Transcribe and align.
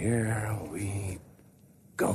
here 0.00 0.56
we 0.72 1.18
go. 1.96 2.14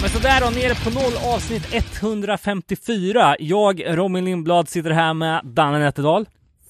Men 0.00 0.10
sådär 0.10 0.40
då, 0.40 0.50
nere 0.50 0.74
på 0.74 0.90
noll 0.90 1.34
avsnitt 1.34 1.66
154. 1.72 3.36
Jag, 3.38 3.98
Robin 3.98 4.24
Lindblad, 4.24 4.68
sitter 4.68 4.90
här 4.90 5.14
med 5.14 5.40
Danne 5.44 5.78
Nätterdal. 5.78 6.26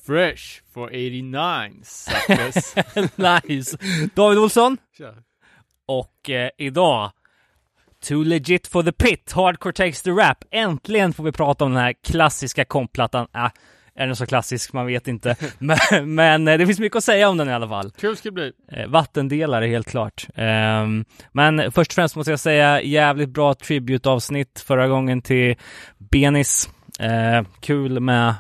Fresh 0.09 0.62
for 0.75 0.88
89 0.93 1.80
suckers. 1.82 2.75
nice. 3.16 3.77
David 4.14 4.38
Olsson. 4.38 4.79
Tja. 4.98 5.14
Och 5.86 6.31
eh, 6.31 6.50
idag, 6.58 7.12
Too 8.04 8.25
legit 8.25 8.67
for 8.67 8.82
the 8.82 8.93
pit, 8.93 9.32
Hardcore 9.32 9.72
takes 9.72 10.03
the 10.03 10.11
rap. 10.11 10.44
Äntligen 10.50 11.12
får 11.12 11.25
vi 11.25 11.32
prata 11.32 11.64
om 11.64 11.72
den 11.72 11.82
här 11.82 11.93
klassiska 11.93 12.64
komplattan. 12.64 13.26
Äh, 13.34 13.48
är 13.94 14.07
den 14.07 14.17
så 14.17 14.26
klassisk? 14.26 14.72
Man 14.72 14.86
vet 14.86 15.08
inte. 15.08 15.36
men, 15.58 16.14
men 16.14 16.48
eh, 16.48 16.59
det 16.59 16.67
finns 16.67 16.81
mycket 16.81 16.96
att 16.96 17.04
säga 17.04 17.29
om 17.29 17.36
den 17.36 17.48
i 17.48 17.53
alla 17.53 17.68
fall. 17.68 17.90
Kul 17.90 18.17
ska 18.17 18.29
det 18.29 18.32
bli. 18.32 18.53
Eh, 18.72 18.86
vattendelare 18.86 19.67
helt 19.67 19.90
klart. 19.90 20.26
Ehm, 20.34 21.04
men 21.32 21.72
först 21.72 21.90
och 21.90 21.95
främst 21.95 22.17
måste 22.17 22.31
jag 22.31 22.40
säga 22.40 22.82
jävligt 22.82 23.29
bra 23.29 23.54
tribute-avsnitt 23.54 24.64
förra 24.67 24.89
gången 24.89 25.22
till 25.22 25.56
Benis. 25.98 26.70
Eh, 27.00 27.43
kul 27.61 28.00
med 28.00 28.34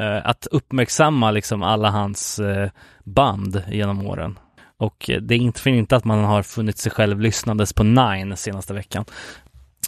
att 0.00 0.46
uppmärksamma 0.50 1.30
liksom 1.30 1.62
alla 1.62 1.90
hans 1.90 2.38
eh, 2.38 2.70
band 3.04 3.62
genom 3.68 4.06
åren. 4.06 4.38
Och 4.76 5.10
eh, 5.10 5.20
det 5.20 5.34
är 5.34 5.38
inte 5.38 5.60
för 5.60 5.70
inte 5.70 5.96
att 5.96 6.04
man 6.04 6.24
har 6.24 6.42
funnit 6.42 6.78
sig 6.78 6.92
själv 6.92 7.20
lyssnandes 7.20 7.72
på 7.72 7.82
Nine 7.82 8.36
senaste 8.36 8.74
veckan. 8.74 9.04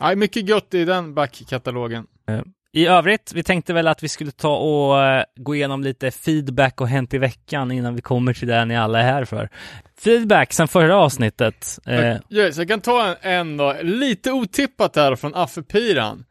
Ja, 0.00 0.16
mycket 0.16 0.48
gött 0.48 0.74
i 0.74 0.84
den 0.84 1.14
backkatalogen. 1.14 2.06
I 2.72 2.86
övrigt, 2.86 3.32
vi 3.34 3.42
tänkte 3.42 3.72
väl 3.72 3.88
att 3.88 4.02
vi 4.02 4.08
skulle 4.08 4.30
ta 4.30 4.56
och 4.56 5.02
eh, 5.02 5.24
gå 5.36 5.54
igenom 5.54 5.82
lite 5.82 6.10
feedback 6.10 6.80
och 6.80 6.88
hänt 6.88 7.14
i 7.14 7.18
veckan 7.18 7.72
innan 7.72 7.94
vi 7.94 8.02
kommer 8.02 8.32
till 8.32 8.48
det 8.48 8.64
ni 8.64 8.76
alla 8.76 8.98
är 8.98 9.02
här 9.02 9.24
för. 9.24 9.48
Feedback 9.98 10.52
sen 10.52 10.68
förra 10.68 10.96
avsnittet. 10.96 11.78
Eh, 11.86 12.16
Yes, 12.30 12.58
jag 12.58 12.68
kan 12.68 12.80
ta 12.80 13.06
en, 13.06 13.16
en 13.32 13.56
då, 13.56 13.76
lite 13.82 14.32
otippat 14.32 14.96
här 14.96 15.16
från 15.16 15.34
Affe 15.34 15.62
Piran. 15.62 16.24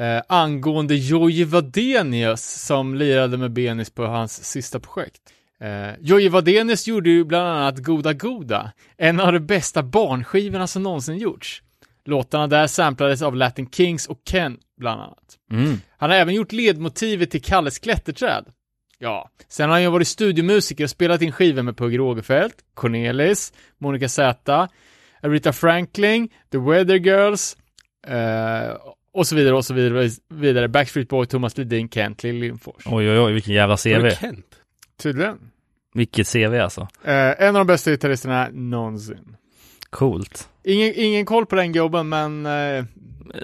Eh, 0.00 0.22
angående 0.28 0.94
Jojje 0.94 1.44
Wadenius 1.44 2.66
som 2.66 2.94
lirade 2.94 3.36
med 3.36 3.52
Benis 3.52 3.90
på 3.90 4.06
hans 4.06 4.44
sista 4.44 4.80
projekt. 4.80 5.20
Eh, 5.60 5.94
Jojje 6.00 6.28
Wadenius 6.28 6.86
gjorde 6.86 7.10
ju 7.10 7.24
bland 7.24 7.48
annat 7.48 7.78
Goda 7.78 8.12
Goda, 8.12 8.72
en 8.96 9.20
av 9.20 9.32
de 9.32 9.40
bästa 9.40 9.82
barnskivorna 9.82 10.66
som 10.66 10.82
någonsin 10.82 11.18
gjorts. 11.18 11.62
Låtarna 12.04 12.46
där 12.46 12.66
samplades 12.66 13.22
av 13.22 13.36
Latin 13.36 13.70
Kings 13.70 14.06
och 14.06 14.20
Ken, 14.24 14.58
bland 14.76 15.00
annat. 15.00 15.38
mm. 15.50 15.80
Han 15.98 16.10
har 16.10 16.16
även 16.16 16.34
gjort 16.34 16.52
ledmotivet 16.52 17.30
till 17.30 17.42
Kalles 17.42 17.78
klätterträd. 17.78 18.44
Ja, 18.98 19.30
sen 19.48 19.68
har 19.68 19.74
han 19.74 19.82
ju 19.82 19.90
varit 19.90 20.08
studiomusiker 20.08 20.84
och 20.84 20.90
spelat 20.90 21.22
in 21.22 21.32
skivor 21.32 21.62
med 21.62 21.76
Pugh 21.76 21.96
Rogefeldt, 21.96 22.56
Cornelis, 22.74 23.52
Monica 23.78 24.08
Z, 24.08 24.68
Aretha 25.22 25.52
Franklin, 25.52 26.28
The 26.52 26.58
Weather 26.58 26.96
Girls, 26.96 27.56
eh, 28.06 28.76
och 29.14 29.26
så 29.26 29.36
vidare 29.36 29.54
och 29.54 29.64
så 29.64 29.74
vidare, 29.74 30.10
vidare. 30.28 30.68
Backstreet 30.68 31.08
Boy, 31.08 31.26
Thomas 31.26 31.58
Ledin, 31.58 31.88
Kent 31.88 32.22
Lindfors. 32.22 32.82
Oj, 32.86 33.10
oj, 33.10 33.18
oj, 33.20 33.32
vilken 33.32 33.54
jävla 33.54 33.76
CV. 33.76 34.10
Kent? 34.20 34.46
Tydligen. 35.02 35.38
Vilket 35.94 36.32
CV 36.32 36.54
alltså. 36.54 36.88
Eh, 37.04 37.42
en 37.42 37.48
av 37.48 37.54
de 37.54 37.66
bästa 37.66 37.90
gitarristerna 37.90 38.48
någonsin. 38.52 39.36
Coolt. 39.90 40.48
Ingen, 40.64 40.92
ingen 40.96 41.26
koll 41.26 41.46
på 41.46 41.56
den 41.56 41.72
gubben, 41.72 42.08
men 42.08 42.46
eh, 42.46 42.84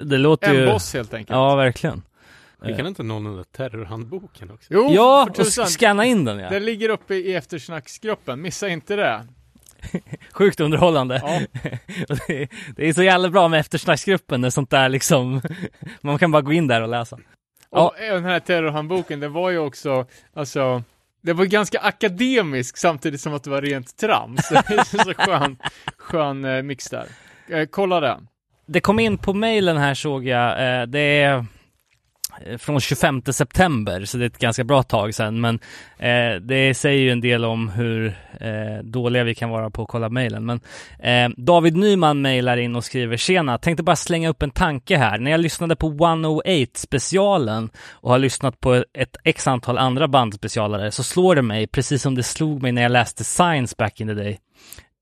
Det 0.03 0.17
låter 0.17 0.49
en 0.49 0.55
ju... 0.55 0.65
boss 0.65 0.93
helt 0.93 1.13
enkelt. 1.13 1.35
Ja, 1.35 1.55
verkligen. 1.55 2.01
Skickade 2.61 2.89
inte 2.89 3.03
någon 3.03 3.23
den 3.23 3.35
där 3.35 3.43
terrorhandboken 3.43 4.51
också? 4.51 4.73
Jo, 4.73 4.89
ja, 4.91 5.29
och 5.37 5.47
scanna 5.47 6.05
in 6.05 6.25
den 6.25 6.39
ja. 6.39 6.49
Den 6.49 6.65
ligger 6.65 6.89
uppe 6.89 7.15
i 7.15 7.35
eftersnacksgruppen, 7.35 8.41
missa 8.41 8.69
inte 8.69 8.95
det. 8.95 9.27
Sjukt 10.31 10.59
underhållande. 10.59 11.21
Ja. 11.23 11.39
Det, 12.27 12.41
är, 12.41 12.47
det 12.75 12.89
är 12.89 12.93
så 12.93 13.03
jävla 13.03 13.29
bra 13.29 13.47
med 13.47 13.59
eftersnacksgruppen 13.59 14.41
när 14.41 14.49
sånt 14.49 14.69
där 14.69 14.89
liksom, 14.89 15.41
man 16.01 16.17
kan 16.17 16.31
bara 16.31 16.41
gå 16.41 16.53
in 16.53 16.67
där 16.67 16.81
och 16.81 16.89
läsa. 16.89 17.17
Ja. 17.71 17.87
Och 17.87 17.95
den 17.99 18.25
här 18.25 18.39
terrorhandboken, 18.39 19.19
den 19.19 19.33
var 19.33 19.49
ju 19.49 19.57
också, 19.57 20.05
alltså, 20.33 20.83
det 21.21 21.33
var 21.33 21.45
ganska 21.45 21.79
akademisk 21.79 22.77
samtidigt 22.77 23.21
som 23.21 23.33
att 23.33 23.43
det 23.43 23.49
var 23.49 23.61
rent 23.61 23.97
trams. 23.97 24.49
Det 24.49 24.85
så 24.85 25.13
skön, 25.13 25.57
skön 25.97 26.45
eh, 26.45 26.63
mix 26.63 26.89
där. 26.89 27.05
Eh, 27.49 27.65
kolla 27.65 27.99
den. 27.99 28.27
Det 28.65 28.81
kom 28.81 28.99
in 28.99 29.17
på 29.17 29.33
mejlen 29.33 29.77
här 29.77 29.93
såg 29.93 30.27
jag, 30.27 30.51
eh, 30.51 30.85
det 30.87 30.99
är 30.99 31.45
Eh, 32.45 32.57
från 32.57 32.79
25 32.79 33.21
september, 33.21 34.05
så 34.05 34.17
det 34.17 34.25
är 34.25 34.27
ett 34.27 34.37
ganska 34.37 34.63
bra 34.63 34.83
tag 34.83 35.15
sedan, 35.15 35.41
men 35.41 35.59
eh, 35.97 36.41
det 36.41 36.73
säger 36.73 37.01
ju 37.01 37.11
en 37.11 37.21
del 37.21 37.45
om 37.45 37.69
hur 37.69 38.07
eh, 38.39 38.83
dåliga 38.83 39.23
vi 39.23 39.35
kan 39.35 39.49
vara 39.49 39.69
på 39.69 39.81
att 39.81 39.87
kolla 39.87 40.09
mejlen. 40.09 40.45
Men 40.45 40.59
eh, 40.99 41.29
David 41.37 41.77
Nyman 41.77 42.21
mejlar 42.21 42.57
in 42.57 42.75
och 42.75 42.83
skriver 42.83 43.17
Tjena, 43.17 43.57
tänkte 43.57 43.83
bara 43.83 43.95
slänga 43.95 44.29
upp 44.29 44.41
en 44.41 44.51
tanke 44.51 44.97
här. 44.97 45.19
När 45.19 45.31
jag 45.31 45.39
lyssnade 45.39 45.75
på 45.75 45.87
108 45.87 46.71
specialen 46.75 47.69
och 47.91 48.11
har 48.11 48.19
lyssnat 48.19 48.59
på 48.59 48.83
ett 48.93 49.17
x 49.23 49.47
antal 49.47 49.77
andra 49.77 50.07
bandspecialare 50.07 50.91
så 50.91 51.03
slår 51.03 51.35
det 51.35 51.41
mig, 51.41 51.67
precis 51.67 52.01
som 52.01 52.15
det 52.15 52.23
slog 52.23 52.61
mig 52.61 52.71
när 52.71 52.81
jag 52.81 52.91
läste 52.91 53.23
Science 53.23 53.75
back 53.77 54.01
in 54.01 54.07
the 54.07 54.13
day, 54.13 54.39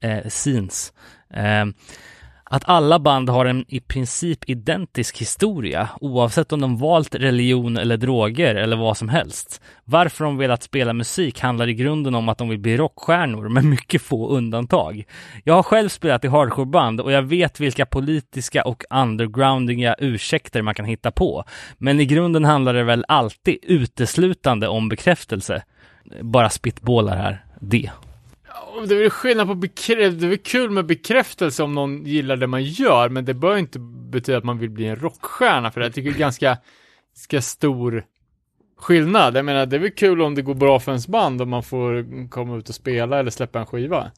eh, 0.04 0.30
Scenes. 0.30 0.94
Eh, 1.34 1.66
att 2.52 2.70
alla 2.70 3.00
band 3.00 3.30
har 3.30 3.46
en 3.46 3.66
i 3.68 3.80
princip 3.80 4.50
identisk 4.50 5.22
historia, 5.22 5.90
oavsett 6.02 6.52
om 6.52 6.62
de 6.62 6.78
valt 6.78 7.16
religion 7.16 7.78
eller 7.78 7.98
droger 7.98 8.56
eller 8.56 8.78
vad 8.78 8.98
som 8.98 9.10
helst. 9.10 9.62
Varför 9.86 10.26
de 10.26 10.38
velat 10.38 10.64
spela 10.64 10.94
musik 10.94 11.40
handlar 11.40 11.68
i 11.68 11.74
grunden 11.74 12.16
om 12.16 12.30
att 12.30 12.38
de 12.38 12.50
vill 12.50 12.60
bli 12.60 12.78
rockstjärnor, 12.78 13.50
med 13.50 13.64
mycket 13.64 14.02
få 14.02 14.30
undantag. 14.30 15.04
Jag 15.44 15.54
har 15.54 15.64
själv 15.64 15.90
spelat 15.90 16.26
i 16.26 16.28
hardcoreband 16.28 17.02
och 17.02 17.12
jag 17.12 17.22
vet 17.22 17.60
vilka 17.60 17.86
politiska 17.86 18.62
och 18.62 18.84
undergroundiga 18.90 19.96
ursäkter 20.00 20.62
man 20.62 20.76
kan 20.76 20.86
hitta 20.86 21.12
på. 21.12 21.44
Men 21.78 22.00
i 22.00 22.06
grunden 22.06 22.46
handlar 22.46 22.74
det 22.74 22.84
väl 22.84 23.06
alltid 23.08 23.58
uteslutande 23.62 24.68
om 24.68 24.90
bekräftelse. 24.90 25.64
Bara 26.22 26.50
spitbålar 26.50 27.18
här. 27.18 27.46
Det. 27.60 27.90
Det 28.88 28.96
är 28.96 29.00
väl 29.00 29.10
skillnad 29.10 29.48
på 29.48 29.56
bekräftelse, 29.56 30.18
det 30.20 30.26
är 30.26 30.30
väl 30.30 30.38
kul 30.38 30.70
med 30.70 30.86
bekräftelse 30.86 31.64
om 31.64 31.74
någon 31.74 32.06
gillar 32.06 32.38
det 32.38 32.48
man 32.48 32.64
gör, 32.64 33.10
men 33.10 33.26
det 33.26 33.34
bör 33.34 33.58
inte 33.58 33.80
betyda 33.80 34.38
att 34.38 34.44
man 34.44 34.60
vill 34.60 34.70
bli 34.70 34.86
en 34.86 34.96
rockstjärna, 34.96 35.72
för 35.72 35.82
jag 35.82 35.94
tycker 35.94 36.10
det 36.10 36.16
är 36.18 36.20
ganska, 36.20 36.58
ganska 37.16 37.42
stor 37.42 38.06
skillnad. 38.78 39.38
Jag 39.38 39.46
menar, 39.46 39.66
det 39.66 39.76
är 39.76 39.80
väl 39.80 39.92
kul 39.92 40.22
om 40.22 40.36
det 40.36 40.42
går 40.42 40.54
bra 40.54 40.80
för 40.80 40.92
ens 40.92 41.08
band 41.08 41.42
och 41.42 41.48
man 41.48 41.64
får 41.64 42.06
komma 42.30 42.58
ut 42.58 42.70
och 42.70 42.76
spela 42.76 43.20
eller 43.20 43.32
släppa 43.32 43.60
en 43.60 43.66
skiva. 43.66 44.12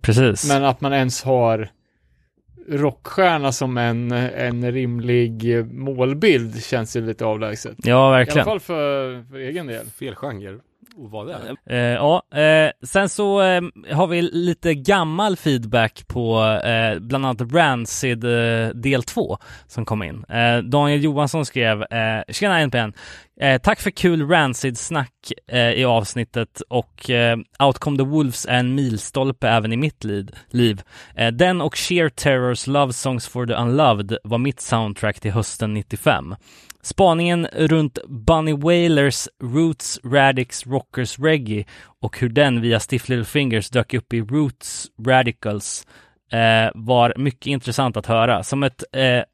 Precis. 0.00 0.48
Men 0.48 0.64
att 0.64 0.80
man 0.80 0.92
ens 0.92 1.22
har 1.22 1.70
rockstjärna 2.68 3.52
som 3.52 3.78
en, 3.78 4.12
en 4.12 4.72
rimlig 4.72 5.64
målbild 5.72 6.64
känns 6.64 6.96
ju 6.96 7.06
lite 7.06 7.24
avlägset. 7.24 7.76
Ja, 7.76 7.88
I 7.88 7.92
alla 7.92 8.10
verkligen. 8.10 8.44
fall 8.44 8.60
för, 8.60 9.22
för 9.30 9.36
egen 9.36 9.66
del. 9.66 9.86
Fel 9.86 10.14
genre. 10.14 10.58
Och 10.98 11.10
vara 11.10 11.26
där. 11.26 11.56
Eh, 11.66 11.76
ja, 11.78 12.22
eh, 12.40 12.70
sen 12.82 13.08
så 13.08 13.42
eh, 13.42 13.60
har 13.92 14.06
vi 14.06 14.22
lite 14.22 14.74
gammal 14.74 15.36
feedback 15.36 16.08
på 16.08 16.42
eh, 16.64 16.98
bland 16.98 17.26
annat 17.26 17.52
Rancid 17.52 18.24
eh, 18.24 18.68
del 18.68 19.02
2 19.02 19.38
som 19.66 19.84
kom 19.84 20.02
in. 20.02 20.24
Eh, 20.24 20.58
Daniel 20.58 21.04
Johansson 21.04 21.46
skrev 21.46 21.82
eh, 21.82 22.22
Tjena 22.28 22.60
NPN! 22.60 22.92
Eh, 23.40 23.60
tack 23.60 23.80
för 23.80 23.90
kul 23.90 24.28
Rancid-snack 24.28 25.32
eh, 25.52 25.70
i 25.70 25.84
avsnittet 25.84 26.62
och 26.68 27.10
eh, 27.10 27.36
Outcome 27.58 27.98
the 27.98 28.04
Wolves 28.04 28.46
är 28.46 28.58
en 28.58 28.74
milstolpe 28.74 29.48
även 29.48 29.72
i 29.72 29.76
mitt 29.76 30.04
liv. 30.04 30.30
liv. 30.50 30.82
Eh, 31.14 31.28
den 31.32 31.60
och 31.60 31.76
Sheer 31.76 32.08
Terrors 32.08 32.66
Love 32.66 32.92
Songs 32.92 33.28
for 33.28 33.46
the 33.46 33.54
Unloved 33.54 34.18
var 34.24 34.38
mitt 34.38 34.60
soundtrack 34.60 35.20
till 35.20 35.32
hösten 35.32 35.74
95. 35.74 36.34
Spaningen 36.86 37.46
runt 37.52 37.98
Bunny 38.08 38.52
Wailers 38.52 39.28
Roots 39.42 40.00
Radix 40.04 40.66
Rockers 40.66 41.18
Reggae 41.18 41.64
och 42.00 42.18
hur 42.20 42.28
den 42.28 42.60
via 42.60 42.80
Stiff 42.80 43.08
Little 43.08 43.24
Fingers 43.24 43.70
dök 43.70 43.94
upp 43.94 44.12
i 44.12 44.20
Roots 44.20 44.86
Radicals 45.06 45.86
eh, 46.32 46.70
var 46.74 47.14
mycket 47.16 47.46
intressant 47.46 47.96
att 47.96 48.06
höra. 48.06 48.42
Som 48.42 48.62
ett 48.62 48.84
eh, 48.92 49.02
eh 49.02 49.24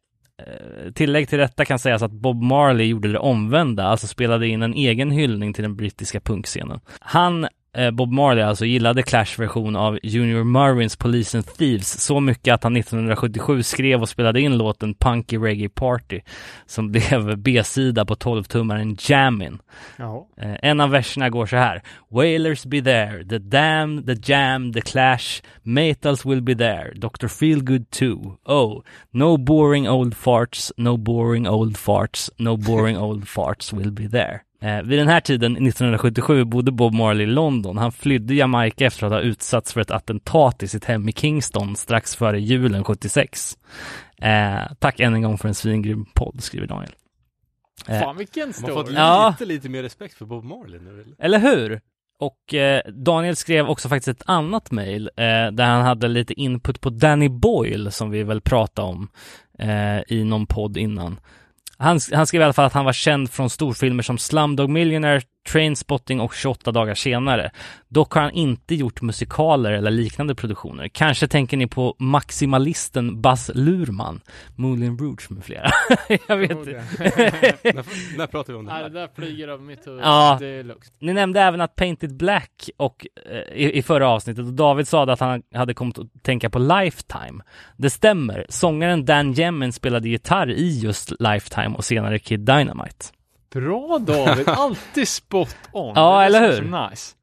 tillägg 0.94 1.28
till 1.28 1.38
detta 1.38 1.64
kan 1.64 1.78
sägas 1.78 2.02
att 2.02 2.12
Bob 2.12 2.43
Marley 2.43 2.87
gjorde 2.87 3.12
det 3.12 3.19
omvända, 3.19 3.84
alltså 3.84 4.06
spelade 4.06 4.48
in 4.48 4.62
en 4.62 4.75
egen 4.75 5.10
hyllning 5.10 5.52
till 5.52 5.62
den 5.62 5.76
brittiska 5.76 6.20
punkscenen. 6.20 6.81
Han 7.00 7.46
Bob 7.92 8.12
Marley 8.12 8.42
alltså 8.42 8.64
gillade 8.64 9.02
Clash 9.02 9.38
version 9.38 9.76
av 9.76 9.98
Junior 10.02 10.44
Marvins 10.44 10.96
Police 10.96 11.38
and 11.38 11.46
Thieves 11.46 12.00
så 12.00 12.20
mycket 12.20 12.54
att 12.54 12.64
han 12.64 12.76
1977 12.76 13.62
skrev 13.62 14.02
och 14.02 14.08
spelade 14.08 14.40
in 14.40 14.58
låten 14.58 14.94
Punky 14.94 15.38
Reggae 15.38 15.69
Party 15.69 16.20
som 16.66 16.90
blev 16.92 17.38
B-sida 17.38 18.04
på 18.04 18.14
12-tummaren 18.14 18.96
Jammin. 19.00 19.58
Jaha. 19.96 20.24
Eh, 20.36 20.56
en 20.62 20.80
av 20.80 20.90
verserna 20.90 21.30
går 21.30 21.46
så 21.46 21.56
här. 21.56 21.82
Wailers 22.10 22.66
be 22.66 22.82
there, 22.82 23.24
the 23.24 23.38
dam, 23.38 24.06
the 24.06 24.16
jam, 24.22 24.72
the 24.72 24.80
clash, 24.80 25.42
metals 25.62 26.26
will 26.26 26.42
be 26.42 26.54
there, 26.54 26.92
Dr. 26.94 27.28
Feelgood 27.28 27.90
too. 27.90 28.36
Oh, 28.44 28.82
no 29.10 29.36
boring 29.36 29.88
old 29.88 30.14
farts, 30.14 30.72
no 30.76 30.96
boring 30.96 31.48
old 31.48 31.76
farts, 31.76 32.30
no 32.38 32.56
boring 32.56 32.98
old 32.98 33.24
farts 33.24 33.72
will 33.72 33.90
be 33.90 34.06
there. 34.06 34.44
Eh, 34.62 34.82
vid 34.82 34.99
den 34.99 35.09
här 35.09 35.20
tiden, 35.20 35.53
1977, 35.53 36.44
bodde 36.44 36.73
Bob 36.73 36.94
Marley 36.94 37.26
i 37.26 37.31
London. 37.31 37.79
Han 37.79 37.93
flydde 37.93 38.35
Jamaica 38.35 38.87
efter 38.87 39.06
att 39.06 39.12
ha 39.12 39.20
utsatts 39.20 39.73
för 39.73 39.81
ett 39.81 39.91
attentat 39.91 40.62
i 40.62 40.69
sitt 40.69 40.85
hem 40.85 41.09
i 41.09 41.12
Kingston 41.12 41.76
strax 41.76 42.17
före 42.17 42.41
julen 42.41 42.85
76. 42.85 43.59
Eh, 44.19 44.73
tack 44.79 45.00
än 45.00 45.14
en 45.14 45.23
gång 45.23 45.38
för 45.38 45.49
en 45.49 45.55
svingrym 45.55 46.05
podd, 46.14 46.43
skriver 46.43 46.67
Daniel. 46.67 46.93
Eh, 47.88 48.00
Fan 48.00 48.17
vilken 48.17 48.53
Man 48.61 48.70
har 48.70 48.76
fått 48.76 48.87
story. 48.87 49.00
Ja. 49.00 49.29
lite, 49.31 49.44
lite 49.44 49.69
mer 49.69 49.82
respekt 49.82 50.14
för 50.14 50.25
Bob 50.25 50.44
Marley 50.44 50.81
nu 50.81 50.91
eller? 50.91 51.15
Eller 51.19 51.38
hur? 51.38 51.81
Och 52.19 52.55
eh, 52.55 52.82
Daniel 52.93 53.37
skrev 53.37 53.69
också 53.69 53.88
faktiskt 53.88 54.20
ett 54.20 54.29
annat 54.29 54.70
mejl 54.70 55.11
eh, 55.17 55.25
där 55.53 55.65
han 55.65 55.82
hade 55.82 56.08
lite 56.08 56.41
input 56.41 56.81
på 56.81 56.91
Danny 56.91 57.29
Boyle 57.29 57.91
som 57.91 58.11
vi 58.11 58.23
väl 58.23 58.41
pratade 58.41 58.88
om 58.88 59.08
eh, 59.58 60.00
i 60.06 60.25
någon 60.25 60.47
podd 60.47 60.76
innan. 60.76 61.20
Han, 61.82 62.00
han 62.12 62.26
skrev 62.26 62.40
i 62.40 62.44
alla 62.44 62.52
fall 62.52 62.64
att 62.64 62.73
han 62.73 62.84
var 62.84 62.93
känd 62.93 63.31
från 63.31 63.50
storfilmer 63.50 64.02
som 64.02 64.19
Slumdog 64.19 64.70
Millionaire, 64.70 65.23
Trainspotting 65.49 66.21
och 66.21 66.35
28 66.35 66.73
dagar 66.73 66.94
senare. 66.94 67.50
Dock 67.89 68.12
har 68.12 68.23
han 68.23 68.31
inte 68.31 68.75
gjort 68.75 69.03
musikaler 69.03 69.73
eller 69.73 69.91
liknande 69.91 70.35
produktioner. 70.35 70.89
Kanske 70.89 71.29
tänker 71.29 71.56
ni 71.56 71.67
på 71.67 71.97
maximalisten 71.99 73.23
Buzz 73.23 73.50
Lurman, 73.55 74.21
Moulin 74.56 74.99
Rouge 74.99 75.31
med 75.31 75.44
flera. 75.44 75.71
Jag 76.29 76.37
vet 76.37 76.50
inte. 76.50 76.71
när, 77.62 78.17
när 78.19 78.27
pratar 78.27 78.53
vi 78.53 78.59
om 78.59 78.65
det 78.65 78.73
Nej, 78.73 78.83
här? 78.83 78.91
det 78.91 79.00
där 79.00 79.09
flyger 79.15 79.49
över 79.49 79.65
mitt 79.65 79.87
huvud. 79.87 80.00
Ja. 80.03 80.37
Det 80.41 80.47
är 80.47 80.65
lugnt. 80.65 80.93
Ni 80.99 81.12
nämnde 81.12 81.41
även 81.41 81.61
att 81.61 81.77
Painted 81.77 82.17
Black 82.17 82.71
och, 82.77 83.06
eh, 83.31 83.37
i, 83.39 83.79
i 83.79 83.83
förra 83.83 84.09
avsnittet 84.09 84.47
och 84.47 84.53
David 84.53 84.89
sa 84.89 85.12
att 85.12 85.21
han 85.21 85.43
hade 85.55 85.75
kommit 85.75 85.99
att 85.99 86.23
tänka 86.23 86.50
på 86.50 86.59
Lifetime. 86.59 87.44
Det 87.77 87.91
stämmer. 87.91 88.47
Sångaren 88.49 89.05
Dan 89.05 89.39
Yemin 89.39 89.73
spelade 89.73 90.09
gitarr 90.09 90.50
i 90.50 90.79
just 90.79 91.12
Lifetime 91.21 91.77
och 91.77 91.85
senare 91.85 92.19
Kid 92.19 92.41
Dynamite. 92.41 93.05
Bra 93.52 93.99
David, 93.99 94.49
alltid 94.49 95.08
spot 95.08 95.56
on. 95.72 95.93
Ja, 95.96 96.22
eller 96.25 96.52
hur? 96.52 96.88
nice. 96.90 97.14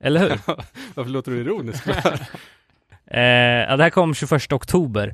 Eller 0.00 0.20
hur? 0.20 0.38
Varför 0.94 1.10
låter 1.10 1.32
du 1.32 1.40
ironisk? 1.40 1.86
eh, 3.06 3.20
ja, 3.20 3.76
det 3.76 3.82
här 3.82 3.90
kom 3.90 4.14
21 4.14 4.52
oktober. 4.52 5.08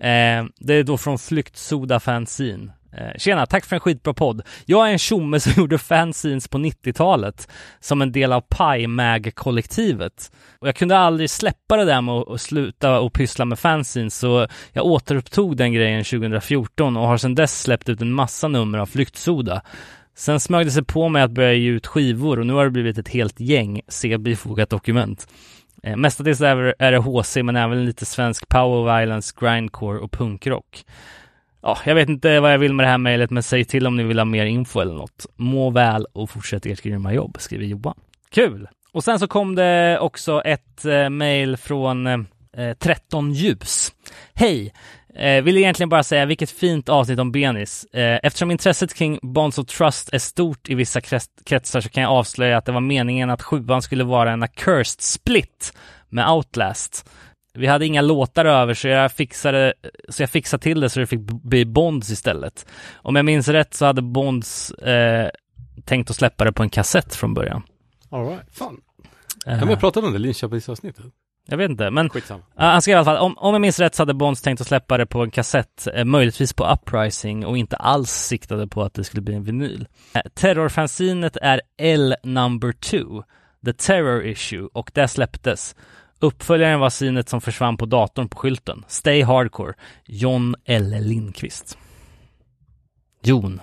Eh, 0.00 0.44
det 0.58 0.74
är 0.74 0.82
då 0.82 0.98
från 0.98 1.18
Flyktsoda 1.18 2.00
Fanzine. 2.00 2.72
Eh, 2.92 3.18
tjena, 3.18 3.46
tack 3.46 3.64
för 3.64 3.76
en 3.76 3.80
skitbra 3.80 4.14
podd. 4.14 4.42
Jag 4.66 4.88
är 4.88 4.92
en 4.92 4.98
tjomme 4.98 5.40
som 5.40 5.52
gjorde 5.56 5.78
fanzines 5.78 6.48
på 6.48 6.58
90-talet 6.58 7.48
som 7.80 8.02
en 8.02 8.12
del 8.12 8.32
av 8.32 8.40
PyMag-kollektivet. 8.40 10.32
Och 10.58 10.68
jag 10.68 10.76
kunde 10.76 10.98
aldrig 10.98 11.30
släppa 11.30 11.76
det 11.76 11.84
där 11.84 12.00
med 12.00 12.14
att 12.14 12.40
sluta 12.40 13.00
och 13.00 13.12
pyssla 13.12 13.44
med 13.44 13.58
fanzines 13.58 14.18
så 14.18 14.46
jag 14.72 14.86
återupptog 14.86 15.56
den 15.56 15.72
grejen 15.72 16.04
2014 16.04 16.96
och 16.96 17.06
har 17.06 17.16
sedan 17.16 17.34
dess 17.34 17.60
släppt 17.60 17.88
ut 17.88 18.02
en 18.02 18.12
massa 18.12 18.48
nummer 18.48 18.78
av 18.78 18.86
Flyktsoda. 18.86 19.62
Sen 20.16 20.40
smög 20.40 20.66
det 20.66 20.70
sig 20.70 20.84
på 20.84 21.08
mig 21.08 21.22
att 21.22 21.30
börja 21.30 21.52
ge 21.52 21.68
ut 21.68 21.86
skivor 21.86 22.38
och 22.38 22.46
nu 22.46 22.52
har 22.52 22.64
det 22.64 22.70
blivit 22.70 22.98
ett 22.98 23.08
helt 23.08 23.40
gäng, 23.40 23.80
se 23.88 24.18
bifogat 24.18 24.70
dokument. 24.70 25.28
Eh, 25.82 25.96
mestadels 25.96 26.40
är 26.40 26.74
är 26.78 26.92
det 26.92 26.98
HC 26.98 27.36
men 27.42 27.56
även 27.56 27.84
lite 27.84 28.06
svensk 28.06 28.48
power 28.48 28.98
violence, 28.98 29.34
grindcore 29.40 29.98
och 29.98 30.12
punkrock. 30.12 30.84
Ja, 31.62 31.78
jag 31.84 31.94
vet 31.94 32.08
inte 32.08 32.40
vad 32.40 32.52
jag 32.52 32.58
vill 32.58 32.74
med 32.74 32.86
det 32.86 32.90
här 32.90 32.98
mejlet 32.98 33.30
men 33.30 33.42
säg 33.42 33.64
till 33.64 33.86
om 33.86 33.96
ni 33.96 34.02
vill 34.02 34.18
ha 34.18 34.24
mer 34.24 34.46
info 34.46 34.80
eller 34.80 34.94
något. 34.94 35.26
Må 35.36 35.70
väl 35.70 36.06
och 36.12 36.30
fortsätt 36.30 36.66
ert 36.66 36.82
grymma 36.82 37.12
jobb, 37.12 37.36
skriver 37.40 37.64
Johan. 37.64 37.94
Kul! 38.30 38.68
Och 38.92 39.04
sen 39.04 39.18
så 39.18 39.26
kom 39.26 39.54
det 39.54 39.98
också 39.98 40.42
ett 40.42 40.84
eh, 40.84 41.10
mejl 41.10 41.56
från 41.56 42.06
eh, 42.06 42.18
eh 42.56 42.74
13 42.74 43.32
ljus. 43.32 43.92
Hej! 44.34 44.72
Eh, 45.14 45.42
vill 45.42 45.56
egentligen 45.56 45.88
bara 45.88 46.02
säga 46.02 46.26
vilket 46.26 46.50
fint 46.50 46.88
avsnitt 46.88 47.18
om 47.18 47.32
Benis. 47.32 47.84
Eh, 47.84 48.18
eftersom 48.22 48.50
intresset 48.50 48.94
kring 48.94 49.18
Bonds 49.22 49.58
of 49.58 49.66
Trust 49.66 50.12
är 50.12 50.18
stort 50.18 50.68
i 50.68 50.74
vissa 50.74 51.00
kretsar 51.44 51.80
så 51.80 51.88
kan 51.88 52.02
jag 52.02 52.12
avslöja 52.12 52.58
att 52.58 52.64
det 52.64 52.72
var 52.72 52.80
meningen 52.80 53.30
att 53.30 53.42
sjuan 53.42 53.82
skulle 53.82 54.04
vara 54.04 54.32
en 54.32 54.42
accursed 54.42 55.00
split 55.00 55.72
med 56.08 56.30
Outlast. 56.30 57.10
Vi 57.58 57.66
hade 57.66 57.86
inga 57.86 58.00
låtar 58.02 58.44
över 58.44 58.74
så 58.74 58.88
jag 58.88 59.12
fixade, 59.12 59.74
så 60.08 60.22
jag 60.22 60.30
fixade 60.30 60.62
till 60.62 60.80
det 60.80 60.90
så 60.90 61.00
det 61.00 61.06
fick 61.06 61.20
bli 61.20 61.64
Bonds 61.64 62.10
istället. 62.10 62.66
Om 62.94 63.16
jag 63.16 63.24
minns 63.24 63.48
rätt 63.48 63.74
så 63.74 63.86
hade 63.86 64.02
Bonds 64.02 64.70
eh, 64.70 65.30
tänkt 65.84 66.10
att 66.10 66.16
släppa 66.16 66.44
det 66.44 66.52
på 66.52 66.62
en 66.62 66.70
kassett 66.70 67.14
från 67.14 67.34
början. 67.34 67.62
All 68.10 68.28
right. 68.28 68.42
Fan, 68.52 68.80
Eh, 69.46 69.58
kan 69.58 69.68
vi 69.68 69.74
ha 69.74 69.80
pratat 69.80 70.04
om 70.04 70.12
det 70.12 70.18
Linköpingsavsnittet? 70.18 71.04
jag 71.50 71.56
vet 71.56 71.70
inte, 71.70 71.90
men 71.90 72.10
Skitsamma. 72.10 72.42
Han 72.54 72.82
skrev 72.82 72.92
i 72.92 72.96
alla 72.96 73.04
fall, 73.04 73.16
om, 73.16 73.38
om 73.38 73.54
jag 73.54 73.60
minns 73.60 73.78
rätt 73.78 73.94
så 73.94 74.02
hade 74.02 74.14
Bonds 74.14 74.42
tänkt 74.42 74.60
att 74.60 74.66
släppa 74.66 74.98
det 74.98 75.06
på 75.06 75.22
en 75.22 75.30
kassett, 75.30 75.88
eh, 75.94 76.04
möjligtvis 76.04 76.52
på 76.52 76.66
Uprising 76.66 77.46
och 77.46 77.58
inte 77.58 77.76
alls 77.76 78.10
siktade 78.10 78.66
på 78.68 78.82
att 78.82 78.94
det 78.94 79.04
skulle 79.04 79.20
bli 79.22 79.34
en 79.34 79.44
vinyl. 79.44 79.88
Eh, 80.14 80.20
terrorfanzinet 80.34 81.36
är 81.42 81.60
L 81.78 82.14
number 82.22 82.72
2, 82.72 83.24
The 83.64 83.72
Terror 83.72 84.24
Issue, 84.24 84.68
och 84.72 84.90
det 84.94 85.08
släpptes. 85.08 85.76
Uppföljaren 86.20 86.80
var 86.80 86.90
sinet 86.90 87.28
som 87.28 87.40
försvann 87.40 87.76
på 87.76 87.86
datorn 87.86 88.28
på 88.28 88.38
skylten. 88.38 88.84
Stay 88.88 89.22
Hardcore, 89.22 89.74
John 90.06 90.54
L. 90.64 90.94
Lindqvist. 91.00 91.78
Jon 93.22 93.60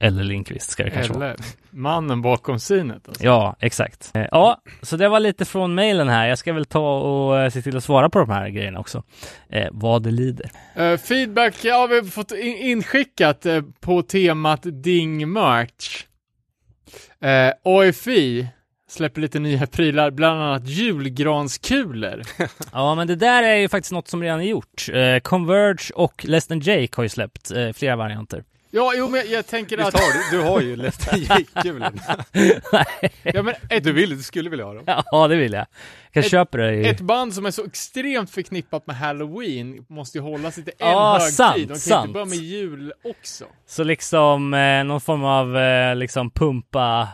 L. 0.00 0.14
Lindqvist 0.22 0.70
ska 0.70 0.84
det 0.84 0.90
kanske 0.90 1.12
vara. 1.12 1.24
Eller 1.28 1.44
mannen 1.70 2.22
bakom 2.22 2.60
synet 2.60 3.08
alltså. 3.08 3.24
Ja, 3.24 3.56
exakt. 3.60 4.10
Eh, 4.14 4.26
Ja, 4.30 4.60
så 4.82 4.96
det 4.96 5.08
var 5.08 5.20
lite 5.20 5.44
från 5.44 5.74
mejlen 5.74 6.08
här. 6.08 6.28
Jag 6.28 6.38
ska 6.38 6.52
väl 6.52 6.64
ta 6.64 6.98
och 6.98 7.38
eh, 7.40 7.50
se 7.50 7.62
till 7.62 7.76
att 7.76 7.84
svara 7.84 8.10
på 8.10 8.18
de 8.18 8.30
här 8.30 8.48
grejerna 8.48 8.78
också. 8.80 9.02
Eh, 9.48 9.68
vad 9.72 10.02
det 10.02 10.10
lider. 10.10 10.50
Eh, 10.74 10.96
feedback 10.96 11.54
ja, 11.64 11.86
vi 11.86 11.96
har 11.96 12.04
fått 12.04 12.32
in 12.32 12.56
inskickat 12.56 13.46
eh, 13.46 13.62
på 13.80 14.02
temat 14.02 14.60
Ding 14.62 15.32
Merch. 15.32 16.04
Uh, 17.24 17.52
AFI 17.64 18.48
släpper 18.96 19.20
lite 19.20 19.38
nya 19.38 19.66
prylar, 19.66 20.10
bland 20.10 20.42
annat 20.42 20.66
julgranskulor. 20.68 22.22
Ja, 22.72 22.94
men 22.94 23.06
det 23.08 23.16
där 23.16 23.42
är 23.42 23.56
ju 23.56 23.68
faktiskt 23.68 23.92
något 23.92 24.08
som 24.08 24.22
redan 24.22 24.40
är 24.40 24.44
gjort. 24.44 24.86
Eh, 24.92 25.18
Converge 25.22 25.92
och 25.94 26.24
Less 26.24 26.46
than 26.46 26.60
Jake 26.60 26.88
har 26.96 27.02
ju 27.02 27.08
släppt 27.08 27.50
eh, 27.50 27.72
flera 27.72 27.96
varianter. 27.96 28.44
ja, 28.70 28.92
jo, 28.96 29.08
men 29.08 29.22
jag 29.30 29.46
tänker 29.46 29.76
Visst 29.76 29.88
att... 29.88 29.94
har 30.00 30.30
du, 30.30 30.36
du 30.36 30.42
har 30.50 30.60
ju 30.60 30.76
Lefty 30.76 31.16
Jake-kulan. 31.28 32.00
Ja, 33.22 33.42
men 33.42 33.54
ett, 33.70 33.84
Du 33.84 33.92
vill, 33.92 34.16
du 34.16 34.22
skulle 34.22 34.50
vilja 34.50 34.64
ha 34.64 34.74
dem. 34.74 34.84
ja, 35.10 35.28
det 35.28 35.36
vill 35.36 35.52
jag. 35.52 35.66
Jag 36.12 36.24
Ett- 36.24 36.30
köper 36.30 36.58
det 36.58 36.74
i... 36.74 36.88
ett 36.88 37.00
band 37.00 37.34
som 37.34 37.46
är 37.46 37.50
så 37.50 37.64
extremt 37.64 38.30
förknippat 38.30 38.86
med 38.86 38.96
Halloween 38.96 39.84
måste 39.88 40.18
ju 40.18 40.22
hålla 40.24 40.50
sig 40.50 40.64
till 40.64 40.72
en 40.78 40.88
Ja, 40.90 41.12
högtid. 41.20 41.34
sant, 41.34 41.56
De 41.56 41.66
kan 41.66 41.76
sant. 41.78 42.04
inte 42.06 42.12
börja 42.14 42.26
med 42.26 42.38
jul 42.38 42.92
också. 43.04 43.44
Så 43.66 43.84
liksom 43.84 44.54
eh, 44.54 44.84
någon 44.84 45.00
form 45.00 45.24
av 45.24 45.56
eh, 45.58 45.96
liksom 45.96 46.30
pumpa, 46.30 47.08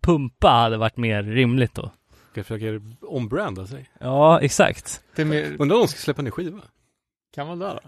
pumpa 0.00 0.48
hade 0.48 0.76
varit 0.76 0.96
mer 0.96 1.22
rimligt 1.22 1.74
då. 1.74 1.90
Ska 2.32 2.44
försöka 2.44 2.80
ombranda 3.02 3.66
sig. 3.66 3.90
Ja, 4.00 4.40
exakt. 4.40 5.00
Det 5.16 5.22
är 5.22 5.26
mer, 5.26 5.44
Undrar 5.58 5.76
om 5.76 5.82
de 5.82 5.88
ska 5.88 5.98
släppa 5.98 6.20
en 6.20 6.24
ny 6.24 6.30
skiva? 6.30 6.60
kan 7.34 7.46
man 7.46 7.58
det 7.58 7.66
då? 7.66 7.80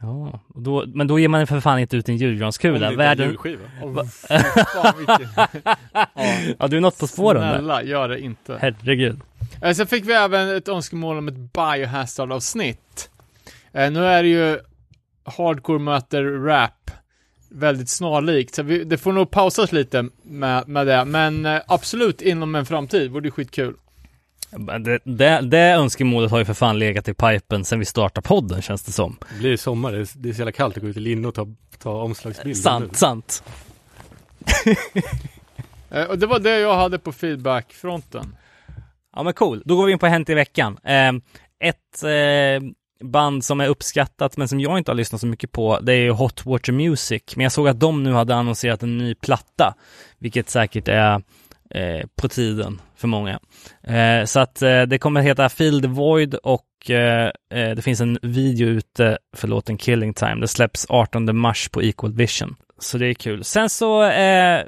Ja, 0.00 0.40
och 0.48 0.62
då, 0.62 0.84
men 0.86 1.06
då 1.06 1.18
ger 1.18 1.28
man 1.28 1.46
för 1.46 1.60
fan 1.60 1.78
inte 1.78 1.96
ut 1.96 2.08
en 2.08 2.14
Om 2.14 2.18
det 2.18 2.24
julgranskula. 2.24 2.90
en 2.90 2.96
Världen... 2.96 3.28
julskiva. 3.28 3.62
Oh, 3.82 4.04
fan, 4.04 4.94
vilken... 4.98 5.28
ja, 5.94 6.06
Ja, 6.58 6.68
du 6.68 6.76
är 6.76 6.80
något 6.80 6.98
på 6.98 7.06
spåren 7.06 7.42
där. 7.42 7.52
snälla, 7.52 7.82
gör 7.82 8.08
det 8.08 8.20
inte. 8.20 8.58
Herregud. 8.60 9.20
Eh, 9.62 9.72
Sen 9.74 9.86
fick 9.86 10.04
vi 10.04 10.12
även 10.12 10.56
ett 10.56 10.68
önskemål 10.68 11.18
om 11.18 11.28
ett 11.28 11.52
Biohazard-avsnitt. 11.52 13.10
Eh, 13.72 13.90
nu 13.90 14.04
är 14.06 14.22
det 14.22 14.28
ju 14.28 14.58
hardcore 15.24 15.78
möter 15.78 16.24
rap 16.24 16.90
väldigt 17.54 17.88
snarlikt, 17.88 18.54
så 18.54 18.62
vi, 18.62 18.84
det 18.84 18.98
får 18.98 19.12
nog 19.12 19.30
pausas 19.30 19.72
lite 19.72 20.08
med, 20.22 20.68
med 20.68 20.86
det, 20.86 21.04
men 21.04 21.46
eh, 21.46 21.60
absolut 21.66 22.22
inom 22.22 22.54
en 22.54 22.66
framtid 22.66 23.10
vore 23.10 23.22
det 23.22 23.30
skitkul. 23.30 23.74
Det, 24.80 24.98
det, 25.04 25.40
det 25.40 25.58
önskemålet 25.58 26.30
har 26.30 26.38
ju 26.38 26.44
för 26.44 26.54
fan 26.54 26.78
legat 26.78 27.08
i 27.08 27.14
pipen 27.14 27.64
sen 27.64 27.78
vi 27.78 27.84
startade 27.84 28.28
podden 28.28 28.62
känns 28.62 28.82
det 28.82 28.92
som. 28.92 29.16
Det 29.32 29.38
blir 29.38 29.56
sommar, 29.56 29.92
det 29.92 29.98
är, 29.98 30.08
det 30.14 30.28
är 30.28 30.32
så 30.32 30.38
jävla 30.38 30.52
kallt 30.52 30.76
att 30.76 30.82
gå 30.82 30.88
ut 30.88 30.96
i 30.96 31.00
linne 31.00 31.28
och 31.28 31.34
ta, 31.34 31.46
ta 31.78 32.02
omslagsbilder. 32.02 32.60
Sant, 32.60 32.96
sant. 32.96 33.42
Eh, 35.94 36.04
och 36.04 36.18
det 36.18 36.26
var 36.26 36.38
det 36.38 36.58
jag 36.58 36.76
hade 36.76 36.98
på 36.98 37.12
feedback-fronten. 37.12 38.36
Ja 39.16 39.22
men 39.22 39.34
cool, 39.34 39.62
då 39.64 39.76
går 39.76 39.86
vi 39.86 39.92
in 39.92 39.98
på 39.98 40.06
Hänt 40.06 40.30
i 40.30 40.34
veckan. 40.34 40.78
Eh, 40.84 41.12
ett 41.60 42.02
eh, 42.02 42.68
band 43.02 43.44
som 43.44 43.60
är 43.60 43.68
uppskattat 43.68 44.36
men 44.36 44.48
som 44.48 44.60
jag 44.60 44.78
inte 44.78 44.90
har 44.90 44.96
lyssnat 44.96 45.20
så 45.20 45.26
mycket 45.26 45.52
på 45.52 45.78
det 45.80 45.92
är 45.92 46.00
ju 46.00 46.10
Hot 46.10 46.46
Water 46.46 46.72
Music. 46.72 47.22
Men 47.36 47.42
jag 47.42 47.52
såg 47.52 47.68
att 47.68 47.80
de 47.80 48.02
nu 48.02 48.12
hade 48.12 48.34
annonserat 48.34 48.82
en 48.82 48.98
ny 48.98 49.14
platta. 49.14 49.74
Vilket 50.18 50.50
säkert 50.50 50.88
är 50.88 51.22
eh, 51.70 52.06
på 52.16 52.28
tiden 52.28 52.80
för 52.96 53.08
många. 53.08 53.40
Eh, 53.82 54.24
så 54.24 54.40
att 54.40 54.62
eh, 54.62 54.82
det 54.82 54.98
kommer 54.98 55.20
heta 55.20 55.48
Feel 55.48 55.82
the 55.82 55.88
Void 55.88 56.34
och 56.34 56.90
eh, 56.90 57.30
eh 57.54 57.70
det 57.70 57.82
finns 57.82 58.00
en 58.00 58.18
video 58.22 58.68
ute 58.68 59.18
för 59.36 59.48
låten 59.48 59.78
Killing 59.78 60.14
Time. 60.14 60.40
Det 60.40 60.48
släpps 60.48 60.86
18 60.88 61.36
mars 61.36 61.68
på 61.68 61.82
Equal 61.82 62.12
Vision. 62.12 62.56
Så 62.78 62.98
det 62.98 63.06
är 63.06 63.14
kul. 63.14 63.44
Sen 63.44 63.70
så 63.70 64.04
eh, 64.04 64.62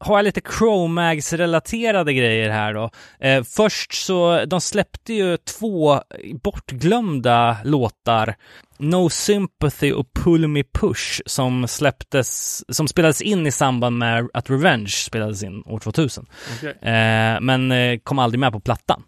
har 0.00 0.18
jag 0.18 0.24
lite 0.24 0.40
Chromags-relaterade 0.40 2.12
grejer 2.12 2.50
här 2.50 2.74
då. 2.74 2.90
Eh, 3.20 3.42
först 3.42 3.92
så, 3.92 4.44
de 4.44 4.60
släppte 4.60 5.14
ju 5.14 5.36
två 5.36 6.00
bortglömda 6.42 7.56
låtar, 7.64 8.34
No 8.78 9.10
Sympathy 9.10 9.92
och 9.92 10.06
Pull 10.12 10.48
Me 10.48 10.62
Push, 10.62 11.22
som 11.26 11.68
släpptes, 11.68 12.62
som 12.76 12.88
spelades 12.88 13.20
in 13.20 13.46
i 13.46 13.52
samband 13.52 13.98
med 13.98 14.28
att 14.34 14.50
Revenge 14.50 14.88
spelades 14.88 15.42
in 15.42 15.62
år 15.66 15.78
2000. 15.78 16.26
Okej. 16.56 16.70
Eh, 16.70 17.40
men 17.40 17.72
eh, 17.72 17.98
kom 17.98 18.18
aldrig 18.18 18.40
med 18.40 18.52
på 18.52 18.60
plattan. 18.60 19.02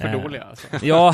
För 0.00 0.08
Eh, 0.08 0.22
dåliga 0.22 0.42
alltså. 0.42 0.66
Ja, 0.82 1.08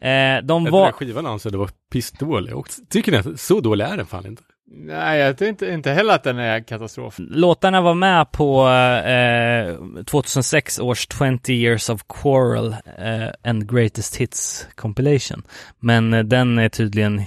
eh, 0.00 0.42
de 0.42 0.64
Den 0.64 0.72
var... 0.72 0.84
där 0.84 0.92
skivan 0.92 1.26
ansåg 1.26 1.52
det 1.52 1.58
var 1.58 1.70
pissdålig 1.92 2.56
och 2.56 2.68
tycker 2.88 3.12
ni 3.12 3.18
att 3.18 3.40
så 3.40 3.60
dålig 3.60 3.84
är 3.84 3.96
den 3.96 4.06
fan 4.06 4.26
inte? 4.26 4.42
Nej, 4.72 5.20
jag 5.20 5.38
tror 5.38 5.50
inte, 5.50 5.66
inte 5.66 5.90
heller 5.90 6.14
att 6.14 6.22
den 6.22 6.38
är 6.38 6.60
katastrof. 6.60 7.14
Låtarna 7.18 7.80
var 7.80 7.94
med 7.94 8.32
på 8.32 8.68
eh, 8.68 10.04
2006 10.04 10.78
års 10.78 11.08
20 11.18 11.52
years 11.52 11.90
of 11.90 12.02
quarrel 12.08 12.76
eh, 12.98 13.28
and 13.44 13.70
greatest 13.70 14.16
hits 14.16 14.68
compilation. 14.74 15.42
Men 15.78 16.14
eh, 16.14 16.24
den 16.24 16.58
är 16.58 16.68
tydligen 16.68 17.22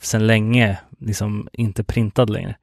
sedan 0.00 0.26
länge 0.26 0.78
liksom 0.98 1.48
inte 1.52 1.84
printad 1.84 2.30
längre. 2.30 2.56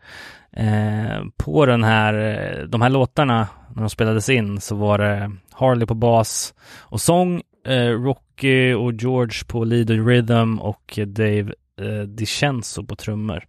Eh, 0.52 1.26
på 1.38 1.66
den 1.66 1.84
här, 1.84 2.14
eh, 2.14 2.64
de 2.64 2.82
här 2.82 2.90
låtarna 2.90 3.48
när 3.76 3.82
de 3.82 3.90
spelades 3.90 4.30
in 4.30 4.62
så 4.62 4.76
var 4.76 4.98
det 4.98 5.32
Harley 5.52 5.86
på 5.86 5.94
bas 5.94 6.54
och 6.80 7.02
sång, 7.02 7.42
eh, 7.68 7.90
Rocky 7.90 8.74
och 8.74 8.94
George 8.94 9.44
på 9.48 9.64
lead 9.64 9.92
och 9.92 10.08
rhythm 10.08 10.60
och 10.60 11.00
Dave 11.08 11.54
eh, 11.82 12.02
DiCenzo 12.08 12.86
på 12.86 12.96
trummor 12.96 13.46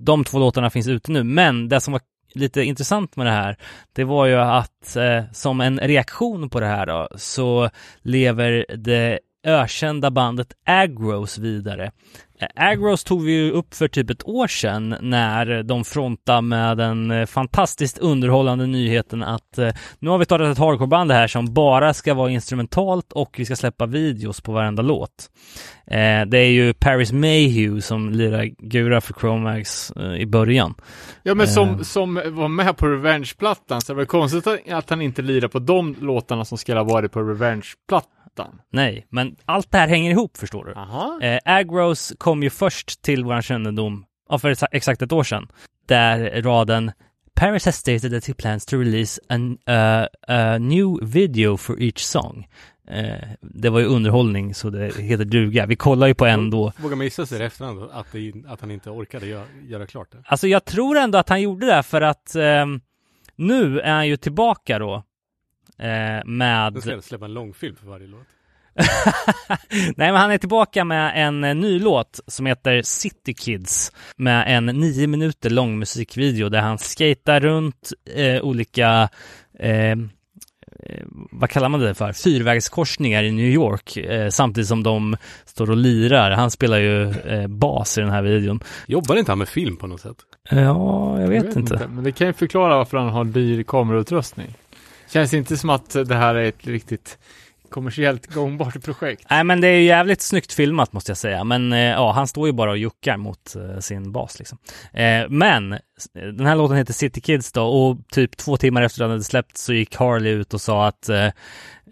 de 0.00 0.24
två 0.24 0.38
låtarna 0.38 0.70
finns 0.70 0.88
ute 0.88 1.12
nu, 1.12 1.24
men 1.24 1.68
det 1.68 1.80
som 1.80 1.92
var 1.92 2.00
lite 2.34 2.62
intressant 2.62 3.16
med 3.16 3.26
det 3.26 3.32
här, 3.32 3.56
det 3.92 4.04
var 4.04 4.26
ju 4.26 4.34
att 4.34 4.96
eh, 4.96 5.22
som 5.32 5.60
en 5.60 5.78
reaktion 5.78 6.50
på 6.50 6.60
det 6.60 6.66
här 6.66 6.86
då, 6.86 7.08
så 7.16 7.70
lever 8.02 8.66
det 8.76 9.18
ökända 9.44 10.10
bandet 10.10 10.52
Agros 10.64 11.38
vidare. 11.38 11.90
Agros 12.54 13.04
tog 13.04 13.24
vi 13.24 13.32
ju 13.32 13.50
upp 13.50 13.74
för 13.74 13.88
typ 13.88 14.10
ett 14.10 14.28
år 14.28 14.46
sedan 14.46 14.96
när 15.00 15.62
de 15.62 15.84
frontade 15.84 16.42
med 16.42 16.76
den 16.76 17.10
eh, 17.10 17.26
fantastiskt 17.26 17.98
underhållande 17.98 18.66
nyheten 18.66 19.22
att 19.22 19.58
eh, 19.58 19.70
nu 19.98 20.10
har 20.10 20.18
vi 20.18 20.24
startat 20.24 20.52
ett 20.52 20.58
hardcoreband 20.58 21.12
här 21.12 21.26
som 21.26 21.54
bara 21.54 21.94
ska 21.94 22.14
vara 22.14 22.30
instrumentalt 22.30 23.12
och 23.12 23.34
vi 23.38 23.44
ska 23.44 23.56
släppa 23.56 23.86
videos 23.86 24.40
på 24.40 24.52
varenda 24.52 24.82
låt. 24.82 25.30
Eh, 25.86 26.26
det 26.26 26.38
är 26.38 26.50
ju 26.50 26.74
Paris 26.74 27.12
Mayhew 27.12 27.80
som 27.80 28.10
lirar 28.10 28.44
gura 28.58 29.00
för 29.00 29.14
Chromax 29.14 29.92
i 30.18 30.26
början. 30.26 30.74
Ja, 31.22 31.34
men 31.34 31.48
som, 31.48 31.84
som 31.84 32.14
var 32.14 32.48
med 32.48 32.76
på 32.76 32.86
Revenge-plattan, 32.86 33.80
så 33.80 33.92
det 33.92 33.96
var 33.96 34.04
konstigt 34.04 34.46
att, 34.46 34.72
att 34.72 34.90
han 34.90 35.02
inte 35.02 35.22
lirar 35.22 35.48
på 35.48 35.58
de 35.58 35.96
låtarna 36.00 36.44
som 36.44 36.58
skulle 36.58 36.78
ha 36.78 36.84
varit 36.84 37.12
på 37.12 37.20
Revenge-plattan. 37.20 38.17
Nej, 38.72 39.06
men 39.10 39.36
allt 39.44 39.72
det 39.72 39.78
här 39.78 39.88
hänger 39.88 40.10
ihop 40.10 40.36
förstår 40.36 40.64
du. 40.64 40.72
Aha. 40.74 41.18
Eh, 41.22 41.38
Agros 41.44 42.12
kom 42.18 42.42
ju 42.42 42.50
först 42.50 43.02
till 43.02 43.24
vår 43.24 43.40
kännedom, 43.42 44.04
ja, 44.28 44.38
för 44.38 44.50
exa- 44.54 44.68
exakt 44.72 45.02
ett 45.02 45.12
år 45.12 45.24
sedan, 45.24 45.48
där 45.86 46.42
raden 46.42 46.92
Paris 47.34 47.64
has 47.66 47.76
stated 47.76 48.10
that 48.12 48.26
he 48.26 48.34
plans 48.34 48.66
to 48.66 48.76
release 48.76 49.20
an, 49.28 49.58
uh, 49.68 50.06
a 50.28 50.58
new 50.58 50.98
video 51.02 51.56
for 51.56 51.82
each 51.82 51.98
song. 52.00 52.46
Eh, 52.90 53.28
det 53.40 53.70
var 53.70 53.80
ju 53.80 53.86
underhållning 53.86 54.54
så 54.54 54.70
det 54.70 54.96
heter 54.96 55.24
duga. 55.24 55.66
Vi 55.66 55.76
kollar 55.76 56.06
ju 56.06 56.14
på 56.14 56.26
en 56.26 56.50
då. 56.50 56.72
Vågar 56.76 56.96
man 56.96 57.04
gissa 57.06 57.26
sig 57.26 57.40
i 57.40 57.44
efterhand 57.44 57.82
att, 57.92 58.12
det, 58.12 58.32
att 58.48 58.60
han 58.60 58.70
inte 58.70 58.90
orkade 58.90 59.26
göra, 59.26 59.44
göra 59.68 59.86
klart 59.86 60.12
det? 60.12 60.18
Alltså 60.24 60.48
jag 60.48 60.64
tror 60.64 60.98
ändå 60.98 61.18
att 61.18 61.28
han 61.28 61.42
gjorde 61.42 61.66
det 61.66 61.82
för 61.82 62.00
att 62.00 62.34
ehm, 62.34 62.80
nu 63.36 63.80
är 63.80 63.92
han 63.92 64.08
ju 64.08 64.16
tillbaka 64.16 64.78
då. 64.78 65.02
Eh, 65.78 66.24
med... 66.24 66.72
Den 66.72 66.82
ska 66.82 67.02
släppa 67.02 67.24
en 67.24 67.34
långfilm 67.34 67.76
för 67.76 67.86
varje 67.86 68.06
låt. 68.06 68.26
Nej 69.70 70.12
men 70.12 70.16
han 70.16 70.30
är 70.30 70.38
tillbaka 70.38 70.84
med 70.84 71.12
en 71.26 71.44
eh, 71.44 71.54
ny 71.54 71.78
låt 71.78 72.20
som 72.26 72.46
heter 72.46 72.82
City 72.82 73.34
Kids 73.34 73.92
med 74.16 74.56
en 74.56 74.66
nio 74.66 75.06
minuter 75.06 75.50
lång 75.50 75.78
musikvideo 75.78 76.48
där 76.48 76.60
han 76.60 76.78
skatar 76.78 77.40
runt 77.40 77.92
eh, 78.14 78.42
olika 78.42 79.08
eh, 79.58 79.90
eh, 79.90 79.96
vad 81.30 81.50
kallar 81.50 81.68
man 81.68 81.80
det 81.80 81.94
för? 81.94 82.12
Fyrvägskorsningar 82.12 83.22
i 83.22 83.32
New 83.32 83.48
York 83.48 83.96
eh, 83.96 84.28
samtidigt 84.28 84.68
som 84.68 84.82
de 84.82 85.16
står 85.44 85.70
och 85.70 85.76
lirar. 85.76 86.30
Han 86.30 86.50
spelar 86.50 86.78
ju 86.78 87.10
eh, 87.10 87.46
bas 87.46 87.98
i 87.98 88.00
den 88.00 88.10
här 88.10 88.22
videon. 88.22 88.60
Jobbar 88.86 89.16
inte 89.16 89.30
han 89.30 89.38
med 89.38 89.48
film 89.48 89.76
på 89.76 89.86
något 89.86 90.00
sätt? 90.00 90.16
Ja, 90.50 91.20
jag 91.20 91.28
vet, 91.28 91.56
inte. 91.56 91.88
Men 91.94 92.04
det 92.04 92.12
kan 92.12 92.26
ju 92.26 92.32
förklara 92.32 92.76
varför 92.76 92.98
han 92.98 93.08
har 93.08 93.24
dyr 93.24 93.62
kamerautrustning. 93.62 94.54
Känns 95.08 95.34
inte 95.34 95.56
som 95.56 95.70
att 95.70 95.90
det 95.90 96.14
här 96.14 96.34
är 96.34 96.44
ett 96.44 96.66
riktigt 96.66 97.18
kommersiellt 97.70 98.26
gångbart 98.34 98.84
projekt. 98.84 99.26
Nej 99.30 99.44
men 99.44 99.60
det 99.60 99.68
är 99.68 99.72
ju 99.78 99.82
jävligt 99.84 100.20
snyggt 100.22 100.52
filmat 100.52 100.92
måste 100.92 101.10
jag 101.10 101.16
säga. 101.18 101.44
Men 101.44 101.72
eh, 101.72 101.78
ja, 101.78 102.12
han 102.12 102.26
står 102.28 102.46
ju 102.46 102.52
bara 102.52 102.70
och 102.70 102.78
juckar 102.78 103.16
mot 103.16 103.56
eh, 103.56 103.78
sin 103.78 104.12
bas 104.12 104.38
liksom. 104.38 104.58
Eh, 104.92 105.28
men 105.28 105.78
den 106.12 106.46
här 106.46 106.56
låten 106.56 106.76
heter 106.76 106.92
City 106.92 107.20
Kids 107.20 107.52
då 107.52 107.62
och 107.66 107.98
typ 108.10 108.36
två 108.36 108.56
timmar 108.56 108.82
efter 108.82 109.00
att 109.02 109.04
den 109.04 109.10
hade 109.10 109.24
släppts 109.24 109.64
så 109.64 109.72
gick 109.72 109.96
Harley 109.96 110.32
ut 110.32 110.54
och 110.54 110.60
sa 110.60 110.86
att 110.86 111.08
eh, 111.08 111.26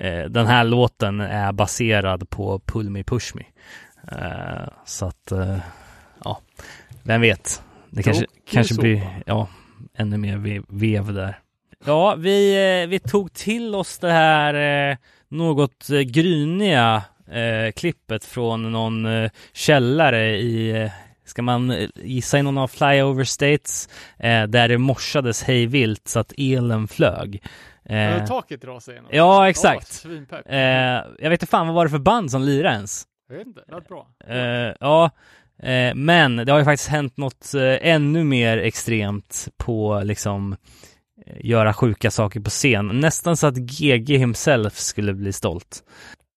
eh, 0.01 0.25
den 0.29 0.47
här 0.47 0.65
låten 0.65 1.21
är 1.21 1.53
baserad 1.53 2.31
på 2.31 2.61
Pull 2.67 2.91
Me 2.91 3.05
Push 3.05 3.33
Me. 3.37 3.43
Eh, 4.13 4.69
så 4.85 5.07
att, 5.07 5.33
ja, 6.25 6.41
vem 7.03 7.21
vet. 7.21 7.63
Det 7.91 8.03
kanske, 8.03 8.27
kanske 8.51 8.75
blir, 8.75 9.23
ja, 9.27 9.49
ännu 9.99 10.17
mer 10.17 10.37
ve- 10.37 10.63
vev 10.69 11.13
där. 11.13 11.39
Ja, 11.85 12.15
vi, 12.15 12.55
eh, 12.83 12.89
vi 12.89 12.99
tog 12.99 13.33
till 13.33 13.75
oss 13.75 13.99
det 13.99 14.13
här 14.13 14.91
eh, 14.91 14.97
något 15.29 15.91
eh, 15.91 16.01
gryniga 16.01 17.03
klippet 17.75 18.25
från 18.25 18.73
någon 18.73 19.07
källare 19.53 20.37
i, 20.37 20.91
ska 21.25 21.43
man 21.43 21.89
gissa 21.95 22.39
i 22.39 22.43
någon 22.43 22.59
av 22.59 22.69
flyover 22.69 23.25
states, 23.25 23.89
eh, 24.19 24.43
där 24.43 24.69
det 24.69 24.79
morsades 24.79 25.43
hejvilt 25.43 26.09
så 26.09 26.21
att 26.21 26.33
elen 26.39 26.89
flög. 26.89 27.43
Eh, 27.85 28.25
taket 28.27 28.65
rasade 28.65 28.95
igenom. 28.95 29.11
ja, 29.15 29.49
exakt. 29.49 29.93
Svinpepp. 29.93 30.47
eh, 30.49 30.59
jag 31.19 31.31
vet 31.31 31.33
inte 31.33 31.47
fan, 31.47 31.67
vad 31.67 31.77
var 31.77 31.85
det 31.85 31.91
för 31.91 31.99
band 31.99 32.31
som 32.31 32.43
lirade 32.43 32.75
ens? 32.75 33.05
Jag 33.29 33.37
vet 33.37 33.47
inte, 33.47 33.61
det 33.69 33.75
lät 33.75 33.89
bra. 33.89 34.07
Eh, 34.29 34.75
ja, 34.81 35.11
men 35.95 36.37
det 36.37 36.53
har 36.53 36.59
ju 36.59 36.65
faktiskt 36.65 36.89
hänt 36.89 37.17
något 37.17 37.53
ännu 37.81 38.25
mer 38.25 38.59
extremt 38.59 39.49
på 39.57 40.01
liksom 40.05 40.57
göra 41.41 41.75
sjuka 41.75 42.11
saker 42.11 42.41
på 42.41 42.51
scen. 42.51 43.01
Nästan 43.01 43.37
så 43.37 43.47
att 43.47 43.57
GG 43.57 44.19
himself 44.19 44.79
skulle 44.79 45.15
bli 45.15 45.33
stolt. 45.33 45.83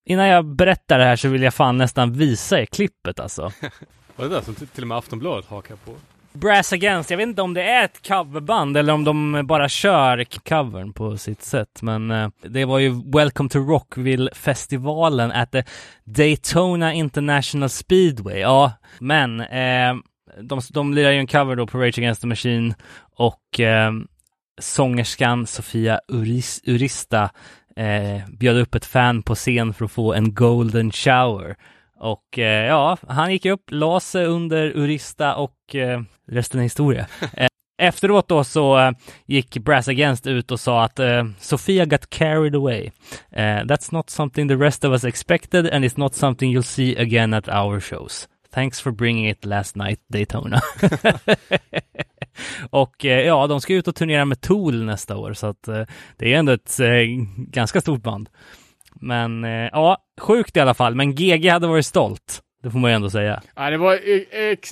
Innan 0.05 0.27
jag 0.27 0.45
berättar 0.45 0.99
det 0.99 1.05
här 1.05 1.15
så 1.15 1.27
vill 1.27 1.41
jag 1.41 1.53
fan 1.53 1.77
nästan 1.77 2.13
visa 2.13 2.61
er 2.61 2.65
klippet 2.65 3.19
alltså. 3.19 3.51
Var 4.15 4.25
det 4.25 4.35
där 4.35 4.41
som 4.41 4.55
till 4.55 4.83
och 4.83 4.87
med 4.87 4.97
Aftonbladet 4.97 5.45
hakar 5.45 5.75
på? 5.75 5.91
Brass 6.33 6.73
Against, 6.73 7.09
jag 7.09 7.17
vet 7.17 7.27
inte 7.27 7.41
om 7.41 7.53
det 7.53 7.63
är 7.63 7.85
ett 7.85 8.07
coverband 8.07 8.77
eller 8.77 8.93
om 8.93 9.03
de 9.03 9.47
bara 9.47 9.69
kör 9.69 10.23
covern 10.23 10.93
på 10.93 11.17
sitt 11.17 11.41
sätt, 11.41 11.81
men 11.81 12.11
eh, 12.11 12.29
det 12.41 12.65
var 12.65 12.79
ju 12.79 13.01
Welcome 13.13 13.49
to 13.49 13.59
Rockville-festivalen 13.59 15.31
at 15.31 15.51
the 15.51 15.63
Daytona 16.03 16.93
International 16.93 17.69
Speedway. 17.69 18.39
Ja, 18.39 18.71
men 18.99 19.41
eh, 19.41 19.95
de, 20.41 20.61
de 20.69 20.93
lirar 20.93 21.11
ju 21.11 21.17
en 21.17 21.27
cover 21.27 21.55
då 21.55 21.67
på 21.67 21.77
Rage 21.77 21.97
Against 21.97 22.21
the 22.21 22.27
Machine 22.27 22.73
och 23.15 23.59
eh, 23.59 23.91
sångerskan 24.59 25.47
Sofia 25.47 25.99
Uris, 26.07 26.61
Urista 26.63 27.29
eh, 27.75 28.29
bjöd 28.29 28.57
upp 28.57 28.75
ett 28.75 28.85
fan 28.85 29.23
på 29.23 29.35
scen 29.35 29.73
för 29.73 29.85
att 29.85 29.91
få 29.91 30.13
en 30.13 30.33
golden 30.33 30.91
shower. 30.91 31.55
Och 31.99 32.39
eh, 32.39 32.65
ja, 32.67 32.97
han 33.07 33.31
gick 33.31 33.45
upp, 33.45 33.63
la 33.71 33.99
sig 33.99 34.25
under 34.25 34.77
Urista 34.77 35.35
och 35.35 35.75
eh, 35.75 36.01
resten 36.31 36.59
är 36.59 36.63
historia. 36.63 37.07
Eh, 37.79 37.87
efteråt 37.87 38.27
då 38.27 38.43
så 38.43 38.79
eh, 38.79 38.91
gick 39.25 39.57
Brass 39.57 39.87
Against 39.87 40.27
ut 40.27 40.51
och 40.51 40.59
sa 40.59 40.83
att 40.83 40.99
eh, 40.99 41.23
Sofia 41.39 41.85
got 41.85 42.09
carried 42.09 42.55
away. 42.55 42.91
That's 43.65 43.93
not 43.93 44.09
something 44.09 44.47
the 44.47 44.55
rest 44.55 44.85
of 44.85 44.91
us 44.91 45.03
expected 45.03 45.69
and 45.73 45.85
it's 45.85 45.99
not 45.99 46.15
something 46.15 46.51
you'll 46.51 46.63
see 46.63 46.95
again 46.97 47.33
at 47.33 47.47
our 47.47 47.79
shows. 47.79 48.27
Thanks 48.53 48.81
for 48.81 48.91
bringing 48.91 49.29
it 49.29 49.45
last 49.45 49.75
night 49.75 49.99
Daytona. 50.09 50.61
och 52.69 53.05
eh, 53.05 53.25
ja, 53.27 53.47
de 53.47 53.61
ska 53.61 53.73
ut 53.73 53.87
och 53.87 53.95
turnera 53.95 54.25
med 54.25 54.41
Tool 54.41 54.83
nästa 54.85 55.17
år 55.17 55.33
så 55.33 55.47
att 55.47 55.67
eh, 55.67 55.83
det 56.17 56.33
är 56.33 56.37
ändå 56.39 56.51
ett 56.51 56.79
eh, 56.79 56.87
ganska 57.37 57.81
stort 57.81 58.03
band. 58.03 58.29
Men 59.01 59.43
ja, 59.71 59.97
sjukt 60.21 60.57
i 60.57 60.59
alla 60.59 60.73
fall. 60.73 60.95
Men 60.95 61.15
GG 61.15 61.49
hade 61.49 61.67
varit 61.67 61.85
stolt. 61.85 62.41
Det 62.63 62.71
får 62.71 62.79
man 62.79 62.91
ju 62.91 62.95
ändå 62.95 63.09
säga. 63.09 63.41
Ja, 63.55 63.69
det 63.69 63.77
var, 63.77 63.99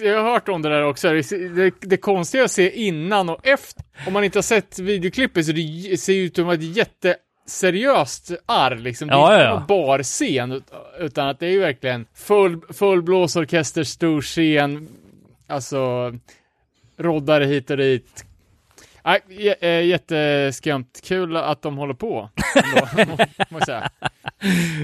jag 0.05 0.23
har 0.23 0.31
hört 0.31 0.49
om 0.49 0.61
det 0.61 0.69
där 0.69 0.83
också. 0.83 1.09
Det, 1.09 1.47
det, 1.55 1.73
det 1.81 1.97
konstiga 1.97 2.43
att 2.43 2.51
se 2.51 2.71
innan 2.87 3.29
och 3.29 3.47
efter. 3.47 3.83
Om 4.07 4.13
man 4.13 4.23
inte 4.23 4.37
har 4.37 4.43
sett 4.43 4.79
videoklippet 4.79 5.45
så 5.45 5.51
det 5.51 5.97
ser 5.99 6.13
ut 6.13 6.35
som 6.35 6.49
ett 6.49 6.63
jätteseriöst 6.63 8.31
arr 8.45 8.75
liksom. 8.75 9.07
Det 9.07 9.13
är 9.13 9.17
Ja, 9.17 9.33
inte 9.33 9.43
ja, 9.43 9.49
ja. 9.49 9.55
bara 9.55 9.65
bar 9.87 10.03
scen, 10.03 10.51
ut- 10.51 10.71
utan 10.99 11.27
att 11.27 11.39
det 11.39 11.45
är 11.47 11.51
ju 11.51 11.59
verkligen 11.59 12.05
full, 12.15 12.61
full 12.73 13.01
blåsorkester, 13.03 13.83
stor 13.83 14.21
scen, 14.21 14.87
alltså 15.47 16.13
roddare 16.99 17.45
hit 17.45 17.69
och 17.69 17.77
dit. 17.77 18.25
J- 19.29 19.55
äh, 19.61 19.85
jätteskumt. 19.85 20.85
Kul 21.03 21.37
att 21.37 21.61
de 21.61 21.77
håller 21.77 21.93
på. 21.93 22.29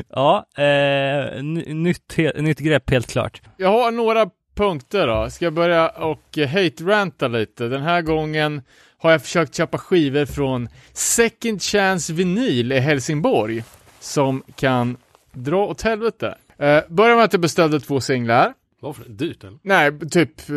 Ja, 0.09 0.45
eh, 0.57 1.43
ny- 1.43 1.73
nytt, 1.73 2.13
he- 2.15 2.41
nytt 2.41 2.59
grepp 2.59 2.89
helt 2.89 3.07
klart. 3.07 3.41
Jag 3.57 3.69
har 3.71 3.91
några 3.91 4.29
punkter 4.55 5.07
då. 5.07 5.29
Ska 5.29 5.45
jag 5.45 5.53
börja 5.53 5.89
och 5.89 6.37
hate-ranta 6.37 7.27
lite? 7.27 7.67
Den 7.67 7.81
här 7.81 8.01
gången 8.01 8.61
har 8.97 9.11
jag 9.11 9.21
försökt 9.21 9.55
köpa 9.55 9.77
skivor 9.77 10.25
från 10.25 10.69
Second 10.93 11.61
Chance 11.61 12.13
Vinyl 12.13 12.71
i 12.71 12.79
Helsingborg 12.79 13.63
som 13.99 14.43
kan 14.55 14.97
dra 15.31 15.65
åt 15.67 15.81
helvete. 15.81 16.37
Uh, 16.61 16.79
börjar 16.89 17.15
med 17.15 17.25
att 17.25 17.33
jag 17.33 17.41
beställde 17.41 17.79
två 17.79 18.01
singlar. 18.01 18.53
Varför? 18.79 19.03
Dyrt 19.09 19.43
eller? 19.43 19.59
Nej, 19.61 19.99
typ 20.09 20.49
eh, 20.49 20.55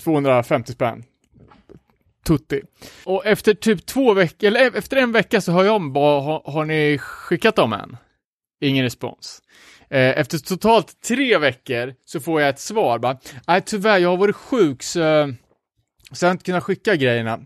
250 0.00 0.72
spänn. 0.72 1.04
Tutti. 2.24 2.60
Och 3.04 3.26
efter 3.26 3.54
typ 3.54 3.86
två 3.86 4.14
veckor, 4.14 4.46
eller 4.46 4.60
e- 4.60 4.70
efter 4.74 4.96
en 4.96 5.12
vecka 5.12 5.40
så 5.40 5.52
hör 5.52 5.64
jag 5.64 5.76
om 5.76 5.92
bara, 5.92 6.20
har, 6.20 6.42
har 6.44 6.64
ni 6.64 6.98
skickat 6.98 7.56
dem 7.56 7.72
än? 7.72 7.96
Ingen 8.60 8.84
respons. 8.84 9.42
Eh, 9.90 10.18
Efter 10.18 10.38
totalt 10.38 11.00
tre 11.02 11.38
veckor 11.38 11.94
så 12.04 12.20
får 12.20 12.40
jag 12.40 12.50
ett 12.50 12.60
svar 12.60 12.98
bara, 12.98 13.18
nej 13.46 13.62
tyvärr, 13.66 13.98
jag 13.98 14.08
har 14.08 14.16
varit 14.16 14.36
sjuk 14.36 14.82
så, 14.82 15.34
så 16.12 16.24
jag 16.24 16.28
har 16.28 16.32
inte 16.32 16.44
kunnat 16.44 16.64
skicka 16.64 16.96
grejerna. 16.96 17.40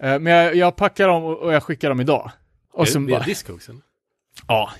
Eh, 0.00 0.18
Men 0.18 0.26
jag, 0.26 0.54
jag 0.56 0.76
packar 0.76 1.08
dem 1.08 1.24
och 1.24 1.52
jag 1.52 1.62
skickar 1.62 1.88
dem 1.88 2.00
idag. 2.00 2.30
Och 2.72 2.88
sen 2.88 3.06
bara, 3.06 3.24
Discogsen? 3.24 3.82
Ja. 4.48 4.70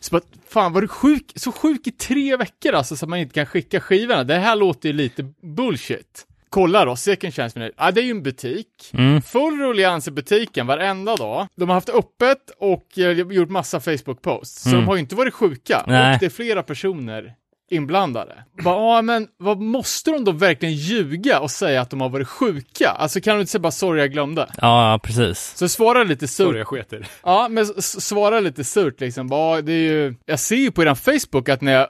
Så 0.00 0.10
bara, 0.12 0.22
fan 0.48 0.72
var 0.72 0.80
du 0.80 0.88
sjuk, 0.88 1.32
så 1.36 1.52
sjuk 1.52 1.86
i 1.86 1.90
tre 1.90 2.36
veckor 2.36 2.72
alltså 2.72 2.96
så 2.96 3.04
att 3.04 3.08
man 3.08 3.18
inte 3.18 3.34
kan 3.34 3.46
skicka 3.46 3.80
skivorna? 3.80 4.24
Det 4.24 4.34
här 4.38 4.56
låter 4.56 4.88
ju 4.88 4.92
lite 4.92 5.22
bullshit. 5.42 6.26
Kolla 6.54 6.84
då, 6.84 6.96
Second 6.96 7.34
Chance 7.34 7.58
Vinyl. 7.58 7.72
Ja, 7.76 7.90
det 7.90 8.00
är 8.00 8.04
ju 8.04 8.10
en 8.10 8.22
butik. 8.22 8.66
Mm. 8.92 9.22
Full 9.22 9.58
ruljans 9.60 10.08
i 10.08 10.10
butiken 10.10 10.66
varenda 10.66 11.16
dag. 11.16 11.46
De 11.56 11.68
har 11.68 11.74
haft 11.74 11.88
öppet 11.88 12.38
och 12.58 12.98
eh, 12.98 13.10
gjort 13.10 13.50
massa 13.50 13.78
Facebook-posts. 13.78 14.62
Så 14.62 14.68
Mm. 14.68 14.80
de 14.80 14.86
har 14.88 14.94
ju 14.94 15.00
inte 15.00 15.14
varit 15.14 15.34
sjuka. 15.34 15.84
Nej. 15.86 16.14
Och 16.14 16.18
det 16.20 16.26
är 16.26 16.30
flera 16.30 16.62
personer 16.62 17.34
inblandade. 17.70 18.34
Bara, 18.64 18.76
ja 18.96 19.02
men 19.02 19.28
vad 19.38 19.60
måste 19.60 20.10
de 20.10 20.24
då 20.24 20.32
verkligen 20.32 20.74
ljuga 20.74 21.40
och 21.40 21.50
säga 21.50 21.80
att 21.80 21.90
de 21.90 22.00
har 22.00 22.08
varit 22.08 22.28
sjuka? 22.28 22.88
Alltså 22.88 23.20
kan 23.20 23.34
de 23.36 23.40
inte 23.40 23.50
säga 23.52 23.60
bara 23.60 23.72
sorry 23.72 24.00
jag 24.00 24.12
glömde? 24.12 24.48
Ja, 24.60 25.00
precis. 25.02 25.52
Så 25.56 25.68
svara 25.68 26.04
lite 26.04 26.28
surt 26.28 26.46
Sorry, 26.46 26.58
jag 26.58 26.66
sket 26.66 26.92
i 26.92 26.96
det. 26.96 27.06
Ja, 27.22 27.48
men 27.50 27.66
svara 27.82 28.40
lite 28.40 28.64
surt 28.64 29.00
liksom. 29.00 29.28
Bara, 29.28 29.60
det 29.60 29.72
är 29.72 29.92
ju, 29.92 30.14
jag 30.26 30.40
ser 30.40 30.56
ju 30.56 30.70
på 30.70 30.82
er 30.82 30.94
Facebook 30.94 31.48
att 31.48 31.60
ni, 31.60 31.86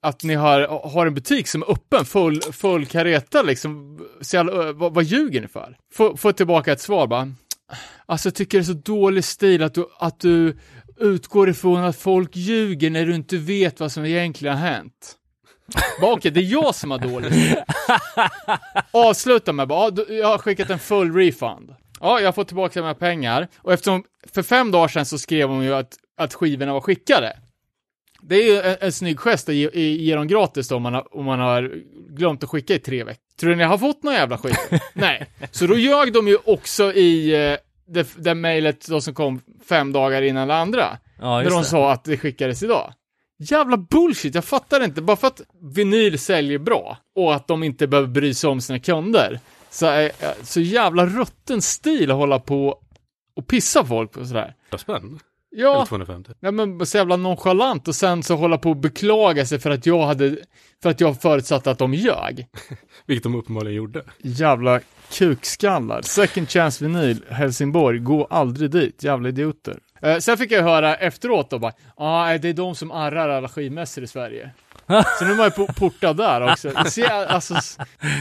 att 0.00 0.22
ni 0.22 0.34
har, 0.34 0.88
har 0.90 1.06
en 1.06 1.14
butik 1.14 1.48
som 1.48 1.62
är 1.62 1.70
öppen, 1.70 2.04
full, 2.04 2.42
full 2.42 2.86
kareta 2.86 3.42
liksom. 3.42 4.00
Så 4.20 4.36
jävla, 4.36 4.72
vad, 4.72 4.94
vad 4.94 5.04
ljuger 5.04 5.40
ni 5.40 5.48
för? 5.48 5.76
Få, 5.94 6.16
få 6.16 6.32
tillbaka 6.32 6.72
ett 6.72 6.80
svar 6.80 7.06
bara. 7.06 7.32
Alltså 8.06 8.26
jag 8.26 8.34
tycker 8.34 8.58
det 8.58 8.62
är 8.62 8.64
så 8.64 8.72
dålig 8.72 9.24
stil 9.24 9.62
att 9.62 9.74
du, 9.74 9.86
att 9.98 10.20
du 10.20 10.58
utgår 10.96 11.48
ifrån 11.48 11.84
att 11.84 11.96
folk 11.96 12.36
ljuger 12.36 12.90
när 12.90 13.06
du 13.06 13.14
inte 13.14 13.36
vet 13.36 13.80
vad 13.80 13.92
som 13.92 14.04
egentligen 14.04 14.58
har 14.58 14.68
hänt. 14.68 15.16
Bara, 16.00 16.12
Okej, 16.12 16.30
det 16.30 16.40
är 16.40 16.52
jag 16.52 16.74
som 16.74 16.90
har 16.90 16.98
dålig 16.98 17.32
stil. 17.32 17.56
Avsluta 18.90 19.52
med 19.52 19.68
bara, 19.68 19.90
ja, 19.96 20.04
jag 20.08 20.28
har 20.28 20.38
skickat 20.38 20.70
en 20.70 20.78
full 20.78 21.14
refund. 21.14 21.74
Ja, 22.00 22.20
jag 22.20 22.26
har 22.26 22.32
fått 22.32 22.48
tillbaka 22.48 22.80
mina 22.80 22.94
pengar. 22.94 23.48
Och 23.58 23.72
eftersom, 23.72 24.04
för 24.32 24.42
fem 24.42 24.70
dagar 24.70 24.88
sedan 24.88 25.06
så 25.06 25.18
skrev 25.18 25.48
hon 25.48 25.64
ju 25.64 25.74
att, 25.74 25.94
att 26.16 26.34
skivorna 26.34 26.72
var 26.72 26.80
skickade. 26.80 27.36
Det 28.28 28.34
är 28.36 28.52
ju 28.52 28.60
en, 28.60 28.76
en 28.80 28.92
snygg 28.92 29.18
gest 29.18 29.48
att 29.48 29.54
ge, 29.54 29.70
ge, 29.74 30.14
dem 30.14 30.28
gratis 30.28 30.68
då 30.68 30.76
om 30.76 30.82
man, 30.82 30.94
har, 30.94 31.16
om 31.16 31.24
man 31.24 31.40
har 31.40 31.82
glömt 32.08 32.44
att 32.44 32.50
skicka 32.50 32.74
i 32.74 32.78
tre 32.78 33.04
veckor. 33.04 33.22
Tror 33.40 33.54
ni 33.54 33.62
jag 33.62 33.68
har 33.68 33.78
fått 33.78 34.02
några 34.02 34.18
jävla 34.18 34.38
skivor? 34.38 34.80
Nej. 34.92 35.26
Så 35.50 35.66
då 35.66 35.76
ljög 35.76 36.12
de 36.12 36.28
ju 36.28 36.38
också 36.44 36.92
i 36.92 37.34
eh, 37.34 37.56
det, 37.86 38.08
det 38.16 38.34
mejlet 38.34 38.86
då 38.88 39.00
som 39.00 39.14
kom 39.14 39.40
fem 39.68 39.92
dagar 39.92 40.22
innan 40.22 40.48
det 40.48 40.54
andra. 40.54 40.98
Ja, 41.18 41.36
när 41.36 41.42
just 41.42 41.56
de 41.56 41.62
det. 41.62 41.68
sa 41.68 41.92
att 41.92 42.04
det 42.04 42.16
skickades 42.16 42.62
idag. 42.62 42.92
Jävla 43.38 43.76
bullshit, 43.76 44.34
jag 44.34 44.44
fattar 44.44 44.84
inte. 44.84 45.02
Bara 45.02 45.16
för 45.16 45.26
att 45.26 45.40
vinyl 45.74 46.18
säljer 46.18 46.58
bra 46.58 46.98
och 47.14 47.34
att 47.34 47.48
de 47.48 47.62
inte 47.62 47.86
behöver 47.86 48.08
bry 48.08 48.34
sig 48.34 48.50
om 48.50 48.60
sina 48.60 48.78
kunder. 48.78 49.40
Så, 49.70 49.86
är, 49.86 50.12
så 50.42 50.60
jävla 50.60 51.06
rutten 51.06 51.62
stil 51.62 52.10
att 52.10 52.16
hålla 52.16 52.38
på 52.38 52.78
och 53.36 53.46
pissa 53.46 53.84
folk 53.84 54.12
på 54.12 54.24
sådär. 54.24 54.54
Vad 54.70 54.80
spänn? 54.80 55.18
Ja, 55.58 55.74
Eller 55.74 55.86
250? 55.86 56.32
nej 56.40 56.52
men 56.52 56.86
så 56.86 56.96
jävla 56.96 57.16
nonchalant 57.16 57.88
och 57.88 57.94
sen 57.94 58.22
så 58.22 58.36
hålla 58.36 58.58
på 58.58 58.70
och 58.70 58.76
beklaga 58.76 59.46
sig 59.46 59.58
för 59.58 59.70
att 59.70 59.86
jag 59.86 60.06
hade, 60.06 60.36
för 60.82 60.90
att 60.90 61.00
jag 61.00 61.20
förutsatte 61.20 61.70
att 61.70 61.78
de 61.78 61.94
ljög. 61.94 62.46
Vilket 63.06 63.22
de 63.22 63.34
uppenbarligen 63.34 63.76
gjorde. 63.76 64.02
Jävla 64.22 64.80
kukskallar. 65.12 66.02
Second 66.02 66.50
chance 66.50 66.84
vinyl, 66.84 67.24
Helsingborg, 67.30 67.98
gå 67.98 68.24
aldrig 68.24 68.70
dit, 68.70 69.04
jävla 69.04 69.28
idioter. 69.28 69.78
Eh, 70.02 70.18
sen 70.18 70.38
fick 70.38 70.52
jag 70.52 70.62
höra 70.62 70.96
efteråt 70.96 71.50
då 71.50 71.58
bara, 71.58 71.72
ja 71.96 72.32
ah, 72.34 72.38
det 72.38 72.48
är 72.48 72.52
de 72.52 72.74
som 72.74 72.90
arrar 72.90 73.28
alla 73.28 73.48
skivmässor 73.48 74.04
i 74.04 74.06
Sverige. 74.06 74.50
Så 75.18 75.24
nu 75.24 75.32
är 75.32 75.36
man 75.36 75.44
ju 75.46 75.50
po- 75.50 75.72
portad 75.78 76.16
där 76.16 76.52
också. 76.52 76.72
Jag, 76.74 76.92
ser, 76.92 77.26
alltså, 77.26 77.54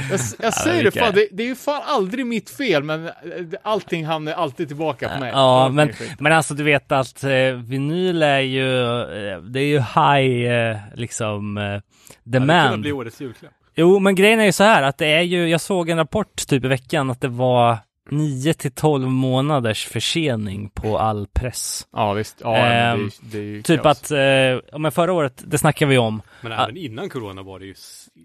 jag, 0.09 0.19
jag 0.39 0.53
säger 0.53 0.83
det, 0.83 0.91
fan, 0.91 1.13
det, 1.13 1.27
det 1.31 1.43
är 1.43 1.47
ju 1.47 1.55
fan 1.55 1.81
aldrig 1.85 2.25
mitt 2.25 2.49
fel, 2.49 2.83
men 2.83 3.05
eh, 3.07 3.11
det- 3.41 3.57
allting 3.63 4.05
hamnar 4.05 4.33
alltid 4.33 4.67
tillbaka 4.67 5.09
på 5.09 5.19
mig. 5.19 5.31
Ja, 5.33 5.69
men, 5.69 5.93
men 6.19 6.33
alltså 6.33 6.53
du 6.53 6.63
vet 6.63 6.91
att 6.91 7.23
eh, 7.23 7.29
vinyl 7.53 8.23
är 8.23 8.39
ju, 8.39 8.81
eh, 9.01 9.39
det 9.41 9.59
är 9.59 9.65
ju 9.67 9.79
high, 9.79 10.51
eh, 10.51 10.77
liksom, 10.95 11.57
eh, 11.57 11.63
Det 11.63 11.71
hade 11.71 11.81
demand. 12.23 12.67
kunnat 12.67 12.79
bli 12.81 12.91
årets 12.91 13.21
julklapp. 13.21 13.51
Jo, 13.75 13.99
men 13.99 14.15
grejen 14.15 14.39
är 14.39 14.45
ju 14.45 14.51
så 14.51 14.63
här 14.63 14.83
att 14.83 14.97
det 14.97 15.07
är 15.07 15.21
ju, 15.21 15.47
jag 15.49 15.61
såg 15.61 15.89
en 15.89 15.97
rapport 15.97 16.47
typ 16.47 16.65
i 16.65 16.67
veckan 16.67 17.09
att 17.09 17.21
det 17.21 17.27
var 17.27 17.77
9 18.09 18.53
till 18.53 18.71
12 18.71 19.07
månaders 19.09 19.85
försening 19.85 20.69
på 20.69 20.97
all 20.99 21.27
press. 21.33 21.87
Ja, 21.93 22.13
visst. 22.13 22.37
Ja, 22.41 22.51
men 22.51 22.97
det, 22.97 23.03
Ehm, 23.03 23.09
det 23.21 23.37
är 23.37 23.41
ju 23.43 23.61
Typ 23.61 23.83
kaos. 23.83 23.97
att, 24.03 24.11
eh, 24.11 24.79
men 24.79 24.91
förra 24.91 25.13
året, 25.13 25.43
det 25.47 25.57
snackade 25.57 25.89
vi 25.91 25.97
om. 25.97 26.21
Men 26.41 26.51
även 26.51 26.77
innan 26.77 27.09
corona 27.09 27.41
var 27.43 27.59
det 27.59 27.65
ju 27.65 27.75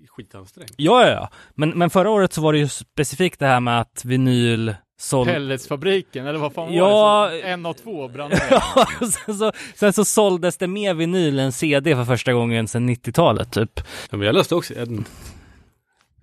skitansträngt. 0.08 0.72
Ja, 0.76 1.02
ja, 1.06 1.10
ja. 1.12 1.30
Men, 1.54 1.70
men 1.70 1.90
förra 1.90 2.10
året 2.10 2.32
så 2.32 2.40
var 2.40 2.52
det 2.52 2.58
ju 2.58 2.68
specifikt 2.68 3.38
det 3.38 3.46
här 3.46 3.60
med 3.60 3.80
att 3.80 4.04
vinyl 4.04 4.74
såld... 4.98 5.30
Pelletsfabriken, 5.30 6.26
eller 6.26 6.38
vad 6.38 6.52
fan 6.54 6.72
Ja, 6.74 6.88
var 6.90 7.30
det? 7.30 7.40
som- 7.40 7.50
En 7.50 7.66
av 7.66 7.72
två 7.72 8.08
brann. 8.08 8.30
Ja, 8.50 8.86
sen 9.26 9.38
så, 9.38 9.52
sen 9.74 9.92
så 9.92 10.04
såldes 10.04 10.56
det 10.56 10.66
mer 10.66 10.94
vinyl 10.94 11.38
än 11.38 11.52
CD 11.52 11.94
för 11.94 12.04
första 12.04 12.32
gången 12.32 12.68
sedan 12.68 12.90
90-talet 12.90 13.52
typ. 13.52 13.80
Ja, 14.10 14.16
men 14.16 14.26
jag 14.26 14.34
läste 14.34 14.54
också 14.54 14.74
en 14.74 15.04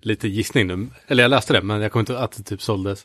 lite 0.00 0.28
gissning 0.28 0.66
nu. 0.66 0.88
Eller 1.06 1.24
jag 1.24 1.30
läste 1.30 1.52
det, 1.52 1.62
men 1.62 1.80
jag 1.80 1.92
kommer 1.92 2.00
inte 2.00 2.18
att 2.18 2.32
det 2.32 2.42
typ 2.42 2.62
såldes 2.62 3.04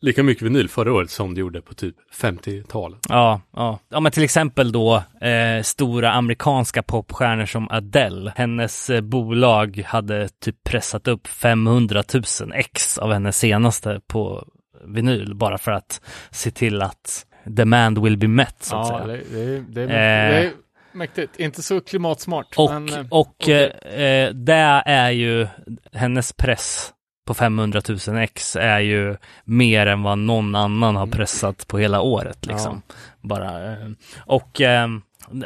lika 0.00 0.22
mycket 0.22 0.42
vinyl 0.42 0.68
förra 0.68 0.92
året 0.92 1.10
som 1.10 1.34
det 1.34 1.40
gjorde 1.40 1.62
på 1.62 1.74
typ 1.74 1.94
50-talet. 2.20 2.98
Ja, 3.08 3.40
ja. 3.56 3.78
Ja, 3.88 4.00
men 4.00 4.12
till 4.12 4.22
exempel 4.24 4.72
då 4.72 5.02
eh, 5.20 5.62
stora 5.62 6.12
amerikanska 6.12 6.82
popstjärnor 6.82 7.46
som 7.46 7.68
Adele. 7.70 8.32
Hennes 8.36 8.90
eh, 8.90 9.00
bolag 9.00 9.82
hade 9.86 10.28
typ 10.28 10.64
pressat 10.64 11.08
upp 11.08 11.26
500 11.26 12.02
000 12.40 12.52
ex 12.54 12.98
av 12.98 13.12
hennes 13.12 13.38
senaste 13.38 14.00
på 14.06 14.44
vinyl 14.84 15.34
bara 15.34 15.58
för 15.58 15.72
att 15.72 16.00
se 16.30 16.50
till 16.50 16.82
att 16.82 17.26
demand 17.44 17.98
will 18.04 18.16
be 18.16 18.28
met 18.28 18.56
så 18.60 18.76
att 18.76 18.88
Ja, 18.88 18.98
säga. 19.06 19.06
det, 19.06 19.60
det, 19.68 19.82
är- 19.82 19.86
det, 19.86 19.94
Eh. 19.94 20.30
det 20.30 20.46
är 20.46 20.52
mäktigt. 20.92 21.40
Inte 21.40 21.62
så 21.62 21.80
klimatsmart. 21.80 22.46
Och, 22.56 22.70
men, 22.72 22.88
eh, 22.88 23.06
och 23.10 23.20
okej. 23.40 23.72
eh, 23.82 24.02
eh, 24.02 24.30
det 24.34 24.82
är 24.86 25.10
ju 25.10 25.46
hennes 25.92 26.32
press 26.32 26.90
på 27.24 27.34
500 27.34 27.80
000 28.08 28.18
ex 28.18 28.56
är 28.56 28.80
ju 28.80 29.16
mer 29.44 29.86
än 29.86 30.02
vad 30.02 30.18
någon 30.18 30.54
annan 30.54 30.96
har 30.96 31.06
pressat 31.06 31.68
på 31.68 31.78
hela 31.78 32.00
året 32.00 32.46
liksom. 32.46 32.82
Bara, 33.20 33.72
eh, 33.72 33.88
och 34.18 34.60
eh, 34.60 34.88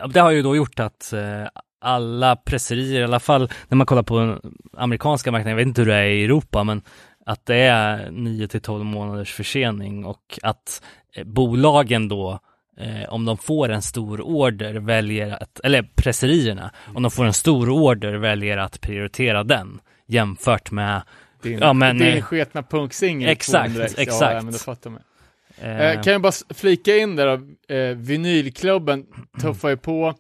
det 0.08 0.20
har 0.20 0.30
ju 0.30 0.42
då 0.42 0.56
gjort 0.56 0.80
att 0.80 1.12
eh, 1.12 1.46
alla 1.80 2.36
presserier, 2.36 3.00
i 3.00 3.04
alla 3.04 3.20
fall 3.20 3.50
när 3.68 3.76
man 3.76 3.86
kollar 3.86 4.02
på 4.02 4.18
den 4.18 4.40
amerikanska 4.76 5.32
marknaden, 5.32 5.50
jag 5.50 5.56
vet 5.56 5.66
inte 5.66 5.80
hur 5.80 5.88
det 5.88 5.94
är 5.94 6.04
i 6.04 6.24
Europa, 6.24 6.64
men 6.64 6.82
att 7.26 7.46
det 7.46 7.56
är 7.56 8.10
9 8.10 8.48
till 8.48 8.60
12 8.60 8.84
månaders 8.84 9.32
försening 9.32 10.04
och 10.04 10.38
att 10.42 10.82
bolagen 11.24 12.08
då 12.08 12.40
eh, 12.78 13.08
om 13.08 13.24
de 13.24 13.38
får 13.38 13.68
en 13.68 13.82
stor 13.82 14.20
order 14.20 14.74
väljer 14.74 15.42
att, 15.42 15.60
eller 15.60 15.82
presserierna, 15.94 16.70
om 16.94 17.02
de 17.02 17.10
får 17.10 17.24
en 17.24 17.32
stor 17.32 17.70
order 17.70 18.14
väljer 18.14 18.56
att 18.56 18.80
prioritera 18.80 19.44
den 19.44 19.80
jämfört 20.06 20.70
med 20.70 21.02
din, 21.42 21.58
ja, 21.58 21.72
men, 21.72 21.98
din 21.98 22.08
eh, 22.16 22.22
sketna 22.22 22.62
punksingel. 22.62 23.28
exakt, 23.30 23.64
200 23.66 23.84
ex. 23.84 23.98
exakt. 23.98 24.34
Ja, 24.34 24.42
men 24.42 24.52
det 24.52 24.58
fattar 24.58 24.90
man. 24.90 25.00
eh, 25.58 25.80
Eh, 25.90 26.02
kan 26.02 26.12
jag 26.12 26.22
bara 26.22 26.32
flika 26.54 26.96
in 26.96 27.16
där 27.16 27.26
då, 27.68 27.74
eh, 27.74 27.96
vinylklubben 27.96 29.06
tuffar 29.40 29.68
ju 29.68 29.76
på. 29.76 30.14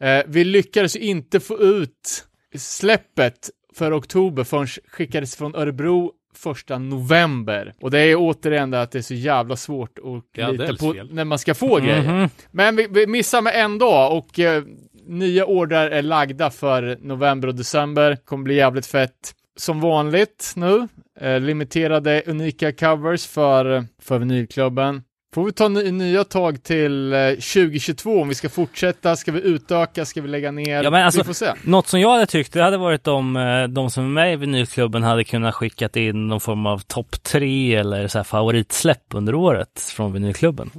Eh, 0.00 0.22
vi 0.26 0.44
lyckades 0.44 0.96
inte 0.96 1.40
få 1.40 1.58
ut 1.60 2.26
släppet 2.56 3.50
för 3.74 3.98
oktober 3.98 4.44
förrän 4.44 4.66
skickades 4.66 5.36
från 5.36 5.54
Örebro 5.54 6.12
första 6.34 6.78
november. 6.78 7.74
Och 7.80 7.90
det 7.90 7.98
är 7.98 8.16
återigen 8.18 8.70
det 8.70 8.82
att 8.82 8.90
det 8.90 8.98
är 8.98 9.02
så 9.02 9.14
jävla 9.14 9.56
svårt 9.56 9.98
att 9.98 10.24
Ja, 10.40 10.50
lita 10.50 10.76
på 10.76 10.92
fel. 10.94 11.08
när 11.14 11.24
man 11.24 11.38
ska 11.38 11.54
få 11.54 11.76
grejer. 11.80 12.02
Mhm. 12.02 12.28
Men 12.50 12.76
vi, 12.76 12.86
vi 12.90 13.06
missar 13.06 13.42
med 13.42 13.54
en 13.64 13.78
dag 13.78 14.16
och 14.18 14.38
eh, 14.38 14.62
nya 15.06 15.44
order 15.46 15.90
är 15.90 16.02
lagda 16.02 16.50
för 16.50 16.98
november 17.00 17.48
och 17.48 17.54
december. 17.54 18.16
Kommer 18.24 18.44
bli 18.44 18.54
jävligt 18.54 18.86
fett. 18.86 19.34
Som 19.58 19.80
vanligt 19.80 20.52
nu, 20.56 20.88
eh, 21.20 21.40
limiterade 21.40 22.22
unika 22.26 22.72
covers 22.72 23.26
för, 23.26 23.84
för 24.02 24.18
vinylklubben. 24.18 25.02
Får 25.34 25.44
vi 25.44 25.52
ta 25.52 25.68
ny, 25.68 25.90
nya 25.90 26.24
tag 26.24 26.62
till 26.62 27.12
eh, 27.12 27.18
2022 27.28 28.22
om 28.22 28.28
vi 28.28 28.34
ska 28.34 28.48
fortsätta, 28.48 29.16
ska 29.16 29.32
vi 29.32 29.40
utöka, 29.40 30.04
ska 30.04 30.22
vi 30.22 30.28
lägga 30.28 30.50
ner? 30.50 30.82
Ja, 30.82 30.90
men 30.90 31.04
alltså- 31.04 31.20
vi 31.20 31.24
får 31.24 31.32
se. 31.32 31.52
Något 31.64 31.86
som 31.88 32.00
jag 32.00 32.10
hade 32.12 32.26
tyckt, 32.26 32.52
det 32.52 32.62
hade 32.62 32.76
varit 32.76 33.06
om 33.08 33.36
eh, 33.36 33.64
de 33.64 33.90
som 33.90 34.04
är 34.04 34.08
med 34.08 34.32
i 34.32 34.36
vinylklubben 34.36 35.02
hade 35.02 35.24
kunnat 35.24 35.54
skickat 35.54 35.96
in 35.96 36.28
någon 36.28 36.40
form 36.40 36.66
av 36.66 36.78
topp 36.78 37.22
tre 37.22 37.74
eller 37.74 38.08
så 38.08 38.18
här 38.18 38.24
favoritsläpp 38.24 39.04
under 39.14 39.34
året 39.34 39.80
från 39.96 40.12
vinylklubben. 40.12 40.70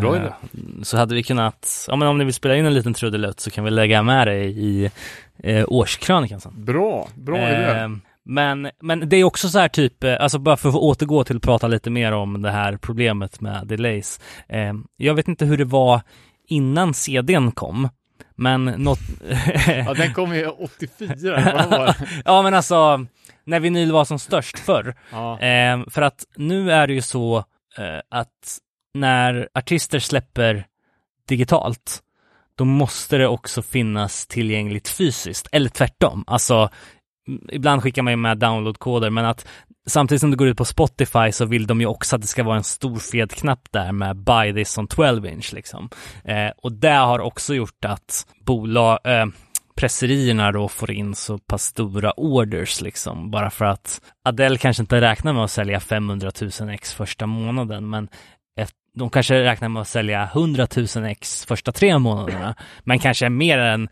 Bra 0.00 0.16
Eh, 0.16 0.22
idé. 0.22 0.32
Så 0.82 0.96
hade 0.96 1.14
vi 1.14 1.22
kunnat, 1.22 1.84
ja 1.88 1.96
men 1.96 2.08
om 2.08 2.18
ni 2.18 2.24
vill 2.24 2.34
spela 2.34 2.56
in 2.56 2.66
en 2.66 2.74
liten 2.74 2.94
trudelutt 2.94 3.40
så 3.40 3.50
kan 3.50 3.64
vi 3.64 3.70
lägga 3.70 4.02
med 4.02 4.26
det 4.26 4.44
i 4.44 4.90
eh, 5.42 5.64
årskrönikan 5.68 6.40
sen. 6.40 6.64
Bra, 6.64 7.08
bra 7.14 7.38
idé. 7.38 7.64
Eh, 7.64 7.88
men, 8.24 8.70
men 8.80 9.08
det 9.08 9.16
är 9.16 9.24
också 9.24 9.48
så 9.48 9.58
här 9.58 9.68
typ, 9.68 10.04
eh, 10.04 10.16
alltså 10.20 10.38
bara 10.38 10.56
för 10.56 10.68
att 10.68 10.74
återgå 10.74 11.24
till 11.24 11.36
att 11.36 11.42
prata 11.42 11.68
lite 11.68 11.90
mer 11.90 12.12
om 12.12 12.42
det 12.42 12.50
här 12.50 12.76
problemet 12.76 13.40
med 13.40 13.66
delays. 13.66 14.20
Eh, 14.48 14.72
jag 14.96 15.14
vet 15.14 15.28
inte 15.28 15.44
hur 15.44 15.56
det 15.56 15.64
var 15.64 16.00
innan 16.48 16.94
CDn 16.94 17.52
kom, 17.52 17.88
men 18.36 18.64
något... 18.64 18.98
Ja, 19.66 19.94
den 19.94 20.14
kom 20.14 20.34
ju 20.34 20.46
84, 20.46 21.36
eller 21.36 21.52
vad 21.52 21.70
var 21.70 21.86
det? 21.86 21.94
ja 22.24 22.42
men 22.42 22.54
alltså, 22.54 23.06
när 23.44 23.60
vinyl 23.60 23.92
var 23.92 24.04
som 24.04 24.18
störst 24.18 24.58
förr. 24.58 24.94
Ja. 25.12 25.40
Eh, 25.40 25.80
för 25.90 26.02
att 26.02 26.24
nu 26.36 26.72
är 26.72 26.86
det 26.86 26.92
ju 26.94 27.02
så 27.02 27.36
eh, 27.78 28.00
att 28.10 28.58
när 28.94 29.48
artister 29.54 29.98
släpper 29.98 30.66
digitalt, 31.28 32.02
då 32.60 32.64
måste 32.64 33.18
det 33.18 33.26
också 33.26 33.62
finnas 33.62 34.26
tillgängligt 34.26 34.88
fysiskt, 34.88 35.48
eller 35.52 35.68
tvärtom. 35.68 36.24
Alltså, 36.26 36.70
ibland 37.48 37.82
skickar 37.82 38.02
man 38.02 38.12
ju 38.12 38.16
med 38.16 38.38
downloadkoder, 38.38 39.10
men 39.10 39.24
att 39.24 39.46
samtidigt 39.86 40.20
som 40.20 40.30
det 40.30 40.36
går 40.36 40.48
ut 40.48 40.56
på 40.56 40.64
Spotify 40.64 41.32
så 41.32 41.44
vill 41.44 41.66
de 41.66 41.80
ju 41.80 41.86
också 41.86 42.16
att 42.16 42.22
det 42.22 42.28
ska 42.28 42.42
vara 42.42 42.56
en 42.56 42.64
stor 42.64 42.98
fet 42.98 43.34
knapp 43.34 43.68
där 43.70 43.92
med 43.92 44.16
buy 44.16 44.52
this 44.54 44.78
on 44.78 44.86
12 44.86 45.26
inch 45.26 45.52
liksom. 45.52 45.88
Eh, 46.24 46.50
och 46.62 46.72
det 46.72 46.88
har 46.88 47.18
också 47.18 47.54
gjort 47.54 47.84
att 47.84 48.26
bolag, 48.44 48.98
eh, 49.04 49.26
presserierna 49.76 50.52
då 50.52 50.68
får 50.68 50.90
in 50.90 51.14
så 51.14 51.38
pass 51.38 51.62
stora 51.62 52.12
orders 52.12 52.80
liksom, 52.80 53.30
bara 53.30 53.50
för 53.50 53.64
att 53.64 54.00
Adele 54.24 54.58
kanske 54.58 54.82
inte 54.82 55.00
räknar 55.00 55.32
med 55.32 55.44
att 55.44 55.50
sälja 55.50 55.80
500 55.80 56.30
000 56.60 56.70
ex 56.70 56.94
första 56.94 57.26
månaden, 57.26 57.90
men 57.90 58.08
de 58.94 59.10
kanske 59.10 59.42
räknar 59.42 59.68
med 59.68 59.82
att 59.82 59.88
sälja 59.88 60.30
100 60.34 60.66
000 60.96 61.04
ex 61.04 61.46
första 61.46 61.72
tre 61.72 61.98
månaderna, 61.98 62.54
men 62.84 62.98
kanske 62.98 63.28
mer 63.28 63.58
än 63.58 63.88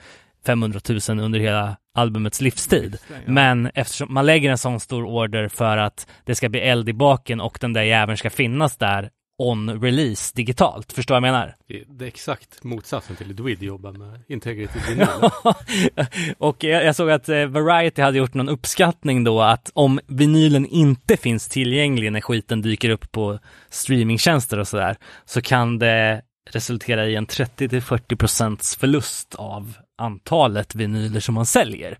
500 0.46 0.80
000 1.08 1.20
under 1.20 1.38
hela 1.38 1.76
albumets 1.94 2.40
livstid. 2.40 2.98
Men 3.26 3.70
eftersom 3.74 4.14
man 4.14 4.26
lägger 4.26 4.50
en 4.50 4.58
sån 4.58 4.80
stor 4.80 5.04
order 5.04 5.48
för 5.48 5.76
att 5.76 6.06
det 6.24 6.34
ska 6.34 6.48
bli 6.48 6.60
eld 6.60 6.88
i 6.88 6.92
baken 6.92 7.40
och 7.40 7.58
den 7.60 7.72
där 7.72 7.82
jäveln 7.82 8.16
ska 8.18 8.30
finnas 8.30 8.76
där 8.76 9.10
on 9.38 9.80
release 9.80 10.32
digitalt. 10.36 10.92
Förstår 10.92 11.14
vad 11.14 11.16
jag 11.16 11.32
menar? 11.32 11.56
Det 11.88 12.04
är 12.04 12.08
exakt 12.08 12.64
motsatsen 12.64 13.16
till 13.16 13.36
Dweed 13.36 13.62
jobbar 13.62 13.92
med 13.92 14.20
Integrity 14.28 14.78
Vinyl. 14.88 15.06
och 16.38 16.64
jag, 16.64 16.84
jag 16.84 16.96
såg 16.96 17.10
att 17.10 17.28
eh, 17.28 17.46
Variety 17.46 18.02
hade 18.02 18.18
gjort 18.18 18.34
någon 18.34 18.48
uppskattning 18.48 19.24
då 19.24 19.40
att 19.40 19.70
om 19.74 20.00
vinylen 20.06 20.66
inte 20.66 21.16
finns 21.16 21.48
tillgänglig 21.48 22.12
när 22.12 22.20
skiten 22.20 22.62
dyker 22.62 22.90
upp 22.90 23.12
på 23.12 23.38
streamingtjänster 23.70 24.58
och 24.58 24.68
sådär 24.68 24.96
så 25.24 25.42
kan 25.42 25.78
det 25.78 26.22
resultera 26.50 27.06
i 27.06 27.14
en 27.16 27.26
30-40 27.26 28.16
procents 28.16 28.76
förlust 28.76 29.34
av 29.34 29.74
antalet 29.98 30.74
vinyler 30.74 31.20
som 31.20 31.34
man 31.34 31.46
säljer. 31.46 31.98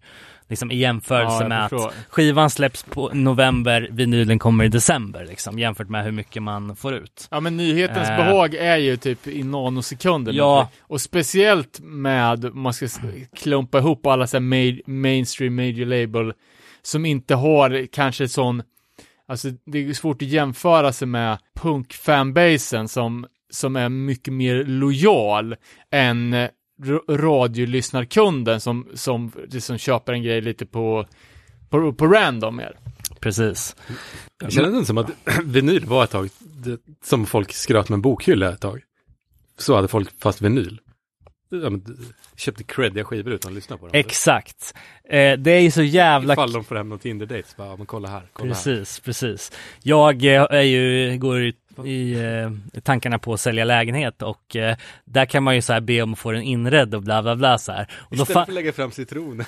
Liksom 0.48 0.70
i 0.70 0.76
jämförelse 0.76 1.42
Ja, 1.42 1.48
med 1.48 1.70
förstår. 1.70 1.88
att 1.88 1.94
skivan 2.08 2.50
släpps 2.50 2.82
på 2.82 3.10
november, 3.14 3.88
vinylen 3.92 4.38
kommer 4.38 4.64
i 4.64 4.68
december 4.68 5.26
liksom 5.26 5.58
jämfört 5.58 5.88
med 5.88 6.04
hur 6.04 6.12
mycket 6.12 6.42
man 6.42 6.76
får 6.76 6.94
ut. 6.94 7.28
Ja 7.30 7.40
men 7.40 7.56
nyhetens 7.56 8.08
Eh. 8.08 8.16
behag 8.16 8.54
är 8.54 8.76
ju 8.76 8.96
typ 8.96 9.26
i 9.26 9.42
nanosekunder. 9.42 10.32
Ja. 10.32 10.68
Och 10.80 11.00
speciellt 11.00 11.80
med, 11.82 12.44
om 12.44 12.60
man 12.60 12.72
ska 12.74 12.86
klumpa 13.36 13.78
ihop 13.78 14.06
alla 14.06 14.26
så 14.26 14.36
här 14.36 14.42
ma- 14.44 14.82
mainstream 14.86 15.54
major 15.56 15.86
label 15.86 16.32
som 16.82 17.06
inte 17.06 17.34
har 17.34 17.86
kanske 17.92 18.28
sån, 18.28 18.62
alltså 19.28 19.48
det 19.66 19.78
är 19.88 19.92
svårt 19.92 20.22
att 20.22 20.28
jämföra 20.28 20.92
sig 20.92 21.08
med 21.08 21.38
punk-fanbasen 21.60 22.88
som, 22.88 23.26
som 23.50 23.76
är 23.76 23.88
mycket 23.88 24.34
mer 24.34 24.64
lojal 24.64 25.54
än 25.90 26.48
radiolyssnarkunden 27.08 28.60
som, 28.60 28.88
som, 28.94 29.32
som 29.60 29.78
köper 29.78 30.12
en 30.12 30.22
grej 30.22 30.40
lite 30.40 30.66
på, 30.66 31.06
på, 31.70 31.92
på 31.92 32.06
random 32.06 32.56
mer. 32.56 32.76
Precis. 33.20 33.76
Det 34.40 34.50
kändes 34.50 34.74
inte 34.74 34.86
som 34.86 34.98
att 34.98 35.10
vinyl 35.44 35.86
var 35.86 36.04
ett 36.04 36.10
tag, 36.10 36.28
det, 36.38 36.80
som 37.04 37.26
folk 37.26 37.52
skröt 37.52 37.88
med 37.88 37.96
en 37.96 38.02
bokhylla 38.02 38.52
ett 38.52 38.60
tag. 38.60 38.82
Så 39.58 39.76
hade 39.76 39.88
folk 39.88 40.20
fast 40.20 40.42
vinyl. 40.42 40.80
Ja, 41.50 41.70
men, 41.70 41.84
köpte 42.36 42.64
creddiga 42.64 43.04
skivor 43.04 43.32
utan 43.32 43.50
att 43.50 43.54
lyssna 43.54 43.76
på 43.76 43.86
dem. 43.86 43.90
Exakt. 43.94 44.74
Eh, 45.04 45.38
det 45.38 45.50
är 45.50 45.60
ju 45.60 45.70
så 45.70 45.82
jävla 45.82 46.32
Ifall 46.32 46.52
de 46.52 46.64
får 46.64 46.76
hem 46.76 46.88
något 46.88 47.02
Tinder-date, 47.02 47.48
så 47.48 47.54
bara, 47.56 47.68
ja, 47.68 47.76
men 47.76 47.86
kolla 47.86 48.08
här, 48.08 48.28
kolla 48.32 48.54
här. 48.54 48.62
Precis, 48.64 49.00
precis. 49.00 49.52
Jag 49.82 50.24
eh, 50.24 50.46
är 50.50 50.62
ju, 50.62 51.18
går 51.18 51.42
i, 51.42 51.54
i 51.86 52.12
eh, 52.12 52.80
tankarna 52.80 53.18
på 53.18 53.32
att 53.32 53.40
sälja 53.40 53.64
lägenhet 53.64 54.22
och 54.22 54.56
eh, 54.56 54.76
där 55.04 55.24
kan 55.24 55.42
man 55.42 55.54
ju 55.54 55.62
så 55.62 55.72
här 55.72 55.80
be 55.80 56.02
om 56.02 56.12
att 56.12 56.18
få 56.18 56.32
den 56.32 56.42
inredd 56.42 56.94
och 56.94 57.02
bla 57.02 57.22
bla 57.22 57.36
bla 57.36 57.58
så 57.58 57.72
här. 57.72 57.88
Och 57.92 58.16
då 58.16 58.22
Istället 58.22 58.32
för 58.32 58.40
att 58.40 58.54
lägga 58.54 58.72
fram 58.72 58.90
citroner, 58.90 59.46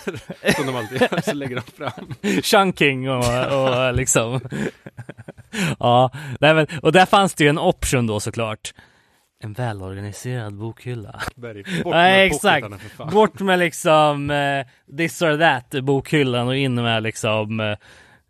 som 0.56 0.66
de 0.66 0.76
alltid 0.76 1.00
gör, 1.00 1.20
så 1.20 1.34
lägger 1.34 1.56
de 1.56 1.62
fram. 1.62 2.14
chunking 2.42 3.10
och, 3.10 3.24
och 3.46 3.94
liksom. 3.94 4.40
ja, 5.78 6.10
nej 6.40 6.54
men, 6.54 6.66
och 6.82 6.92
där 6.92 7.06
fanns 7.06 7.34
det 7.34 7.44
ju 7.44 7.50
en 7.50 7.58
option 7.58 8.06
då 8.06 8.20
såklart. 8.20 8.72
En 9.42 9.52
välorganiserad 9.52 10.54
bokhylla. 10.54 11.20
Berg, 11.36 11.62
bort 11.84 11.94
Nej, 11.94 12.18
med 12.18 12.26
exakt. 12.26 12.66
för 12.82 12.88
fan. 12.88 13.10
Bort 13.10 13.40
med 13.40 13.58
liksom 13.58 14.30
eh, 14.30 14.96
this 14.96 15.22
or 15.22 15.38
that 15.38 15.84
bokhyllan 15.84 16.48
och 16.48 16.56
in 16.56 16.74
med 16.74 17.02
liksom 17.02 17.60
eh, 17.60 17.76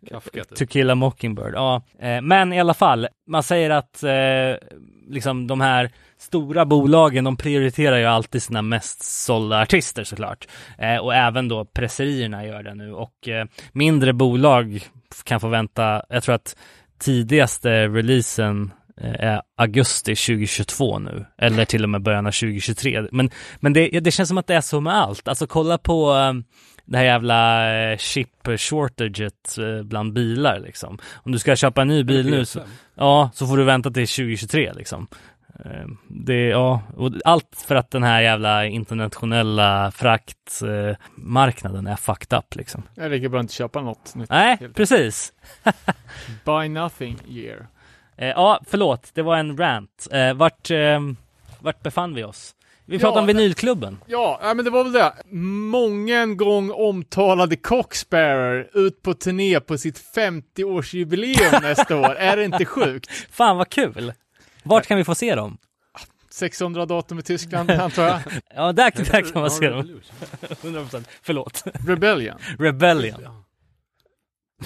Kafka, 0.09 0.43
typ. 0.43 0.57
To 0.57 0.65
kill 0.65 0.89
a 0.89 0.95
mockingbird, 0.95 1.53
ja. 1.53 1.81
Eh, 1.99 2.21
men 2.21 2.53
i 2.53 2.59
alla 2.59 2.73
fall, 2.73 3.07
man 3.27 3.43
säger 3.43 3.69
att 3.69 4.03
eh, 4.03 4.67
liksom 5.07 5.47
de 5.47 5.61
här 5.61 5.91
stora 6.17 6.65
bolagen, 6.65 7.23
de 7.23 7.37
prioriterar 7.37 7.97
ju 7.97 8.05
alltid 8.05 8.43
sina 8.43 8.61
mest 8.61 9.03
sålda 9.03 9.61
artister 9.61 10.03
såklart. 10.03 10.47
Eh, 10.77 10.97
och 10.97 11.15
även 11.15 11.47
då 11.47 11.65
presserierna 11.65 12.45
gör 12.45 12.63
det 12.63 12.75
nu 12.75 12.93
och 12.93 13.27
eh, 13.27 13.45
mindre 13.71 14.13
bolag 14.13 14.83
kan 15.23 15.39
få 15.39 15.47
vänta, 15.47 16.03
jag 16.09 16.23
tror 16.23 16.35
att 16.35 16.55
tidigaste 16.99 17.87
releasen 17.87 18.71
eh, 19.01 19.29
är 19.29 19.41
augusti 19.57 20.15
2022 20.15 20.99
nu, 20.99 21.25
eller 21.37 21.65
till 21.65 21.83
och 21.83 21.89
med 21.89 22.01
början 22.01 22.27
av 22.27 22.31
2023. 22.31 23.07
Men, 23.11 23.29
men 23.59 23.73
det, 23.73 23.99
det 23.99 24.11
känns 24.11 24.29
som 24.29 24.37
att 24.37 24.47
det 24.47 24.55
är 24.55 24.61
så 24.61 24.81
med 24.81 24.95
allt. 24.95 25.27
Alltså 25.27 25.47
kolla 25.47 25.77
på 25.77 26.13
eh, 26.13 26.33
det 26.85 26.97
här 26.97 27.05
jävla 27.05 27.71
eh, 27.91 27.97
chip 27.97 28.29
shortaget 28.57 29.57
eh, 29.57 29.83
bland 29.83 30.13
bilar 30.13 30.59
liksom. 30.59 30.99
Om 31.13 31.31
du 31.31 31.39
ska 31.39 31.55
köpa 31.55 31.81
en 31.81 31.87
ny 31.87 32.03
bil 32.03 32.29
nu 32.29 32.45
så, 32.45 32.59
ja, 32.95 33.29
så 33.33 33.47
får 33.47 33.57
du 33.57 33.63
vänta 33.63 33.91
till 33.91 34.07
2023 34.07 34.73
liksom. 34.73 35.07
Eh, 35.65 35.85
Det, 36.07 36.47
ja, 36.47 36.81
och 36.97 37.11
allt 37.25 37.63
för 37.67 37.75
att 37.75 37.91
den 37.91 38.03
här 38.03 38.21
jävla 38.21 38.65
internationella 38.65 39.91
fraktmarknaden 39.91 41.87
är 41.87 41.95
fucked 41.95 42.37
up 42.39 42.55
liksom. 42.55 42.83
Det 42.95 43.01
är 43.01 43.09
lika 43.09 43.29
bra 43.29 43.39
att 43.39 43.43
inte 43.43 43.53
köpa 43.53 43.81
något 43.81 44.15
nytt. 44.15 44.29
Nej, 44.29 44.57
precis. 44.75 45.33
Buy 46.45 46.69
nothing 46.69 47.17
year. 47.27 47.67
Ja, 48.15 48.59
förlåt, 48.67 49.11
det 49.13 49.21
var 49.21 49.37
en 49.37 49.57
rant. 49.57 50.07
Vart, 50.35 50.69
vart 51.59 51.83
befann 51.83 52.13
vi 52.15 52.23
oss? 52.23 52.55
Vi 52.91 52.99
pratade 52.99 53.17
Ja, 53.17 53.21
om 53.21 53.27
vinylklubben. 53.27 53.97
Ja, 54.07 54.39
ja, 54.43 54.53
men 54.53 54.65
det 54.65 54.71
var 54.71 54.83
väl 54.83 54.93
det. 54.93 55.13
Många 55.71 56.25
gång 56.25 56.71
omtalade 56.71 57.55
Coxbearer 57.55 58.69
ut 58.73 59.01
på 59.01 59.13
turné 59.13 59.59
på 59.59 59.77
sitt 59.77 60.15
50-årsjubileum 60.15 61.61
nästa 61.61 61.97
år. 61.97 62.15
Är 62.15 62.37
det 62.37 62.43
inte 62.45 62.65
sjukt? 62.65 63.09
Fan 63.31 63.57
vad 63.57 63.69
kul! 63.69 64.13
Vart 64.63 64.87
kan 64.87 64.97
vi 64.97 65.03
få 65.03 65.15
se 65.15 65.35
dem? 65.35 65.57
600 66.29 66.85
datum 66.85 67.19
i 67.19 67.21
Tyskland, 67.21 67.71
antar 67.71 68.07
jag. 68.07 68.19
Ja, 68.55 68.71
där, 68.71 68.91
där 69.11 69.31
kan 69.31 69.41
man 69.41 69.51
se 69.51 69.69
dem. 69.69 69.77
Revolution. 70.61 70.87
100%. 70.89 71.03
Förlåt. 71.21 71.63
Rebellion. 71.87 72.35
Rebellion. 72.59 73.23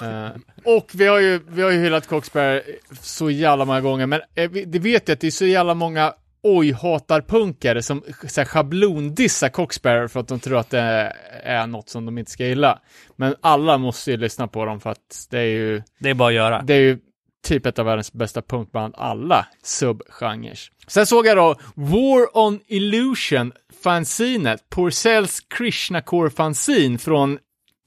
Eh, 0.02 0.30
och 0.66 0.92
vi 0.94 1.08
har 1.08 1.20
ju, 1.20 1.40
vi 1.48 1.62
har 1.62 1.72
ju 1.72 1.80
hyllat 1.80 2.08
Coxbearer 2.08 2.64
så 3.02 3.30
jävla 3.30 3.66
många 3.66 3.82
gånger, 3.82 4.06
men 4.06 4.22
eh, 4.36 4.50
vi, 4.50 4.66
det 4.66 4.80
vet 4.80 5.08
jag 5.08 5.16
att 5.16 5.22
det 5.22 5.28
är 5.28 5.32
så 5.32 5.46
jävla 5.46 5.74
många 5.74 6.14
oj-hatar-punkare 6.46 7.82
som 7.82 8.04
så 8.28 8.42
här, 8.42 8.46
schablondissar 8.46 9.50
Coxbearer 9.50 10.08
för 10.08 10.20
att 10.20 10.28
de 10.28 10.40
tror 10.40 10.58
att 10.58 10.70
det 10.70 11.14
är 11.44 11.68
något 11.68 11.90
som 11.90 12.06
de 12.06 12.18
inte 12.18 12.32
ska 12.32 12.46
gilla. 12.46 12.80
Men 13.16 13.36
alla 13.42 13.78
måste 13.78 14.12
ju 14.12 14.18
lyssna 14.18 14.48
på 14.48 14.66
dem 14.66 14.80
för 14.80 14.90
att 14.90 15.28
det 15.30 15.40
är 15.40 15.44
ju, 15.44 15.82
Det 16.00 16.10
är 16.10 16.14
bara 16.14 16.30
att 16.30 16.36
göra. 16.36 16.62
det 16.62 16.74
är 16.74 16.80
ju 16.80 17.00
typ 17.44 17.66
ett 17.66 17.80
av 17.80 17.86
världens 17.86 18.14
bästa 18.14 18.42
punkband, 18.42 18.94
alla 18.98 19.48
subgenrer. 19.64 20.60
Sen 20.88 21.06
såg 21.06 21.28
jag 21.28 21.38
då 21.38 21.56
War 21.76 22.38
on 22.38 22.60
Illusion, 22.68 23.52
fanzinet, 23.84 24.70
Porcells 24.70 25.40
Krishna 25.40 26.02
Core 26.02 26.30
fanzine 26.30 26.98
från, 26.98 27.40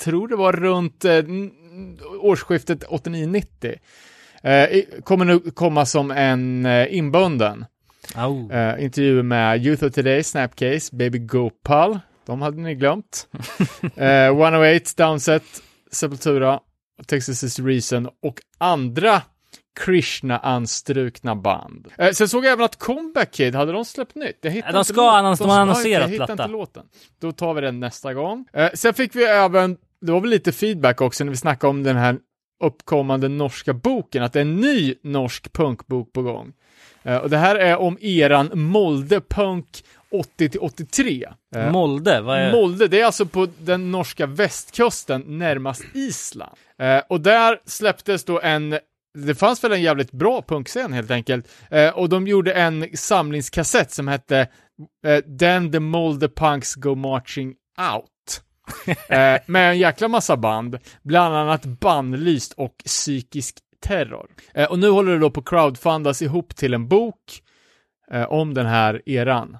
tror 0.05 0.29
det 0.29 0.37
var 0.37 0.53
runt 0.53 1.05
eh, 1.05 1.23
årsskiftet 2.21 2.85
89-90. 2.85 3.79
Eh, 4.42 4.83
kommer 5.05 5.25
nu 5.25 5.38
komma 5.38 5.87
som 5.87 6.11
en 6.11 6.66
eh, 6.66 6.97
inbunden. 6.97 7.64
Au. 8.14 8.51
Eh, 8.53 8.85
intervjuer 8.85 9.23
med 9.23 9.66
Youth 9.66 9.85
of 9.85 9.92
Today, 9.92 10.23
Snapcase, 10.23 10.97
Baby 10.97 11.18
Gopal, 11.18 11.99
de 12.27 12.42
hade 12.42 12.57
ni 12.57 12.75
glömt. 12.75 13.29
eh, 13.97 14.27
108, 14.27 14.90
Downset, 14.97 15.42
Sepultura, 15.92 16.61
Texas 17.07 17.42
is 17.44 17.55
the 17.55 17.62
Reason 17.62 18.07
och 18.23 18.40
andra 18.59 19.23
Krishna-anstrukna 19.81 21.35
band. 21.37 21.88
Eh, 21.99 22.11
sen 22.11 22.29
såg 22.29 22.44
jag 22.44 22.53
även 22.53 22.64
att 22.64 22.79
Comeback 22.79 23.31
Kid, 23.33 23.55
hade 23.55 23.73
de 23.73 23.85
släppt 23.85 24.14
nytt? 24.14 24.38
Jag 24.40 24.51
hittade 24.51 24.73
de 24.73 24.79
inte 24.79 24.92
ska 24.92 25.01
låt- 25.03 25.12
annons- 25.14 25.38
de 25.38 25.49
har 25.51 25.61
annonserat 25.61 26.14
platta. 26.16 26.33
inte 26.33 26.47
låten. 26.47 26.85
Då 27.21 27.33
tar 27.33 27.55
vi 27.55 27.61
den 27.61 27.81
nästa 27.81 28.14
gång. 28.14 28.47
Eh, 28.53 28.68
sen 28.75 28.94
fick 28.94 29.16
vi 29.16 29.25
även, 29.25 29.77
det 30.01 30.12
var 30.12 30.21
väl 30.21 30.31
lite 30.31 30.53
feedback 30.53 31.01
också 31.01 31.25
när 31.25 31.31
vi 31.31 31.37
snackade 31.37 31.71
om 31.71 31.83
den 31.83 31.97
här 31.97 32.18
uppkommande 32.64 33.29
norska 33.29 33.73
boken, 33.73 34.23
att 34.23 34.33
det 34.33 34.38
är 34.38 34.42
en 34.42 34.57
ny 34.57 34.94
norsk 35.03 35.53
punkbok 35.53 36.12
på 36.12 36.23
gång. 36.23 36.53
Eh, 37.02 37.16
och 37.16 37.30
det 37.30 37.37
här 37.37 37.56
är 37.56 37.76
om 37.76 37.98
eran 38.00 38.50
Molde 38.54 39.20
Punk 39.20 39.84
80-83. 40.11 41.34
Eh, 41.56 41.70
Molde, 41.70 42.20
vad 42.20 42.38
är... 42.38 42.52
Molde, 42.52 42.88
det 42.88 43.00
är 43.00 43.04
alltså 43.04 43.26
på 43.26 43.48
den 43.58 43.92
norska 43.92 44.26
västkusten 44.26 45.24
närmast 45.26 45.84
Island. 45.94 46.52
Eh, 46.78 47.02
och 47.08 47.20
där 47.20 47.61
släpptes 47.64 48.24
då 48.24 48.40
en, 48.40 48.78
det 49.18 49.34
fanns 49.34 49.64
väl 49.64 49.72
en 49.72 49.82
jävligt 49.82 50.12
bra 50.12 50.42
punkscen 50.42 50.92
helt 50.92 51.11
enkelt, 51.11 51.48
eh, 51.70 51.90
och 51.90 52.08
de 52.08 52.26
gjorde 52.26 52.52
en 52.52 52.96
samlingskassett 52.96 53.90
som 53.90 54.08
hette 54.08 54.48
eh, 55.06 55.20
Then 55.38 55.72
the 55.72 55.80
Molde 55.80 56.28
Punks 56.28 56.74
Go 56.74 56.94
Marching 56.94 57.54
Out. 57.94 58.42
eh, 59.08 59.37
med 59.46 59.70
en 59.70 59.78
jäkla 59.78 60.08
massa 60.08 60.37
band, 60.37 60.78
bland 61.02 61.34
annat 61.34 61.64
Bannlyst 61.64 62.52
och 62.52 62.74
Psykisk 62.84 63.56
Terror. 63.81 64.27
Eh, 64.55 64.71
och 64.71 64.79
nu 64.79 64.88
håller 64.88 65.12
det 65.12 65.19
då 65.19 65.31
på 65.31 65.43
crowdfundas 65.43 66.23
ihop 66.23 66.57
till 66.57 66.75
en 66.75 66.88
bok 66.88 67.43
eh, 68.12 68.25
om 68.25 68.55
den 68.55 68.67
här 68.67 69.03
eran. 69.09 69.59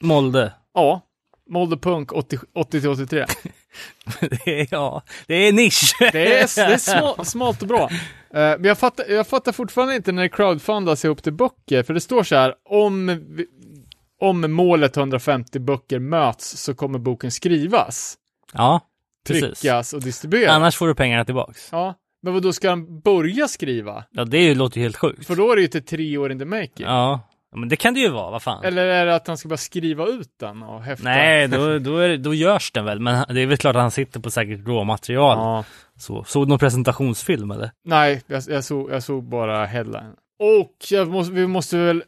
Molde. 0.00 0.52
Ja, 0.74 1.00
Molde 1.50 1.76
Punk 1.76 2.12
80 2.12 2.38
80-83. 2.54 3.26
Det 4.20 4.60
är, 4.60 4.68
ja, 4.70 5.02
det 5.26 5.34
är 5.34 5.52
nisch. 5.52 5.96
Det 6.00 6.06
är, 6.06 6.56
det 6.66 6.72
är 6.74 6.78
smal, 6.78 7.24
smalt 7.26 7.62
och 7.62 7.68
bra. 7.68 7.82
Eh, 7.82 7.90
men 8.30 8.64
jag 8.64 8.78
fattar, 8.78 9.04
jag 9.08 9.26
fattar 9.26 9.52
fortfarande 9.52 9.96
inte 9.96 10.12
när 10.12 10.22
det 10.22 10.28
crowdfundas 10.28 11.04
ihop 11.04 11.22
till 11.22 11.32
böcker, 11.32 11.82
för 11.82 11.94
det 11.94 12.00
står 12.00 12.22
så 12.22 12.36
här, 12.36 12.54
om, 12.64 13.20
om 14.20 14.52
målet 14.52 14.96
150 14.96 15.58
böcker 15.58 15.98
möts 15.98 16.56
så 16.56 16.74
kommer 16.74 16.98
boken 16.98 17.30
skrivas, 17.30 18.14
Ja, 18.52 18.80
precis. 19.26 19.60
tryckas 19.60 19.92
och 19.92 20.02
distribueras. 20.02 20.52
Annars 20.52 20.76
får 20.76 20.88
du 20.88 20.94
pengarna 20.94 21.24
tillbaks. 21.24 21.68
Ja, 21.72 21.94
men 22.22 22.32
vad 22.32 22.42
då 22.42 22.52
ska 22.52 22.68
han 22.70 23.00
börja 23.00 23.48
skriva? 23.48 24.04
Ja, 24.10 24.24
det 24.24 24.54
låter 24.54 24.76
ju 24.78 24.82
helt 24.82 24.96
sjukt. 24.96 25.26
För 25.26 25.36
då 25.36 25.52
är 25.52 25.56
det 25.56 25.62
ju 25.62 25.68
till 25.68 25.84
tre 25.84 26.16
år 26.18 26.32
in 26.32 26.38
the 26.38 26.44
making. 26.44 26.86
Ja, 26.86 27.20
men 27.56 27.68
det 27.68 27.76
kan 27.76 27.94
det 27.94 28.00
ju 28.00 28.08
vara, 28.10 28.30
vad 28.30 28.42
fan. 28.42 28.64
Eller 28.64 28.86
är 28.86 29.06
det 29.06 29.14
att 29.14 29.26
han 29.26 29.36
ska 29.36 29.48
bara 29.48 29.56
skriva 29.56 30.06
ut 30.06 30.30
den 30.40 30.62
och 30.62 30.82
häfta? 30.82 31.04
Nej, 31.04 31.48
då, 31.48 31.78
då, 31.78 31.96
är, 31.96 32.08
det- 32.08 32.16
då 32.16 32.34
görs 32.34 32.72
den 32.72 32.84
väl, 32.84 33.00
men 33.00 33.24
det 33.34 33.40
är 33.40 33.46
väl 33.46 33.56
klart 33.58 33.76
att 33.76 33.82
han 33.82 33.90
sitter 33.90 34.20
på 34.20 34.30
säkert 34.30 34.66
råmaterial. 34.68 35.38
Ja. 35.38 35.64
Så, 35.98 36.24
såg 36.24 36.46
du 36.46 36.48
någon 36.48 36.58
presentationsfilm 36.58 37.50
eller? 37.50 37.70
Nej, 37.84 38.22
jag, 38.26 38.42
jag, 38.48 38.64
såg, 38.64 38.90
jag 38.90 39.02
såg 39.02 39.24
bara 39.24 39.64
headline. 39.66 40.12
Och 40.38 41.08
måste, 41.08 41.32
vi 41.34 41.46
måste 41.46 41.78
väl 41.78 42.02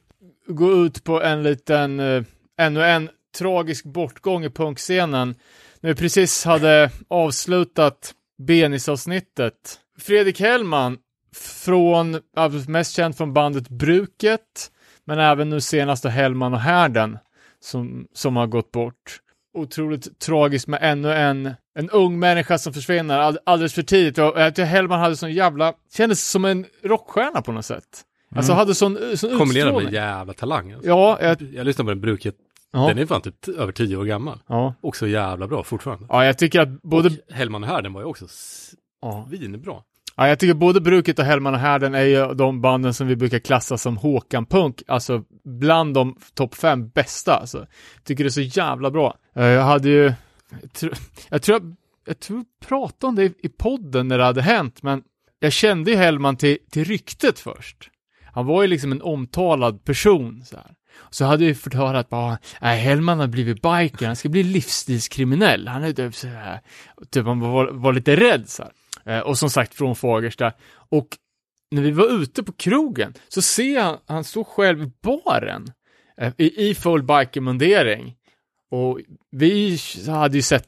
gå 0.49 0.73
ut 0.73 1.05
på 1.05 1.23
en 1.23 1.43
liten, 1.43 2.01
eh, 2.01 2.23
ännu 2.61 2.83
en 2.85 3.09
tragisk 3.39 3.85
bortgång 3.85 4.45
i 4.45 4.51
punkscenen. 4.51 5.35
När 5.81 5.91
vi 5.91 5.95
precis 5.97 6.45
hade 6.45 6.91
avslutat 7.09 8.15
Benis-avsnittet. 8.39 9.55
Fredrik 10.01 10.41
Hellman, 10.41 10.99
från, 11.37 12.21
mest 12.69 12.95
känd 12.97 13.17
från 13.17 13.33
bandet 13.33 13.69
Bruket, 13.69 14.71
men 15.05 15.19
även 15.19 15.51
nu 15.51 15.61
senast 15.61 16.05
Hellman 16.05 16.55
och 16.55 16.61
Härden, 16.61 17.19
som, 17.61 18.07
som 18.15 18.37
har 18.37 18.47
gått 18.47 18.73
bort. 18.73 19.21
Otroligt 19.55 20.19
tragiskt 20.21 20.67
med 20.67 20.79
ännu 20.83 21.13
en, 21.13 21.55
en 21.79 21.91
ung 21.91 22.19
människa 22.19 22.59
som 22.59 22.73
försvinner 22.73 23.19
all, 23.19 23.39
alldeles 23.47 23.75
för 23.75 23.83
tidigt. 23.83 24.19
Och 24.19 24.41
jag 24.41 24.55
tycker 24.55 24.67
Hellman 24.67 25.01
hade 25.01 25.17
sån 25.17 25.33
jävla, 25.33 25.75
kändes 25.97 26.31
som 26.31 26.45
en 26.45 26.67
rockstjärna 26.83 27.43
på 27.43 27.53
något 27.53 27.65
sätt. 27.67 28.05
Alltså 28.37 28.53
hade 28.53 28.75
sån, 28.75 28.99
sån 29.17 29.39
Kombinerat 29.39 29.83
med 29.83 29.93
jävla 29.93 30.33
talang. 30.33 30.73
Alltså. 30.73 30.89
Ja, 30.89 31.19
jag, 31.21 31.43
Jag 31.43 31.67
lyssnade 31.67 31.87
på 31.87 31.91
den 31.91 32.01
bruket, 32.01 32.35
ja, 32.73 32.87
den 32.89 32.99
är 32.99 33.07
fan 33.07 33.21
typ 33.21 33.49
över 33.49 33.73
tio 33.73 33.97
år 33.97 34.05
gammal. 34.05 34.43
ja. 34.47 34.75
Och 34.81 34.97
så 34.97 35.07
jävla 35.07 35.47
bra 35.47 35.63
fortfarande. 35.63 36.07
ja, 36.09 36.25
jag 36.25 36.39
tycker 36.39 36.61
att 36.61 36.83
både, 36.83 37.09
Och 37.09 37.35
Hellman 37.35 37.63
och 37.63 37.69
här, 37.69 37.83
den 37.83 37.93
var 37.93 38.01
ju 38.01 38.07
också 38.07 38.27
svinbra. 38.29 39.75
Ja, 39.75 39.85
jag 40.17 40.39
tycker 40.39 40.55
både 40.55 40.81
Bruket 40.81 41.19
och 41.19 41.25
Hellman 41.25 41.55
och 41.55 41.61
Härden 41.61 41.95
är 41.95 42.05
ju 42.05 42.35
de 42.35 42.61
banden 42.61 42.95
som 42.95 43.07
vi 43.07 43.17
brukar 43.17 43.39
klassa 43.39 43.79
som 43.79 43.97
Håkan-punk, 43.97 44.83
alltså 44.89 45.25
bland 45.45 45.95
de 45.95 46.17
topp 46.35 46.55
fem 46.55 46.89
bästa. 46.89 47.37
Alltså. 47.37 47.67
Tycker 48.05 48.25
det 48.25 48.29
är 48.29 48.31
så 48.31 48.61
jävla 48.61 48.91
bra. 48.91 49.15
Eh, 49.37 49.45
jag 49.45 49.63
hade 49.63 49.89
ju, 49.89 50.13
jag 50.61 50.73
tror, 50.73 50.93
jag 51.29 51.43
tror 51.43 51.77
jag, 52.07 52.21
tror 52.21 52.39
jag 52.39 52.69
pratade 52.69 53.09
om 53.09 53.15
det 53.15 53.25
i, 53.25 53.49
podden 53.49 54.09
när 54.09 54.19
det 54.19 54.25
hade 54.25 54.43
hänt, 54.43 54.83
men 54.83 55.03
jag 55.41 55.53
kände 55.53 55.91
ju 55.91 55.97
Hellman 55.97 56.37
till, 56.37 56.59
till 56.71 56.85
ryktet 56.85 57.39
först. 57.39 57.91
Han 58.25 58.47
var 58.47 58.63
ju 58.63 58.69
liksom 58.69 58.93
en 58.93 59.03
omtalad 59.03 59.85
person 59.85 60.45
så 60.45 60.57
här. 60.57 60.75
Så 61.11 61.25
hade 61.25 61.45
jag 61.45 61.57
fått 61.57 61.75
höra 61.75 61.99
att 61.99 62.09
bara, 62.09 62.39
nej, 62.61 62.81
Hellman 62.81 63.21
har 63.21 63.27
blivit 63.27 63.63
biker, 63.63 64.07
han 64.07 64.17
ska 64.17 64.29
bli 64.29 64.43
livsstilskriminell. 64.43 65.69
Han 65.69 65.85
är 65.85 65.93
typ 65.93 66.15
så 66.15 66.27
här, 66.29 66.61
typ 67.11 67.27
han 67.27 67.41
var, 67.41 67.71
var 67.73 67.93
lite 67.93 68.17
rädd 68.17 68.49
så 68.49 68.63
här. 68.63 68.73
Eh, 69.07 69.19
och 69.19 69.39
som 69.39 69.51
sagt 69.51 69.75
från 69.75 69.97
Fagersta. 69.97 70.53
Och 70.73 71.09
när 71.71 71.83
vi 71.83 71.91
var 71.91 72.23
ute 72.23 72.43
på 72.43 72.53
krogen 72.53 73.15
så 73.29 73.43
ser 73.43 73.75
jag 73.75 73.83
han, 73.83 73.99
han 74.07 74.25
står 74.25 74.45
själv 74.45 74.83
i 74.83 74.91
baren 75.03 75.67
eh, 76.19 76.33
i, 76.39 76.69
i 76.71 76.75
full 76.75 77.03
bikermundering. 77.03 78.17
Och 78.71 79.01
vi 79.31 79.79
hade 80.09 80.37
ju 80.37 80.43
sett 80.43 80.67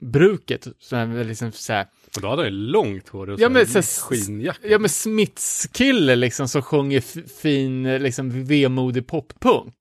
bruket, 0.00 0.66
så 0.78 1.06
liksom 1.06 1.52
så 1.52 1.72
här, 1.72 1.86
Och 2.16 2.22
då 2.22 2.28
hade 2.28 2.42
han 2.42 2.52
ju 2.52 2.58
långt 2.58 3.08
hår 3.08 3.30
och 3.30 3.40
Ja, 3.40 3.48
men 3.48 3.66
så- 3.66 3.82
skinnjacka. 3.82 4.68
ja 4.68 4.78
men 4.78 4.88
Smiths 4.88 5.66
kille 5.72 6.16
liksom 6.16 6.48
som 6.48 6.62
sjunger 6.62 7.00
fin, 7.40 7.82
liksom 7.98 8.44
vemodig 8.44 9.06
poppunk. 9.06 9.74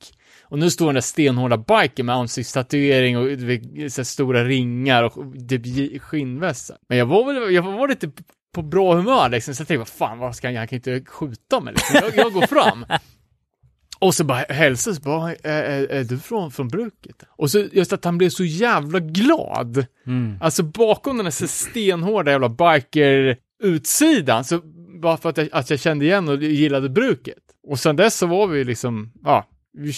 Och 0.50 0.60
nu 0.60 0.70
står 0.70 0.86
den 0.86 0.96
där 0.96 1.02
stenhårda 1.02 1.58
biken 1.58 2.06
med 2.06 2.16
ansiktstatuering 2.16 3.18
och 3.18 3.28
så 3.92 4.06
stora 4.06 4.44
ringar 4.44 5.04
och 5.04 5.14
typ. 5.50 5.66
Men 6.90 6.98
jag 6.98 7.06
var 7.06 7.34
väl, 7.34 7.54
jag 7.54 7.62
var 7.62 7.88
lite 7.88 8.12
på 8.54 8.62
bra 8.62 8.96
humör 8.96 9.30
liksom, 9.30 9.56
så 9.56 9.62
jag 9.62 9.68
tänkte, 9.68 9.78
vad 9.78 9.88
fan, 9.88 10.20
vad 10.20 10.36
ska 10.36 10.48
han, 10.48 10.56
han 10.56 10.68
kan 10.68 10.76
inte 10.76 11.02
skjuta 11.06 11.60
mig 11.60 11.74
liksom. 11.74 11.96
jag, 12.04 12.26
jag 12.26 12.34
går 12.34 12.48
fram. 12.48 12.86
Och 14.00 14.16
så 14.16 14.24
bara 14.24 14.38
hälsar 14.38 14.94
så 14.94 15.02
bara, 15.02 15.32
är, 15.32 15.64
är, 15.64 15.88
är 15.88 16.04
du 16.04 16.20
från, 16.20 16.52
från 16.52 16.68
bruket? 16.68 17.24
Och 17.30 17.52
så 17.52 17.66
just 17.72 17.94
att 17.94 18.06
han 18.06 18.18
blev 18.18 18.30
så 18.30 18.44
jävla 18.44 19.00
glad. 19.00 19.86
Mm. 20.08 20.38
Alltså 20.42 20.64
bakom 20.64 21.18
den 21.18 21.26
här 21.26 21.48
stenhårda 21.48 22.32
jävla 22.32 22.50
biker-utsidan, 22.50 24.44
så 24.44 24.62
bara 25.02 25.18
för 25.18 25.30
att 25.30 25.38
jag, 25.38 25.50
att 25.52 25.70
jag 25.70 25.80
kände 25.80 26.06
igen 26.06 26.30
och 26.30 26.44
gillade 26.44 26.90
bruket. 26.90 27.44
Och 27.68 27.80
sen 27.80 27.96
dess 27.96 28.18
så 28.18 28.28
var 28.28 28.48
vi 28.48 28.64
liksom, 28.64 29.12
ja, 29.24 29.48
vi 29.78 29.94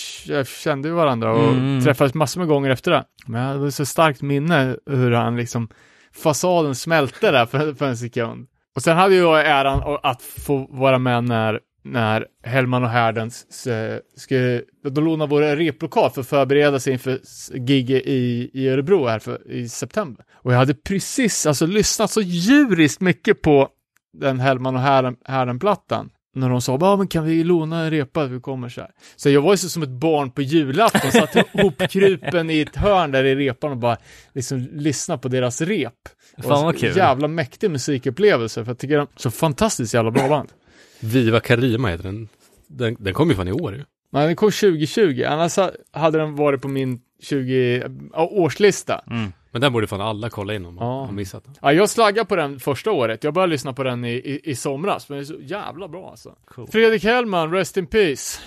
kände 0.63 0.91
varandra 0.91 1.31
och 1.33 1.51
Mm. 1.53 1.81
träffades 1.83 2.13
massor 2.13 2.39
med 2.41 2.47
gånger 2.47 2.69
efter 2.69 2.91
det. 2.91 3.03
Men 3.25 3.41
jag 3.41 3.47
hade 3.53 3.71
så 3.71 3.85
starkt 3.85 4.21
minne 4.21 4.75
hur 4.85 5.11
han 5.11 5.35
liksom, 5.37 5.69
fasaden 6.15 6.75
smälte 6.75 7.31
där 7.31 7.45
för, 7.45 7.73
för 7.73 7.87
en 7.87 7.97
sekund. 7.97 8.47
Och 8.75 8.81
sen 8.81 8.97
hade 8.97 9.15
jag 9.15 9.47
äran 9.47 9.97
att 10.03 10.21
få 10.21 10.67
vara 10.69 10.99
med 10.99 11.23
när, 11.23 11.59
när 11.83 12.25
Hellman 12.43 12.83
och 12.83 12.89
Härdens 12.89 13.67
eh, 13.67 13.99
skulle, 14.17 14.61
de 14.89 15.03
lånade 15.05 15.29
vår 15.29 15.41
replokal 15.55 16.09
för 16.11 16.21
att 16.21 16.27
förbereda 16.27 16.79
sig 16.79 16.93
inför 16.93 17.19
gig 17.57 17.89
i, 17.91 18.49
i 18.53 18.69
Örebro 18.69 19.07
här 19.07 19.19
för, 19.19 19.51
i 19.51 19.69
september. 19.69 20.25
Och 20.33 20.53
jag 20.53 20.57
hade 20.57 20.73
precis 20.73 21.45
alltså 21.45 21.65
lyssnat 21.65 22.11
så 22.11 22.21
djuriskt 22.21 23.01
mycket 23.01 23.41
på 23.41 23.67
den 24.13 24.39
Hellman 24.39 24.75
och 24.75 24.81
Härden- 24.81 25.17
Härden-plattan. 25.25 26.09
När 26.35 26.49
de 26.49 26.61
sa, 26.61 26.77
ja 26.81 26.95
men 26.95 27.07
kan 27.07 27.25
vi 27.25 27.43
låna 27.43 27.79
en 27.83 27.91
repa, 27.91 28.25
vi 28.25 28.39
kommer 28.39 28.69
så 28.69 28.81
här. 28.81 28.89
Så 29.15 29.29
jag 29.29 29.41
var 29.41 29.53
ju 29.53 29.57
så 29.57 29.69
som 29.69 29.83
ett 29.83 29.89
barn 29.89 30.31
på 30.31 30.41
julafton, 30.41 31.11
satt 31.11 31.35
ihopkrupen 31.35 32.49
i 32.49 32.59
ett 32.61 32.75
hörn 32.75 33.11
där 33.11 33.23
i 33.23 33.35
repan 33.35 33.71
och 33.71 33.77
bara 33.77 33.97
liksom 34.33 34.67
lyssna 34.71 35.17
på 35.17 35.27
deras 35.27 35.61
rep. 35.61 35.93
Fan 36.43 36.65
vad 36.65 36.79
kul. 36.79 36.97
Jävla 36.97 37.27
mäktig 37.27 37.71
musikupplevelse, 37.71 38.65
för 38.65 38.71
jag 38.71 38.77
tycker 38.79 38.95
de 38.97 39.01
är 39.01 39.07
så 39.15 39.31
fantastiskt 39.31 39.93
jävla 39.93 40.11
bra 40.11 40.29
band. 40.29 40.49
Viva 40.99 41.39
Karima 41.39 41.89
heter 41.89 42.03
den. 42.03 42.27
Den, 42.67 42.95
den 42.99 43.13
kom 43.13 43.29
ju 43.29 43.35
fan 43.35 43.47
i 43.47 43.51
år 43.51 43.75
ju. 43.75 43.83
Nej, 44.11 44.27
den 44.27 44.35
kom 44.35 44.51
2020, 44.51 45.23
annars 45.27 45.57
ha- 45.57 45.71
hade 45.91 46.17
den 46.17 46.35
varit 46.35 46.61
på 46.61 46.67
min 46.67 46.99
20 47.23 47.83
ja, 48.13 48.27
årslista. 48.31 49.01
Mm. 49.11 49.33
Men 49.51 49.61
den 49.61 49.73
borde 49.73 49.87
fan 49.87 50.01
alla 50.01 50.29
kolla 50.29 50.53
in 50.53 50.65
om 50.65 50.75
man 50.75 50.87
Ja. 50.87 51.05
har 51.05 51.11
missat 51.11 51.43
den. 51.43 51.55
Ja, 51.61 51.73
jag 51.73 51.89
slaggade 51.89 52.25
på 52.25 52.35
den 52.35 52.59
första 52.59 52.91
året. 52.91 53.23
Jag 53.23 53.33
började 53.33 53.51
lyssna 53.51 53.73
på 53.73 53.83
den 53.83 54.05
i, 54.05 54.09
i, 54.11 54.41
i 54.43 54.55
somras, 54.55 55.09
men 55.09 55.17
det 55.17 55.21
är 55.23 55.25
så 55.25 55.37
jävla 55.41 55.87
bra 55.87 56.09
alltså. 56.09 56.35
Cool. 56.45 56.67
Fredrik 56.67 57.03
Hellman, 57.03 57.51
Rest 57.51 57.77
in 57.77 57.87
Peace. 57.87 58.39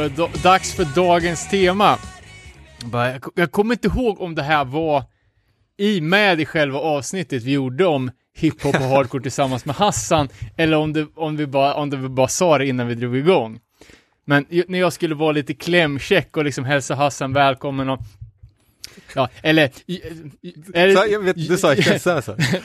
Är 0.00 0.08
det 0.08 0.42
dags 0.42 0.74
för 0.74 0.84
dagens 0.84 1.48
tema. 1.48 1.98
Jag, 2.92 3.24
jag 3.34 3.52
kommer 3.52 3.74
inte 3.74 3.88
ihåg 3.88 4.20
om 4.20 4.34
det 4.34 4.42
här 4.42 4.64
var 4.64 5.04
i 5.78 6.00
med 6.00 6.40
i 6.40 6.44
själva 6.46 6.78
avsnittet 6.78 7.42
vi 7.42 7.52
gjorde 7.52 7.86
om 7.86 8.10
hiphop 8.36 8.74
och 8.74 8.80
hardcore 8.80 9.22
tillsammans 9.22 9.64
med 9.64 9.76
Hassan, 9.76 10.28
eller 10.56 10.76
om, 10.76 10.92
det, 10.92 11.06
om, 11.14 11.36
vi 11.36 11.46
bara, 11.46 11.74
om 11.74 11.90
det 11.90 11.96
vi 11.96 12.08
bara 12.08 12.28
sa 12.28 12.58
det 12.58 12.66
innan 12.66 12.86
vi 12.86 12.94
drog 12.94 13.16
igång. 13.16 13.60
Men 14.24 14.46
när 14.68 14.78
jag 14.78 14.92
skulle 14.92 15.14
vara 15.14 15.32
lite 15.32 15.54
klämkäck 15.54 16.36
och 16.36 16.44
liksom 16.44 16.64
hälsa 16.64 16.94
Hassan 16.94 17.32
välkommen 17.32 17.88
och 17.88 18.00
Ja, 19.14 19.28
eller... 19.42 19.70
det, 20.72 20.96
Så, 20.96 21.06
jag 21.10 21.20
vet, 21.20 21.36
du 21.36 21.56
sa 21.56 21.76
så 21.76 22.10
här, 22.10 22.20
så 22.20 22.32
här. 22.32 22.62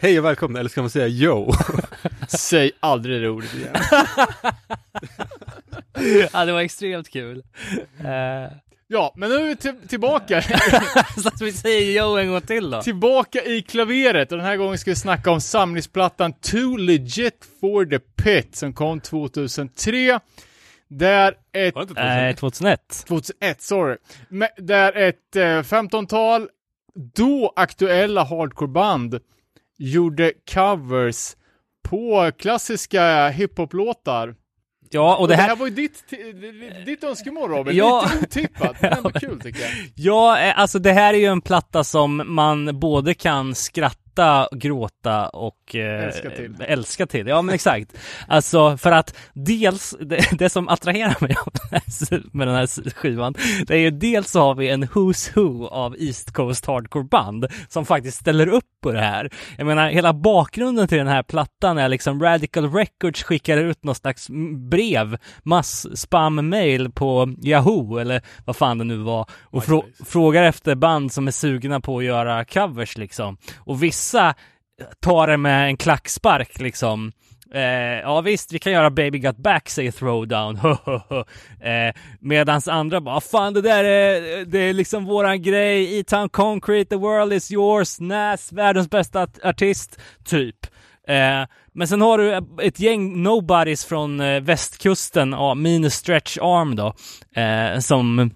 Hej 0.00 0.18
och 0.18 0.24
välkomna, 0.24 0.60
eller 0.60 0.70
ska 0.70 0.80
man 0.80 0.90
säga 0.90 1.08
yo? 1.08 1.52
Säg 2.28 2.70
aldrig 2.80 3.22
det 3.22 3.28
ordet 3.28 3.54
igen. 3.54 3.74
Ja, 6.32 6.44
det 6.44 6.52
var 6.52 6.60
extremt 6.60 7.10
kul. 7.10 7.42
Eh, 8.00 8.52
Ja, 8.86 9.12
men 9.16 9.30
nu 9.30 9.36
är 9.36 9.44
vi 9.44 9.56
till, 9.56 9.88
tillbaka. 9.88 10.42
så 11.22 11.28
att 11.28 11.40
vi 11.40 11.52
säger 11.52 12.02
yo 12.02 12.16
en 12.18 12.28
gång 12.28 12.40
till 12.40 12.70
då. 12.70 12.82
Tillbaka 12.82 13.44
i 13.44 13.62
klaveret 13.62 14.32
och 14.32 14.38
den 14.38 14.46
här 14.46 14.56
gången 14.56 14.78
ska 14.78 14.90
vi 14.90 14.96
snacka 14.96 15.30
om 15.30 15.40
samlingsplattan 15.40 16.32
Too 16.32 16.76
Legit 16.76 17.46
for 17.60 17.84
the 17.84 17.98
Pit 17.98 18.56
som 18.56 18.72
kom 18.72 19.00
2003. 19.00 20.20
Där 20.88 21.34
ett, 21.52 21.74
Var 21.74 21.82
det 21.82 21.88
inte 21.88 22.04
Nej, 22.04 22.34
2001. 22.34 23.04
2001, 23.06 23.62
sorry. 23.62 23.96
Men 24.28 24.48
Där 24.56 24.92
ett 24.96 25.36
eh, 25.36 25.40
15-tal 25.40 26.48
då 27.14 27.52
aktuella 27.56 28.24
hardcoreband 28.24 29.20
gjorde 29.78 30.32
covers 30.54 31.36
på 31.82 32.32
klassiska 32.38 33.28
hiphop-låtar. 33.28 34.34
Ja, 34.94 35.14
och 35.14 35.20
Och 35.22 35.28
det 35.28 35.34
det 35.36 35.42
här 35.42 35.48
här... 35.48 35.56
var 35.56 35.66
ju 35.66 35.74
ditt, 35.74 36.04
ditt 36.86 37.04
önskemål 37.04 37.50
Robin, 37.50 37.76
Ja. 37.76 38.04
lite 38.22 38.24
otippat, 38.40 38.76
men 38.82 38.92
ändå 38.92 39.10
kul 39.20 39.40
tycker 39.40 39.60
jag. 39.60 39.70
Ja, 39.94 40.38
eh, 40.40 40.58
alltså 40.58 40.78
det 40.78 40.92
här 40.92 41.14
är 41.14 41.18
ju 41.18 41.26
en 41.26 41.40
platta 41.40 41.84
som 41.84 42.22
man 42.26 42.80
både 42.80 43.14
kan 43.14 43.54
skratta, 43.54 43.98
gråta 44.52 45.28
och 45.28 45.74
eh, 45.76 46.04
Älska 46.04 46.30
till. 46.30 46.54
älska 46.60 47.06
till. 47.06 47.26
Ja, 47.26 47.42
men 47.42 47.54
exakt. 47.54 47.92
Alltså 48.28 48.76
för 48.76 48.92
att 48.92 49.16
dels, 49.32 49.94
det, 50.00 50.38
det 50.38 50.48
som 50.48 50.68
attraherar 50.68 51.16
mig 51.20 51.36
med 52.32 52.48
den 52.48 52.56
här 52.56 52.90
skivan, 52.90 53.34
det 53.66 53.74
är 53.74 53.78
ju 53.78 53.90
dels 53.90 54.30
så 54.30 54.40
har 54.40 54.54
vi 54.54 54.68
en 54.70 54.84
Who's 54.84 55.30
Who 55.34 55.66
av 55.68 55.96
East 55.98 56.32
Coast 56.32 56.66
Hardcore 56.66 57.04
band 57.04 57.46
som 57.68 57.86
faktiskt 57.86 58.18
ställer 58.20 58.46
upp 58.48 58.64
på 58.82 58.92
det 58.92 59.00
här. 59.00 59.30
Jag 59.58 59.66
menar, 59.66 59.88
hela 59.90 60.12
bakgrunden 60.12 60.88
till 60.88 60.98
den 60.98 61.06
här 61.06 61.22
plattan 61.22 61.78
är 61.78 61.88
liksom 61.88 62.22
Radical 62.22 62.72
Records 62.72 63.22
skickar 63.22 63.58
ut 63.58 63.84
något 63.84 63.96
slags 63.96 64.28
brev, 64.70 65.16
mass-spam-mail 65.42 66.90
på 66.92 67.34
Yahoo 67.42 67.98
eller 67.98 68.22
vad 68.44 68.56
fan 68.56 68.78
det 68.78 68.84
nu 68.84 68.96
var 68.96 69.26
och 69.42 69.64
frå- 69.64 70.04
frågar 70.04 70.42
efter 70.42 70.74
band 70.74 71.12
som 71.12 71.26
är 71.26 71.30
sugna 71.32 71.80
på 71.80 71.98
att 71.98 72.04
göra 72.04 72.44
covers 72.44 72.96
liksom. 72.98 73.36
Och 73.56 73.82
vissa 73.82 74.03
tar 75.00 75.26
det 75.26 75.36
med 75.36 75.68
en 75.68 75.76
klackspark 75.76 76.60
liksom. 76.60 77.12
Eh, 77.54 78.00
ja 78.00 78.20
visst, 78.20 78.52
vi 78.52 78.58
kan 78.58 78.72
göra 78.72 78.90
Baby 78.90 79.18
Got 79.18 79.36
Back, 79.36 79.68
säger 79.68 79.92
Throwdown. 79.92 80.56
eh, 81.60 81.94
medans 82.20 82.68
andra 82.68 83.00
bara, 83.00 83.16
ah, 83.16 83.20
fan 83.20 83.54
det 83.54 83.60
där 83.60 83.84
är, 83.84 84.44
det 84.44 84.58
är 84.58 84.72
liksom 84.72 85.04
våran 85.04 85.42
grej, 85.42 85.98
E-Town 85.98 86.28
Concrete, 86.28 86.90
the 86.90 86.96
world 86.96 87.32
is 87.32 87.52
yours, 87.52 88.00
Nas, 88.00 88.52
världens 88.52 88.90
bästa 88.90 89.22
art- 89.22 89.44
artist, 89.44 90.00
typ. 90.24 90.56
Eh, 91.08 91.46
men 91.74 91.88
sen 91.88 92.00
har 92.00 92.18
du 92.18 92.40
ett 92.62 92.80
gäng 92.80 93.22
nobodies 93.22 93.84
från 93.84 94.20
eh, 94.20 94.40
västkusten, 94.40 95.32
ja, 95.32 95.54
minus 95.54 95.94
Stretch 95.94 96.38
Arm 96.38 96.76
då, 96.76 96.94
eh, 97.40 97.78
som 97.78 98.30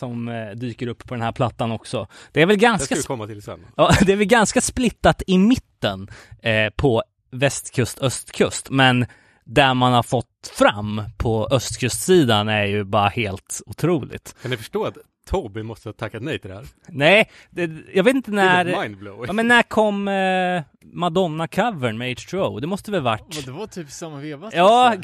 som 0.00 0.28
eh, 0.28 0.50
dyker 0.50 0.86
upp 0.86 1.08
på 1.08 1.14
den 1.14 1.22
här 1.22 1.32
plattan 1.32 1.72
också. 1.72 2.06
Det 2.32 2.42
är 2.42 2.46
väl 2.46 2.56
Det 2.56 2.62
ganska 2.62 2.84
ska 2.84 2.94
vi 2.94 3.02
komma 3.02 3.26
till 3.26 3.42
sen. 3.42 3.66
Ja, 3.76 3.92
det 4.06 4.12
är 4.12 4.16
väl 4.16 4.26
ganska 4.26 4.60
splittat 4.60 5.22
i 5.26 5.38
mitten 5.38 6.10
eh, 6.42 6.70
på 6.76 7.02
västkust, 7.30 8.00
östkust, 8.02 8.70
men 8.70 9.06
där 9.44 9.74
man 9.74 9.92
har 9.92 10.02
fått 10.02 10.52
fram 10.52 11.02
på 11.16 11.48
östkustsidan 11.50 12.48
är 12.48 12.64
ju 12.64 12.84
bara 12.84 13.08
helt 13.08 13.62
otroligt. 13.66 14.34
Kan 14.42 14.50
ni 14.50 14.56
förstå 14.56 14.84
att 14.84 14.96
Toby 15.30 15.62
måste 15.62 15.88
ha 15.88 15.92
tackat 15.92 16.22
nej 16.22 16.38
till 16.38 16.50
det 16.50 16.56
här? 16.56 16.64
Nej, 16.88 17.30
det, 17.50 17.70
jag 17.94 18.04
vet 18.04 18.14
inte 18.14 18.30
Det 18.30 18.40
är 18.40 18.64
när... 18.64 19.26
Ja, 19.26 19.32
men 19.32 19.48
när 19.48 19.62
kom 19.62 20.08
eh, 20.08 20.62
Madonna-covern 20.94 21.96
med 21.98 22.08
H2O? 22.16 22.60
Det 22.60 22.66
måste 22.66 22.90
väl 22.90 23.00
varit... 23.02 23.34
Men 23.34 23.44
det 23.44 23.50
var 23.60 23.66
typ 23.66 23.90
samma 23.90 24.16
veva. 24.16 24.50
Ja, 24.54 24.94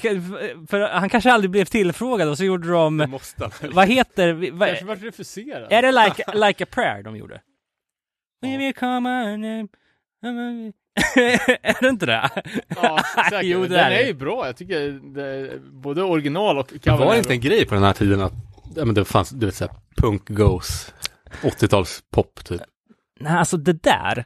för 0.68 0.80
han 0.98 1.08
kanske 1.08 1.32
aldrig 1.32 1.50
blev 1.50 1.64
tillfrågad 1.64 2.28
och 2.28 2.38
så 2.38 2.44
gjorde 2.44 2.68
Det 2.68 2.72
de... 2.74 2.96
måste 2.96 3.50
han. 3.60 3.70
Vad 3.72 3.88
heter... 3.88 4.50
Vad, 4.52 4.68
Kanske 4.68 4.84
vart 4.84 5.02
refuserad. 5.02 5.72
är 5.72 5.82
det 5.82 5.92
like, 6.04 6.46
like 6.46 6.64
a 6.64 6.66
prayer 6.70 7.02
de 7.02 7.16
gjorde? 7.16 7.40
Will 8.42 8.60
you 8.60 8.72
come 8.72 9.08
on, 9.08 9.44
Är 11.62 11.80
det 11.82 11.88
inte 11.88 12.06
det? 12.06 12.30
Ja, 12.68 12.98
säkert. 13.30 13.40
Jo, 13.42 13.62
det 13.62 13.68
den 13.68 13.78
är 13.78 13.90
är, 13.90 13.98
det. 13.98 14.02
ju 14.06 14.14
bra. 14.14 14.46
Jag 14.46 14.56
tycker 14.56 14.90
det, 15.14 15.58
både 15.72 16.02
original 16.02 16.58
och 16.58 16.68
Det 16.72 16.78
cover 16.90 17.04
var 17.06 17.14
är 17.14 17.18
inte 17.18 17.32
en 17.32 17.40
grej 17.40 17.66
på 17.66 17.74
den 17.74 17.84
här 17.84 17.92
tiden 17.92 18.20
att 18.20 18.32
ja, 18.74 18.84
men 18.84 18.94
det 18.94 19.04
fanns, 19.04 19.30
du 19.30 19.46
vet 19.46 19.54
såhär, 19.54 19.74
punk 19.96 20.28
goes, 20.28 20.94
80-tals 21.42 22.02
pop 22.10 22.44
typ. 22.44 22.60
Nej, 23.20 23.32
alltså 23.32 23.56
det 23.56 23.82
där, 23.82 24.24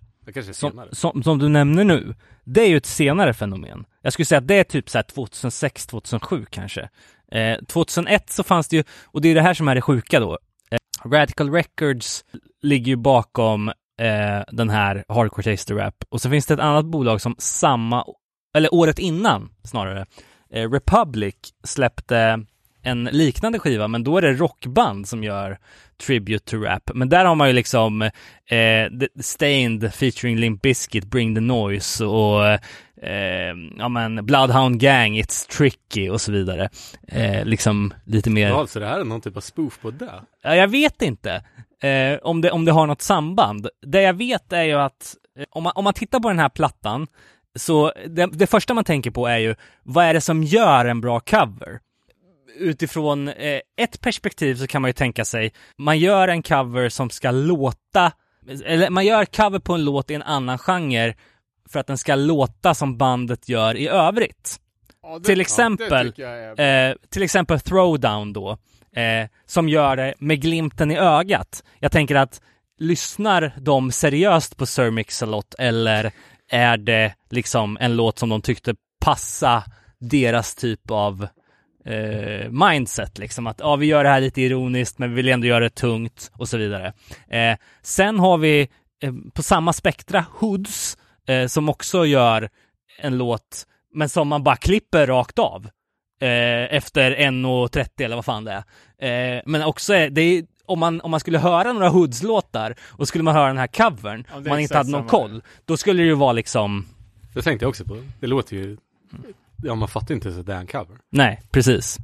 som, 0.52 0.84
som, 0.92 1.22
som 1.22 1.38
du 1.38 1.48
nämner 1.48 1.84
nu, 1.84 2.14
det 2.44 2.60
är 2.60 2.68
ju 2.68 2.76
ett 2.76 2.86
senare 2.86 3.34
fenomen. 3.34 3.84
Jag 4.02 4.12
skulle 4.12 4.26
säga 4.26 4.38
att 4.38 4.48
det 4.48 4.54
är 4.54 4.64
typ 4.64 4.90
så 4.90 4.98
här 4.98 5.02
2006, 5.02 5.86
2007 5.86 6.46
kanske. 6.50 6.88
Eh, 7.32 7.58
2001 7.68 8.30
så 8.30 8.42
fanns 8.42 8.68
det 8.68 8.76
ju, 8.76 8.84
och 9.04 9.20
det 9.20 9.28
är 9.28 9.34
det 9.34 9.42
här 9.42 9.54
som 9.54 9.68
är 9.68 9.74
det 9.74 9.80
sjuka 9.80 10.20
då. 10.20 10.38
Eh, 10.70 11.08
Radical 11.10 11.50
Records 11.50 12.24
ligger 12.62 12.86
ju 12.86 12.96
bakom 12.96 13.68
eh, 13.68 14.42
den 14.52 14.70
här 14.70 15.04
Hardcore 15.08 15.42
Taster 15.42 15.74
Rap. 15.74 16.04
Och 16.08 16.20
så 16.20 16.30
finns 16.30 16.46
det 16.46 16.54
ett 16.54 16.60
annat 16.60 16.86
bolag 16.86 17.20
som 17.20 17.34
samma, 17.38 18.04
eller 18.56 18.74
året 18.74 18.98
innan 18.98 19.50
snarare, 19.64 20.06
eh, 20.52 20.70
Republic 20.70 21.34
släppte 21.64 22.44
en 22.82 23.04
liknande 23.04 23.58
skiva, 23.58 23.88
men 23.88 24.04
då 24.04 24.16
är 24.18 24.22
det 24.22 24.32
rockband 24.32 25.08
som 25.08 25.24
gör 25.24 25.58
Tribute 26.06 26.50
to 26.50 26.56
Rap. 26.56 26.90
Men 26.94 27.08
där 27.08 27.24
har 27.24 27.34
man 27.34 27.48
ju 27.48 27.54
liksom 27.54 28.02
eh, 28.02 29.08
Stained 29.20 29.94
featuring 29.94 30.36
Limp 30.36 30.62
Bizkit, 30.62 31.04
Bring 31.04 31.34
the 31.34 31.40
Noise 31.40 32.04
och 32.04 32.44
eh, 33.02 33.54
ja 33.78 33.88
men 33.88 34.26
Bloodhound 34.26 34.80
Gang, 34.80 35.18
It's 35.18 35.48
Tricky 35.56 36.08
och 36.08 36.20
så 36.20 36.32
vidare. 36.32 36.68
Eh, 37.08 37.44
liksom 37.44 37.94
lite 38.04 38.30
mer 38.30 38.48
Ja, 38.48 38.60
alltså 38.60 38.80
det 38.80 38.86
här 38.86 39.00
är 39.00 39.04
någon 39.04 39.20
typ 39.20 39.36
av 39.36 39.40
spoof 39.40 39.78
på 39.80 39.90
det. 39.90 40.22
Ja, 40.42 40.54
jag 40.56 40.68
vet 40.68 41.02
inte 41.02 41.44
eh, 41.82 42.18
om, 42.22 42.40
det, 42.40 42.50
om 42.50 42.64
det 42.64 42.72
har 42.72 42.86
något 42.86 43.02
samband. 43.02 43.68
Det 43.86 44.02
jag 44.02 44.14
vet 44.14 44.52
är 44.52 44.62
ju 44.62 44.74
att 44.74 45.16
Eh, 45.38 45.44
Om 45.50 45.62
man, 45.62 45.72
om 45.76 45.84
man 45.84 45.94
tittar 45.94 46.20
på 46.20 46.28
den 46.28 46.38
här 46.38 46.48
plattan, 46.48 47.06
så 47.58 47.92
det, 48.06 48.26
det 48.32 48.46
första 48.46 48.74
man 48.74 48.84
tänker 48.84 49.10
på 49.10 49.26
är 49.26 49.38
ju, 49.38 49.54
vad 49.82 50.04
är 50.04 50.14
det 50.14 50.20
som 50.20 50.44
gör 50.44 50.84
en 50.84 51.00
bra 51.00 51.20
cover? 51.20 51.78
Utifrån 52.60 53.28
eh, 53.28 53.60
ett 53.80 54.00
perspektiv 54.00 54.54
så 54.54 54.66
kan 54.66 54.82
man 54.82 54.88
ju 54.88 54.92
tänka 54.92 55.24
sig, 55.24 55.52
man 55.78 55.98
gör 55.98 56.28
en 56.28 56.42
cover 56.42 56.88
som 56.88 57.10
ska 57.10 57.30
låta, 57.30 58.12
eller 58.64 58.90
man 58.90 59.06
gör 59.06 59.24
cover 59.24 59.58
på 59.58 59.74
en 59.74 59.84
låt 59.84 60.10
i 60.10 60.14
en 60.14 60.22
annan 60.22 60.58
genre 60.58 61.14
för 61.68 61.80
att 61.80 61.86
den 61.86 61.98
ska 61.98 62.14
låta 62.14 62.74
som 62.74 62.96
bandet 62.98 63.48
gör 63.48 63.76
i 63.76 63.88
övrigt. 63.88 64.56
Ja, 65.02 65.18
det- 65.18 65.24
Till 65.24 65.40
exempel, 65.40 66.12
ja, 66.16 66.28
är. 66.28 66.90
Eh, 66.90 66.94
till 67.10 67.22
exempel 67.22 67.60
Throwdown 67.60 68.32
då, 68.32 68.50
eh, 68.96 69.28
som 69.46 69.68
gör 69.68 69.96
det 69.96 70.14
med 70.18 70.40
glimten 70.42 70.90
i 70.90 70.96
ögat. 70.98 71.62
Jag 71.78 71.92
tänker 71.92 72.14
att 72.14 72.40
lyssnar 72.78 73.52
de 73.58 73.92
seriöst 73.92 74.56
på 74.56 74.66
Sir 74.66 74.90
Mix-a-Lot 74.90 75.54
eller 75.58 76.12
är 76.50 76.76
det 76.76 77.14
liksom 77.30 77.76
en 77.80 77.96
låt 77.96 78.18
som 78.18 78.28
de 78.28 78.42
tyckte 78.42 78.74
passa 79.04 79.64
deras 79.98 80.54
typ 80.54 80.90
av 80.90 81.26
eh, 81.84 82.50
mindset 82.50 83.18
liksom 83.18 83.46
att 83.46 83.60
ja, 83.60 83.76
vi 83.76 83.86
gör 83.86 84.04
det 84.04 84.10
här 84.10 84.20
lite 84.20 84.42
ironiskt 84.42 84.98
men 84.98 85.10
vi 85.10 85.16
vill 85.16 85.28
ändå 85.28 85.46
göra 85.46 85.64
det 85.64 85.70
tungt 85.70 86.30
och 86.34 86.48
så 86.48 86.56
vidare. 86.56 86.92
Eh, 87.28 87.56
sen 87.82 88.18
har 88.18 88.38
vi 88.38 88.68
eh, 89.02 89.12
på 89.34 89.42
samma 89.42 89.72
spektra 89.72 90.24
Hoods 90.30 90.98
eh, 91.28 91.46
som 91.46 91.68
också 91.68 92.06
gör 92.06 92.48
en 93.02 93.18
låt 93.18 93.66
men 93.94 94.08
som 94.08 94.28
man 94.28 94.42
bara 94.42 94.56
klipper 94.56 95.06
rakt 95.06 95.38
av 95.38 95.70
eh, 96.20 96.74
efter 96.74 97.16
1.30 97.16 97.88
eller 98.04 98.16
vad 98.16 98.24
fan 98.24 98.44
det 98.44 98.64
är. 98.98 99.36
Eh, 99.36 99.42
men 99.46 99.62
också, 99.62 99.92
det 99.92 100.20
är, 100.20 100.44
om, 100.66 100.78
man, 100.78 101.00
om 101.00 101.10
man 101.10 101.20
skulle 101.20 101.38
höra 101.38 101.72
några 101.72 101.88
Hoods-låtar 101.88 102.74
och 102.80 103.08
skulle 103.08 103.24
man 103.24 103.34
höra 103.34 103.46
den 103.46 103.58
här 103.58 103.66
covern, 103.66 104.24
om 104.32 104.44
man 104.44 104.60
inte 104.60 104.76
hade 104.76 104.90
någon 104.90 105.08
samma. 105.08 105.10
koll, 105.10 105.42
då 105.64 105.76
skulle 105.76 106.02
det 106.02 106.06
ju 106.06 106.14
vara 106.14 106.32
liksom, 106.32 106.86
Det 107.34 107.42
tänkte 107.42 107.64
jag 107.64 107.68
också 107.68 107.84
på. 107.84 107.96
Det 108.20 108.26
låter 108.26 108.56
ju... 108.56 108.76
Ja, 109.62 109.74
man 109.74 109.88
fattar 109.88 110.14
inte 110.14 110.32
så 110.32 110.40
att 110.40 110.46
det 110.46 110.54
är 110.54 110.58
en 110.58 110.66
cover. 110.66 110.96
nej, 111.10 111.40
precis. 111.50 111.98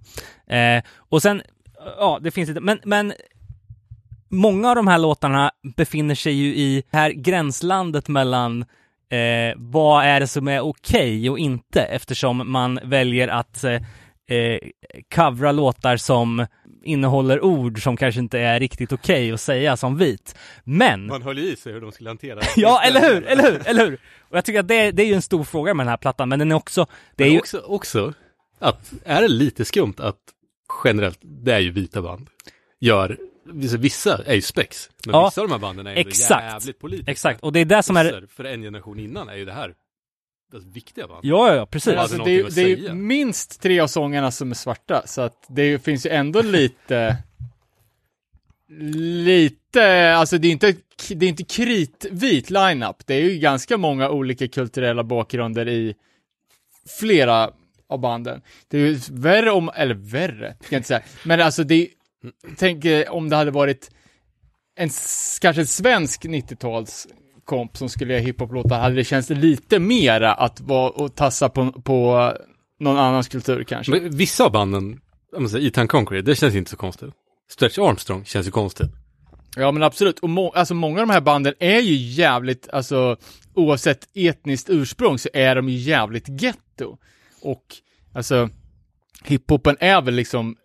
Eh, 0.47 0.83
och 0.97 1.23
sen, 1.23 1.43
ja, 1.99 2.19
det 2.23 2.31
finns 2.31 2.49
lite, 2.49 2.61
men, 2.61 2.79
men 2.85 3.13
många 4.29 4.69
av 4.69 4.77
de 4.77 4.87
här 4.87 4.99
låtarna 4.99 5.51
befinner 5.77 6.15
sig 6.15 6.33
ju 6.33 6.55
i 6.55 6.83
det 6.91 6.97
här 6.97 7.11
gränslandet 7.11 8.09
mellan 8.09 8.63
eh, 9.11 9.55
vad 9.57 10.05
är 10.05 10.21
det 10.21 10.27
som 10.27 10.49
är 10.49 10.61
okej 10.61 11.31
och 11.31 11.39
inte 11.39 11.83
eftersom 11.83 12.53
man 12.53 12.79
väljer 12.85 13.29
att 13.29 13.65
eh, 13.65 13.73
eh 14.29 14.59
covra 15.15 15.53
låtar 15.53 15.97
som 15.97 16.47
innehåller 16.87 17.45
ord 17.45 17.83
som 17.83 17.97
kanske 17.97 18.21
inte 18.21 18.39
är 18.39 18.61
riktigt 18.61 18.93
okej 18.93 19.33
att 19.33 19.41
säga 19.41 19.77
som 19.77 19.97
vit. 19.97 20.35
Men 20.65 21.07
Man 21.07 21.23
höll 21.23 21.39
i 21.39 21.57
sig 21.57 21.73
hur 21.73 21.81
de 21.81 21.93
skulle 21.93 22.11
hantera 22.11 22.41
Ja, 22.57 22.83
eller 22.83 23.01
hur, 23.01 23.25
eller 23.27 23.43
hur, 23.53 23.63
eller 23.69 23.85
hur? 23.87 23.95
Och 24.21 24.37
jag 24.37 24.45
tycker 24.45 24.61
att 24.61 24.69
det, 24.69 24.91
det 24.91 25.03
är 25.03 25.07
ju 25.07 25.15
en 25.15 25.23
stor 25.23 25.45
fråga 25.45 25.75
med 25.75 25.87
den 25.87 25.91
här 25.91 25.97
plattan, 25.97 26.29
men 26.29 26.39
den 26.39 26.53
är 26.53 26.57
också, 26.57 26.87
det 27.17 27.25
är 27.25 27.27
Men 27.27 27.33
ju, 27.35 27.39
också, 27.39 27.59
också 27.59 28.13
att 28.59 28.93
är 29.05 29.23
det 29.23 29.29
lite 29.29 29.65
skumt 29.65 29.95
att 29.99 30.17
generellt, 30.85 31.19
det 31.23 31.53
är 31.53 31.59
ju 31.59 31.71
vita 31.71 32.03
band, 32.03 32.29
gör, 32.81 33.19
vissa, 33.79 34.23
är 34.27 34.35
ju 34.35 34.43
spex, 34.43 34.91
men 35.07 35.15
Ja, 35.15 35.25
vissa 35.25 35.41
av 35.41 35.49
de 35.49 35.53
här 35.53 35.61
banden 35.61 35.87
är 35.87 35.95
ju 35.95 35.99
exakt. 36.01 36.45
jävligt 36.45 36.79
politiska. 36.81 37.11
exakt, 37.13 37.41
och 37.43 37.53
det 37.53 37.61
är 37.61 37.65
det 37.65 37.83
som 37.83 37.97
är, 37.97 38.27
För 38.37 38.45
en 38.45 38.63
generation 38.63 38.99
innan 38.99 39.29
är 39.29 39.37
ju 39.37 39.45
det 39.45 39.53
här 39.53 39.75
alltså, 40.55 40.71
viktiga 40.71 41.07
band. 41.07 41.21
ja, 41.23 41.55
ja, 41.55 41.67
precis. 41.67 41.95
Alltså, 41.95 42.19
det, 42.19 42.31
är, 42.31 42.51
det 42.55 42.63
är 42.63 42.77
ju 42.77 42.95
minst 42.95 43.61
tre 43.61 43.81
av 43.81 43.87
sångarna 43.87 44.31
som 44.31 44.51
är 44.51 44.55
svarta, 44.55 45.03
så 45.07 45.21
att 45.21 45.45
det 45.49 45.79
finns 45.79 46.07
ju 46.07 46.11
ändå 46.11 46.43
lite... 46.43 47.17
Lite, 48.69 50.15
alltså 50.15 50.39
det 50.39 50.49
är 50.49 50.53
inte, 50.53 50.75
det 51.09 51.27
är 51.27 51.29
inte 51.29 51.45
kritvit 51.45 52.51
line-up. 52.51 53.07
Det 53.07 53.15
är 53.15 53.21
ju 53.21 53.39
ganska 53.39 53.77
många 53.77 54.11
olika 54.11 54.49
kulturella 54.49 55.05
bakgrunder 55.05 55.69
i 55.69 55.95
flera 57.01 57.51
av 57.89 58.01
banden. 58.01 58.43
Det 58.69 58.79
är 58.79 58.81
ju 58.81 58.99
värre 59.11 59.51
om, 59.51 59.71
eller 59.75 59.95
värre, 59.95 60.57
ska 60.61 60.75
jag 60.75 60.79
inte 60.79 60.89
säga. 60.89 61.03
Men 61.25 61.41
alltså 61.41 61.65
det 61.65 61.75
är, 61.75 61.89
tänk 62.57 62.85
eh, 62.85 63.13
om 63.13 63.29
det 63.29 63.37
hade 63.37 63.51
varit 63.51 63.91
en, 64.77 64.91
kanske 65.41 65.63
en 65.63 65.67
svensk 65.67 66.25
90-tals 66.25 67.09
komp 67.47 67.77
som 67.77 67.89
skulle 67.89 68.13
göra 68.13 68.23
hiphop-låtar, 68.23 68.81
hade 68.81 68.95
det 68.95 69.05
känts 69.05 69.31
lite 69.31 69.79
mera 69.79 70.35
att 70.35 70.61
vara 70.61 70.91
och 70.91 71.15
tassa 71.15 71.49
på, 71.49 71.73
på 71.73 72.33
någon 72.81 72.99
annans 72.99 73.29
kultur 73.29 73.65
kanske. 73.65 73.93
Men 73.93 74.17
vissa 74.17 74.45
av 74.45 74.53
banden, 74.53 75.01
säga, 75.51 75.67
Etan 75.67 75.89
Concrete, 75.89 76.31
det 76.31 76.37
känns 76.37 76.55
inte 76.55 76.71
så 76.71 76.77
konstigt. 76.77 77.11
Stretch 77.51 77.79
Armstrong 77.79 78.25
känns 78.25 78.47
ju 78.47 78.51
konstigt. 78.51 78.91
Ja 79.57 79.73
men 79.73 79.83
absolut, 79.83 80.19
och 80.19 80.31
må, 80.31 80.51
alltså 80.51 80.75
många 80.75 81.01
av 81.01 81.07
de 81.07 81.13
här 81.13 81.21
banden 81.21 81.55
är 81.59 81.81
ju 81.81 81.95
jävligt, 81.95 82.69
alltså 82.69 83.17
oavsett 83.55 84.09
etniskt 84.15 84.71
ursprung 84.71 85.19
så 85.19 85.29
är 85.33 85.55
de 85.55 85.69
ju 85.69 85.77
jävligt 85.77 86.43
getto. 86.43 86.99
Och 87.43 87.65
alltså 88.15 88.49
hiphopen 89.25 89.77
är 89.81 90.03
väl 90.03 90.15
liksom 90.15 90.57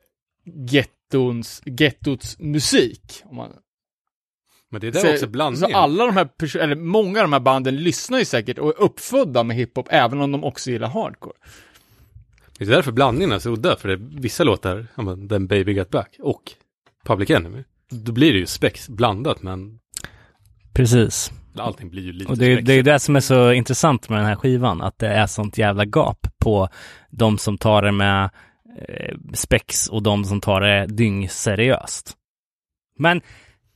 gettons, 0.46 1.62
gettots 1.66 2.40
musik. 2.40 3.22
Om 3.26 3.36
man, 3.36 3.52
Men 4.72 4.82
det 4.82 4.88
är 4.88 4.92
där 4.92 5.00
så, 5.00 5.14
också 5.14 5.28
blandningen. 5.28 5.70
så 5.72 5.78
alla 5.78 6.06
de 6.06 6.16
här 6.18 6.58
eller 6.58 6.76
många 6.76 7.20
av 7.20 7.24
de 7.24 7.34
här 7.34 7.40
banden 7.40 7.76
lyssnar 7.78 8.20
ju 8.20 8.26
säkert 8.26 8.58
och 8.58 8.70
är 8.70 8.82
uppfödda 8.82 9.44
med 9.44 9.56
hiphop 9.58 9.88
även 9.90 10.22
om 10.22 10.32
de 10.32 10.44
också 10.44 10.72
gillar 10.72 10.88
hardcore. 10.88 11.36
Det 12.58 12.66
är 12.66 12.70
därför 12.70 12.92
blandningen 12.92 13.32
är 13.32 13.40
så 13.40 13.50
udda, 13.54 13.76
för 13.76 13.88
det 13.88 13.94
är 13.94 14.20
vissa 14.22 14.44
låtar, 14.44 14.88
Den 15.28 15.48
Baby 15.48 15.74
Got 15.74 15.90
Back 15.90 16.16
och 16.20 16.42
Public 17.06 17.30
Enemy. 17.30 17.64
Då 17.90 18.12
blir 18.12 18.34
det 18.34 18.40
ju 18.40 18.46
spex 18.46 18.90
blandat, 18.90 19.42
men 19.44 19.80
Precis. 20.74 21.32
allting 21.58 21.90
blir 21.90 22.04
ju 22.04 22.12
lite 22.12 22.32
Och 22.32 22.38
det, 22.38 22.46
är- 22.46 22.56
spex. 22.56 22.68
det 22.68 22.74
är 22.74 22.84
det 22.84 23.00
som 23.00 23.16
är 23.16 23.20
så 23.20 23.52
intressant 23.52 24.10
med 24.10 24.20
den 24.20 24.26
här 24.26 24.36
skivan, 24.36 24.82
att 24.82 25.00
det 25.00 25.08
är 25.08 25.28
sånt 25.28 25.58
jävla 25.58 25.86
gap 25.86 26.28
på 26.40 26.70
de 27.10 27.38
som 27.38 27.58
tar 27.58 27.82
det 27.82 27.92
med 27.92 28.30
eh, 28.90 29.16
spex 29.34 29.88
och 29.88 30.04
de 30.04 30.24
som 30.26 30.42
tar 30.42 30.62
det 30.62 30.86
dyngseriöst. 30.88 32.14
Men 32.98 33.22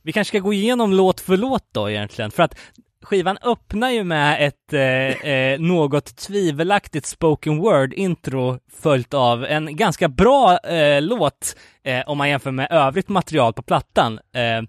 vi 0.06 0.12
kanske 0.12 0.30
ska 0.30 0.38
gå 0.38 0.52
igenom 0.52 0.92
låt 0.92 1.20
för 1.20 1.36
låt 1.36 1.64
då 1.72 1.90
egentligen, 1.90 2.30
för 2.30 2.42
att 2.42 2.58
skivan 3.02 3.38
öppnar 3.42 3.90
ju 3.90 4.04
med 4.04 4.46
ett 4.46 4.72
eh, 4.72 5.30
eh, 5.30 5.60
något 5.60 6.16
tvivelaktigt 6.16 7.06
spoken 7.06 7.58
word 7.58 7.92
intro 7.92 8.58
följt 8.72 9.14
av 9.14 9.44
en 9.44 9.76
ganska 9.76 10.08
bra 10.08 10.58
eh, 10.58 11.02
låt 11.02 11.56
eh, 11.84 12.08
om 12.08 12.18
man 12.18 12.28
jämför 12.28 12.50
med 12.50 12.68
övrigt 12.70 13.08
material 13.08 13.52
på 13.52 13.62
plattan 13.62 14.12
eh, 14.34 14.62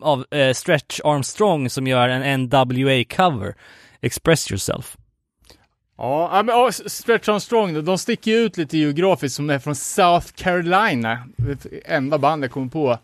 av 0.00 0.24
eh, 0.30 0.52
Stretch 0.52 1.00
Armstrong 1.04 1.70
som 1.70 1.86
gör 1.86 2.08
en 2.08 2.48
NWA-cover, 2.48 3.54
Express 4.00 4.50
Yourself. 4.50 4.96
Ja, 5.98 6.42
men 6.44 6.54
oh, 6.54 6.70
Stretch 6.70 7.28
Armstrong 7.28 7.74
då, 7.74 7.80
de 7.80 7.98
sticker 7.98 8.30
ju 8.30 8.36
ut 8.36 8.56
lite 8.56 8.78
geografiskt 8.78 9.36
som 9.36 9.50
är 9.50 9.58
från 9.58 9.74
South 9.74 10.26
Carolina. 10.36 11.18
Det 11.36 11.80
enda 11.84 12.18
bandet 12.18 12.48
jag 12.48 12.52
kommer 12.52 12.68
på 12.68 12.98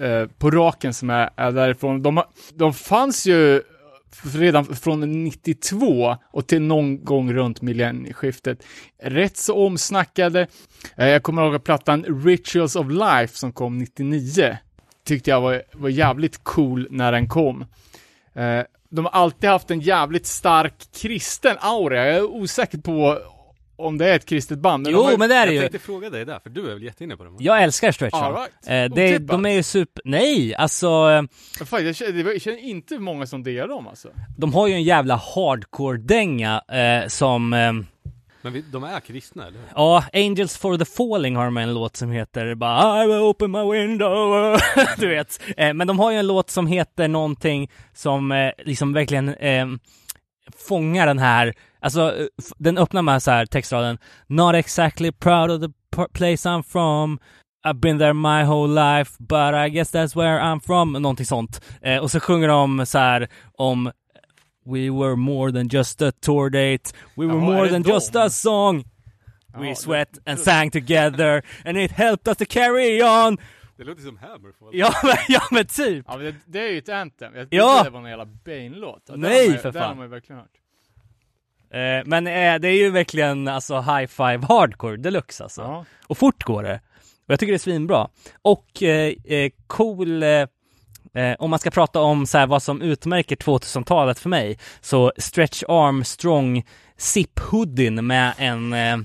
eh, 0.00 0.26
på 0.38 0.50
raken 0.50 0.94
som 0.94 1.10
är, 1.10 1.30
är 1.36 1.52
därifrån. 1.52 2.02
De, 2.02 2.22
de 2.54 2.74
fanns 2.74 3.26
ju 3.26 3.62
redan 4.22 4.64
från 4.64 5.24
92 5.24 6.16
och 6.32 6.46
till 6.46 6.62
någon 6.62 7.04
gång 7.04 7.32
runt 7.32 7.62
millennieskiftet. 7.62 8.64
Rätt 9.02 9.36
så 9.36 9.66
omsnackade. 9.66 10.46
Eh, 10.96 11.08
jag 11.08 11.22
kommer 11.22 11.46
ihåg 11.46 11.64
plattan 11.64 12.04
Rituals 12.24 12.76
of 12.76 12.86
Life 12.90 13.38
som 13.38 13.52
kom 13.52 13.78
99 13.78 14.58
tyckte 15.04 15.30
jag 15.30 15.40
var, 15.40 15.62
var 15.72 15.88
jävligt 15.88 16.44
cool 16.44 16.86
när 16.90 17.12
den 17.12 17.28
kom. 17.28 17.62
Eh, 18.34 18.62
de 18.90 19.04
har 19.04 19.12
alltid 19.12 19.50
haft 19.50 19.70
en 19.70 19.80
jävligt 19.80 20.26
stark 20.26 20.74
kristen 20.92 21.56
aura. 21.60 22.06
Jag 22.06 22.16
är 22.16 22.22
osäker 22.22 22.78
på 22.78 23.18
om 23.86 23.98
det 23.98 24.10
är 24.10 24.16
ett 24.16 24.26
kristet 24.26 24.58
band. 24.58 24.84
de 24.84 24.90
Jo, 24.90 25.02
har 25.02 25.10
ju- 25.10 25.16
men 25.16 25.28
det 25.28 25.34
är 25.34 25.46
det 25.46 25.52
Jag 25.52 25.54
ju. 25.54 25.60
tänkte 25.60 25.78
fråga 25.78 26.10
dig 26.10 26.24
där, 26.24 26.38
för 26.42 26.50
du 26.50 26.60
är 26.70 26.74
väl 26.74 26.82
jätteinne 26.82 27.16
på 27.16 27.24
det? 27.24 27.30
va? 27.30 27.36
Jag 27.40 27.62
älskar 27.62 27.92
Stretch 27.92 28.14
All 28.14 28.32
right. 28.34 28.50
Eh, 28.66 28.94
det, 28.96 29.14
Otippat. 29.14 29.28
de 29.28 29.46
är 29.46 29.50
ju 29.54 29.62
super... 29.62 30.02
Nej, 30.04 30.54
alltså 30.54 30.88
Fan, 31.66 31.86
jag, 31.86 31.96
känner, 31.96 32.12
det 32.24 32.32
jag 32.32 32.40
känner 32.42 32.58
inte 32.58 32.98
många 32.98 33.26
som 33.26 33.42
delar 33.42 33.68
dem 33.68 33.86
alltså. 33.88 34.08
de 34.38 34.54
har 34.54 34.68
ju 34.68 34.74
en 34.74 34.82
jävla 34.82 35.16
hardcore-dänga 35.74 36.62
eh, 36.72 37.08
som 37.08 37.52
eh, 37.52 37.72
Men 38.42 38.52
vi, 38.52 38.64
de 38.72 38.84
är 38.84 39.00
kristna, 39.00 39.42
eller 39.46 39.58
hur? 39.58 39.66
Ja, 39.74 40.04
Angels 40.12 40.56
for 40.56 40.78
the 40.78 40.84
Falling 40.84 41.36
har 41.36 41.44
de 41.44 41.56
en 41.56 41.74
låt 41.74 41.96
som 41.96 42.10
heter 42.10 42.54
bara 42.54 43.04
I 43.04 43.06
will 43.06 43.16
open 43.16 43.50
my 43.50 43.72
window, 43.72 44.56
du 44.98 45.08
vet. 45.08 45.40
Eh, 45.56 45.74
men 45.74 45.86
de 45.86 45.98
har 45.98 46.10
ju 46.12 46.18
en 46.18 46.26
låt 46.26 46.50
som 46.50 46.66
heter 46.66 47.08
någonting 47.08 47.70
som 47.94 48.32
eh, 48.32 48.50
liksom 48.64 48.92
verkligen 48.92 49.28
eh, 49.28 49.66
fångar 50.56 51.06
den 51.06 51.18
här, 51.18 51.54
alltså 51.80 52.16
eh, 52.16 52.26
den 52.58 52.78
öppnar 52.78 53.02
med 53.02 53.22
så 53.22 53.30
här 53.30 53.46
textraden 53.46 53.98
Not 54.26 54.54
exactly 54.54 55.12
proud 55.12 55.50
of 55.50 55.60
the 55.60 55.68
place 56.12 56.48
I'm 56.48 56.62
from. 56.62 57.18
I've 57.66 57.80
been 57.80 57.98
there 57.98 58.12
my 58.14 58.42
whole 58.44 58.68
life 58.98 59.12
but 59.18 59.54
I 59.54 59.68
guess 59.68 59.94
that's 59.94 60.16
where 60.16 60.40
I'm 60.40 60.60
from, 60.60 60.92
någonting 60.92 61.26
sånt. 61.26 61.60
Eh, 61.82 61.96
och 61.98 62.10
så 62.10 62.20
sjunger 62.20 62.48
de 62.48 62.86
så 62.86 62.98
här 62.98 63.28
om 63.58 63.90
We 64.66 64.90
were 64.90 65.16
more 65.16 65.52
than 65.52 65.68
just 65.68 66.02
a 66.02 66.12
tour 66.20 66.50
date. 66.50 66.90
We 67.16 67.26
were 67.26 67.36
är 67.36 67.40
more 67.40 67.64
det 67.64 67.70
than 67.70 67.82
dem? 67.82 67.92
just 67.92 68.16
a 68.16 68.30
song. 68.30 68.84
We 69.58 69.68
Ja, 69.68 69.74
sweat 69.74 70.18
and 70.26 70.38
sang 70.38 70.70
together 70.70 71.42
and 71.64 71.76
it 71.78 71.90
helped 71.90 72.28
us 72.28 72.36
to 72.36 72.44
carry 72.44 73.02
on 73.02 73.38
Det 73.80 73.86
låter 73.86 74.02
som 74.02 74.16
Hammerfall. 74.18 74.68
Ja, 74.72 74.92
men, 75.02 75.16
ja 75.28 75.40
men 75.50 75.66
typ. 75.66 76.04
Ja, 76.08 76.16
men 76.16 76.24
det, 76.26 76.34
det 76.46 76.58
är 76.58 76.70
ju 76.72 76.78
ett 76.78 76.88
anthem. 76.88 77.34
Jag 77.36 77.46
Ja. 77.50 77.82
det 77.84 77.90
var 77.90 78.00
någon 78.00 78.10
jävla 78.10 78.24
Bane-låt. 78.24 79.02
Nej, 79.08 79.46
man, 79.48 79.54
ju- 79.54 79.58
för 79.58 79.72
Den 79.72 79.82
har 79.82 79.88
fan. 79.88 79.96
man 79.96 80.06
ju 80.06 80.10
verkligen 80.10 80.38
hört. 80.40 80.50
Eh, 81.70 82.06
men 82.08 82.26
eh, 82.26 82.58
det 82.60 82.68
är 82.68 82.76
ju 82.76 82.90
verkligen 82.90 83.48
alltså 83.48 83.80
high 83.80 84.06
five 84.06 84.40
hardcore 84.48 84.96
deluxe 84.96 85.42
alltså. 85.42 85.60
Ja. 85.60 85.84
Och 86.06 86.18
fort 86.18 86.44
går 86.44 86.62
det. 86.62 86.80
Och 87.26 87.32
jag 87.32 87.40
tycker 87.40 87.52
det 87.52 87.56
är 87.56 87.58
svinbra. 87.58 88.08
Och 88.42 88.82
eh, 88.82 89.14
eh, 89.24 89.50
cool, 89.66 90.22
eh, 90.22 90.28
eh, 91.14 91.36
om 91.38 91.50
man 91.50 91.58
ska 91.58 91.70
prata 91.70 92.00
om 92.00 92.26
så 92.26 92.38
här, 92.38 92.46
vad 92.46 92.62
som 92.62 92.82
utmärker 92.82 93.36
2000-talet 93.36 94.18
för 94.18 94.28
mig, 94.28 94.58
så 94.80 95.12
Stretch 95.16 95.62
Armstrong 95.68 96.64
zip 96.96 97.38
hoodien 97.38 98.06
med 98.06 98.34
en 98.38 98.72
eh, 98.72 98.96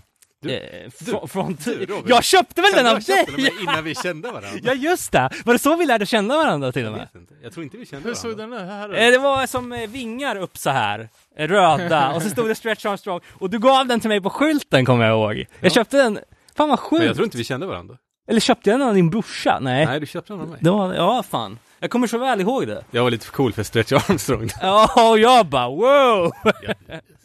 Du- 0.47 0.55
eh, 0.55 0.89
fr- 0.89 1.27
från... 1.27 1.57
du, 1.65 1.85
Robin. 1.85 2.03
jag 2.07 2.23
köpte 2.23 2.61
väl 2.61 2.71
den 2.71 2.85
av 2.87 2.93
Jag 2.93 3.03
köpte 3.03 3.31
dig! 3.31 3.43
den 3.51 3.61
innan 3.61 3.83
vi 3.83 3.95
kände 3.95 4.27
varandra. 4.31 4.49
Ja 4.63 4.73
just 4.73 5.11
det! 5.11 5.29
Var 5.45 5.53
det 5.53 5.59
så 5.59 5.75
vi 5.75 5.85
lärde 5.85 6.05
känna 6.05 6.37
varandra 6.37 6.71
till 6.71 6.85
och 6.85 6.91
Jag 6.91 6.97
med? 6.97 7.07
inte. 7.15 7.33
Jag 7.43 7.53
tror 7.53 7.63
inte 7.63 7.77
vi 7.77 7.85
kände 7.85 8.07
Hur 8.07 8.15
såg 8.15 8.31
varandra. 8.37 8.57
den 8.57 8.65
ut? 8.65 8.71
Här 8.71 9.05
Eh, 9.07 9.11
det 9.11 9.17
var 9.17 9.47
som 9.47 9.71
eh, 9.73 9.87
vingar 9.89 10.35
upp 10.35 10.57
så 10.57 10.69
här 10.69 11.09
eh, 11.37 11.47
röda, 11.47 12.11
och 12.15 12.21
så 12.21 12.29
stod 12.29 12.47
det 12.47 12.55
Stretch 12.55 12.85
Armstrong, 12.85 13.19
och 13.33 13.49
du 13.49 13.59
gav 13.59 13.87
den 13.87 13.99
till 13.99 14.09
mig 14.09 14.21
på 14.21 14.29
skylten 14.29 14.85
kommer 14.85 15.05
jag 15.05 15.35
ihåg. 15.35 15.45
Jag 15.59 15.71
köpte 15.71 15.97
den, 15.97 16.19
fan 16.55 16.69
vad 16.69 16.79
sjukt! 16.79 16.99
Men 16.99 17.07
jag 17.07 17.15
tror 17.15 17.25
inte 17.25 17.37
vi 17.37 17.43
kände 17.43 17.65
varandra. 17.65 17.97
Eller 18.27 18.39
köpte 18.39 18.69
jag 18.69 18.79
den 18.79 18.87
av 18.87 18.93
din 18.93 19.09
brorsa? 19.09 19.59
Nej. 19.61 19.85
Nej, 19.85 19.99
du 19.99 20.05
köpte 20.05 20.33
den 20.33 20.41
av 20.41 20.47
mig. 20.49 20.57
Det 20.61 20.69
var, 20.69 20.93
ja 20.93 21.23
fan. 21.23 21.59
Jag 21.79 21.89
kommer 21.91 22.07
så 22.07 22.17
väl 22.17 22.41
ihåg 22.41 22.67
det. 22.67 22.83
Jag 22.91 23.03
var 23.03 23.11
lite 23.11 23.25
för 23.25 23.33
cool 23.33 23.53
för 23.53 23.63
Stretch 23.63 23.91
Armstrong. 23.91 24.49
Ja, 24.61 25.09
och 25.11 25.19
jag 25.19 25.45
bara 25.45 25.69
wow! 25.69 26.31
jag, 26.43 26.75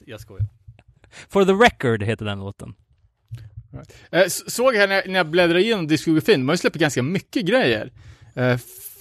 jag 0.06 0.20
skojar. 0.20 0.46
For 1.28 1.44
the 1.44 1.52
record 1.52 2.02
heter 2.02 2.24
den 2.24 2.38
låten. 2.38 2.74
Eh, 4.10 4.26
såg 4.28 4.74
här 4.74 4.88
när 4.88 4.94
jag, 4.94 5.08
när 5.08 5.14
jag 5.16 5.26
bläddrade 5.26 5.60
igenom 5.62 5.86
diskografin, 5.86 6.40
de 6.40 6.48
har 6.48 6.54
ju 6.54 6.58
släppt 6.58 6.76
ganska 6.76 7.02
mycket 7.02 7.44
grejer. 7.46 7.92
Eh, 8.36 8.58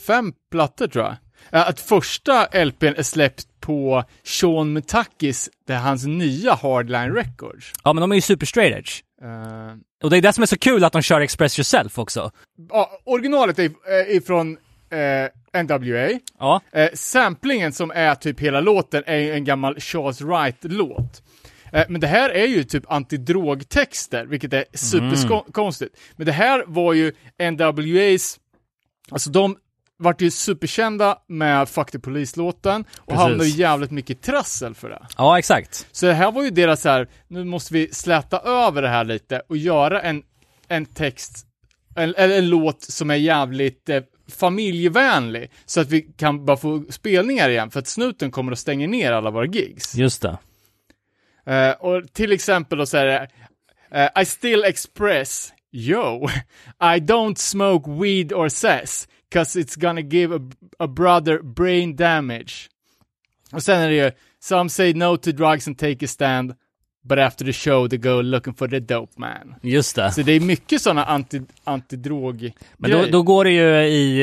fem 0.08 0.34
plattor 0.52 0.88
tror 0.88 1.06
jag. 1.06 1.16
Eh, 1.52 1.68
att 1.70 1.80
första 1.80 2.46
LPn 2.66 2.86
är 2.98 3.04
släppt 3.04 3.46
på 3.60 4.04
Sean 4.24 4.74
Mutakis, 4.74 5.50
det 5.68 5.74
är 5.74 5.78
hans 5.80 6.06
nya 6.06 6.54
Hardline 6.54 7.12
Records. 7.16 7.72
Ja, 7.84 7.94
men 7.94 8.02
de 8.02 8.12
är 8.12 8.16
ju 8.16 8.22
super 8.22 8.46
straight 8.46 8.78
edge. 8.78 9.02
Eh, 9.22 9.76
Och 10.04 10.10
det 10.10 10.18
är 10.18 10.22
det 10.22 10.34
som 10.34 10.42
är 10.42 10.48
så 10.48 10.58
kul 10.58 10.84
att 10.84 10.94
de 10.94 11.02
kör 11.02 11.22
Express 11.22 11.60
Yourself 11.60 12.00
också. 12.00 12.32
ja, 12.70 12.92
originalet 13.06 13.60
är 13.60 13.72
ifrån 14.16 14.58
eh, 14.90 15.64
NWA. 15.64 16.20
Ja, 16.40 16.62
Eh, 16.72 16.90
samplingen 16.94 17.72
som 17.74 17.92
är 17.92 18.16
typ 18.16 18.40
hela 18.40 18.62
låten 18.62 19.04
är 19.06 19.34
en 19.34 19.44
gammal 19.44 19.80
Charles 19.80 20.22
Wright-låt. 20.22 21.24
Eh, 21.72 21.86
men 21.90 22.02
det 22.02 22.08
här 22.08 22.30
är 22.30 22.48
ju 22.48 22.64
typ 22.64 22.92
antidrogtexter, 22.92 24.26
vilket 24.26 24.54
är 24.54 24.66
superkonstigt. 24.74 25.98
Men 26.16 26.26
det 26.26 26.32
här 26.32 26.64
var 26.68 26.94
ju 26.94 27.12
NWA's, 27.40 28.38
alltså 29.12 29.30
de 29.30 29.58
vart 30.00 30.22
ju 30.22 30.32
superkända 30.32 31.18
med 31.28 31.70
Fuck 31.70 31.92
the 31.92 32.00
Police-låten 32.00 32.86
och 32.98 33.06
Precis. 33.08 33.22
hamnade 33.22 33.46
ju 33.46 33.62
jävligt 33.62 33.92
mycket 33.92 34.22
trassel 34.22 34.76
för 34.76 34.90
det. 34.90 35.08
ja 35.18 35.40
exakt. 35.40 35.88
Så 35.92 36.06
det 36.06 36.14
här 36.14 36.32
var 36.32 36.44
ju 36.44 36.50
deras 36.50 36.82
så 36.82 36.90
här, 36.90 37.08
nu 37.28 37.44
måste 37.44 37.74
vi 37.74 37.90
släta 37.92 38.40
över 38.40 38.82
det 38.82 38.90
här 38.90 39.04
lite 39.04 39.42
och 39.50 39.58
göra 39.58 40.02
en, 40.02 40.24
en 40.68 40.86
text, 40.86 41.46
en, 41.96 42.14
en, 42.18 42.32
en 42.32 42.50
låt 42.50 42.82
som 42.82 43.10
är 43.10 43.16
jävligt 43.16 43.90
eh, 43.90 44.02
familjevänlig, 44.30 45.52
så 45.66 45.82
att 45.82 45.90
vi 45.90 46.02
kan 46.02 46.46
bara 46.46 46.58
få 46.58 46.84
spelningar 46.90 47.50
igen, 47.50 47.72
för 47.72 47.80
att 47.80 47.88
snuten 47.88 48.32
kommer 48.32 48.52
att 48.52 48.60
stänga 48.60 48.88
ner 48.88 49.12
alla 49.12 49.32
våra 49.32 49.46
gigs. 49.46 49.96
Just 49.96 50.22
det. 50.22 50.38
Eh, 51.46 51.72
och 51.72 52.14
till 52.14 52.32
exempel 52.32 52.78
då 52.78 52.86
så 52.86 52.98
är 52.98 53.06
det, 53.06 53.28
eh, 53.92 54.22
I 54.22 54.26
still 54.26 54.64
express, 54.64 55.54
yo, 55.72 56.30
I 56.96 57.00
don't 57.00 57.36
smoke 57.36 57.92
weed 57.92 58.34
or 58.34 58.50
cess, 58.50 59.08
cause 59.34 59.60
it's 59.60 59.80
gonna 59.80 60.02
give 60.02 60.36
a, 60.36 60.40
a 60.80 60.88
brother 60.88 61.42
brain 61.42 61.96
damage. 61.96 62.70
Och 63.52 63.64
sen 63.64 63.82
är 63.82 63.90
det 63.90 63.96
ju, 63.96 64.12
some 64.40 64.70
say 64.70 64.94
no 64.94 65.18
to 65.18 65.32
drugs 65.32 65.68
and 65.68 65.78
take 65.78 66.06
a 66.06 66.08
stand, 66.08 66.54
but 67.04 67.20
after 67.20 67.46
the 67.46 67.54
show 67.54 67.88
they 67.88 67.98
go 67.98 68.22
looking 68.22 68.54
for 68.54 68.68
the 68.68 68.80
dope 68.80 69.14
man. 69.18 69.56
Just 69.62 69.96
det. 69.96 70.12
Så 70.12 70.22
det 70.22 70.32
är 70.32 70.40
mycket 70.40 70.82
sådana 70.82 71.06
anti, 71.06 71.42
antidrog 71.64 72.52
Men 72.78 72.92
då, 72.92 73.06
då 73.06 73.24
går 73.24 73.44
det 73.44 73.52
ju 73.52 73.88
i 73.88 74.22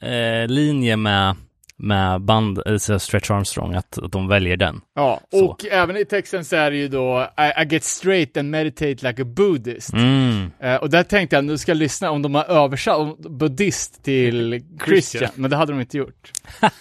eh, 0.00 0.10
eh, 0.10 0.48
linje 0.48 0.96
med, 0.96 1.36
med 1.80 2.20
band, 2.20 2.62
alltså 2.66 2.98
Stretch 2.98 3.30
Armstrong, 3.30 3.74
att, 3.74 3.98
att 3.98 4.12
de 4.12 4.28
väljer 4.28 4.56
den. 4.56 4.80
Ja, 4.94 5.20
Så. 5.30 5.46
och 5.46 5.64
även 5.64 5.96
i 5.96 6.04
texten 6.04 6.44
så 6.44 6.56
är 6.56 6.70
det 6.70 6.76
ju 6.76 6.88
då 6.88 7.28
I, 7.38 7.62
I 7.62 7.66
get 7.74 7.84
straight 7.84 8.36
and 8.36 8.50
meditate 8.50 9.08
like 9.08 9.22
a 9.22 9.24
buddhist. 9.24 9.92
Mm. 9.92 10.50
Eh, 10.60 10.76
och 10.76 10.90
där 10.90 11.02
tänkte 11.02 11.36
jag, 11.36 11.44
nu 11.44 11.58
ska 11.58 11.70
jag 11.70 11.76
lyssna 11.78 12.10
om 12.10 12.22
de 12.22 12.34
har 12.34 12.44
översatt 12.44 13.18
buddhist 13.18 14.04
till 14.04 14.62
Christian, 14.84 15.30
men 15.34 15.50
det 15.50 15.56
hade 15.56 15.72
de 15.72 15.80
inte 15.80 15.98
gjort. 15.98 16.32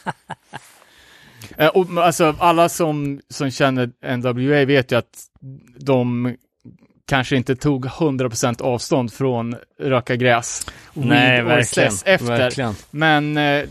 Eh, 1.58 1.68
och 1.68 1.88
alltså 1.98 2.36
alla 2.40 2.70
som, 2.70 3.22
som 3.30 3.52
känner 3.52 4.18
NWA 4.18 4.66
vet 4.66 4.92
ju 4.92 4.96
att 4.98 5.24
de 5.80 6.36
kanske 7.08 7.36
inte 7.36 7.56
tog 7.56 7.86
100% 7.86 8.62
avstånd 8.62 9.14
från 9.14 9.56
röka 9.80 10.16
gräs, 10.16 10.68
Nej, 10.94 11.42
verkligen. 11.44 11.94
efter. 12.06 12.26
verkligen. 12.26 12.76
Men 12.92 13.38
eh, 13.38 13.64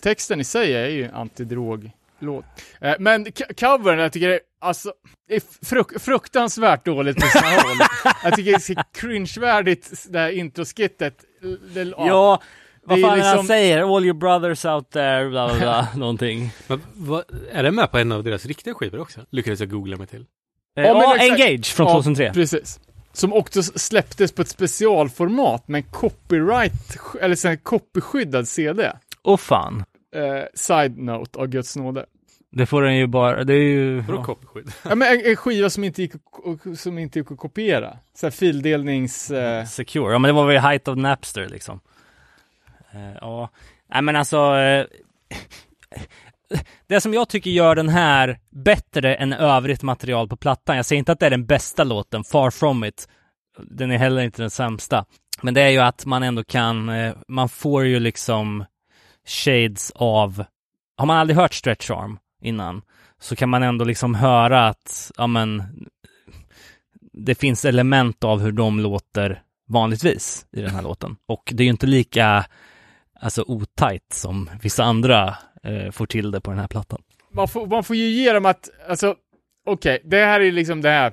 texten 0.00 0.40
i 0.40 0.44
sig 0.44 0.74
är 0.76 0.88
ju 0.88 1.04
en 1.04 1.14
antidroglåt. 1.14 2.44
Eh, 2.80 2.94
men 2.98 3.26
covern, 3.60 3.98
jag 3.98 4.12
tycker 4.12 4.28
det 4.28 4.34
är, 4.34 4.40
alltså, 4.60 4.92
det 5.28 5.34
är 5.36 5.40
fruk- 5.64 5.98
fruktansvärt 6.00 6.84
dåligt 6.84 7.16
på 7.16 7.26
sina 7.26 7.46
håll. 7.50 7.76
Jag 8.24 8.34
tycker 8.36 8.50
det 8.52 8.80
är 8.80 8.84
cringe-värdigt, 9.00 10.06
det 10.08 10.18
här 10.18 10.30
introskittet. 10.30 11.14
Det, 11.74 11.82
Ja, 11.98 12.42
vad 12.86 13.00
fan 13.00 13.10
är 13.10 13.16
det 13.16 13.22
han 13.22 13.30
liksom- 13.36 13.46
säger? 13.46 13.96
All 13.96 14.04
your 14.04 14.14
brothers 14.18 14.64
out 14.64 14.90
there, 14.90 15.28
bla 15.30 15.48
bla 15.48 15.58
bla, 15.58 15.88
någonting. 15.96 16.50
Men, 16.66 16.80
vad, 16.94 17.24
är 17.52 17.62
det 17.62 17.70
med 17.70 17.90
på 17.90 17.98
en 17.98 18.12
av 18.12 18.24
deras 18.24 18.46
riktiga 18.46 18.74
skivor 18.74 19.00
också? 19.00 19.20
Lyckades 19.30 19.60
jag 19.60 19.70
googla 19.70 19.96
mig 19.96 20.06
till. 20.06 20.24
Eh, 20.78 20.84
Ja, 20.84 21.16
exakt. 21.16 21.40
Engage 21.40 21.66
från 21.74 21.86
2003. 21.86 22.30
precis. 22.34 22.80
Som 23.12 23.32
också 23.32 23.62
släpptes 23.62 24.32
på 24.32 24.42
ett 24.42 24.48
specialformat 24.48 25.68
med 25.68 25.78
en 25.78 25.90
copyright, 25.90 26.96
eller 27.20 27.34
så 27.36 27.48
här 27.48 27.56
copyskyddad 27.56 28.48
CD. 28.48 28.92
Åh 29.24 29.36
fan. 29.36 29.84
Eh, 30.14 30.44
side 30.54 30.98
note 30.98 31.38
av 31.38 31.46
Guds 31.46 31.76
nåde. 31.76 32.06
Det 32.50 32.66
får 32.66 32.82
den 32.82 32.96
ju 32.96 33.06
bara, 33.06 33.44
det 33.44 33.54
är 33.54 33.58
ju... 33.68 34.00
Vadå 34.00 34.18
Ja. 34.18 34.24
copyskydd? 34.24 34.72
Ja, 34.84 34.94
men 34.94 35.12
en, 35.12 35.26
en 35.26 35.36
skiva 35.36 35.70
som 35.70 35.84
inte 35.84 36.02
gick, 36.02 36.12
som 36.76 36.98
inte 36.98 37.18
gick 37.18 37.30
att 37.32 37.38
kopiera. 37.38 37.98
Så 38.14 38.26
här 38.26 38.30
fildelnings... 38.30 39.30
Eh, 39.30 39.64
Secure, 39.64 40.12
ja 40.12 40.18
men 40.18 40.28
det 40.28 40.32
var 40.32 40.46
väl 40.46 40.58
height 40.58 40.88
of 40.88 40.98
Napster 40.98 41.48
liksom. 41.48 41.80
Eh, 42.92 43.14
ja, 43.20 43.50
nej 43.92 44.02
men 44.02 44.16
alltså. 44.16 44.56
eh, 44.56 44.86
det 46.86 47.00
som 47.00 47.14
jag 47.14 47.28
tycker 47.28 47.50
gör 47.50 47.74
den 47.74 47.88
här 47.88 48.38
bättre 48.50 49.14
än 49.14 49.32
övrigt 49.32 49.82
material 49.82 50.28
på 50.28 50.36
plattan, 50.36 50.76
jag 50.76 50.86
säger 50.86 50.98
inte 50.98 51.12
att 51.12 51.20
det 51.20 51.26
är 51.26 51.30
den 51.30 51.46
bästa 51.46 51.84
låten, 51.84 52.24
far 52.24 52.50
from 52.50 52.84
it. 52.84 53.08
Den 53.58 53.90
är 53.90 53.98
heller 53.98 54.22
inte 54.22 54.42
den 54.42 54.50
sämsta. 54.50 55.04
Men 55.42 55.54
det 55.54 55.62
är 55.62 55.68
ju 55.70 55.78
att 55.78 56.06
man 56.06 56.22
ändå 56.22 56.44
kan, 56.44 56.88
eh, 56.88 57.14
man 57.28 57.48
får 57.48 57.84
ju 57.84 58.00
liksom 58.00 58.64
shades 59.26 59.90
av, 59.94 60.44
har 60.96 61.06
man 61.06 61.16
aldrig 61.16 61.36
hört 61.36 61.54
Stretch 61.54 61.90
Arm 61.90 62.18
innan, 62.42 62.82
så 63.20 63.36
kan 63.36 63.48
man 63.48 63.62
ändå 63.62 63.84
liksom 63.84 64.14
höra 64.14 64.68
att, 64.68 65.12
ja 65.16 65.26
men, 65.26 65.62
det 67.12 67.34
finns 67.34 67.64
element 67.64 68.24
av 68.24 68.40
hur 68.40 68.52
de 68.52 68.80
låter 68.80 69.42
vanligtvis 69.68 70.46
i 70.52 70.60
den 70.60 70.70
här 70.70 70.82
låten. 70.88 71.16
Och 71.26 71.52
det 71.54 71.62
är 71.62 71.64
ju 71.64 71.70
inte 71.70 71.86
lika 71.86 72.46
alltså 73.20 73.44
otajt 73.46 74.12
som 74.12 74.50
vissa 74.62 74.84
andra 74.84 75.36
eh, 75.62 75.90
får 75.90 76.06
till 76.06 76.30
det 76.30 76.40
på 76.40 76.50
den 76.50 76.60
här 76.60 76.68
plattan. 76.68 77.02
man, 77.32 77.48
får, 77.48 77.66
man 77.66 77.84
får 77.84 77.96
ju 77.96 78.08
ge 78.08 78.32
dem 78.32 78.46
att, 78.46 78.70
alltså, 78.88 79.14
okej, 79.66 80.00
det 80.04 80.24
här 80.24 80.40
är 80.40 80.52
liksom 80.52 80.80
det 80.80 80.90
här, 80.90 81.12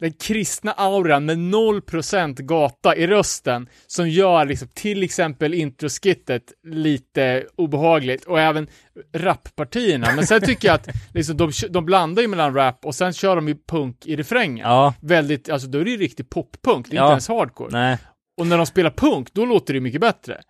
den 0.00 0.12
kristna 0.12 0.72
auran 0.72 1.24
med 1.24 1.36
0% 1.38 2.42
gata 2.42 2.96
i 2.96 3.06
rösten 3.06 3.68
som 3.86 4.08
gör 4.08 4.44
liksom 4.44 4.68
till 4.68 5.02
exempel 5.02 5.54
introskittet 5.54 6.42
lite 6.66 7.44
obehagligt 7.56 8.24
och 8.24 8.40
även 8.40 8.68
rappartierna. 9.12 10.12
Men 10.16 10.26
sen 10.26 10.40
tycker 10.40 10.68
jag 10.68 10.74
att 10.74 10.88
liksom, 11.14 11.36
de, 11.36 11.50
de 11.70 11.84
blandar 11.84 12.22
ju 12.22 12.28
mellan 12.28 12.54
rap 12.54 12.84
och 12.84 12.94
sen 12.94 13.12
kör 13.12 13.36
de 13.36 13.48
ju 13.48 13.56
punk 13.68 14.06
i 14.06 14.16
refrängen. 14.16 14.66
Ja, 14.68 14.94
Väldigt, 15.00 15.48
alltså 15.50 15.68
då 15.68 15.78
är 15.78 15.84
det 15.84 15.90
ju 15.90 15.96
riktigt 15.96 16.30
poppunk, 16.30 16.90
det 16.90 16.96
är 16.96 16.98
Ja. 16.98 17.04
inte 17.04 17.12
ens 17.12 17.28
hardcore. 17.28 17.68
nej, 17.72 17.98
Och 18.36 18.46
när 18.46 18.56
de 18.56 18.66
spelar 18.66 18.90
punk, 18.90 19.28
då 19.32 19.44
låter 19.44 19.74
det 19.74 19.80
mycket 19.80 20.00
bättre. 20.00 20.40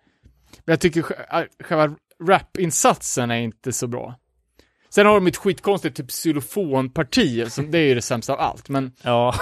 Men 0.65 0.73
jag 0.73 0.79
tycker 0.79 0.99
äh, 0.99 1.41
själva 1.63 1.95
rapinsatsen 2.23 3.31
är 3.31 3.35
inte 3.39 3.73
så 3.73 3.87
bra. 3.87 4.15
Sen 4.95 5.05
har 5.05 5.13
de 5.13 5.27
ett 5.27 5.37
skitkonstigt 5.37 5.97
typ 5.97 6.11
xylofonparti, 6.11 7.51
som 7.51 7.71
det 7.71 7.77
är 7.77 7.87
ju 7.87 7.95
det 7.95 8.01
sämsta 8.01 8.33
av 8.33 8.39
allt. 8.39 8.69
Men 8.69 8.91
ja, 9.03 9.35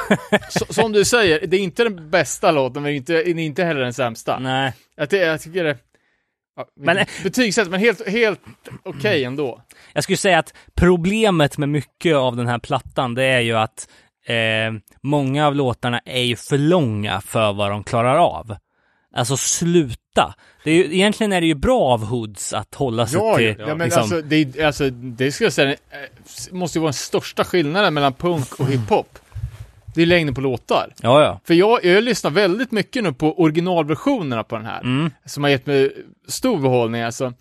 så, 0.49 0.73
som 0.73 0.91
du 0.91 1.05
säger, 1.05 1.47
det 1.47 1.57
är 1.57 1.61
inte 1.61 1.83
den 1.83 2.09
bästa 2.09 2.51
låten, 2.51 2.83
men 2.83 2.91
det 2.91 2.95
inte, 2.97 3.23
det 3.23 3.41
inte 3.41 3.63
heller 3.63 3.81
den 3.81 3.93
sämsta. 3.93 4.39
nej. 4.39 4.73
Jag, 4.95 5.09
ty- 5.09 5.17
jag 5.17 5.41
tycker 5.41 5.63
det... 5.63 5.77
Ja, 6.55 6.65
Men- 6.75 6.95
men, 6.95 7.05
betygsätt, 7.23 7.69
men 7.69 7.79
helt, 7.79 8.07
helt 8.07 8.39
okej 8.83 9.23
ändå. 9.23 9.61
Jag 9.93 10.03
skulle 10.03 10.17
säga 10.17 10.39
att 10.39 10.53
problemet 10.75 11.57
med 11.57 11.69
mycket 11.69 12.15
av 12.15 12.35
den 12.35 12.47
här 12.47 12.59
plattan, 12.59 13.13
det 13.15 13.23
är 13.23 13.39
ju 13.39 13.53
att 13.57 13.87
eh, 14.27 14.73
många 15.03 15.47
av 15.47 15.55
låtarna 15.55 15.99
är 16.05 16.21
ju 16.23 16.35
för 16.35 16.57
långa 16.57 17.21
för 17.21 17.53
vad 17.53 17.71
de 17.71 17.83
klarar 17.83 18.17
av. 18.17 18.55
Alltså 19.13 19.37
sluta. 19.37 20.35
Det 20.63 20.71
är 20.71 20.75
ju, 20.75 20.95
egentligen 20.95 21.33
är 21.33 21.41
det 21.41 21.47
ju 21.47 21.55
bra 21.55 21.81
av 21.81 22.05
Hoods 22.05 22.53
att 22.53 22.75
hålla 22.75 23.07
sig 23.07 23.19
Ja, 23.19 23.37
till... 23.37 23.55
ja, 23.59 23.75
men 23.75 23.79
liksom, 23.79 24.01
alltså, 24.01 24.21
det, 24.21 24.61
alltså, 24.61 24.89
det 24.89 25.31
ska 25.31 25.43
jag 25.43 25.53
säga, 25.53 25.71
eh, 25.71 25.77
måste 26.51 26.77
ju 26.77 26.81
vara 26.81 26.87
den 26.87 26.93
största 26.93 27.43
skillnaden 27.43 27.93
mellan 27.93 28.13
punk 28.13 28.59
och 28.59 28.67
hiphop. 28.67 29.19
Det 29.95 30.01
är 30.01 30.05
längden 30.05 30.35
på 30.35 30.41
låtar. 30.41 30.93
ja, 31.01 31.21
ja. 31.23 31.39
För 31.45 31.53
jag, 31.53 31.85
jag 31.85 32.03
lyssnar 32.03 32.31
väldigt 32.31 32.71
mycket 32.71 33.03
nu 33.03 33.13
på 33.13 33.41
originalversionerna 33.41 34.43
på 34.43 34.55
den 34.55 34.65
här. 34.65 34.81
Mm. 34.81 35.11
Som 35.25 35.43
har 35.43 35.49
gett 35.49 35.65
mig 35.65 35.91
stor 36.27 36.57
behållning 36.59 37.01
alltså. 37.01 37.33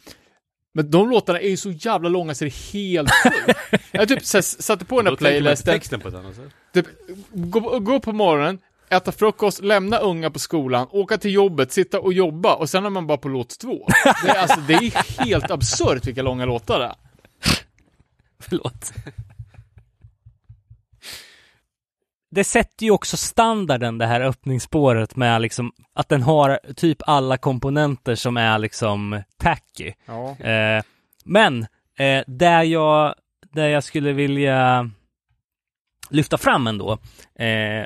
Men 0.75 0.91
de 0.91 1.11
låtarna 1.11 1.41
är 1.41 1.49
ju 1.49 1.57
så 1.57 1.71
jävla 1.71 2.09
långa 2.09 2.35
så 2.35 2.45
det 2.45 2.49
är 2.51 2.73
helt. 2.73 3.11
Jag 3.93 4.09
typ 4.09 4.25
så 4.25 4.37
här, 4.37 4.43
satte 4.43 4.85
på 4.85 4.97
den 4.97 5.05
Då 5.05 5.11
inte 5.11 5.19
playlisten, 5.25 5.75
texten 5.75 6.01
på 6.01 6.09
ett 6.09 6.15
annat 6.15 6.35
sätt. 6.37 6.45
typ, 6.75 6.87
gå, 7.33 7.79
gå 7.79 8.01
på 8.01 8.13
morgonen, 8.13 8.59
äta 8.93 9.13
frukost, 9.13 9.63
lämna 9.63 9.99
unga 9.99 10.31
på 10.31 10.39
skolan, 10.39 10.87
åka 10.91 11.19
till 11.19 11.33
jobbet, 11.33 11.73
sitta 11.73 12.01
och 12.01 12.13
jobba 12.13 12.55
och 12.55 12.71
sen 12.71 12.87
är 12.87 12.91
man 12.91 13.07
bara 13.07 13.19
på 13.19 13.29
låt 13.29 13.59
två. 13.59 13.89
Det 14.25 14.31
är, 14.31 14.39
alltså, 14.39 14.61
det 14.61 14.75
är 14.75 15.25
helt 15.25 15.51
absurt 15.51 16.07
vilka 16.07 16.23
långa 16.23 16.45
låtar 16.45 16.79
det 16.79 16.87
är. 16.87 16.95
Förlåt. 18.41 18.93
Det 22.31 22.45
sätter 22.45 22.85
ju 22.85 22.91
också 22.91 23.17
standarden 23.17 23.99
det 23.99 24.07
här 24.07 24.21
öppningsspåret 24.21 25.17
med 25.17 25.43
liksom 25.43 25.73
att 25.95 26.09
den 26.09 26.23
har 26.23 26.61
typ 26.77 26.99
alla 27.07 27.39
komponenter 27.39 28.15
som 28.15 28.37
är 28.37 28.59
liksom 28.59 29.23
tacky. 29.37 29.93
Ja. 30.07 30.37
Eh, 30.39 30.83
men 31.25 31.67
eh, 31.99 32.25
där, 32.27 32.63
jag, 32.63 33.15
där 33.53 33.69
jag 33.69 33.85
skulle 33.85 34.13
vilja 34.13 34.91
lyfta 36.11 36.39
fram 36.39 36.67
ändå, 36.67 36.93
eh, 37.39 37.85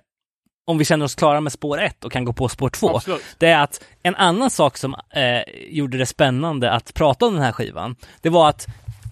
om 0.66 0.78
vi 0.78 0.84
känner 0.84 1.04
oss 1.04 1.14
klara 1.14 1.40
med 1.40 1.52
spår 1.52 1.80
ett 1.80 2.04
och 2.04 2.12
kan 2.12 2.24
gå 2.24 2.32
på 2.32 2.48
spår 2.48 2.68
två, 2.68 2.96
Absolut. 2.96 3.22
det 3.38 3.46
är 3.46 3.62
att 3.62 3.84
en 4.02 4.14
annan 4.14 4.50
sak 4.50 4.76
som 4.76 4.94
eh, 4.94 5.54
gjorde 5.68 5.98
det 5.98 6.06
spännande 6.06 6.72
att 6.72 6.94
prata 6.94 7.26
om 7.26 7.34
den 7.34 7.42
här 7.42 7.52
skivan, 7.52 7.96
det 8.20 8.28
var 8.28 8.48
att 8.48 8.66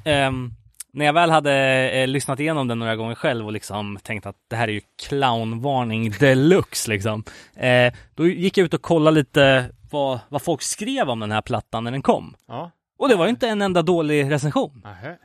ehm, 0.05 0.53
när 0.93 1.05
jag 1.05 1.13
väl 1.13 1.31
hade 1.31 1.53
eh, 1.91 2.09
lyssnat 2.09 2.41
igenom 2.41 2.69
den 2.69 2.79
några 2.79 2.97
gånger 2.97 3.15
själv 3.15 3.47
och 3.47 3.53
liksom 3.53 3.99
tänkt 4.03 4.27
att 4.27 4.37
det 4.51 4.57
här 4.57 4.69
är 4.69 4.73
ju 4.73 4.81
clownvarning 5.09 6.11
deluxe 6.11 6.91
liksom, 6.91 7.25
eh, 7.57 7.93
då 8.15 8.27
gick 8.27 8.59
jag 8.59 8.65
ut 8.65 8.75
och 8.75 8.83
kollade 8.83 9.15
lite 9.15 9.71
vad, 9.91 10.21
vad 10.29 10.43
folk 10.43 10.63
skrev 10.63 11.11
om 11.11 11.21
den 11.21 11.33
här 11.33 11.43
plattan 11.43 11.85
när 11.85 11.91
den 11.91 12.03
kom. 12.03 12.37
Ja. 12.49 12.71
Och 12.99 13.09
det 13.09 13.15
var 13.15 13.25
ju 13.25 13.31
inte 13.31 13.49
en 13.49 13.63
enda 13.63 13.83
dålig 13.83 14.31
recension. 14.31 14.81
Nähä. 14.85 15.17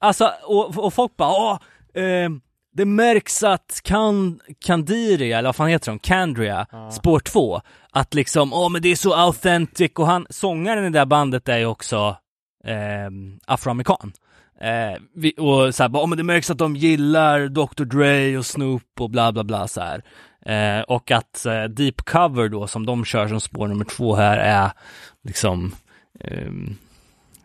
Alltså, 0.00 0.30
och, 0.42 0.78
och 0.78 0.94
folk 0.94 1.16
bara, 1.16 1.30
åh, 1.30 1.58
eh, 2.02 2.30
det 2.74 2.84
märks 2.84 3.42
att 3.42 3.80
kan, 3.84 4.40
Candiria, 4.64 5.38
eller 5.38 5.48
vad 5.48 5.56
fan 5.56 5.68
heter 5.68 5.90
de, 5.90 5.98
Candria, 5.98 6.66
spår 6.92 7.20
2, 7.20 7.60
att 7.90 8.14
liksom, 8.14 8.52
åh 8.52 8.70
men 8.70 8.82
det 8.82 8.88
är 8.88 8.96
så 8.96 9.14
authentic 9.14 9.92
och 9.94 10.06
han, 10.06 10.26
sångaren 10.30 10.84
i 10.84 10.90
det 10.90 10.98
där 10.98 11.06
bandet 11.06 11.48
är 11.48 11.58
ju 11.58 11.66
också 11.66 12.16
eh, 12.64 13.10
afroamerikan. 13.46 14.12
Eh, 14.60 15.00
vi, 15.14 15.34
och 15.38 15.74
så 15.74 15.82
här, 15.82 15.88
bara, 15.88 16.02
åh 16.02 16.08
men 16.08 16.18
det 16.18 16.24
märks 16.24 16.50
att 16.50 16.58
de 16.58 16.76
gillar 16.76 17.48
Dr 17.48 17.84
Dre 17.84 18.38
och 18.38 18.46
Snoop 18.46 19.00
och 19.00 19.10
bla 19.10 19.32
bla 19.32 19.44
bla 19.44 19.68
så 19.68 19.80
här. 19.80 20.02
Eh, 20.46 20.82
och 20.82 21.10
att 21.10 21.46
eh, 21.46 21.64
Deep 21.64 22.04
Cover 22.04 22.48
då, 22.48 22.66
som 22.66 22.86
de 22.86 23.04
kör 23.04 23.28
som 23.28 23.40
spår 23.40 23.68
nummer 23.68 23.84
två 23.84 24.14
här, 24.14 24.36
är 24.38 24.70
liksom 25.22 25.74
ehm, 26.20 26.76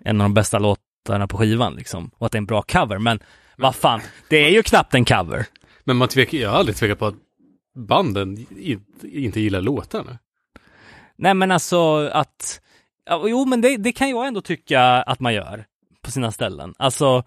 en 0.04 0.22
av 0.22 0.26
de 0.26 0.34
bästa 0.34 0.60
låtarna 0.60 1.28
på 1.28 1.38
skivan 1.38 1.74
liksom. 1.76 2.12
Och 2.18 2.26
att 2.26 2.32
det 2.32 2.36
är 2.36 2.42
en 2.42 2.46
bra 2.46 2.62
cover, 2.62 2.98
men 2.98 3.20
vad 3.60 3.76
fan, 3.76 4.02
det 4.28 4.38
är 4.38 4.50
ju 4.50 4.64
knappt 4.64 4.94
en 4.94 5.06
cover. 5.06 5.46
Men 5.84 5.98
man 5.98 6.08
tvekar, 6.08 6.38
jag 6.38 6.50
har 6.50 6.58
aldrig 6.58 6.76
tvekat 6.76 7.00
på 7.00 7.06
att 7.06 7.16
banden 7.76 8.46
inte 9.04 9.40
gillar 9.40 9.62
låtarna. 9.62 10.20
Nej 11.16 11.34
men 11.34 11.52
alltså 11.52 12.10
att, 12.14 12.62
jo 13.26 13.46
men 13.46 13.62
det, 13.62 13.78
det 13.78 13.92
kan 13.92 14.10
jag 14.10 14.28
ändå 14.28 14.42
tycka 14.42 14.82
att 14.82 15.20
man 15.20 15.34
gör 15.34 15.66
på 16.02 16.12
sina 16.12 16.32
ställen. 16.32 16.74
Alltså, 16.78 17.24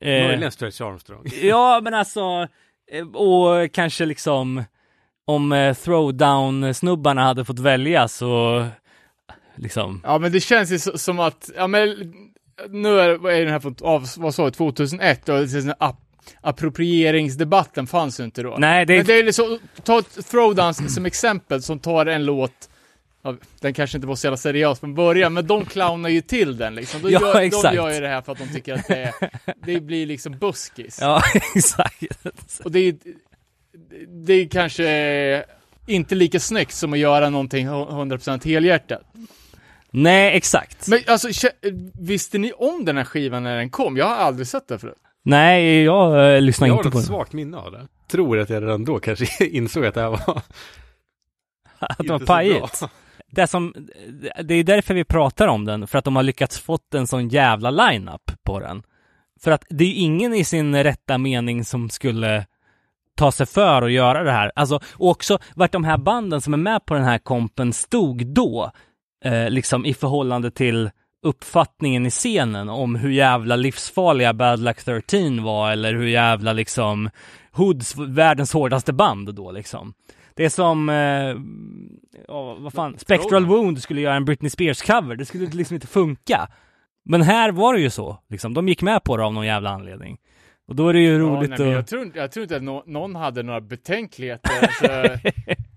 eh, 0.00 0.26
Möjligen 0.26 0.52
Stretch 0.52 0.80
Armstrong. 0.80 1.26
ja 1.42 1.80
men 1.82 1.94
alltså, 1.94 2.48
eh, 2.90 3.06
och 3.06 3.72
kanske 3.72 4.06
liksom 4.06 4.64
om 5.24 5.52
eh, 5.52 5.74
throwdown-snubbarna 5.74 7.22
hade 7.22 7.44
fått 7.44 7.58
välja 7.58 8.08
så, 8.08 8.66
liksom, 9.56 10.00
Ja, 10.04 10.18
men 10.18 10.32
det 10.32 10.40
känns 10.40 10.70
ju 10.72 10.78
som 10.78 11.20
att, 11.20 11.50
ja 11.56 11.66
men, 11.66 12.12
nu 12.70 13.00
är, 13.00 13.28
är 13.30 13.40
den 13.44 13.52
här 13.52 13.60
från, 13.60 13.76
av, 13.80 14.08
vad 14.16 14.34
sa 14.34 14.42
jag, 14.42 14.54
2001 14.54 15.28
och 15.28 15.34
det 15.36 15.42
är 15.42 15.46
sån 15.46 15.68
här 15.68 15.76
ap- 15.80 15.96
approprieringsdebatten 16.40 17.86
fanns 17.86 18.20
ju 18.20 18.24
inte 18.24 18.42
då. 18.42 18.56
nej 18.58 18.86
det, 18.86 18.96
Men 18.96 19.06
det 19.06 19.18
är 19.18 19.24
liksom, 19.24 19.58
ta 19.84 20.02
Throwdowns 20.02 20.94
som 20.94 21.06
exempel 21.06 21.62
som 21.62 21.78
tar 21.78 22.06
en 22.06 22.24
låt, 22.24 22.70
den 23.60 23.74
kanske 23.74 23.96
inte 23.98 24.06
var 24.08 24.14
så 24.16 24.26
jävla 24.26 24.36
seriös 24.36 24.80
från 24.80 24.94
början, 24.94 25.34
men 25.34 25.46
de 25.46 25.64
clownar 25.64 26.08
ju 26.08 26.20
till 26.20 26.56
den 26.56 26.74
liksom. 26.74 27.02
De, 27.02 27.10
Ja, 27.10 27.20
gör, 27.20 27.34
de 27.34 27.40
exakt. 27.46 27.74
gör 27.74 27.90
ju 27.94 28.00
det 28.00 28.08
här 28.08 28.22
för 28.22 28.32
att 28.32 28.38
de 28.38 28.48
tycker 28.48 28.74
att 28.74 28.88
det, 28.88 28.96
är, 29.02 29.14
det 29.66 29.80
blir 29.80 30.06
liksom 30.06 30.38
buskis. 30.38 30.98
ja 31.00 31.22
exakt. 31.54 32.02
Och 32.64 32.70
det 32.72 32.78
är, 32.80 32.96
det 34.08 34.32
är 34.32 34.48
kanske 34.48 35.44
inte 35.86 36.14
lika 36.14 36.40
snyggt 36.40 36.72
som 36.74 36.92
att 36.92 36.98
göra 36.98 37.30
någonting 37.30 37.68
100% 37.68 38.44
helhjärtat. 38.46 39.02
Nej 39.98 40.36
exakt. 40.36 40.88
Men 40.88 41.00
alltså, 41.08 41.28
visste 42.00 42.38
ni 42.38 42.52
om 42.52 42.84
den 42.84 42.96
här 42.96 43.04
skivan 43.04 43.42
när 43.42 43.56
den 43.56 43.70
kom? 43.70 43.96
Jag 43.96 44.06
har 44.06 44.16
aldrig 44.16 44.46
sett 44.46 44.68
den 44.68 44.78
förut. 44.78 44.94
Nej, 45.22 45.82
jag 45.82 46.34
eh, 46.34 46.40
lyssnar 46.40 46.68
Jag 46.68 46.74
har 46.74 46.78
inte 46.80 46.90
på 46.90 46.98
ett 46.98 47.04
den. 47.04 47.14
svagt 47.16 47.32
minne 47.32 47.56
av 47.56 47.72
det. 47.72 47.88
Tror 48.10 48.38
att 48.38 48.50
jag 48.50 48.62
redan 48.62 48.84
då 48.84 48.98
kanske 48.98 49.46
insåg 49.46 49.86
att 49.86 49.94
det 49.94 50.00
här 50.00 50.08
var 50.10 50.18
Att 51.78 51.98
det 51.98 52.08
var 52.08 52.18
pajigt. 52.18 52.82
det 53.30 53.46
som, 53.46 53.74
det 54.44 54.54
är 54.54 54.64
därför 54.64 54.94
vi 54.94 55.04
pratar 55.04 55.48
om 55.48 55.64
den, 55.64 55.86
för 55.86 55.98
att 55.98 56.04
de 56.04 56.16
har 56.16 56.22
lyckats 56.22 56.60
fått 56.60 56.94
en 56.94 57.06
sån 57.06 57.28
jävla 57.28 57.70
line-up 57.70 58.30
på 58.44 58.60
den. 58.60 58.82
För 59.40 59.50
att 59.50 59.64
det 59.68 59.84
är 59.84 59.88
ju 59.88 59.94
ingen 59.94 60.34
i 60.34 60.44
sin 60.44 60.82
rätta 60.84 61.18
mening 61.18 61.64
som 61.64 61.90
skulle 61.90 62.46
ta 63.16 63.32
sig 63.32 63.46
för 63.46 63.82
att 63.82 63.92
göra 63.92 64.22
det 64.22 64.32
här. 64.32 64.52
Alltså, 64.54 64.80
och 64.92 65.10
också 65.10 65.38
vart 65.54 65.72
de 65.72 65.84
här 65.84 65.96
banden 65.98 66.40
som 66.40 66.52
är 66.54 66.58
med 66.58 66.86
på 66.86 66.94
den 66.94 67.04
här 67.04 67.18
kompen 67.18 67.72
stod 67.72 68.26
då, 68.26 68.70
eh, 69.24 69.50
liksom 69.50 69.84
i 69.86 69.94
förhållande 69.94 70.50
till 70.50 70.90
uppfattningen 71.22 72.06
i 72.06 72.10
scenen 72.10 72.68
om 72.68 72.94
hur 72.94 73.10
jävla 73.10 73.56
livsfarliga 73.56 74.32
Bad 74.34 74.60
Luck 74.60 74.84
13 74.84 75.42
var 75.44 75.72
eller 75.72 75.94
hur 75.94 76.06
jävla 76.06 76.52
liksom 76.52 77.10
Hoods 77.52 77.96
världens 77.96 78.52
hårdaste 78.52 78.92
band 78.92 79.34
då 79.34 79.52
liksom. 79.52 79.94
Det 80.34 80.44
är 80.44 80.48
som, 80.48 80.88
eh, 80.88 81.36
ja, 82.28 82.54
vad 82.60 82.72
fan, 82.72 82.98
Spectral 82.98 83.46
Wound 83.46 83.82
skulle 83.82 84.00
göra 84.00 84.14
en 84.14 84.24
Britney 84.24 84.48
Spears-cover, 84.50 85.16
det 85.16 85.24
skulle 85.24 85.46
liksom 85.46 85.74
inte 85.74 85.86
funka. 85.86 86.48
Men 87.04 87.22
här 87.22 87.52
var 87.52 87.74
det 87.74 87.80
ju 87.80 87.90
så, 87.90 88.18
liksom. 88.28 88.54
De 88.54 88.68
gick 88.68 88.82
med 88.82 89.04
på 89.04 89.16
det 89.16 89.24
av 89.24 89.32
någon 89.32 89.46
jävla 89.46 89.70
anledning. 89.70 90.18
Och 90.68 90.76
då 90.76 90.88
är 90.88 90.92
det 90.92 91.00
ju 91.00 91.12
Ja, 91.12 91.18
roligt 91.18 91.50
nej, 91.50 91.58
men 91.58 91.68
jag, 91.68 91.78
att... 91.80 91.86
tror, 91.86 92.10
jag 92.14 92.32
tror 92.32 92.42
inte 92.42 92.56
att 92.56 92.62
nå- 92.62 92.84
någon 92.86 93.14
hade 93.14 93.42
några 93.42 93.60
betänkligheter. 93.60 94.50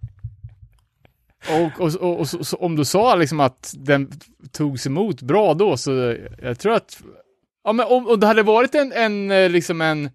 Och, 1.48 1.82
och, 1.82 1.96
och, 1.96 2.20
och 2.20 2.30
så, 2.30 2.44
så, 2.44 2.58
om 2.58 2.76
du 2.76 2.86
sa 2.86 3.16
liksom 3.16 3.40
att 3.40 3.74
den 3.78 4.12
togs 4.52 4.88
emot 4.88 5.22
bra 5.22 5.54
då, 5.54 5.78
så 5.78 6.16
jag 6.42 6.60
tror 6.60 6.74
att... 6.74 7.02
Ja, 7.64 7.74
men 7.74 7.86
om, 7.86 8.08
om 8.08 8.20
det 8.20 8.28
hade 8.28 8.44
varit 8.44 8.76
en, 8.76 8.92
en 8.92 9.32
eh, 9.32 9.50
liksom 9.50 9.82
en, 9.82 10.10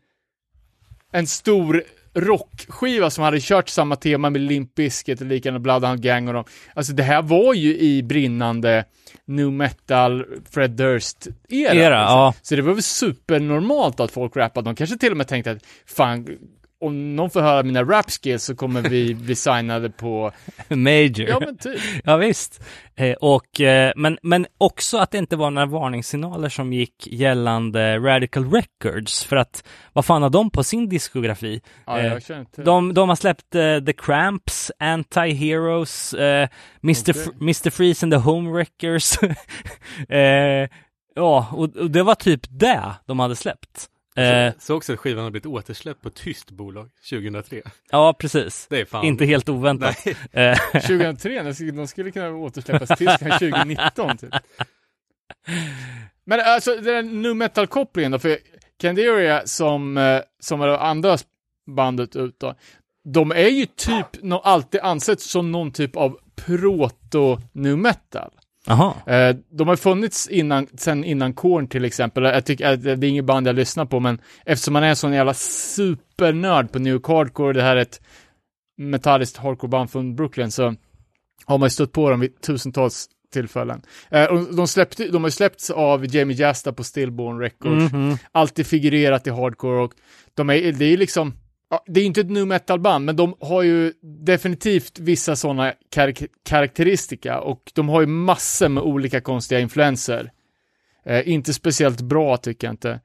en 1.12 1.26
stor 1.26 1.84
rockskiva 2.14 3.10
som 3.10 3.24
hade 3.24 3.40
kört 3.40 3.68
samma 3.68 3.96
tema 3.96 4.30
med 4.30 4.40
Limp 4.40 4.74
Bizkit 4.74 5.20
och 5.20 5.26
likadant 5.26 5.62
Bloodhound 5.62 6.02
Gang 6.02 6.28
och 6.28 6.34
dem. 6.34 6.44
Alltså 6.74 6.92
det 6.92 7.02
här 7.02 7.22
var 7.22 7.54
ju 7.54 7.78
i 7.78 8.02
brinnande 8.02 8.84
nu 9.24 9.50
metal, 9.50 10.24
Fred 10.50 10.70
Durst-era. 10.70 11.74
Era, 11.74 12.00
liksom. 12.00 12.18
ja. 12.18 12.34
Så 12.42 12.56
det 12.56 12.62
var 12.62 12.72
väl 12.72 12.82
supernormalt 12.82 14.00
att 14.00 14.10
folk 14.10 14.36
rappade. 14.36 14.68
De 14.68 14.76
kanske 14.76 14.96
till 14.96 15.10
och 15.10 15.16
med 15.16 15.28
tänkte 15.28 15.50
att 15.50 15.64
fan, 15.86 16.28
om 16.86 17.16
någon 17.16 17.30
får 17.30 17.40
höra 17.40 17.62
mina 17.62 17.82
rap 17.84 18.10
skills 18.10 18.44
så 18.44 18.56
kommer 18.56 18.82
vi 18.82 19.14
bli 19.24 19.34
signade 19.34 19.90
på... 19.90 20.32
Major. 20.68 21.28
Ja 21.28 21.40
men 21.40 21.58
typ. 21.58 21.80
Ja 22.04 22.16
visst. 22.16 22.64
Eh, 22.96 23.12
och, 23.20 23.60
eh, 23.60 23.92
men, 23.96 24.18
men 24.22 24.46
också 24.58 24.98
att 24.98 25.10
det 25.10 25.18
inte 25.18 25.36
var 25.36 25.50
några 25.50 25.66
varningssignaler 25.66 26.48
som 26.48 26.72
gick 26.72 27.06
gällande 27.06 27.98
Radical 27.98 28.50
Records. 28.52 29.24
För 29.24 29.36
att 29.36 29.64
vad 29.92 30.04
fan 30.04 30.22
har 30.22 30.30
de 30.30 30.50
på 30.50 30.64
sin 30.64 30.88
diskografi? 30.88 31.60
Ja, 31.86 31.98
Eh, 31.98 32.06
jag 32.06 32.22
känner 32.22 32.40
inte... 32.40 32.62
De, 32.62 32.94
de 32.94 33.08
har 33.08 33.16
släppt 33.16 33.54
eh, 33.54 33.78
The 33.86 33.92
Cramps, 33.92 34.72
Anti-Heroes, 34.80 36.14
eh, 36.18 36.48
Mr. 36.82 37.10
F- 37.10 37.32
Mr. 37.40 37.70
Freeze 37.70 38.06
and 38.06 38.12
the 38.12 38.18
Homewreckers. 38.18 39.18
eh, 40.08 40.68
ja, 41.14 41.48
och, 41.52 41.76
och 41.76 41.90
det 41.90 42.02
var 42.02 42.14
typ 42.14 42.40
det 42.48 42.82
de 43.06 43.18
hade 43.20 43.36
släppt. 43.36 43.86
Eh, 44.16 44.52
Så 44.58 44.74
också 44.76 44.92
att 44.92 44.98
skivan 44.98 45.24
har 45.24 45.30
blivit 45.30 45.46
återsläppt 45.46 46.02
på 46.02 46.10
tyst 46.10 46.50
bolag 46.50 46.90
2003. 47.10 47.62
ja, 47.90 48.14
precis. 48.18 48.66
Det 48.70 48.80
är 48.80 48.84
fan... 48.84 49.04
Inte 49.04 49.24
helt 49.24 49.48
oväntat. 49.48 49.96
Nej. 50.06 50.16
Eh, 50.52 50.80
2003, 50.80 51.42
de 51.42 51.54
skulle- 51.54 51.70
de 51.72 51.86
skulle 51.86 52.10
kunna 52.10 52.30
återsläppas 52.30 52.88
till 52.88 52.96
Tyskland 53.06 53.32
2019 53.32 54.16
typ. 54.18 54.34
Men 56.26 56.40
alltså 56.40 56.76
den 56.76 56.94
här 56.94 57.02
nu 57.02 57.34
metal-kopplingen 57.34 58.12
då, 58.12 58.18
för 58.18 58.38
Candiria 58.80 59.46
som, 59.46 59.96
eh, 59.96 60.20
som 60.40 60.60
är 60.60 60.66
det 60.66 60.78
andra 60.78 61.16
bandet 61.66 62.16
ut 62.16 62.40
då, 62.40 62.54
de 63.04 63.30
är 63.32 63.48
ju 63.48 63.66
typ 63.66 64.06
no, 64.22 64.34
alltid 64.34 64.80
ansett 64.80 65.20
som 65.20 65.52
någon 65.52 65.72
typ 65.72 65.96
av 65.96 66.18
proto-nu 66.36 67.76
metal. 67.76 68.30
Jaha. 68.66 68.94
Eh, 69.14 69.36
de 69.50 69.68
har 69.68 69.76
funnits 69.76 70.28
innan, 70.28 70.66
sen 70.76 71.04
innan 71.04 71.32
Korn 71.34 71.68
till 71.68 71.84
exempel. 71.84 72.22
Jag 72.24 72.44
tycker 72.44 72.72
att 72.72 72.82
det 72.82 72.90
är 72.92 73.04
inget 73.04 73.24
band 73.24 73.48
jag 73.48 73.56
lyssnar 73.56 73.84
på, 73.84 74.00
men 74.00 74.18
eftersom 74.44 74.72
man 74.72 74.82
är 74.84 74.88
en 74.88 74.96
sån 74.96 75.12
jävla 75.12 75.34
supernörd 75.34 76.72
på 76.72 76.78
New 76.78 77.00
Hardcore, 77.06 77.52
det 77.52 77.62
här 77.62 77.76
är 77.76 77.80
ett 77.82 78.00
metalliskt 78.78 79.36
hardcore-band 79.36 79.90
från 79.90 80.16
Brooklyn, 80.16 80.50
så 80.50 80.74
har 81.44 81.58
man 81.58 81.66
ju 81.66 81.70
stött 81.70 81.92
på 81.92 82.10
dem 82.10 82.20
vid 82.20 82.40
tusentals 82.40 83.06
tillfällen. 83.32 83.82
Eh, 84.10 84.34
de, 84.56 84.68
släppte, 84.68 85.08
de 85.08 85.22
har 85.22 85.28
ju 85.28 85.32
släppts 85.32 85.70
av 85.70 86.14
Jamie 86.16 86.36
Jasta 86.36 86.72
på 86.72 86.84
Stillborn 86.84 87.38
Records, 87.40 87.92
Mhm. 87.92 88.16
alltid 88.32 88.66
figurerat 88.66 89.26
i 89.26 89.30
hardcore 89.30 89.80
och 89.82 89.92
de 90.34 90.50
är, 90.50 90.72
det 90.72 90.84
är 90.84 90.96
liksom, 90.96 91.34
ja, 91.74 91.84
det 91.86 92.00
är 92.00 92.04
inte 92.04 92.20
ett 92.20 92.30
nu 92.30 92.44
metal-band, 92.44 93.04
men 93.04 93.16
de 93.16 93.34
har 93.40 93.62
ju 93.62 93.92
definitivt 94.02 94.98
vissa 94.98 95.36
sådana 95.36 95.72
karak- 95.94 96.28
karaktäristika 96.44 97.40
och 97.40 97.72
de 97.74 97.88
har 97.88 98.00
ju 98.00 98.06
massor 98.06 98.68
med 98.68 98.82
olika 98.82 99.20
konstiga 99.20 99.60
influenser. 99.60 100.32
Eh, 101.04 101.28
inte 101.28 101.54
speciellt 101.54 102.00
bra 102.00 102.36
tycker 102.36 102.66
jag 102.66 102.72
inte. 102.72 103.00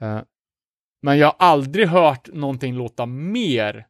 Eh, 0.00 0.20
men 1.02 1.18
jag 1.18 1.26
har 1.26 1.36
aldrig 1.38 1.88
hört 1.88 2.28
någonting 2.32 2.74
låta 2.74 3.06
mer 3.06 3.86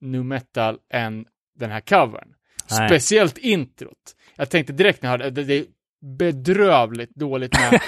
nu 0.00 0.22
metal 0.22 0.78
än 0.92 1.26
den 1.58 1.70
här 1.70 1.80
covern. 1.80 2.28
Nej. 2.70 2.88
Speciellt 2.88 3.38
introt. 3.38 4.16
Jag 4.36 4.50
tänkte 4.50 4.72
direkt 4.72 5.02
när 5.02 5.10
jag 5.10 5.18
hörde 5.18 5.30
det, 5.30 5.44
det 5.44 5.54
är 5.54 5.64
bedrövligt 6.00 7.14
dåligt 7.14 7.52
med, 7.52 7.80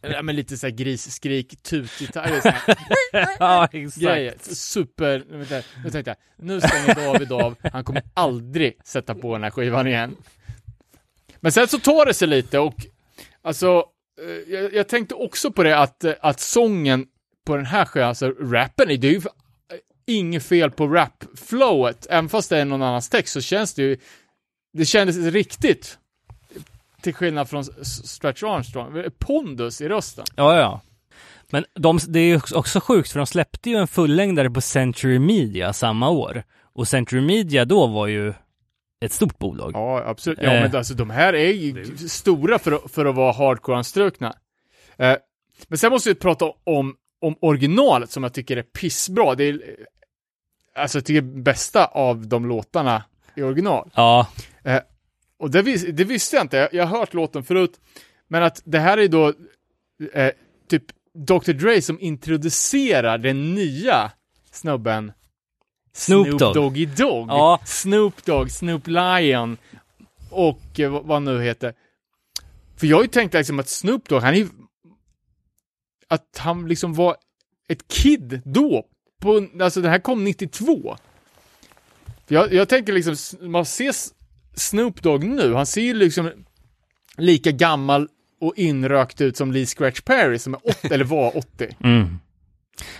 ja, 0.00 0.22
men 0.22 0.36
lite 0.36 0.56
såhär 0.56 0.74
grisskrik, 0.74 1.62
tutgitarr, 1.62 2.40
så 2.40 2.48
här 2.48 2.76
ja, 3.38 3.68
exakt. 3.72 4.02
grejer. 4.02 4.34
Super, 4.40 5.24
vänta, 5.28 5.62
nu 5.84 5.90
tänkte 5.90 6.10
jag, 6.10 6.46
nu 6.46 6.60
stänger 6.60 6.94
David 6.94 7.32
av, 7.32 7.56
han 7.72 7.84
kommer 7.84 8.02
aldrig 8.14 8.78
sätta 8.84 9.14
på 9.14 9.32
den 9.32 9.42
här 9.42 9.50
skivan 9.50 9.86
igen. 9.86 10.16
Men 11.40 11.52
sen 11.52 11.68
så 11.68 11.78
tar 11.78 12.06
det 12.06 12.14
sig 12.14 12.28
lite 12.28 12.58
och, 12.58 12.86
alltså, 13.42 13.84
eh, 14.22 14.54
jag, 14.54 14.74
jag 14.74 14.88
tänkte 14.88 15.14
också 15.14 15.52
på 15.52 15.62
det 15.62 15.78
att, 15.78 16.04
eh, 16.04 16.14
att 16.20 16.40
sången 16.40 17.06
på 17.46 17.56
den 17.56 17.66
här 17.66 17.84
skivan, 17.84 18.08
alltså 18.08 18.30
rappen, 18.30 18.88
det 18.88 18.94
är 18.94 19.12
ju 19.12 19.16
eh, 19.16 19.22
inget 20.06 20.42
fel 20.44 20.70
på 20.70 20.86
rap-flowet, 20.86 22.06
även 22.10 22.28
fast 22.28 22.50
det 22.50 22.58
är 22.58 22.64
någon 22.64 22.82
annans 22.82 23.08
text 23.08 23.32
så 23.32 23.40
känns 23.40 23.74
det 23.74 23.82
ju, 23.82 23.96
det 24.72 24.84
kändes 24.84 25.16
riktigt. 25.16 25.98
Till 27.06 27.14
skillnad 27.14 27.48
från 27.48 27.64
Stretch 28.04 28.42
Armstrong, 28.42 29.04
pondus 29.18 29.80
i 29.80 29.88
rösten. 29.88 30.24
Ja, 30.36 30.58
ja. 30.58 30.80
Men 31.50 31.64
de, 31.74 31.98
det 32.08 32.20
är 32.20 32.24
ju 32.24 32.40
också 32.54 32.80
sjukt 32.80 33.10
för 33.12 33.18
de 33.20 33.26
släppte 33.26 33.70
ju 33.70 33.76
en 33.76 33.88
fullängdare 33.88 34.50
på 34.50 34.60
Century 34.60 35.18
Media 35.18 35.72
samma 35.72 36.10
år. 36.10 36.42
Och 36.74 36.88
Century 36.88 37.20
Media 37.20 37.64
då 37.64 37.86
var 37.86 38.06
ju 38.06 38.34
ett 39.00 39.12
stort 39.12 39.38
bolag. 39.38 39.70
Ja, 39.74 40.02
absolut. 40.06 40.38
Ja, 40.42 40.52
Eh. 40.52 40.62
men 40.62 40.76
alltså 40.76 40.94
de 40.94 41.10
här 41.10 41.32
är 41.34 41.52
ju 41.52 41.96
stora 42.08 42.58
för, 42.58 42.72
att- 42.72 42.90
för 42.92 43.06
att 43.06 43.14
vara 43.14 43.32
hardcore-anstrukna. 43.32 44.34
Eh, 44.96 45.16
men 45.68 45.78
sen 45.78 45.90
måste 45.92 46.08
vi 46.08 46.14
prata 46.14 46.44
om, 46.64 46.94
om 47.20 47.36
originalet 47.40 48.10
som 48.10 48.22
jag 48.22 48.34
tycker 48.34 48.56
är 48.56 48.62
pissbra. 48.62 49.34
Det 49.34 49.44
är, 49.44 49.52
eh, 49.52 50.82
alltså 50.82 50.98
jag 50.98 51.04
tycker 51.04 51.20
bästa 51.42 51.84
av 51.84 52.26
de 52.28 52.46
låtarna 52.46 53.04
i 53.34 53.42
original. 53.42 53.90
Ja, 53.94 54.26
Och 55.38 55.50
det, 55.50 55.62
vis, 55.62 55.86
det 55.92 56.04
visste 56.04 56.36
jag 56.36 56.44
inte, 56.44 56.68
jag, 56.72 56.86
har 56.86 56.98
hört 56.98 57.14
låten 57.14 57.44
förut. 57.44 57.80
Men 58.28 58.42
att 58.42 58.62
det 58.64 58.78
här 58.78 58.98
är 58.98 59.08
då 59.08 59.32
eh, 60.12 60.30
typ 60.68 60.84
Dr. 61.14 61.52
Dre 61.52 61.82
som 61.82 62.00
introducerar 62.00 63.18
den 63.18 63.54
nya 63.54 64.12
snubben 64.50 65.12
Snoop 65.92 66.38
Dogg. 66.38 66.54
Doggy 66.54 66.86
Dogg. 66.86 67.28
Ja. 67.28 67.60
Snoop 67.64 68.24
Dogg, 68.24 68.50
Snoop 68.50 68.86
Lion 68.86 69.56
och 70.30 70.80
eh, 70.80 70.90
vad 70.90 71.16
han 71.16 71.24
nu 71.24 71.42
heter. 71.42 71.74
För 72.76 72.86
jag 72.86 72.96
har 72.96 73.02
ju 73.02 73.08
tänkt 73.08 73.34
liksom 73.34 73.58
att 73.58 73.68
Snoop 73.68 74.08
Dogg, 74.08 74.22
han 74.22 74.34
är. 74.34 74.48
Att 76.08 76.38
han 76.38 76.68
liksom 76.68 76.94
var 76.94 77.16
ett 77.68 77.88
kid 77.88 78.40
då. 78.44 78.86
På, 79.20 79.46
alltså 79.60 79.80
det 79.80 79.88
här 79.88 79.98
kom 79.98 80.24
92. 80.24 80.96
För 82.26 82.34
Jag, 82.34 82.52
jag 82.52 82.68
tänker 82.68 82.92
liksom, 82.92 83.16
man 83.50 83.64
ser 83.64 83.92
Snoop 84.56 85.02
Dogg 85.02 85.24
nu, 85.24 85.54
han 85.54 85.66
ser 85.66 85.80
ju 85.82 85.94
liksom 85.94 86.30
lika 87.16 87.50
gammal 87.50 88.08
och 88.40 88.52
inrökt 88.56 89.20
ut 89.20 89.36
som 89.36 89.52
Lee 89.52 89.66
Scratch 89.66 90.00
Perry 90.00 90.38
som 90.38 90.54
är 90.54 90.60
80, 90.70 90.88
eller 90.94 91.04
var 91.04 91.36
80. 91.36 91.76
mm. 91.84 91.98
Men, 92.00 92.18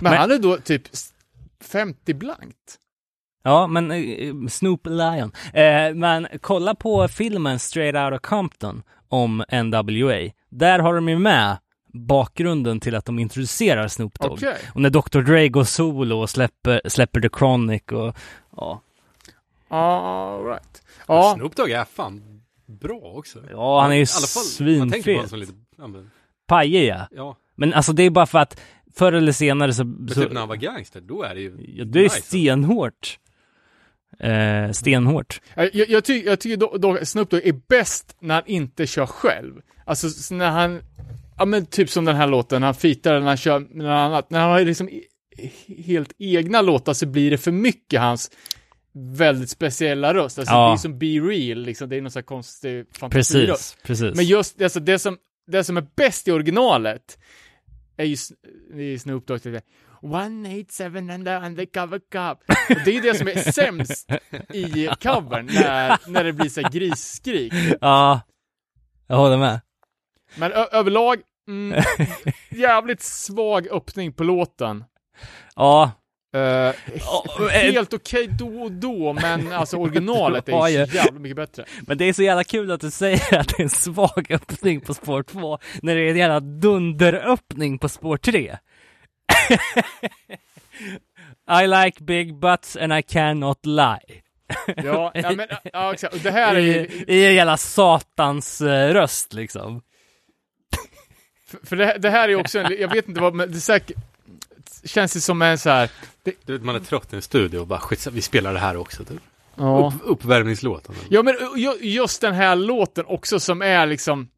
Men- 0.01 0.13
han 0.17 0.31
är 0.31 0.39
då 0.39 0.57
typ 0.57 0.83
s- 0.93 1.13
50 1.61 2.15
blankt. 2.15 2.79
Ja, 3.43 3.67
men 3.67 3.91
eh, 3.91 4.35
Snoop 4.49 4.87
Lion. 4.87 5.33
Eh, 5.53 5.95
men 5.95 6.27
kolla 6.41 6.75
på 6.75 7.09
filmen 7.09 7.59
Straight 7.59 7.95
Outta 7.97 8.19
Compton 8.29 8.83
om 9.09 9.45
NWA. 9.65 10.31
Där 10.51 10.79
har 10.79 10.95
de 10.95 11.09
ju 11.09 11.19
med 11.19 11.57
bakgrunden 11.93 12.81
till 12.81 12.95
att 12.95 13.05
de 13.05 13.19
introducerar 13.19 13.89
Snoop 13.89 14.19
Dogg. 14.21 14.33
Okej. 14.33 14.57
Och 14.75 14.81
när 14.81 14.91
Dr. 14.91 15.21
Dre 15.21 15.49
går 15.49 15.65
solo 15.65 16.17
och 16.21 16.31
släpper, 16.31 16.81
släpper 16.89 17.21
The 17.21 17.29
Chronic 17.39 17.83
och 17.93 18.17
ja. 18.57 18.83
All 19.69 20.45
right. 20.45 20.83
Ja, 21.09 21.35
Snoop 21.37 21.57
Dogg 21.57 21.71
är 21.71 21.85
fan 21.85 22.43
bra 22.67 23.01
också. 23.01 23.43
Ja, 23.51 23.81
han 23.81 23.93
är 23.93 23.97
ju 23.97 24.07
svinfet. 24.07 25.29
som 25.29 25.39
lite, 25.39 25.53
ja, 25.79 25.87
men, 25.87 26.11
Pajig 26.47 26.89
ja. 26.89 27.09
ja. 27.11 27.37
Men 27.55 27.75
alltså 27.75 27.93
det 27.93 28.03
är 28.03 28.11
bara 28.11 28.27
för 28.27 28.39
att 28.39 28.61
förr 28.95 29.13
eller 29.13 29.33
senare 29.33 29.75
så... 29.75 29.85
Men 29.85 30.09
så 30.09 30.21
typ 30.21 30.33
när 30.33 30.41
han 30.41 30.49
var 30.49 30.57
gangster, 30.57 31.01
då 31.01 31.23
är 31.23 31.35
det 31.35 31.41
ju 31.41 31.75
ja, 31.77 31.85
det 31.85 31.99
är 31.99 32.03
nice. 32.03 32.23
stenhårt. 32.23 33.19
Eh, 34.19 34.71
stenhårt. 34.71 35.41
jag, 35.55 35.71
jag, 35.75 36.05
ty, 36.05 36.23
jag 36.25 36.41
tycker 36.41 36.57
då, 36.57 36.77
då 36.79 36.99
Snoop 37.03 37.31
Dogg 37.31 37.47
är 37.47 37.61
bäst 37.69 38.17
när 38.21 38.35
han 38.35 38.47
inte 38.47 38.87
kör 38.87 39.07
själv. 39.07 39.63
Alltså 39.85 40.35
när 40.35 40.51
han, 40.51 40.81
ja 41.39 41.45
men 41.45 41.67
typ 41.67 41.91
som 41.91 42.05
den 42.05 42.17
här 42.17 42.27
låten, 42.27 42.63
han 42.63 42.75
fitar 42.75 43.21
när 43.21 43.27
han 43.27 43.37
kör 43.37 43.59
med 43.61 43.77
något 43.77 43.91
annat. 43.91 44.31
När 44.31 44.41
han 44.41 44.51
har 44.51 44.61
liksom 44.61 44.89
helt 45.87 46.13
egna 46.19 46.63
låtar 46.63 46.93
så 46.93 47.07
blir 47.07 47.31
det 47.31 47.39
för 47.39 47.53
mycket 47.53 48.01
hans 48.01 48.31
väldigt 48.99 49.51
speciella 49.51 50.15
röst. 50.15 50.39
Alltså 50.39 50.55
Ja. 50.55 50.67
det 50.69 50.75
är 50.75 50.77
som 50.77 50.99
Be 50.99 51.07
Real, 51.07 51.59
liksom, 51.59 51.89
det 51.89 51.97
är 51.97 52.01
någon 52.03 52.11
sån 52.11 52.21
här 52.21 52.25
konstig 52.27 52.85
fantasiröst. 52.99 53.77
Precis, 53.83 54.01
precis. 54.03 54.17
Men 54.17 54.25
just 54.25 54.63
alltså, 54.63 54.81
det, 54.81 54.99
som, 54.99 55.19
det 55.47 55.65
som 55.65 55.77
är 55.77 55.87
bäst 55.97 56.29
i 56.29 56.33
originalet 56.33 57.19
är 57.97 58.05
ju 58.05 58.13
S- 58.15 58.33
i 58.75 58.99
Snoop 58.99 59.27
Dogg. 59.27 59.41
det 59.43 59.51
är 59.51 59.63
187 60.03 60.99
and 60.99 61.25
the 61.25 61.35
undercover 61.37 61.99
cop. 62.13 62.39
Och 62.71 62.85
det 62.85 62.97
är 62.97 63.03
det 63.03 63.15
som 63.19 63.29
är 63.29 63.53
sämst 63.53 64.11
i 64.55 64.89
covern, 65.03 65.47
när, 65.47 66.11
när 66.11 66.25
det 66.25 66.33
blir 66.33 66.49
så 66.49 66.63
grisskrik. 66.73 67.53
Ja, 67.81 68.21
jag 69.07 69.17
håller 69.17 69.37
med. 69.39 69.61
Men 70.37 70.53
överlag, 70.53 71.21
mm, 71.49 71.83
jävligt 72.51 73.03
svag 73.03 73.69
öppning 73.69 74.13
på 74.13 74.25
låten. 74.25 74.85
Ja, 75.57 75.93
Uh, 76.37 77.49
helt 77.49 77.95
okej 77.95 78.29
då 78.39 78.63
och 78.63 78.73
då, 78.73 79.13
men 79.13 79.53
alltså 79.53 79.77
originalet 79.77 80.49
är 80.49 80.69
ju 80.69 80.87
så 80.87 80.97
jävla 80.97 81.21
mycket 81.21 81.37
bättre. 81.37 81.65
men 81.87 81.99
det 81.99 82.05
är 82.05 82.13
så 82.13 82.23
jävla 82.23 82.45
kul 82.45 82.71
att 82.71 82.81
du 82.81 82.91
säger 82.91 83.39
att 83.39 83.49
det 83.49 83.59
är 83.59 83.63
en 83.63 83.71
svag 83.71 84.27
öppning 84.31 84.81
på 84.81 84.95
spår 84.95 85.23
2 85.23 85.59
när 85.83 85.95
det 85.95 86.01
är 86.01 86.11
en 86.11 86.17
jävla 86.17 86.41
dunderöppning 86.41 87.79
på 87.79 87.89
spår 87.89 88.17
3. 88.17 88.57
I 91.63 91.67
like 91.67 92.05
big 92.05 92.39
butts 92.39 92.77
and 92.77 92.93
I 92.93 93.03
cannot 93.03 93.67
lie. 93.67 94.23
Ja, 94.77 95.13
ja 95.15 95.33
men 95.33 95.49
ja, 95.73 95.93
exakt. 95.93 96.23
Det 96.23 96.31
här 96.31 96.55
är 96.55 96.61
I, 96.61 96.65
ju, 96.67 97.05
I 97.15 97.27
en 97.27 97.35
jävla 97.35 97.57
satans 97.57 98.61
eh, 98.61 98.93
röst 98.93 99.33
liksom. 99.33 99.83
För, 101.47 101.67
för 101.67 101.77
det, 101.77 101.99
det 101.99 102.11
här 102.11 102.25
är 102.25 102.29
ju 102.29 102.37
också 102.37 102.59
en, 102.59 102.77
jag 102.81 102.89
vet 102.89 103.09
inte 103.09 103.21
vad, 103.21 103.35
men 103.35 103.51
det 103.51 103.59
är 103.59 103.61
säkert, 103.61 103.97
känns 104.85 105.13
det 105.13 105.21
som 105.21 105.43
en 105.43 105.59
så 105.59 105.71
här, 105.71 105.91
Du 106.23 106.53
vet, 106.53 106.63
man 106.63 106.75
är 106.75 106.81
trött 106.81 107.13
i 107.13 107.17
en 107.17 107.23
studio 107.23 107.59
och 107.59 107.67
bara 107.67 107.81
skit, 107.81 108.07
vi 108.07 108.23
spelar 108.23 108.53
det 108.53 108.59
här 108.59 108.77
också. 108.77 109.05
Typ. 109.05 109.21
ja. 109.55 109.93
Upp, 109.95 110.03
uppvärmningslåten. 110.05 110.95
ja 111.09 111.23
men 111.23 111.35
ju- 111.57 111.79
just 111.91 112.21
den 112.21 112.35
här 112.35 112.57
låten 112.57 113.05
också 113.07 113.41
som 113.41 113.63
är 113.63 113.87
liksom, 113.87 114.29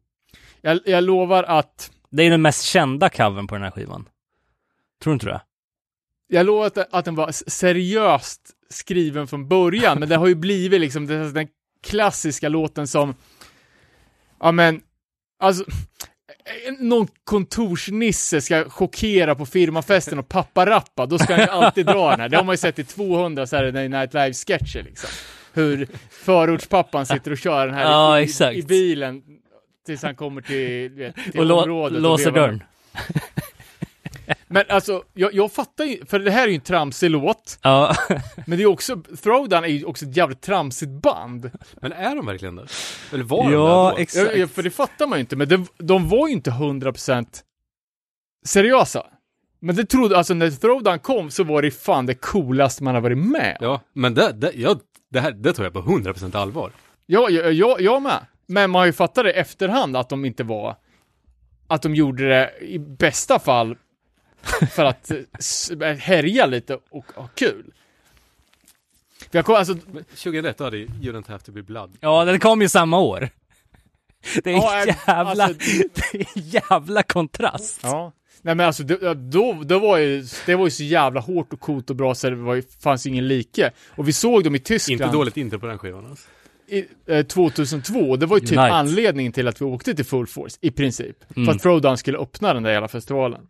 jag, 0.61 0.79
jag 0.85 1.03
lovar 1.03 1.43
att, 1.43 1.91
Det 2.09 2.23
är 2.23 2.29
den 2.29 2.41
mest 2.41 2.63
kända 2.63 3.09
covern 3.09 3.47
på 3.47 3.55
den 3.55 3.63
här 3.63 3.71
skivan. 3.71 4.05
Tror 5.03 5.11
du 5.11 5.13
inte 5.13 5.25
det? 5.25 5.41
jag 6.31 6.45
lovar 6.45 6.65
att, 6.67 6.77
att 6.93 7.05
den 7.05 7.15
var 7.15 7.31
seriöst 7.49 8.41
skriven 8.69 9.27
från 9.27 9.47
början, 9.47 9.99
men 9.99 10.09
det 10.09 10.15
har 10.15 10.27
ju 10.27 10.35
blivit 10.35 10.81
liksom 10.81 11.07
den, 11.07 11.33
den 11.33 11.47
klassiska 11.83 12.49
låten 12.49 12.87
som, 12.87 13.15
ja 14.39 14.51
men, 14.51 14.81
alltså, 15.39 15.63
någon 16.79 17.07
kontorsnisse 17.23 18.41
ska 18.41 18.69
chockera 18.69 19.35
på 19.35 19.45
firmafesten 19.45 20.19
och 20.19 20.29
papparappa, 20.29 21.05
då 21.05 21.19
ska 21.19 21.33
han 21.33 21.43
ju 21.43 21.49
alltid 21.49 21.85
dra 21.85 22.09
den 22.11 22.19
här. 22.19 22.29
Det 22.29 22.37
har 22.37 22.43
man 22.43 22.53
ju 22.53 22.57
sett 22.57 22.79
i 22.79 22.83
200 22.83 23.47
Saturday 23.47 23.89
Night 23.89 24.13
Live-sketcher 24.13 24.83
liksom. 24.83 25.09
Hur 25.53 25.87
förortspappan 26.11 27.05
sitter 27.05 27.31
och 27.31 27.37
kör 27.37 27.65
den 27.67 27.75
här 27.75 27.83
Ja, 27.83 28.19
i, 28.21 28.57
i 28.59 28.63
bilen 28.63 29.21
tills 29.85 30.03
han 30.03 30.15
kommer 30.15 30.41
till, 30.41 30.89
vet, 30.89 31.15
till 31.31 31.51
Och 31.51 31.63
området. 31.63 32.01
låser 32.01 32.31
vevar. 32.31 32.47
dörren. 32.47 32.63
Men 34.47 34.63
alltså, 34.69 35.03
jag, 35.13 35.33
jag 35.33 35.51
fattar 35.51 35.85
ju, 35.85 36.05
för 36.05 36.19
det 36.19 36.31
här 36.31 36.43
är 36.43 36.47
ju 36.47 36.55
en 36.55 36.61
tramsig 36.61 37.09
låt, 37.09 37.59
Ja, 37.61 37.95
men 38.47 38.57
det 38.57 38.63
är 38.63 38.67
också, 38.67 38.95
Throwdown 39.23 39.63
är 39.63 39.67
ju 39.67 39.85
också 39.85 40.05
ett 40.05 40.17
jävligt 40.17 40.41
tramsigt 40.41 40.91
band. 40.91 41.51
Men 41.81 41.91
är 41.91 42.15
de 42.15 42.25
verkligen 42.25 42.55
det? 42.55 42.67
Eller 43.13 43.23
var 43.23 43.43
de 43.43 43.53
ja 43.53 43.93
det 43.95 44.01
exakt. 44.01 44.35
Ja, 44.35 44.47
för 44.47 44.63
det 44.63 44.71
fattar 44.71 45.07
man 45.07 45.17
ju 45.17 45.21
inte, 45.21 45.35
men 45.35 45.47
det, 45.49 45.65
de 45.77 46.09
var 46.09 46.27
ju 46.27 46.33
inte 46.33 46.51
100% 46.51 47.27
seriösa. 48.45 49.05
Men 49.59 49.75
det 49.75 49.85
trodde, 49.85 50.17
alltså 50.17 50.33
när 50.33 50.51
Throwdown 50.51 50.99
kom 50.99 51.31
så 51.31 51.43
var 51.43 51.61
det 51.61 51.71
fan 51.71 52.05
det 52.05 52.15
coolaste 52.15 52.83
man 52.83 52.95
har 52.95 53.01
varit 53.01 53.17
med. 53.17 53.57
Ja, 53.61 53.81
men 53.93 54.13
det, 54.13 54.31
det, 54.31 54.51
jag, 54.55 54.79
det 55.09 55.19
här, 55.19 55.31
det 55.31 55.53
tar 55.53 55.63
jag 55.63 55.73
på 55.73 55.81
100% 55.81 56.37
allvar. 56.37 56.71
Ja, 57.05 57.29
ja, 57.29 57.49
ja, 57.49 57.77
jag 57.79 58.01
med. 58.01 58.25
Men 58.47 58.69
man 58.69 58.79
har 58.79 58.85
ju 58.85 58.93
fattat 58.93 59.23
det 59.23 59.31
efterhand 59.31 59.97
att 59.97 60.09
de 60.09 60.25
inte 60.25 60.43
var, 60.43 60.75
att 61.67 61.81
de 61.81 61.95
gjorde 61.95 62.29
det 62.29 62.51
i 62.61 62.79
bästa 62.79 63.39
fall 63.39 63.77
för 64.71 64.85
att 64.85 65.11
härja 65.99 66.45
lite 66.45 66.79
och 66.89 67.05
ha 67.15 67.27
kul. 67.27 67.65
För 69.31 69.37
jag 69.37 69.45
kom, 69.45 69.55
alltså, 69.55 69.75
2001 70.15 70.57
då 70.57 70.63
hade 70.63 70.77
You 70.77 70.87
Don't 71.01 71.27
Have 71.27 71.39
To 71.39 71.51
Be 71.51 71.63
Blood. 71.63 71.97
Ja, 71.99 72.25
den 72.25 72.39
kom 72.39 72.61
ju 72.61 72.69
samma 72.69 72.99
år. 72.99 73.29
Det 74.43 74.49
är 74.49 74.53
Ja, 74.53 74.85
jävla, 74.85 75.43
alltså- 75.43 75.53
det 75.93 76.17
är 76.19 76.27
jävla 76.35 77.03
kontrast. 77.03 77.79
ja. 77.83 78.11
Nej 78.41 78.55
men 78.55 78.65
alltså, 78.67 78.83
det, 78.83 79.13
då, 79.13 79.53
då 79.65 79.79
var 79.79 79.97
ju, 79.97 80.25
det 80.45 80.55
var 80.55 80.65
ju 80.65 80.71
så 80.71 80.83
jävla 80.83 81.19
hårt 81.19 81.53
och 81.53 81.59
coolt 81.59 81.89
och 81.89 81.95
bra 81.95 82.15
så 82.15 82.29
det 82.29 82.35
var 82.35 82.55
ju, 82.55 82.61
fanns 82.83 83.05
ingen 83.05 83.27
like. 83.27 83.71
Och 83.89 84.07
vi 84.07 84.13
såg 84.13 84.43
dem 84.43 84.55
i 84.55 84.59
Tyskland. 84.59 85.01
Inte 85.01 85.13
dåligt 85.13 85.37
intro 85.37 85.59
på 85.59 85.65
den 85.65 85.77
skivan 85.77 86.05
alltså. 86.05 86.27
i, 86.67 86.85
eh, 87.07 87.25
2002, 87.25 88.15
det 88.15 88.25
var 88.25 88.37
ju 88.37 88.39
typ 88.41 88.49
Unite. 88.57 88.73
anledningen 88.73 89.31
till 89.31 89.47
att 89.47 89.61
vi 89.61 89.65
åkte 89.65 89.95
till 89.95 90.05
Full 90.05 90.27
Force, 90.27 90.57
i 90.61 90.71
princip. 90.71 91.17
Mm. 91.35 91.45
För 91.45 91.53
att 91.55 91.61
Throwdown 91.61 91.97
skulle 91.97 92.17
öppna 92.17 92.53
den 92.53 92.63
där 92.63 92.71
jävla 92.71 92.87
festivalen. 92.87 93.41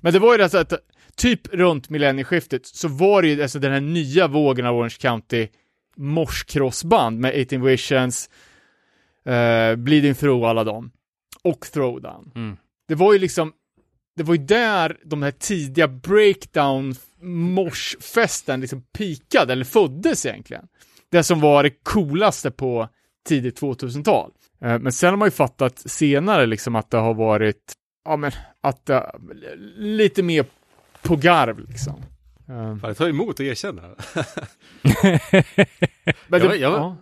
Men 0.00 0.12
det 0.12 0.18
var 0.18 0.32
ju 0.32 0.38
det 0.38 0.48
så 0.48 0.58
att, 0.58 0.72
typ 1.16 1.54
runt 1.54 1.90
millennieskiftet, 1.90 2.66
så 2.66 2.88
var 2.88 3.22
det 3.22 3.28
ju 3.28 3.42
alltså 3.42 3.58
den 3.58 3.72
här 3.72 3.80
nya 3.80 4.28
vågen 4.28 4.66
av 4.66 4.76
Orange 4.76 4.96
County 5.00 5.48
morscrossband 5.96 7.18
med 7.18 7.40
18 7.40 7.62
Visions, 7.62 8.30
eh, 9.24 9.76
Bleeding 9.76 10.14
Through 10.14 10.48
alla 10.48 10.64
dem, 10.64 10.90
och 11.44 11.60
Throwdown. 11.72 12.32
Mm. 12.34 12.56
Det 12.88 12.94
var 12.94 13.12
ju 13.12 13.18
liksom, 13.18 13.52
det 14.16 14.22
var 14.22 14.34
ju 14.34 14.44
där 14.44 14.96
de 15.04 15.22
här 15.22 15.30
tidiga 15.30 15.88
breakdown 15.88 16.94
morsfesten 17.22 18.60
liksom 18.60 18.82
pikade, 18.98 19.52
eller 19.52 19.64
föddes 19.64 20.26
egentligen. 20.26 20.64
Det 21.10 21.22
som 21.22 21.40
var 21.40 21.62
det 21.62 21.70
coolaste 21.82 22.50
på 22.50 22.88
tidigt 23.28 23.60
2000-tal. 23.60 24.30
Eh, 24.60 24.78
Men 24.78 24.92
sen 24.92 25.10
har 25.10 25.16
man 25.16 25.26
ju 25.26 25.32
fattat 25.32 25.78
senare 25.78 26.46
liksom 26.46 26.76
att 26.76 26.90
det 26.90 26.96
har 26.96 27.14
varit, 27.14 27.72
ja 28.04 28.16
men, 28.16 28.32
att 28.60 28.86
det, 28.86 29.10
lite 29.76 30.22
mer 30.22 30.44
på 31.02 31.16
garv 31.16 31.68
liksom. 31.68 31.94
Eh, 32.48 32.54
Fan, 32.54 32.80
jag 32.82 32.96
tar 32.96 33.08
emot 33.08 33.40
och 33.40 33.46
erkänner. 33.46 33.94
Men 36.28 36.40
jag, 36.40 36.50
det, 36.50 36.56
ja. 36.56 36.96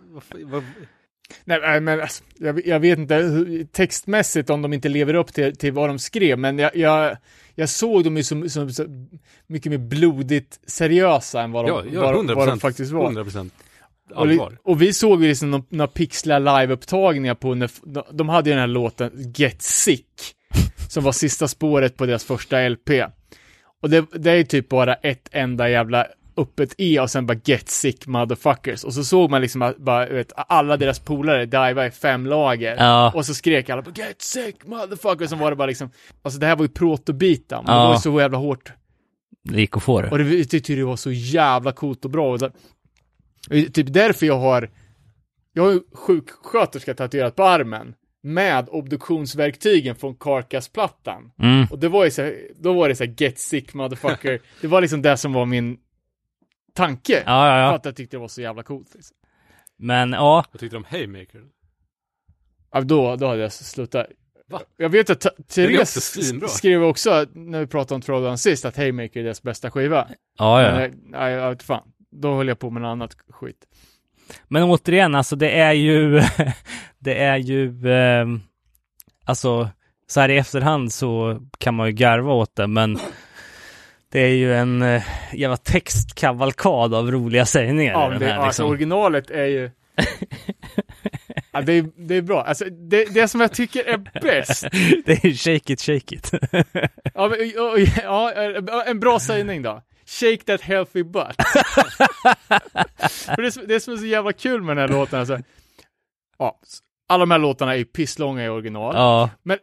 Nej, 1.45 1.81
men 1.81 2.01
alltså, 2.01 2.23
jag, 2.37 2.67
jag 2.67 2.79
vet 2.79 2.99
inte 2.99 3.15
hur, 3.15 3.63
textmässigt 3.65 4.49
om 4.49 4.61
de 4.61 4.73
inte 4.73 4.89
lever 4.89 5.13
upp 5.13 5.33
till, 5.33 5.55
till 5.55 5.73
vad 5.73 5.89
de 5.89 5.99
skrev, 5.99 6.39
men 6.39 6.59
jag, 6.59 6.75
jag, 6.75 7.17
jag 7.55 7.69
såg 7.69 8.03
dem 8.03 8.17
ju 8.17 8.23
som, 8.23 8.49
som, 8.49 8.69
så 8.73 8.85
mycket 9.47 9.69
mer 9.71 9.77
blodigt 9.77 10.59
seriösa 10.67 11.41
än 11.41 11.51
vad 11.51 11.65
de, 11.65 11.69
ja, 11.69 11.83
ja, 11.93 12.01
vad, 12.01 12.25
100%, 12.25 12.35
vad 12.35 12.47
de 12.47 12.59
faktiskt 12.59 12.91
var. 12.91 13.11
100% 13.11 13.49
Och, 14.15 14.27
li, 14.27 14.33
allvar. 14.33 14.57
och 14.63 14.81
vi 14.81 14.93
såg 14.93 15.21
ju 15.23 15.27
liksom 15.29 15.63
några, 15.69 15.87
pixliga 15.87 16.39
liveupptagningar 16.39 17.35
på 17.35 17.55
när, 17.55 17.71
de- 17.83 18.05
de 18.17 18.29
hade 18.29 18.49
ju 18.49 18.53
den 18.53 18.59
här 18.61 18.67
låten 18.67 19.33
Get 19.35 19.61
Sick, 19.61 20.35
som 20.89 21.03
var 21.03 21.11
sista 21.11 21.47
spåret 21.47 21.97
på 21.97 22.05
deras 22.05 22.23
första 22.23 22.69
LP. 22.69 22.89
Och 23.81 23.89
det, 23.89 24.05
det 24.13 24.31
är 24.31 24.35
ju 24.35 24.43
typ 24.43 24.69
bara 24.69 24.93
ett 24.93 25.29
enda 25.31 25.69
jävla 25.69 26.07
öppet 26.37 26.73
E 26.77 26.99
och 26.99 27.09
sen 27.09 27.25
bara 27.25 27.37
Get 27.45 27.69
Sick 27.69 28.07
Motherfuckers. 28.07 28.83
Och 28.83 28.93
så 28.93 29.03
såg 29.03 29.29
man 29.29 29.41
liksom 29.41 29.61
att 29.61 29.77
bara, 29.77 30.05
vet, 30.05 30.31
alla 30.35 30.77
deras 30.77 30.99
polare 30.99 31.45
diva 31.45 31.85
i 31.87 31.91
fem 31.91 32.25
lager. 32.25 32.75
Ja. 32.77 33.11
Och 33.15 33.25
så 33.25 33.33
skrek 33.33 33.69
alla 33.69 33.81
på 33.81 33.91
Get 33.95 34.21
Sick 34.21 34.65
Motherfuckers, 34.65 35.29
som 35.29 35.39
var 35.39 35.49
det 35.49 35.55
bara 35.55 35.65
liksom, 35.67 35.89
alltså 36.21 36.39
det 36.39 36.45
här 36.45 36.55
var 36.55 36.63
ju 36.63 36.69
proto-beat, 36.69 37.41
men 37.49 37.65
det 37.65 37.71
Ja. 37.71 37.87
var 37.87 37.93
ju 37.93 37.99
så 37.99 38.19
jävla 38.19 38.37
hårt 38.37 38.71
Det 39.43 39.59
gick 39.61 39.77
att 39.77 39.83
få 39.83 40.01
det. 40.01 40.09
och 40.09 40.17
det, 40.17 40.45
tyckte 40.45 40.73
det 40.75 40.83
var 40.83 40.95
så 40.95 41.11
jävla 41.11 41.71
coolt 41.71 42.05
och 42.05 42.11
bra. 42.11 42.31
Och 42.31 42.39
det, 42.39 42.51
det 43.49 43.57
är 43.59 43.65
typ 43.69 43.93
därför 43.93 44.25
jag 44.25 44.39
har, 44.39 44.69
jag 45.53 45.63
har 45.63 45.71
ju 45.71 45.79
sjuksköterska 45.93 46.93
tatuerat 46.93 47.35
på 47.35 47.43
armen 47.43 47.93
med 48.21 48.69
obduktionsverktygen 48.69 49.95
från 49.95 50.15
Carcass-plattan. 50.15 51.31
Mm. 51.39 51.67
Och 51.71 51.79
det 51.79 51.89
var 51.89 52.05
ju 52.05 52.11
så 52.11 52.21
här, 52.21 52.47
då 52.55 52.73
var 52.73 52.89
det 52.89 52.95
så 52.95 53.03
här, 53.03 53.15
get 53.17 53.39
sick 53.39 53.73
motherfucker. 53.73 54.41
det 54.61 54.67
var 54.67 54.81
liksom 54.81 55.01
det 55.01 55.17
som 55.17 55.33
var 55.33 55.45
min 55.45 55.77
tanke. 56.73 57.13
Ja, 57.13 57.21
ja, 57.25 57.51
För 57.51 57.59
ja. 57.59 57.75
att 57.75 57.85
jag 57.85 57.95
tyckte 57.95 58.17
det 58.17 58.21
var 58.21 58.27
så 58.27 58.41
jävla 58.41 58.63
coolt. 58.63 58.95
Liksom. 58.95 59.15
Men 59.77 60.11
ja, 60.11 60.45
Vad 60.51 60.59
tyckte 60.59 60.75
du 60.75 60.77
om 60.77 60.85
Haymaker? 60.89 61.41
Ja, 62.71 62.81
då, 62.81 63.15
då 63.15 63.27
hade 63.27 63.41
jag 63.41 63.53
slutat. 63.53 64.07
Va? 64.47 64.61
Jag 64.77 64.89
vet 64.89 65.09
att 65.09 65.47
Therese 65.47 65.97
också 65.97 66.47
skrev 66.47 66.83
också, 66.83 67.25
när 67.33 67.59
vi 67.59 67.67
pratade 67.67 67.95
om 67.95 68.01
Throwdown 68.01 68.37
sist, 68.37 68.65
att 68.65 68.77
Haymaker 68.77 69.19
är 69.19 69.23
deras 69.23 69.43
bästa 69.43 69.71
skiva. 69.71 70.07
ja, 70.37 70.61
ja. 70.63 70.71
Men, 70.71 70.81
eh, 70.81 70.91
nej, 71.03 71.33
jag 71.33 71.49
vet 71.49 71.63
fan. 71.63 71.91
Då 72.11 72.35
höll 72.35 72.47
jag 72.47 72.59
på 72.59 72.69
med 72.69 72.81
något 72.81 72.89
annat 72.89 73.17
skit. 73.29 73.65
Men 74.47 74.63
återigen, 74.63 75.15
alltså 75.15 75.35
det 75.35 75.51
är 75.51 75.73
ju, 75.73 76.21
det 76.99 77.23
är 77.23 77.37
ju, 77.37 77.91
ehm, 77.93 78.41
alltså 79.25 79.69
så 80.07 80.19
här 80.21 80.29
i 80.29 80.37
efterhand 80.37 80.93
så 80.93 81.39
kan 81.57 81.75
man 81.75 81.87
ju 81.87 81.93
garva 81.93 82.33
åt 82.33 82.55
det, 82.55 82.67
men 82.67 82.99
det 84.11 84.19
är 84.19 84.33
ju 84.33 84.55
en 84.55 84.81
eh, 84.81 85.03
jävla 85.33 85.57
textkavalkad 85.57 86.93
av 86.93 87.11
roliga 87.11 87.45
sägningar 87.45 87.93
Ja, 87.93 88.19
det, 88.19 88.25
här 88.25 88.33
alltså 88.33 88.47
liksom. 88.47 88.69
originalet 88.69 89.29
är 89.29 89.45
ju... 89.45 89.71
ja, 91.51 91.61
det, 91.61 91.73
är, 91.73 92.07
det 92.07 92.15
är 92.15 92.21
bra. 92.21 92.43
Alltså, 92.43 92.65
det, 92.65 93.13
det 93.13 93.27
som 93.27 93.41
jag 93.41 93.53
tycker 93.53 93.83
är 93.83 94.21
bäst. 94.21 94.61
det 95.05 95.25
är 95.25 95.33
shake 95.33 95.73
it, 95.73 95.81
shake 95.81 96.15
it. 96.15 96.31
Ja, 97.13 97.29
men, 97.29 97.51
ja, 98.03 98.83
en 98.85 98.99
bra 98.99 99.19
sägning 99.19 99.61
då. 99.61 99.81
Shake 100.09 100.37
that 100.45 100.61
healthy 100.61 101.03
butt. 101.03 101.35
Det, 103.37 103.51
som- 103.51 103.67
det 103.67 103.79
som 103.79 103.93
är 103.93 103.97
så 103.97 104.05
jävla 104.05 104.33
kul 104.33 104.61
med 104.61 104.77
den 104.77 104.89
här 104.89 104.95
låten, 104.97 105.19
alltså. 105.19 105.39
Ja, 106.37 106.59
alla 107.09 107.19
de 107.21 107.31
här 107.31 107.39
låtarna 107.39 107.75
är 107.75 107.83
pisslånga 107.83 108.45
i 108.45 108.49
original. 108.49 108.95
ja, 108.95 109.29
Men, 109.43 109.57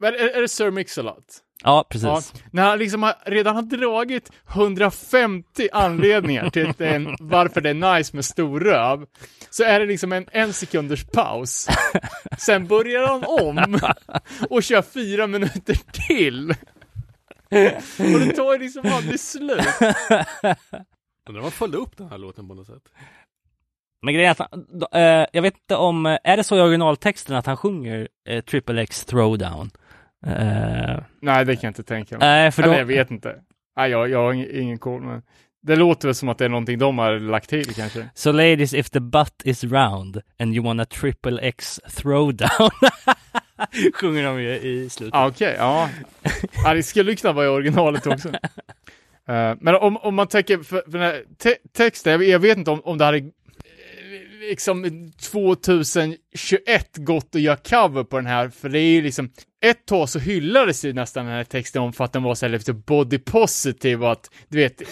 men 0.00 0.14
är, 0.14 0.36
är 0.36 0.40
det 0.40 0.48
Sir 0.48 0.70
Mix-a-Lot? 0.70 1.40
ja 1.64 1.86
precis. 1.90 2.04
Ja, 2.06 2.22
när 2.52 2.62
han 2.62 2.78
liksom 2.78 3.02
har, 3.02 3.14
redan 3.26 3.54
har 3.54 3.62
dragit 3.62 4.30
150 4.54 5.68
anledningar 5.72 6.50
till 6.50 6.70
att 6.70 6.78
det 6.78 6.88
är 6.88 6.94
en, 6.96 7.16
varför 7.20 7.60
det 7.60 7.70
är 7.70 7.96
nice 7.96 8.16
med 8.16 8.24
stor 8.24 8.60
röv, 8.60 9.06
så 9.50 9.64
är 9.64 9.80
det 9.80 9.86
liksom 9.86 10.12
en 10.12 10.26
en 10.32 10.52
sekunders 10.52 11.04
paus. 11.04 11.68
Sen 12.38 12.66
börjar 12.66 13.06
han 13.08 13.24
om 13.24 13.78
och 14.50 14.62
kör 14.62 14.82
fyra 14.82 15.26
minuter 15.26 15.76
till. 16.08 16.54
Och 18.14 18.20
det 18.20 18.32
tar 18.32 18.52
ju 18.52 18.58
liksom 18.58 18.82
aldrig 18.92 19.20
slut. 19.20 19.60
Undrar 21.28 21.40
om 21.40 21.42
man 21.42 21.50
följde 21.50 21.78
upp 21.78 21.96
den 21.96 22.08
här 22.08 22.18
låten 22.18 22.48
på 22.48 22.54
något 22.54 22.66
sätt. 22.66 22.82
Men 24.02 24.14
grejen 24.14 24.28
är 24.28 24.30
att, 24.42 24.50
han- 24.50 24.66
då, 24.78 24.88
eh, 24.98 25.26
jag 25.32 25.42
vet 25.42 25.54
inte 25.54 25.76
om, 25.76 26.06
eh, 26.06 26.18
är 26.24 26.36
det 26.36 26.44
så 26.44 26.56
i 26.56 26.60
originaltexten 26.60 27.36
att 27.36 27.46
han 27.46 27.56
sjunger 27.56 28.08
eh, 28.28 28.40
Triple 28.44 28.82
X 28.82 29.04
Throwdown? 29.04 29.70
Eh, 30.26 30.98
Nej, 31.22 31.44
det 31.44 31.56
kan 31.56 31.62
jag 31.62 31.70
inte 31.70 31.82
tänka 31.82 32.18
mig. 32.18 32.28
nej, 32.28 32.50
för 32.52 32.62
då, 32.62 32.68
Eller 32.68 32.78
jag 32.78 32.86
vet 32.86 33.10
inte. 33.10 33.36
Nej, 33.76 33.90
jag, 33.90 34.10
jag 34.10 34.18
har 34.18 34.32
ingen, 34.32 34.50
ingen 34.60 34.78
koll, 34.78 35.00
men 35.02 35.22
det 35.62 35.76
låter 35.76 36.08
väl 36.08 36.14
som 36.14 36.28
att 36.28 36.38
det 36.38 36.44
är 36.44 36.48
någonting 36.48 36.78
de 36.78 36.98
har 36.98 37.18
lagt 37.20 37.50
till 37.50 37.74
kanske. 37.74 38.08
So 38.14 38.32
ladies, 38.32 38.74
if 38.74 38.90
the 38.90 39.00
butt 39.00 39.42
is 39.44 39.64
round 39.64 40.20
and 40.38 40.54
you 40.54 40.64
want 40.64 40.80
a 40.80 40.84
triple 40.84 41.40
X 41.42 41.80
throwdown. 41.96 42.70
Sjunger 43.94 44.22
de 44.24 44.42
ju 44.42 44.48
i 44.50 44.88
slutet. 44.90 45.14
Ah, 45.14 45.26
Okej, 45.28 45.54
ja. 45.58 45.90
ja. 46.64 46.74
Det 46.74 46.82
skulle 46.82 47.16
kunna 47.16 47.32
vara 47.32 47.46
i 47.46 47.48
originalet 47.48 48.06
också. 48.06 48.28
Eh, 49.28 49.54
men 49.60 49.74
om, 49.74 49.96
om 49.96 50.14
man 50.14 50.26
tänker, 50.26 50.58
för, 50.58 50.82
för 50.90 50.98
den 50.98 51.00
här 51.00 51.22
te 51.38 51.54
texten, 51.76 52.12
jag, 52.12 52.24
jag 52.24 52.38
vet 52.38 52.58
inte 52.58 52.70
om, 52.70 52.80
om 52.80 52.98
det 52.98 53.04
hade 53.04 53.18
eh, 53.18 53.24
liksom 54.40 55.10
2021 55.20 56.96
gått 56.96 57.34
att 57.34 57.40
göra 57.40 57.56
cover 57.56 58.04
på 58.04 58.16
den 58.16 58.26
här, 58.26 58.48
för 58.48 58.68
det 58.68 58.78
är 58.78 58.90
ju 58.90 59.02
liksom, 59.02 59.30
ett 59.64 59.86
tag 59.86 60.08
så 60.08 60.18
hyllades 60.18 60.84
ju 60.84 60.92
nästan 60.92 61.26
den 61.26 61.34
här 61.34 61.44
texten 61.44 61.82
om 61.82 61.92
för 61.92 62.04
att 62.04 62.12
den 62.12 62.22
var 62.22 62.34
så 62.34 62.46
här 62.46 62.50
lite 62.52 62.72
body 62.72 63.18
positive 63.18 64.06
och 64.06 64.12
att, 64.12 64.30
du 64.48 64.58
vet, 64.58 64.82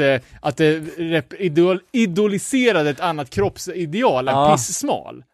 eh, 0.00 0.20
att, 0.42 0.56
det 0.56 1.32
idol, 1.38 1.80
idoliserade 1.92 2.90
ett 2.90 3.00
annat 3.00 3.30
kroppsideal 3.30 4.28
än 4.28 4.34
Ja. 4.34 4.52
pissmal. 4.56 5.24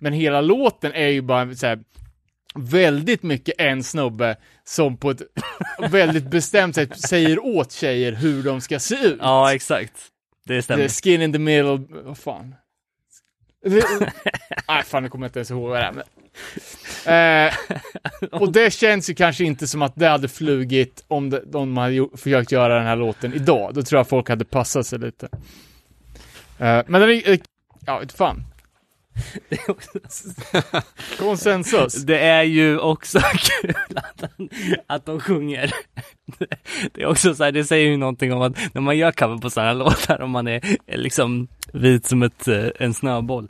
Men 0.00 0.12
hela 0.12 0.40
låten 0.40 0.92
är 0.94 1.08
ju 1.08 1.22
bara 1.22 1.54
så 1.54 1.66
här, 1.66 1.78
väldigt 2.54 3.22
mycket 3.22 3.54
en 3.58 3.84
snubbe 3.84 4.36
som 4.64 4.96
på 4.96 5.10
ett 5.10 5.22
väldigt 5.90 6.30
bestämt 6.30 6.74
sätt 6.74 7.00
säger 7.00 7.44
åt 7.44 7.72
tjejer 7.72 8.12
hur 8.12 8.42
de 8.42 8.60
ska 8.60 8.78
se 8.78 8.94
ut. 8.94 9.18
Ja, 9.20 9.54
exakt. 9.54 9.92
Det 10.46 10.56
The 10.56 10.62
stämmer. 10.62 10.88
skin 10.88 11.22
in 11.22 11.32
the 11.32 11.38
middle, 11.38 11.84
vad 11.90 12.18
fan. 12.18 12.54
Nej, 14.68 14.82
fan, 14.84 15.02
jag 15.02 15.12
kommer 15.12 15.26
inte 15.26 15.38
ens 15.38 15.50
ihåg 15.50 15.68
vad 15.68 15.78
det 15.78 15.84
är. 15.84 15.92
Men... 15.92 16.04
Eh, 17.06 17.54
och 18.40 18.52
det 18.52 18.72
känns 18.72 19.10
ju 19.10 19.14
kanske 19.14 19.44
inte 19.44 19.66
som 19.68 19.82
att 19.82 19.92
det 19.96 20.08
hade 20.08 20.28
flugit 20.28 21.04
om, 21.08 21.30
det, 21.30 21.54
om 21.54 21.72
man 21.72 21.84
hade 21.84 22.08
försökt 22.16 22.52
göra 22.52 22.74
den 22.74 22.86
här 22.86 22.96
låten 22.96 23.34
idag. 23.34 23.74
Då 23.74 23.82
tror 23.82 23.98
jag 23.98 24.08
folk 24.08 24.28
hade 24.28 24.44
passat 24.44 24.86
sig 24.86 24.98
lite. 24.98 25.28
Eh, 26.58 26.82
men 26.86 27.00
den 27.00 27.10
är, 27.10 27.38
ja, 27.86 27.98
vet 27.98 28.12
fan. 28.12 28.44
Konsensus. 31.18 31.94
Det 31.94 32.18
är 32.18 32.42
ju 32.42 32.78
också 32.78 33.20
kul 33.62 33.74
att, 33.96 34.20
han- 34.20 34.48
att 34.86 35.06
de 35.06 35.20
sjunger. 35.20 35.70
Det 36.92 37.02
är 37.02 37.06
också 37.06 37.34
så 37.34 37.44
här, 37.44 37.52
det 37.52 37.64
säger 37.64 37.86
ju 37.90 37.96
någonting 37.96 38.32
om 38.32 38.42
att 38.42 38.74
när 38.74 38.80
man 38.82 38.98
gör 38.98 39.12
cover 39.12 39.36
på 39.38 39.50
sådana 39.50 39.72
låtar, 39.84 40.20
om 40.20 40.30
man 40.30 40.48
är, 40.48 40.60
är 40.86 40.96
liksom 40.98 41.48
vit 41.72 42.06
som 42.06 42.22
ett, 42.22 42.48
eh, 42.48 42.66
en 42.78 42.94
snöboll. 42.94 43.48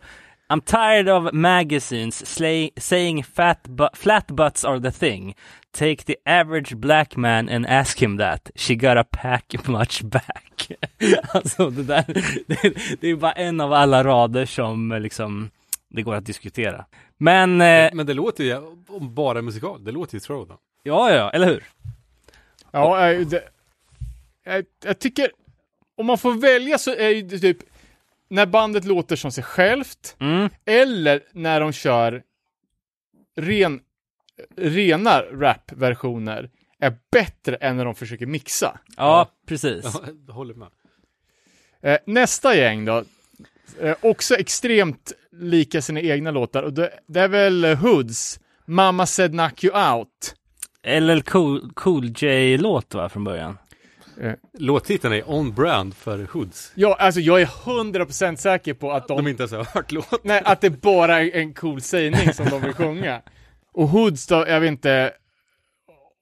I'm 0.53 0.61
tired 0.65 1.09
of 1.09 1.33
magazines 1.33 2.27
slay, 2.27 2.71
saying 2.77 3.25
fat 3.25 3.61
bu- 3.69 3.89
flat 3.97 4.27
butts 4.27 4.65
are 4.65 4.81
the 4.81 4.91
thing. 4.91 5.35
Take 5.79 5.97
the 5.97 6.17
average 6.27 6.75
black 6.77 7.17
man 7.17 7.49
and 7.49 7.67
ask 7.67 8.03
him 8.03 8.19
that. 8.19 8.51
She 8.55 8.75
got 8.75 8.97
a 8.97 9.05
pack 9.11 9.69
much 9.69 10.03
back. 10.03 10.71
alltså 11.35 11.71
det 11.71 11.83
där, 11.83 12.05
det, 12.47 12.73
det 13.01 13.09
är 13.09 13.17
bara 13.17 13.33
en 13.33 13.61
av 13.61 13.73
alla 13.73 14.05
rader 14.05 14.45
som 14.47 14.93
eh, 14.93 15.01
liksom 15.01 15.51
det 15.91 16.03
går 16.03 16.15
att 16.15 16.25
diskutera. 16.25 16.87
Men, 17.17 17.61
eh, 17.61 17.91
Men 17.93 18.07
det 18.07 18.15
låter 18.15 18.45
ju, 18.45 18.61
bara 19.01 19.43
musikal, 19.43 19.85
det 19.85 19.93
låter 19.93 20.15
ju 20.15 20.21
Throwdown. 20.21 20.59
ja, 20.83 21.13
ja, 21.15 21.31
eller 21.31 21.47
hur? 21.47 21.65
Ja, 22.71 23.11
eh, 23.11 23.27
det, 23.27 23.43
jag, 24.45 24.65
jag 24.85 24.99
tycker, 24.99 25.31
om 25.97 26.07
man 26.07 26.19
får 26.19 26.35
välja 26.35 26.79
så 26.79 26.91
är 26.95 27.23
det 27.23 27.39
typ 27.39 27.59
när 28.29 28.47
bandet 28.47 28.85
låter 28.85 29.17
som 29.17 29.33
sig 29.33 29.45
självt, 29.45 30.17
Mm. 30.21 30.49
eller 30.65 31.21
när 31.33 31.61
de 31.61 31.73
kör 31.73 32.23
ren, 33.37 33.81
rena 34.57 35.23
rap-versioner, 35.23 36.51
är 36.79 36.97
bättre 37.13 37.57
än 37.57 37.77
när 37.77 37.85
de 37.85 37.95
försöker 37.95 38.27
mixa. 38.27 38.79
Ja, 38.97 39.31
precis. 39.47 39.85
Ja, 39.85 40.01
jag 40.27 40.35
håller 40.35 40.55
med. 40.55 40.69
Eh, 41.83 41.99
nästa 42.07 42.57
gäng 42.57 42.85
då, 42.85 43.05
eh, 43.81 43.97
också 44.01 44.35
extremt 44.35 45.13
lika 45.33 45.83
sina 45.83 46.01
egna 46.01 46.31
låtar, 46.31 46.63
och 46.63 46.73
det, 46.73 46.91
det 47.07 47.21
är 47.21 47.29
väl 47.29 47.65
eh, 47.65 47.79
Hoods, 47.79 48.41
Mama 48.67 49.07
said 49.07 49.31
knock 49.31 49.65
you 49.65 49.93
out. 49.93 50.35
LL 50.87 51.23
Cool, 51.23 51.73
cool 51.75 52.13
J-låt 52.17 52.95
va, 52.95 53.09
från 53.09 53.25
början? 53.25 53.59
Låttiteln 54.59 55.15
är 55.15 55.31
on 55.31 55.55
brand 55.55 55.95
för 55.95 56.29
Hoods. 56.33 56.73
Ja, 56.75 56.97
alltså 56.99 57.21
jag 57.21 57.41
är 57.41 57.47
100% 57.47 58.37
säker 58.37 58.75
på 58.75 58.93
att 58.93 59.09
de 59.09 59.17
De 59.17 59.31
inte 59.31 59.43
ens 59.43 59.53
har 59.53 59.65
hört 59.65 59.93
låten. 59.93 60.19
Nej, 60.23 60.43
att 60.45 60.61
det 60.61 60.71
bara 60.71 61.21
är 61.21 61.37
en 61.37 61.55
cool 61.55 61.81
sägning 61.81 62.33
som 62.33 62.47
de 62.47 62.63
vill 62.63 62.73
sjunga. 62.73 63.23
Och 63.73 63.89
Hoods 63.89 64.27
då, 64.27 64.45
jag 64.49 64.61
vet 64.61 64.69
inte, 64.69 65.13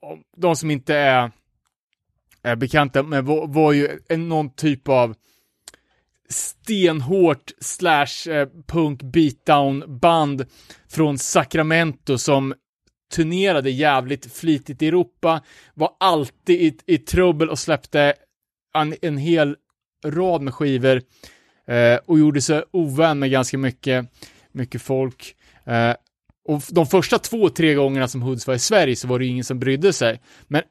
om 0.00 0.22
de 0.36 0.56
som 0.56 0.70
inte 0.70 0.94
är, 0.96 1.30
är 2.42 2.56
bekanta 2.56 3.02
med 3.02 3.24
var, 3.24 3.46
var 3.46 3.72
ju 3.72 3.88
en, 4.08 4.28
någon 4.28 4.50
typ 4.50 4.88
av 4.88 5.14
stenhårt 6.28 7.52
slash 7.60 8.30
eh, 8.30 8.48
punk 8.66 9.02
beatdown 9.02 10.00
band 10.00 10.44
från 10.88 11.18
Sacramento 11.18 12.18
som 12.18 12.54
turnerade 13.14 13.70
jävligt 13.70 14.32
flitigt 14.32 14.82
i 14.82 14.88
Europa, 14.88 15.42
var 15.74 15.96
alltid 16.00 16.60
i, 16.60 16.78
i 16.86 16.98
trubbel 16.98 17.50
och 17.50 17.58
släppte 17.58 18.14
en, 18.74 18.94
en 19.02 19.16
hel 19.16 19.56
rad 20.04 20.42
med 20.42 20.54
skivor 20.54 21.02
eh, 21.66 21.98
och 22.06 22.18
gjorde 22.18 22.40
sig 22.40 22.62
ovän 22.70 23.18
med 23.18 23.30
ganska 23.30 23.58
mycket, 23.58 24.06
mycket 24.52 24.82
folk. 24.82 25.36
Eh, 25.64 25.94
och 26.44 26.62
de 26.70 26.86
första 26.86 27.18
två, 27.18 27.48
tre 27.48 27.74
gångerna 27.74 28.08
som 28.08 28.22
Hoods 28.22 28.46
var 28.46 28.54
i 28.54 28.58
Sverige 28.58 28.96
så 28.96 29.08
var 29.08 29.18
det 29.18 29.26
ingen 29.26 29.44
som 29.44 29.58
brydde 29.58 29.92
sig. 29.92 30.20
Men 30.46 30.62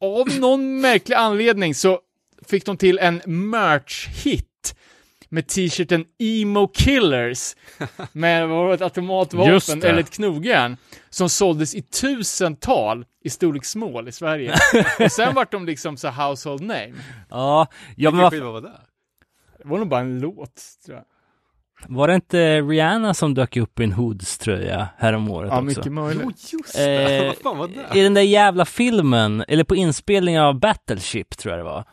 av 0.00 0.28
någon 0.40 0.80
märklig 0.80 1.16
anledning 1.16 1.74
så 1.74 2.00
fick 2.48 2.66
de 2.66 2.76
till 2.76 2.98
en 2.98 3.20
merch-hit 3.26 4.51
med 5.32 5.46
t-shirten 5.48 6.04
Emo 6.18 6.68
Killers 6.68 7.56
med 8.12 8.72
ett 8.74 8.82
automatvapen 8.82 9.82
eller 9.82 10.00
ett 10.00 10.10
knogjärn 10.10 10.76
som 11.10 11.28
såldes 11.28 11.74
i 11.74 11.82
tusental 11.82 13.04
i 13.24 13.30
storlek 13.30 13.64
small 13.64 14.08
i 14.08 14.12
Sverige. 14.12 14.54
och 15.04 15.12
sen 15.12 15.34
vart 15.34 15.52
de 15.52 15.66
liksom 15.66 15.96
så 15.96 16.08
household 16.08 16.60
name. 16.62 16.92
Ja, 17.30 17.66
ja 17.96 18.10
men 18.10 18.20
vad, 18.20 18.34
var 18.34 18.60
det? 18.60 18.72
Det 19.58 19.68
var 19.68 19.78
nog 19.78 19.88
bara 19.88 20.00
en 20.00 20.20
låt, 20.20 20.62
tror 20.86 20.96
jag. 20.96 21.04
var 21.96 22.08
det 22.08 22.14
inte 22.14 22.60
Rihanna 22.60 23.14
som 23.14 23.34
dök 23.34 23.56
upp 23.56 23.80
i 23.80 23.84
en 23.84 23.92
Hoods-tröja 23.92 24.88
häromåret 24.98 25.50
Ja, 25.50 25.56
också? 25.56 25.64
mycket 25.64 25.92
möjligt. 25.92 26.22
Jo, 26.52 26.58
just 26.58 26.74
det. 26.74 27.16
Eh, 27.18 27.26
Vad 27.26 27.36
fan 27.36 27.58
var 27.58 27.68
det? 27.68 27.98
I 27.98 28.02
den 28.02 28.14
där 28.14 28.22
jävla 28.22 28.64
filmen, 28.64 29.44
eller 29.48 29.64
på 29.64 29.76
inspelningen 29.76 30.42
av 30.42 30.60
Battleship 30.60 31.36
tror 31.38 31.56
jag 31.56 31.60
det 31.60 31.70
var, 31.70 31.84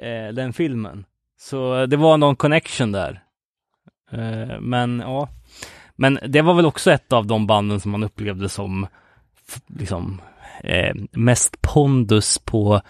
eh, 0.00 0.34
den 0.34 0.52
filmen. 0.52 1.04
Så 1.38 1.86
det 1.86 1.96
var 1.96 2.16
någon 2.16 2.36
connection 2.36 2.92
där. 2.92 3.22
Eh, 4.12 4.60
men 4.60 5.00
ja, 5.00 5.28
men 5.96 6.18
det 6.28 6.42
var 6.42 6.54
väl 6.54 6.66
också 6.66 6.90
ett 6.90 7.12
av 7.12 7.26
de 7.26 7.46
banden 7.46 7.80
som 7.80 7.90
man 7.90 8.04
upplevde 8.04 8.48
som 8.48 8.86
liksom 9.66 10.20
eh, 10.64 10.94
mest 11.12 11.62
pondus 11.62 12.38
på 12.38 12.80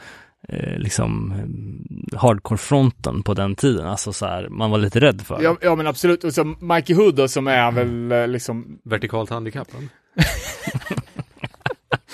eh, 0.48 0.78
liksom 0.78 1.32
eh, 1.32 2.18
hardcore-fronten 2.18 3.22
på 3.22 3.34
den 3.34 3.54
tiden. 3.54 3.86
Alltså 3.86 4.12
så 4.12 4.26
här, 4.26 4.48
man 4.48 4.70
var 4.70 4.78
lite 4.78 5.00
rädd 5.00 5.22
för. 5.22 5.42
Ja, 5.42 5.56
ja 5.60 5.74
men 5.74 5.86
absolut. 5.86 6.24
Och 6.24 6.34
så 6.34 6.44
Mikey 6.44 6.96
Hood 6.96 7.14
då, 7.14 7.28
som 7.28 7.46
är 7.46 7.72
väl 7.72 8.12
eh, 8.12 8.28
liksom, 8.28 8.78
Vertikalt 8.84 9.30
handikappad. 9.30 9.88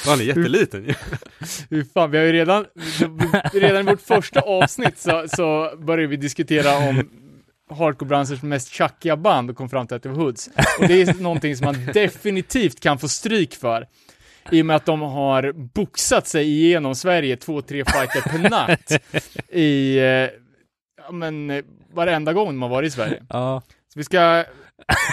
Han 0.04 0.20
är 0.20 0.24
jätteliten 0.24 0.84
ju. 0.84 0.94
hur 1.70 1.84
fan, 1.94 2.10
vi 2.10 2.18
har 2.18 2.24
ju 2.24 2.32
redan, 2.32 2.64
redan 3.52 3.80
i 3.80 3.90
vårt 3.90 4.00
första 4.00 4.40
avsnitt 4.40 4.98
så, 4.98 5.24
så 5.28 5.76
började 5.78 6.06
vi 6.06 6.16
diskutera 6.16 6.88
om 6.88 7.10
hardcore-branschens 7.70 8.42
mest 8.42 8.68
tjackiga 8.72 9.16
band 9.16 9.50
och 9.50 9.56
kom 9.56 9.68
fram 9.68 9.86
till 9.86 9.96
att 9.96 10.02
det 10.02 10.08
var 10.08 10.16
Hoods. 10.16 10.50
Och 10.80 10.88
det 10.88 11.02
är 11.02 11.22
någonting 11.22 11.56
som 11.56 11.64
man 11.64 11.86
definitivt 11.94 12.80
kan 12.80 12.98
få 12.98 13.08
stryk 13.08 13.54
för. 13.54 13.86
I 14.50 14.62
och 14.62 14.66
med 14.66 14.76
att 14.76 14.86
de 14.86 15.00
har 15.00 15.52
boxat 15.52 16.26
sig 16.26 16.46
igenom 16.46 16.94
Sverige 16.94 17.36
två, 17.36 17.62
tre 17.62 17.84
fighter 17.84 18.20
per 18.30 18.50
natt 18.50 18.92
i, 19.52 19.96
eh, 19.98 20.04
ja 21.06 21.12
men, 21.12 21.62
varenda 21.92 22.32
gång 22.32 22.58
har 22.62 22.68
varit 22.68 22.88
i 22.88 22.90
Sverige. 22.90 23.22
Ja, 23.28 23.62
Så 23.92 23.98
vi 23.98 24.04
ska 24.04 24.44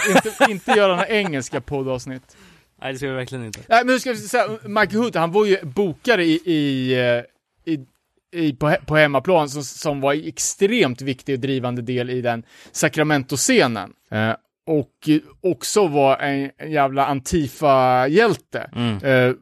inte, 0.08 0.52
inte 0.52 0.70
göra 0.70 0.92
några 0.92 1.08
engelska 1.08 1.60
poddavsnitt. 1.60 2.36
Nej 2.82 2.92
det 2.92 2.98
ska 2.98 3.08
vi 3.08 3.14
verkligen 3.14 3.44
inte. 3.44 3.60
Nej, 3.68 3.84
men 3.84 3.94
nu 3.94 4.00
ska 4.00 4.10
jag 4.10 4.18
säga, 4.18 4.48
Michael 4.62 4.96
Hood, 5.02 5.16
han 5.16 5.32
var 5.32 5.46
ju 5.46 5.58
bokare 5.62 6.24
i, 6.24 6.40
i, 6.44 6.92
eh, 6.94 7.72
i, 7.72 7.86
i 8.34 8.52
på, 8.52 8.66
he- 8.68 8.84
på 8.86 8.96
hemmaplan 8.96 9.48
som, 9.48 9.64
som 9.64 10.00
var 10.00 10.28
extremt 10.28 11.02
viktig 11.02 11.34
och 11.34 11.40
drivande 11.40 11.82
del 11.82 12.10
i 12.10 12.20
den 12.20 12.42
Sacramento-scenen. 12.72 13.92
Eh, 14.10 14.34
och 14.66 15.08
också 15.40 15.86
var 15.88 16.18
en, 16.18 16.50
en 16.56 16.70
jävla 16.72 17.06
Antifa-hjälte. 17.06 18.70
Mm. 18.76 18.96
Eh, 19.04 19.34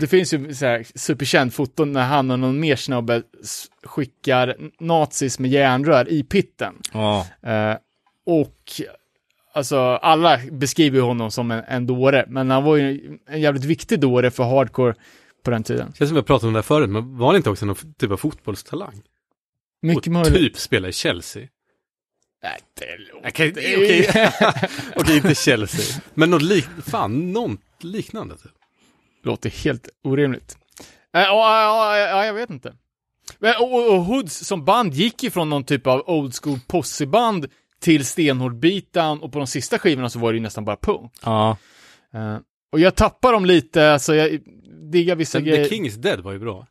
det 0.00 0.06
finns 0.06 0.34
ju 0.34 0.54
så 0.54 0.66
här 0.66 0.86
superkänd 0.94 1.54
foton 1.54 1.92
när 1.92 2.04
han 2.04 2.30
och 2.30 2.38
någon 2.38 2.60
mer 2.60 2.76
snubbe 2.76 3.22
skickar 3.84 4.56
nazis 4.80 5.38
med 5.38 5.50
järnrör 5.50 6.08
i 6.08 6.22
pitten. 6.22 6.74
Eh, 7.42 7.76
och 8.26 8.62
alltså 9.56 9.78
alla 9.78 10.40
beskriver 10.50 11.00
honom 11.00 11.30
som 11.30 11.50
en, 11.50 11.64
en 11.68 11.86
dåre, 11.86 12.24
men 12.28 12.50
han 12.50 12.64
var 12.64 12.76
ju 12.76 13.18
en 13.28 13.40
jävligt 13.40 13.64
viktig 13.64 14.00
dåre 14.00 14.30
för 14.30 14.44
hardcore 14.44 14.94
på 15.44 15.50
den 15.50 15.62
tiden. 15.62 15.92
Känns 15.98 16.08
som 16.10 16.16
jag 16.16 16.26
pratade 16.26 16.46
om 16.46 16.52
det 16.52 16.58
här 16.58 16.62
förut, 16.62 16.90
men 16.90 17.18
var 17.18 17.26
han 17.26 17.36
inte 17.36 17.50
också 17.50 17.66
någon 17.66 17.94
typ 17.98 18.10
av 18.10 18.16
fotbollstalang? 18.16 19.02
Mycket 19.82 20.06
och 20.06 20.12
möjligt. 20.12 20.34
typ 20.34 20.56
spela 20.58 20.88
i 20.88 20.92
Chelsea. 20.92 21.48
Nej, 22.42 22.58
det 22.74 23.12
låter... 23.12 23.28
Okej, 23.28 23.50
okej. 23.50 24.30
Okej, 24.96 25.16
inte 25.16 25.34
Chelsea. 25.34 26.02
Men 26.14 26.30
något 26.30 26.42
lik, 26.42 26.66
fan, 26.86 27.32
något 27.32 27.60
liknande 27.80 28.36
typ. 28.36 28.52
låter 29.22 29.50
helt 29.50 29.88
orimligt. 30.04 30.58
Eh, 31.14 31.20
ja, 31.20 31.62
ja, 31.62 31.98
ja, 31.98 32.26
jag 32.26 32.34
vet 32.34 32.50
inte. 32.50 32.74
Men, 33.38 33.54
och, 33.60 33.94
och 33.94 34.04
Hoods 34.04 34.46
som 34.46 34.64
band 34.64 34.94
gick 34.94 35.22
ju 35.22 35.30
från 35.30 35.50
någon 35.50 35.64
typ 35.64 35.86
av 35.86 36.02
old 36.06 36.34
school 36.34 36.58
posse-band 36.66 37.46
till 37.80 38.04
stenhård 38.04 38.56
beatdown 38.58 39.20
och 39.20 39.32
på 39.32 39.38
de 39.38 39.46
sista 39.46 39.78
skivorna 39.78 40.08
så 40.10 40.18
var 40.18 40.32
det 40.32 40.36
ju 40.36 40.42
nästan 40.42 40.64
bara 40.64 40.76
punk. 40.76 41.12
ja. 41.24 41.56
Eh, 42.14 42.38
och 42.72 42.80
jag 42.80 42.94
tappar 42.94 43.32
dem 43.32 43.44
lite, 43.44 43.92
alltså 43.92 44.14
jag 44.14 44.40
diggar 44.92 45.16
vissa 45.16 45.40
grejer. 45.40 45.64
The 45.64 45.70
King 45.70 45.86
is 45.86 45.94
Dead 45.94 46.20
var 46.20 46.32
ju 46.32 46.38
bra. 46.38 46.66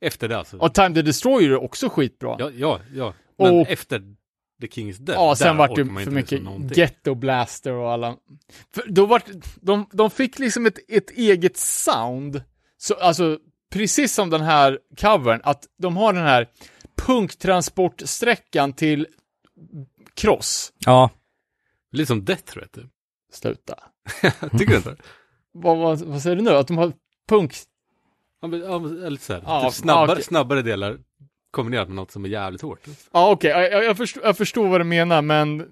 Efter 0.00 0.28
det 0.28 0.38
alltså. 0.38 0.56
Och 0.56 0.74
Time 0.74 0.94
the 0.94 1.02
Destroyer 1.02 1.50
är 1.50 1.62
också 1.62 1.88
skitbra. 1.88 2.36
Ja, 2.38 2.50
ja, 2.56 2.80
ja. 2.94 3.14
Men 3.38 3.54
Och- 3.54 3.70
efter 3.70 4.02
The 4.60 4.68
King 4.68 4.88
is 4.88 4.98
Dead. 4.98 5.18
Ja, 5.18 5.36
sen 5.36 5.56
vart 5.56 5.76
det 5.76 5.84
för 5.84 6.10
mycket. 6.10 6.42
Ghetto 6.76 7.14
Blaster 7.14 7.72
och 7.72 7.90
alla. 7.92 8.16
För 8.74 8.84
då 8.88 9.06
vart, 9.06 9.24
de, 9.60 9.86
de 9.92 10.10
fick 10.10 10.38
liksom 10.38 10.66
ett, 10.66 10.78
ett 10.88 11.10
eget 11.10 11.56
sound. 11.56 12.42
Så, 12.78 12.94
alltså, 12.94 13.38
precis 13.72 14.14
som 14.14 14.30
den 14.30 14.40
här 14.42 14.78
covern, 15.00 15.40
att 15.44 15.64
de 15.78 15.96
har 15.96 16.12
den 16.12 16.22
här 16.22 16.48
punktransportsträckan 17.06 18.72
till 18.72 19.06
Cross. 20.20 20.72
ja. 20.78 21.10
Lite 21.92 22.06
som 22.06 22.24
Death 22.24 22.42
Threat 22.42 22.72
typ. 22.72 22.86
Sluta. 23.32 23.74
Tycker 24.58 24.66
du 24.66 24.76
inte? 24.76 24.96
vad, 25.52 25.78
vad, 25.78 26.00
vad 26.00 26.22
säger 26.22 26.36
du 26.36 26.42
nu? 26.42 26.50
Att 26.50 26.68
de 26.68 26.78
har 26.78 26.92
punk... 27.28 27.54
Ja, 28.40 28.48
men, 28.48 28.60
ja, 28.60 28.76
eller 28.76 29.16
så 29.18 29.32
här, 29.32 29.42
Ja, 29.46 29.64
typ 29.64 29.74
snabbare, 29.74 30.12
okej. 30.12 30.24
snabbare 30.24 30.62
delar 30.62 30.98
kombinerat 31.50 31.88
med 31.88 31.96
något 31.96 32.10
som 32.10 32.24
är 32.24 32.28
jävligt 32.28 32.62
hårt. 32.62 32.80
Ja 33.12 33.30
okej, 33.30 33.50
jag, 33.50 33.72
jag, 33.72 33.84
jag, 33.84 33.96
förstår, 33.96 34.22
jag 34.24 34.36
förstår 34.36 34.68
vad 34.68 34.80
du 34.80 34.84
menar 34.84 35.22
men 35.22 35.66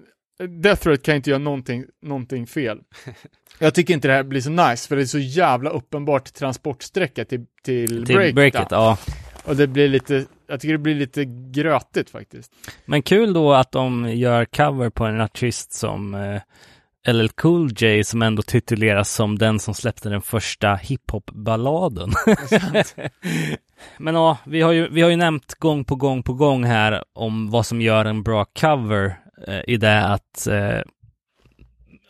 Death 0.61 0.81
Threat 0.83 1.03
kan 1.03 1.15
inte 1.15 1.29
göra 1.29 1.39
någonting, 1.39 1.85
någonting 2.01 2.47
fel. 2.47 2.79
Jag 3.59 3.73
tycker 3.75 3.93
inte 3.93 4.07
det 4.07 4.13
här 4.13 4.23
blir 4.23 4.41
så 4.41 4.49
nice 4.49 4.87
för 4.87 4.95
det 4.95 5.01
är 5.01 5.05
så 5.05 5.19
jävla 5.19 5.69
uppenbart 5.69 6.33
transportsträcka 6.33 7.25
till, 7.25 7.45
till, 7.63 8.05
Till 8.05 8.15
break, 8.15 8.35
breaket, 8.35 8.67
ja. 8.71 8.97
Och 9.45 9.55
det 9.55 9.67
blir 9.67 9.89
lite, 9.89 10.25
jag 10.47 10.59
tycker 10.59 10.73
det 10.73 10.79
blir 10.79 10.95
lite 10.95 11.25
grötigt 11.51 12.09
faktiskt. 12.09 12.51
Men 12.85 13.01
kul 13.01 13.33
då 13.33 13.53
att 13.53 13.71
de 13.71 14.11
gör 14.13 14.45
cover 14.45 14.89
på 14.89 15.05
en 15.05 15.21
artist 15.21 15.73
som 15.73 16.13
eh, 16.13 16.41
LL 17.13 17.29
Cool 17.29 17.71
J 17.77 18.03
som 18.03 18.21
ändå 18.21 18.41
tituleras 18.41 19.11
som 19.11 19.37
den 19.37 19.59
som 19.59 19.73
släppte 19.73 20.09
den 20.09 20.21
första 20.21 20.75
hiphop-balladen. 20.75 22.11
Men 23.97 24.15
ja, 24.15 24.37
vi 24.45 24.61
har, 24.61 24.71
ju, 24.71 24.89
vi 24.89 25.01
har 25.01 25.09
ju 25.09 25.15
nämnt 25.15 25.53
gång 25.53 25.85
på 25.85 25.95
gång 25.95 26.23
på 26.23 26.33
gång 26.33 26.63
här 26.63 27.03
om 27.13 27.49
vad 27.49 27.65
som 27.65 27.81
gör 27.81 28.05
en 28.05 28.23
bra 28.23 28.45
cover 28.45 29.19
eh, 29.47 29.61
i 29.67 29.77
det 29.77 30.05
att 30.05 30.47
eh, 30.47 30.79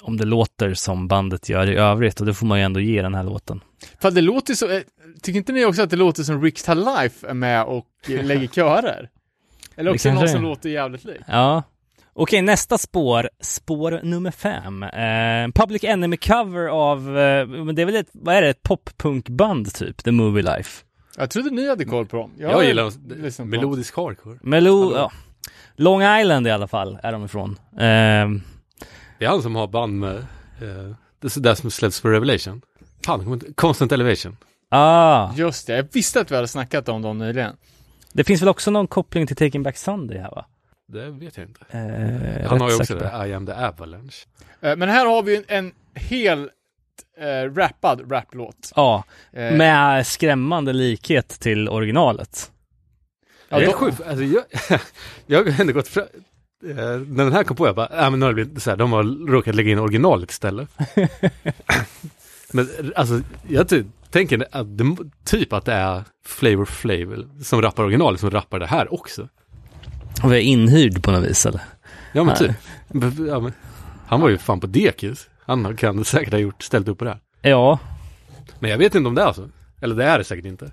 om 0.01 0.17
det 0.17 0.25
låter 0.25 0.73
som 0.73 1.07
bandet 1.07 1.49
gör 1.49 1.69
i 1.69 1.75
övrigt 1.75 2.19
och 2.19 2.25
det 2.25 2.33
får 2.33 2.45
man 2.45 2.57
ju 2.57 2.63
ändå 2.63 2.79
ge 2.79 3.01
den 3.01 3.15
här 3.15 3.23
låten. 3.23 3.61
För 3.99 4.11
det 4.11 4.21
låter 4.21 4.53
så, 4.53 4.69
eh, 4.69 4.81
tycker 5.21 5.37
inte 5.37 5.51
ni 5.51 5.65
också 5.65 5.81
att 5.81 5.89
det 5.89 5.95
låter 5.95 6.23
som 6.23 6.45
Rick's 6.45 6.75
Life 7.01 7.27
är 7.27 7.33
med 7.33 7.63
och 7.63 7.85
lägger 8.07 8.47
körer? 8.47 9.09
Eller 9.75 9.91
också 9.93 10.13
någon 10.13 10.29
som 10.29 10.41
låter 10.41 10.69
jävligt 10.69 11.03
lik. 11.03 11.21
Ja. 11.27 11.63
Okej, 12.17 12.41
nästa 12.41 12.77
spår, 12.77 13.29
spår 13.41 13.99
nummer 14.03 14.31
fem. 14.31 14.83
Eh, 14.83 15.63
Public 15.65 15.83
Enemy 15.83 16.17
cover 16.17 16.67
av, 16.67 17.17
eh, 17.17 17.47
men 17.47 17.75
det 17.75 17.81
är 17.81 17.85
väl 17.85 17.95
ett, 17.95 18.09
vad 18.13 18.35
är 18.35 18.41
det, 18.41 18.49
ett 18.49 18.63
poppunkband 18.63 19.73
typ, 19.73 20.03
The 20.03 20.11
Movie 20.11 20.43
Life. 20.43 20.83
Jag 21.17 21.29
trodde 21.29 21.49
ni 21.49 21.69
hade 21.69 21.85
koll 21.85 22.05
på 22.05 22.17
dem. 22.17 22.31
Jag, 22.37 22.65
gillar 22.65 22.85
lyssnat 23.21 23.35
på 23.37 23.41
dem. 23.41 23.49
melodisk 23.49 23.95
hardcore. 23.97 24.39
Melo, 24.41 24.93
ja. 24.95 25.11
Long 25.75 26.01
Island 26.19 26.47
i 26.47 26.51
alla 26.51 26.67
fall 26.67 26.99
är 27.03 27.11
de 27.11 27.25
ifrån. 27.25 27.59
Eh, 27.71 27.79
Det 29.19 29.25
är 29.25 29.27
han 29.27 29.41
som 29.41 29.55
har 29.55 29.67
band 29.67 29.99
med, 29.99 30.15
eh, 30.15 30.95
det 31.21 31.37
är 31.37 31.39
där 31.39 31.55
som 31.55 31.71
släpps 31.71 32.01
på 32.01 32.09
Revelation. 32.09 32.61
Fan, 33.05 33.41
Constant 33.55 33.91
Elevation. 33.91 34.37
ah, 34.69 35.33
Just 35.35 35.67
det, 35.67 35.75
jag 35.75 35.87
visste 35.93 36.21
att 36.21 36.31
vi 36.31 36.35
hade 36.35 36.47
snackat 36.47 36.89
om 36.89 37.01
dem 37.01 37.17
nyligen. 37.17 37.55
det 38.13 38.23
finns 38.23 38.41
väl 38.41 38.49
också 38.49 38.71
någon 38.71 38.87
koppling 38.87 39.27
till 39.27 39.35
Taking 39.35 39.63
Back 39.63 39.77
Sunday 39.77 40.17
här 40.17 40.29
va? 40.31 40.45
Det 40.87 41.09
vet 41.09 41.37
jag 41.37 41.45
inte. 41.47 41.59
Eh, 41.69 42.49
Han 42.49 42.61
har 42.61 42.69
ju 42.69 42.75
också 42.75 42.95
det, 42.95 43.27
I 43.27 43.33
am 43.33 43.45
the 43.45 43.51
avalanche. 43.51 44.25
Eh, 44.61 44.75
Men 44.75 44.89
här 44.89 45.05
har 45.05 45.23
vi 45.23 45.35
en, 45.37 45.43
en 45.47 45.71
helt 45.95 46.51
eh, 47.17 47.53
rappad 47.55 48.11
raplåt. 48.11 48.71
Ja, 48.75 49.03
Eh, 49.33 49.51
med 49.57 50.07
skrämmande 50.07 50.73
likhet 50.73 51.27
till 51.27 51.69
originalet. 51.69 52.51
ja, 53.49 53.59
det 53.59 53.65
är 53.65 53.71
sjukt, 53.71 54.01
alltså 54.01 54.23
jag, 54.23 54.43
jag 55.25 55.51
har 55.51 55.61
ändå 55.61 55.73
gått 55.73 55.87
fram, 55.87 56.05
eh, 56.69 56.75
när 57.07 57.23
den 57.23 57.33
här 57.33 57.43
kom 57.43 57.57
på, 57.57 57.67
jag 57.67 57.75
bara, 57.75 58.05
äh, 58.05 58.09
men 58.11 58.19
nu 58.19 58.25
har 58.25 58.33
det 58.33 58.45
blivit 58.45 58.63
så 58.63 58.69
här, 58.69 58.77
de 58.77 58.91
har 58.91 59.27
råkat 59.31 59.55
lägga 59.55 59.71
in 59.71 59.79
originalet 59.79 60.31
istället. 60.31 60.69
men 62.55 62.93
alltså, 62.95 63.21
jag 63.47 63.69
ty- 63.69 63.83
tänker 64.09 64.45
att 64.51 64.77
det, 64.77 64.95
typ 65.25 65.53
att 65.53 65.65
det 65.65 65.73
är 65.73 66.03
Flavor 66.25 66.65
Flav 66.65 67.29
som 67.43 67.61
rappar 67.61 67.83
originalet 67.83 68.19
som 68.19 68.31
rappar 68.31 68.59
det 68.59 68.65
här 68.67 68.93
också. 68.93 69.29
Och 70.23 70.31
vi 70.31 70.35
är 70.37 70.41
inhyrd 70.41 71.03
på 71.03 71.11
något 71.11 71.23
vis 71.29 71.45
eller? 71.45 71.61
Ja 72.13 72.23
men 72.23 72.35
typ. 72.35 72.51
Ja, 73.27 73.39
men, 73.39 73.53
han 74.07 74.21
var 74.21 74.29
ju 74.29 74.37
fan 74.37 74.59
på 74.59 74.67
dekis. 74.67 75.29
Han 75.45 75.77
kan 75.77 76.05
säkert 76.05 76.33
ha 76.33 76.39
gjort, 76.39 76.63
ställt 76.63 76.87
upp 76.87 76.97
på 76.97 77.05
det 77.05 77.11
här. 77.11 77.19
Ja, 77.41 77.79
Men 78.59 78.69
jag 78.71 78.77
vet 78.77 78.95
inte 78.95 79.07
om 79.07 79.15
det 79.15 79.21
är 79.21 79.33
så. 79.33 79.49
Eller 79.81 79.95
det 79.95 80.03
är 80.05 80.17
det 80.17 80.23
säkert 80.23 80.45
inte. 80.45 80.71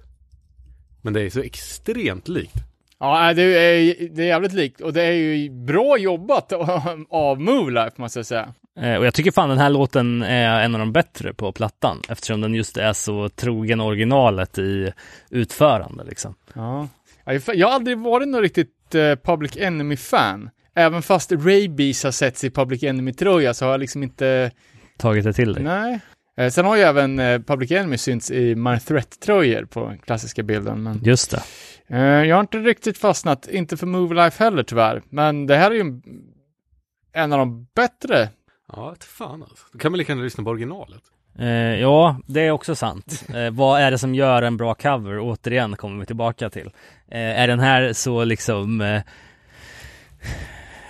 Men 1.03 1.13
det 1.13 1.21
är 1.23 1.31
så 1.31 1.41
extremt 1.41 2.29
likt. 2.29 2.55
Ja, 2.99 3.35
det 3.35 3.43
är, 3.43 4.09
det 4.11 4.23
är 4.23 4.27
jävligt 4.27 4.53
likt 4.53 4.81
och 4.81 4.93
det 4.93 5.03
är 5.03 5.13
ju 5.13 5.51
bra 5.51 5.99
jobbat 5.99 6.53
av 7.11 7.41
Move 7.41 7.71
Life 7.73 7.93
måste 7.97 8.19
jag 8.19 8.27
säga. 8.27 8.55
Eh, 8.81 8.95
och 8.97 9.07
jag 9.07 9.15
tycker 9.15 9.31
fan 9.31 9.49
den 9.49 9.59
här 9.59 9.71
låten 9.71 10.23
är 10.23 10.61
en 10.65 10.75
av 10.75 10.79
de 10.79 10.93
bättre 10.93 11.35
på 11.35 11.53
plattan 11.53 12.01
eftersom 12.09 12.41
den 12.41 12.55
just 12.55 12.77
är 12.77 12.93
så 12.93 13.29
trogen 13.29 13.81
originalet 13.81 14.59
i 14.59 14.93
utförande 15.31 16.05
liksom. 16.05 16.35
Ja. 16.55 16.89
Ja, 17.25 17.33
Jag 17.55 17.69
har 17.69 17.75
aldrig 17.75 17.99
varit 17.99 18.29
någon 18.29 18.43
riktigt 18.43 18.95
eh, 18.95 19.15
Public 19.15 19.57
Enemy-fan. 19.57 20.51
Även 20.75 21.03
fast 21.03 21.33
Rabies 21.33 22.05
har 22.05 22.11
setts 22.11 22.45
i 22.45 22.51
Public 22.51 22.83
Enemy-tröja 22.83 23.55
så 23.55 23.65
har 23.65 23.71
jag 23.73 23.81
liksom 23.81 24.03
inte, 24.03 24.51
Tagit 24.99 25.25
det 25.25 25.33
till 25.33 25.53
dig. 25.53 25.63
nej. 25.65 26.01
Eh, 26.37 26.51
sen 26.51 26.65
har 26.65 26.77
ju 26.77 26.83
även 26.83 27.17
Public 27.45 27.71
Enemy 27.71 27.99
synts 27.99 28.31
i 28.31 28.55
My 28.55 28.79
Threat-tröjor 28.79 29.65
på 29.65 29.89
den 29.89 29.99
klassiska 29.99 30.43
bilden, 30.43 30.83
men 30.83 31.01
Just 31.05 31.31
det. 31.31 31.43
jag 32.27 32.37
har 32.37 32.41
inte 32.41 32.59
riktigt 32.59 32.99
fastnat, 32.99 33.49
inte 33.49 33.77
för 33.77 33.87
Move 33.87 34.15
Life 34.25 34.45
heller 34.45 34.63
tyvärr. 34.63 35.03
Men 35.09 35.47
det 35.47 35.57
här 35.57 35.71
är 35.71 35.75
ju 35.75 36.01
en 37.13 37.33
av 37.33 37.39
de 37.39 37.67
bättre. 37.75 38.29
Ja, 38.77 38.91
vet 38.91 39.05
fan 39.05 39.43
alltså. 39.43 39.67
Då 39.73 39.79
kan 39.79 39.93
man 39.93 39.99
lika 39.99 40.13
gärna 40.13 40.23
lyssna 40.25 40.45
på 40.45 40.51
originalet. 40.51 41.03
Eh, 41.39 41.47
ja, 41.81 42.17
det 42.27 42.41
är 42.41 42.51
också 42.51 42.75
sant. 42.75 43.25
Eh, 43.35 43.51
vad 43.51 43.81
är 43.81 43.91
det 43.91 43.99
som 43.99 44.15
gör 44.15 44.43
en 44.43 44.57
bra 44.57 44.75
cover? 44.75 45.19
Återigen 45.21 45.77
kommer 45.77 46.01
vi 46.01 46.07
tillbaka 46.07 46.51
till. 46.51 46.71
Eh, 47.11 47.41
är 47.41 47.49
den 47.49 47.61
här 47.61 47.93
så 47.93 48.25
liksom 48.25 48.81
eh, 48.81 49.03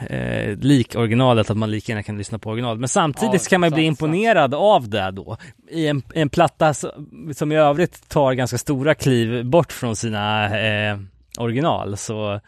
eh, 0.06 0.56
lik 0.58 0.96
originalet 0.96 1.50
att 1.50 1.56
man 1.56 1.70
lika 1.70 1.92
gärna 1.92 2.02
kan 2.02 2.18
lyssna 2.18 2.38
på 2.38 2.50
originalet. 2.50 2.80
Men 2.80 2.88
samtidigt 2.88 3.42
Ja, 3.44 3.48
kan 3.50 3.60
man 3.60 3.70
bli 3.70 3.86
sant, 3.86 3.98
sant. 3.98 4.08
imponerad 4.12 4.54
av 4.54 4.88
det 4.88 5.10
då. 5.10 5.36
I 5.70 5.86
en, 5.86 6.02
en 6.14 6.28
platta 6.28 6.74
som, 6.74 6.90
som 7.36 7.52
i 7.52 7.56
övrigt 7.56 8.08
tar 8.08 8.32
ganska 8.32 8.58
stora 8.58 8.94
kliv 8.94 9.44
bort 9.46 9.72
från 9.72 9.96
sina 9.96 10.58
eh, 10.60 10.98
original 11.38 11.96
så 11.96 12.40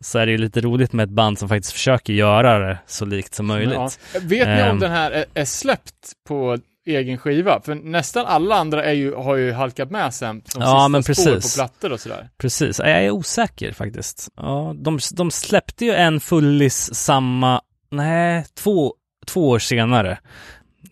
så 0.00 0.18
är 0.18 0.26
det 0.26 0.32
ju 0.32 0.38
lite 0.38 0.60
roligt 0.60 0.92
med 0.92 1.04
ett 1.04 1.10
band 1.10 1.38
som 1.38 1.48
faktiskt 1.48 1.72
försöker 1.72 2.12
göra 2.12 2.58
det 2.58 2.78
så 2.86 3.04
likt 3.04 3.34
som 3.34 3.46
möjligt. 3.46 3.74
Ja. 3.74 3.90
Vet 4.20 4.48
ni 4.48 4.62
om 4.62 4.68
Ehm. 4.68 4.78
den 4.78 4.90
här 4.90 5.10
är, 5.10 5.24
är 5.34 5.44
släppt 5.44 6.12
på 6.28 6.58
egen 6.86 7.18
skiva? 7.18 7.60
För 7.60 7.74
nästan 7.74 8.26
alla 8.26 8.54
andra 8.54 8.84
är 8.84 8.92
ju, 8.92 9.14
har 9.14 9.36
ju 9.36 9.52
halkat 9.52 9.90
med 9.90 10.14
sen. 10.14 10.42
De 10.54 10.60
Ja, 10.60 10.66
sista 10.66 10.88
men 10.88 11.02
spår 11.02 11.14
precis. 11.14 11.54
på 11.56 11.58
plattor 11.58 11.92
och 11.92 12.00
sådär. 12.00 12.28
Precis, 12.38 12.78
jag 12.78 12.88
är 12.90 13.10
osäker 13.10 13.72
faktiskt. 13.72 14.28
Ja, 14.36 14.74
de, 14.76 14.98
de 15.12 15.30
släppte 15.30 15.84
ju 15.84 15.92
en 15.94 16.20
fullis 16.20 16.94
samma, 16.94 17.60
nej, 17.90 18.44
två, 18.54 18.94
två 19.26 19.48
år 19.48 19.58
senare. 19.58 20.18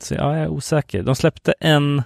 Så 0.00 0.14
ja, 0.14 0.36
jag 0.36 0.44
är 0.44 0.48
osäker. 0.48 1.02
De 1.02 1.14
släppte 1.16 1.54
en 1.61 2.02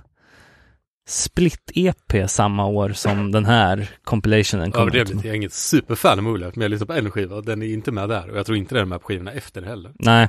split-EP 1.13 2.27
samma 2.29 2.67
år 2.67 2.89
som 2.93 3.33
den 3.33 3.45
här 3.47 3.89
compilationen 4.05 4.73
kom 4.73 4.89
ut. 4.89 4.95
Överdrivet. 4.95 5.25
Jag 5.25 5.33
är 5.33 5.37
inget 5.37 5.53
superfan 5.53 6.19
av 6.19 6.25
Moonlight, 6.25 6.57
men 6.57 6.63
jag 6.63 6.71
lyssnar 6.71 6.87
på 6.87 6.93
en 6.93 7.11
skiva 7.11 7.37
och 7.37 7.45
den 7.45 7.63
är 7.63 7.67
inte 7.67 7.93
med 7.93 8.09
där. 8.09 8.31
Och 8.31 8.39
jag 8.39 8.47
tror 8.47 8.59
inte 8.59 8.75
den 8.75 8.83
är 8.83 8.87
med 8.87 9.01
på 9.01 9.07
skivorna 9.07 9.33
efter 9.33 9.63
heller. 9.63 9.93
Nej, 9.95 10.29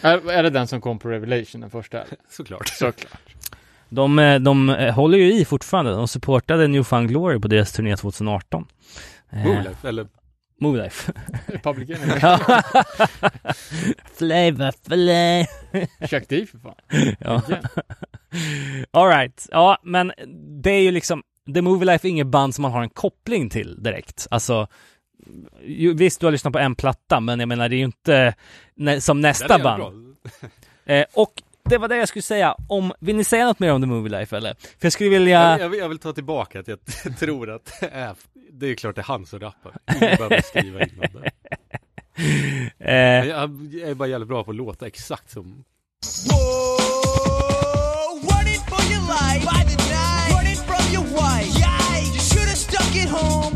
Är, 0.00 0.30
är 0.30 0.42
det 0.42 0.50
den 0.50 0.66
som 0.66 0.80
kom 0.80 0.98
på 0.98 1.08
Revelation, 1.08 1.60
den 1.60 1.70
första? 1.70 2.02
Såklart. 2.30 2.68
Såklart. 2.68 3.34
de, 3.88 4.18
eh, 4.18 4.38
de 4.40 4.68
eh, 4.70 4.94
håller 4.94 5.18
ju 5.18 5.32
i 5.34 5.44
fortfarande. 5.44 5.90
De 5.92 6.08
supportade 6.08 6.68
New 6.68 6.82
Found 6.82 7.08
Glory 7.08 7.40
på 7.40 7.48
deras 7.48 7.72
turné 7.72 7.96
2018. 7.96 8.66
Eh, 9.30 9.44
Moonlight, 9.44 9.84
eller 9.84 10.06
Move 10.60 10.82
Life. 10.82 11.12
Public 11.62 11.90
Enemy. 11.90 12.20
flavor, 14.18 14.72
flavor. 14.88 16.06
Chuck 16.06 16.28
D 16.28 16.46
för 16.50 16.58
fan. 16.58 16.74
Ja. 17.20 17.42
Igen. 18.32 18.86
All 18.90 19.08
right. 19.08 19.46
Ja, 19.50 19.78
men 19.82 20.12
det 20.62 20.70
är 20.70 20.80
ju 20.82 20.90
liksom, 20.90 21.22
The 21.54 21.62
Movie 21.62 21.86
Life 21.86 22.08
är 22.08 22.10
inget 22.10 22.26
band 22.26 22.54
som 22.54 22.62
man 22.62 22.72
har 22.72 22.82
en 22.82 22.90
koppling 22.90 23.50
till 23.50 23.82
direkt. 23.82 24.26
Alltså, 24.30 24.66
ju, 25.62 25.94
visst 25.94 26.20
du 26.20 26.26
har 26.26 26.30
lyssnat 26.32 26.52
på 26.52 26.58
en 26.58 26.74
platta, 26.74 27.20
men 27.20 27.40
jag 27.40 27.48
menar 27.48 27.68
det 27.68 27.74
är 27.76 27.78
ju 27.78 27.84
inte 27.84 28.34
nä, 28.74 29.00
som 29.00 29.20
nästa 29.20 29.58
band. 29.58 30.16
Eh, 30.84 31.04
och 31.14 31.32
det 31.64 31.78
var 31.78 31.88
det 31.88 31.96
jag 31.96 32.08
skulle 32.08 32.22
säga. 32.22 32.56
Om, 32.68 32.92
vill 33.00 33.16
ni 33.16 33.24
säga 33.24 33.46
något 33.46 33.58
mer 33.58 33.72
om 33.72 33.80
The 33.82 33.86
Movie 33.86 34.18
Life 34.18 34.36
eller? 34.36 34.54
För 34.54 34.86
jag 34.86 34.92
skulle 34.92 35.10
vilja... 35.10 35.40
Jag, 35.50 35.60
jag, 35.60 35.68
vill, 35.68 35.80
jag 35.80 35.88
vill 35.88 35.98
ta 35.98 36.12
tillbaka 36.12 36.60
att 36.60 36.68
jag 36.68 36.78
tror 37.18 37.50
att 37.50 37.72
det 37.80 37.86
är, 37.88 38.14
det 38.52 38.66
är 38.66 38.74
klart 38.74 38.94
det 38.94 39.00
är 39.00 39.04
han 39.04 39.26
som 39.26 39.40
rappar. 39.40 39.76
Ingen 39.96 40.16
behöver 40.16 40.42
skriva 40.42 40.82
in 40.82 40.90
något 40.96 41.12
där. 41.12 41.30
Eh, 42.78 43.26
Jag, 43.28 43.68
jag 43.72 43.90
är 43.90 43.94
bara 43.94 44.08
jävligt 44.08 44.28
bra 44.28 44.44
på 44.44 44.50
att 44.50 44.56
låta 44.56 44.86
exakt 44.86 45.30
som 45.30 45.64
by 49.44 49.64
the 49.64 49.76
night, 49.90 50.30
running 50.32 50.56
from 50.56 50.82
your 50.92 51.04
wife. 51.14 51.46
Yikes, 51.54 52.14
you 52.14 52.20
should 52.20 52.48
have 52.48 52.58
stuck 52.58 52.96
at 52.96 53.08
home. 53.08 53.51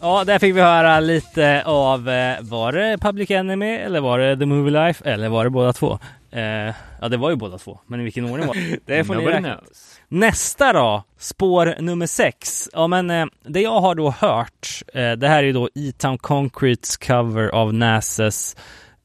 Ja, 0.00 0.24
där 0.24 0.38
fick 0.38 0.56
vi 0.56 0.60
höra 0.60 1.00
lite 1.00 1.62
av, 1.64 2.08
eh, 2.08 2.36
var 2.40 2.72
det 2.72 2.98
Public 3.00 3.30
Enemy 3.30 3.74
eller 3.74 4.00
var 4.00 4.18
det 4.18 4.36
The 4.36 4.46
Movie 4.46 4.86
Life 4.86 5.10
eller 5.10 5.28
var 5.28 5.44
det 5.44 5.50
båda 5.50 5.72
två? 5.72 5.98
Eh, 6.30 6.74
ja, 7.00 7.08
det 7.10 7.16
var 7.16 7.30
ju 7.30 7.36
båda 7.36 7.58
två, 7.58 7.78
men 7.86 8.00
i 8.00 8.04
vilken 8.04 8.24
ordning 8.24 8.46
var 8.46 8.54
det? 8.54 8.78
Det 8.96 9.04
får 9.04 9.14
ni 9.14 9.20
Nobody 9.20 9.36
räkna. 9.36 9.54
knows. 9.56 10.00
Nästa 10.08 10.72
då, 10.72 11.02
spår 11.18 11.74
nummer 11.80 12.06
sex. 12.06 12.68
Ja 12.72 12.86
men 12.86 13.10
eh, 13.10 13.26
det 13.42 13.60
jag 13.60 13.80
har 13.80 13.94
då 13.94 14.10
hört, 14.10 14.82
eh, 14.94 15.12
det 15.12 15.28
här 15.28 15.38
är 15.38 15.42
ju 15.42 15.52
då 15.52 15.68
E-Town 15.74 16.18
Concretes 16.18 16.96
cover 16.96 17.48
av 17.48 17.74
Nases 17.74 18.56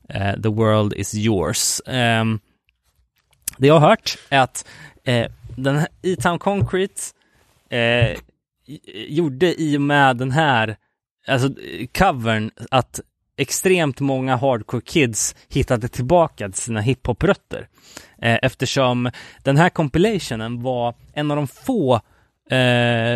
eh, 0.09 0.33
The 0.41 0.49
World 0.49 0.93
Is 0.93 1.13
Yours. 1.15 1.81
Ehm, 1.87 2.39
det 3.57 3.67
jag 3.67 3.79
har 3.79 3.89
hört 3.89 4.17
är 4.29 4.39
att 4.39 4.65
eh, 5.03 5.25
den 5.55 5.77
här 5.77 5.87
E-Town 6.01 6.39
Concrete 6.39 7.01
gjorde 8.93 9.61
i 9.61 9.77
och 9.77 9.81
med 9.81 10.17
den 10.17 10.31
här, 10.31 10.77
alltså 11.27 11.49
covern, 11.97 12.51
att 12.71 12.99
extremt 13.37 13.99
många 13.99 14.35
hardcore 14.35 14.81
kids 14.81 15.35
hittade 15.49 15.87
tillbaka 15.87 16.49
till 16.49 16.61
sina 16.61 16.81
hiphop-rötter. 16.81 17.67
Eh, 18.21 18.39
eftersom 18.41 19.11
den 19.43 19.57
här 19.57 19.69
compilationen 19.69 20.61
var 20.61 20.95
en 21.13 21.31
av 21.31 21.37
de 21.37 21.47
få 21.47 22.01
eh, 22.49 22.59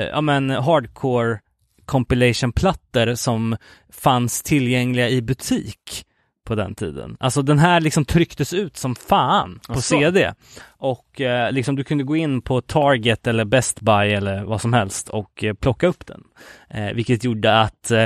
ja, 0.04 0.22
men 0.22 0.50
hardcore 0.50 1.40
compilation-plattor 1.86 3.16
som 3.16 3.58
fanns 3.90 4.44
tillgängliga 4.44 5.10
i 5.10 5.22
butik 5.22 6.06
på 6.46 6.56
den 6.56 6.76
tiden. 6.76 7.18
Alltså 7.20 7.42
den 7.42 7.60
här 7.60 7.80
liksom 7.80 8.06
trycktes 8.06 8.54
ut 8.54 8.78
som 8.78 8.96
fan 8.96 9.60
på 9.68 9.74
Asså? 9.74 9.82
CD. 9.82 10.34
Och 10.68 11.22
eh, 11.22 11.52
liksom 11.52 11.76
du 11.76 11.84
kunde 11.84 12.04
gå 12.04 12.16
in 12.16 12.42
på 12.42 12.62
Target 12.62 13.28
eller 13.28 13.46
Best 13.46 13.82
Buy 13.82 14.12
eller 14.14 14.44
vad 14.44 14.62
som 14.62 14.74
helst 14.74 15.10
och 15.10 15.44
eh, 15.44 15.54
plocka 15.54 15.88
upp 15.88 16.06
den. 16.06 16.24
Eh, 16.70 16.94
vilket 16.94 17.24
gjorde 17.24 17.60
att 17.62 17.92
eh, 17.92 18.06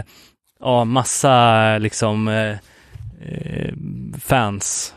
ja, 0.59 0.83
massa 0.85 1.77
liksom 1.77 2.27
eh, 2.27 2.57
eh, 3.21 3.73
fans 4.19 4.95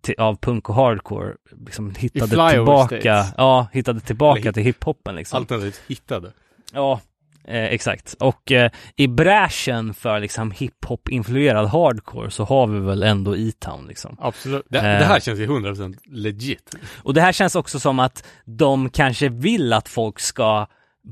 till, 0.00 0.14
av 0.18 0.36
punk 0.36 0.68
och 0.68 0.74
hardcore 0.74 1.34
liksom 1.66 1.94
hittade 1.98 2.50
tillbaka, 2.50 2.86
states. 3.00 3.34
ja, 3.36 3.66
hittade 3.72 4.00
tillbaka 4.00 4.40
Eller 4.40 4.52
till 4.52 4.62
hiphopen 4.62 5.14
liksom. 5.14 5.36
Alternativt 5.36 5.80
hittade. 5.88 6.32
Ja, 6.72 7.00
eh, 7.48 7.64
exakt. 7.64 8.14
Och 8.20 8.52
eh, 8.52 8.70
i 8.96 9.08
bräschen 9.08 9.94
för 9.94 10.20
liksom 10.20 10.50
hiphop-influerad 10.52 11.66
hardcore 11.68 12.30
så 12.30 12.44
har 12.44 12.66
vi 12.66 12.80
väl 12.80 13.02
ändå 13.02 13.36
E-Town 13.36 13.86
liksom. 13.86 14.16
Absolut. 14.20 14.66
Det, 14.68 14.78
Eh. 14.78 14.84
det 14.98 15.04
här 15.04 15.20
känns 15.20 15.38
ju 15.40 15.46
100% 15.46 15.98
legit. 16.06 16.74
Och 17.02 17.14
det 17.14 17.20
här 17.20 17.32
känns 17.32 17.54
också 17.56 17.80
som 17.80 17.98
att 17.98 18.26
de 18.44 18.90
kanske 18.90 19.28
vill 19.28 19.72
att 19.72 19.88
folk 19.88 20.20
ska 20.20 20.66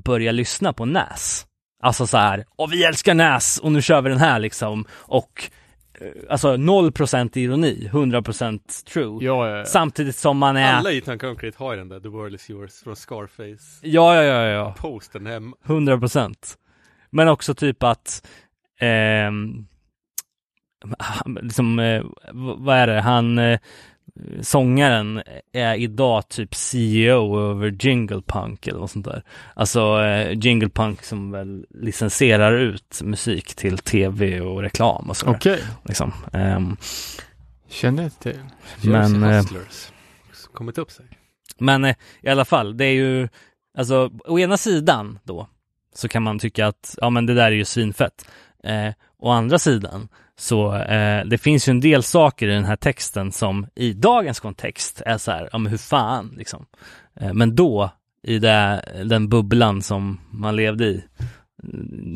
börja 0.04 0.32
lyssna 0.32 0.72
på 0.72 0.84
Nas. 0.84 1.46
Alltså 1.82 2.06
så 2.06 2.16
här, 2.16 2.44
och 2.56 2.72
vi 2.72 2.84
älskar 2.84 3.14
Nas 3.14 3.58
och 3.58 3.72
nu 3.72 3.82
kör 3.82 4.00
vi 4.02 4.08
den 4.10 4.18
här 4.18 4.38
liksom. 4.38 4.84
Och 4.92 5.42
eh, 5.44 5.50
alltså 6.28 6.54
0% 6.56 7.38
ironi, 7.38 7.88
100% 7.92 8.84
true. 8.92 9.24
Ja, 9.24 9.48
ja, 9.48 9.56
ja. 9.58 9.64
Samtidigt 9.64 10.16
som 10.16 10.38
man 10.38 10.56
är... 10.56 10.72
Alla 10.74 10.92
i 10.92 11.00
Town 11.00 11.18
Concrete 11.18 11.56
har 11.58 11.76
den 11.76 11.88
där 11.88 12.00
The 12.00 12.08
World 12.08 12.34
Is 12.34 12.50
Yours 12.50 12.82
från 12.82 12.96
Scarface. 12.96 13.80
Ja, 13.82 14.14
ja, 14.14 14.22
ja, 14.22 14.46
ja. 14.46 14.74
Posten 14.78 15.26
hem. 15.26 15.54
100 15.66 15.98
procent. 15.98 16.58
Men 17.10 17.28
också 17.28 17.54
typ 17.54 17.82
att 17.82 18.26
han- 20.98 21.38
liksom, 21.42 21.78
eh, 21.78 22.02
vad 22.58 22.76
är 22.76 22.86
det, 22.86 23.00
han 23.00 23.38
eh, 23.38 23.58
sångaren 24.40 25.22
är 25.52 25.74
idag 25.74 26.28
typ 26.28 26.54
CEO 26.54 27.50
över 27.50 27.76
Jingle 27.80 28.22
Punk 28.26 28.66
eller 28.66 28.78
något 28.78 28.90
sånt 28.90 29.04
där. 29.04 29.22
Alltså 29.54 30.02
eh, 30.02 30.38
Jingle 30.38 30.68
Punk 30.68 31.04
som 31.04 31.30
väl 31.30 31.66
licensierar 31.70 32.52
ut 32.52 33.00
musik 33.02 33.54
till 33.54 33.78
tv 33.78 34.40
och 34.40 34.62
reklam 34.62 35.10
och 35.10 35.16
sådär. 35.16 35.32
Okej. 35.32 35.60
Liksom. 35.84 36.12
Ehm, 36.32 36.76
Kände 37.68 38.04
inte 38.04 38.18
till. 38.18 38.38
Men, 38.82 39.22
eh. 39.22 39.44
Kommit 40.54 40.78
upp 40.78 40.90
sig. 40.90 41.06
Men 41.58 41.84
eh, 41.84 41.96
i 42.20 42.28
alla 42.28 42.44
fall, 42.44 42.76
det 42.76 42.84
är 42.84 42.92
ju, 42.92 43.28
alltså 43.78 44.10
å 44.24 44.38
ena 44.38 44.56
sidan 44.56 45.18
då, 45.24 45.48
så 45.94 46.08
kan 46.08 46.22
man 46.22 46.38
tycka 46.38 46.66
att, 46.66 46.94
ja 47.00 47.10
men 47.10 47.26
det 47.26 47.34
där 47.34 47.46
är 47.46 47.50
ju 47.50 47.64
svinfett. 47.64 48.26
Eh, 48.64 48.92
å 49.18 49.30
andra 49.30 49.58
sidan, 49.58 50.08
så 50.42 50.74
eh, 50.74 51.24
det 51.24 51.38
finns 51.38 51.68
ju 51.68 51.70
en 51.70 51.80
del 51.80 52.02
saker 52.02 52.48
i 52.48 52.54
den 52.54 52.64
här 52.64 52.76
texten 52.76 53.32
som 53.32 53.66
i 53.74 53.92
dagens 53.92 54.40
kontext 54.40 55.02
är 55.06 55.18
så 55.18 55.30
här, 55.30 55.48
ja 55.52 55.58
men 55.58 55.70
hur 55.70 55.78
fan 55.78 56.34
liksom. 56.36 56.66
Eh, 57.20 57.32
men 57.32 57.56
då, 57.56 57.90
i 58.22 58.38
det, 58.38 58.84
den 59.04 59.28
bubblan 59.28 59.82
som 59.82 60.20
man 60.30 60.56
levde 60.56 60.84
i, 60.84 61.04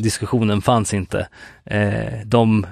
diskussionen 0.02 0.62
fanns 0.62 0.94
inte. 0.94 1.28
Eh, 1.64 2.20
de 2.24 2.66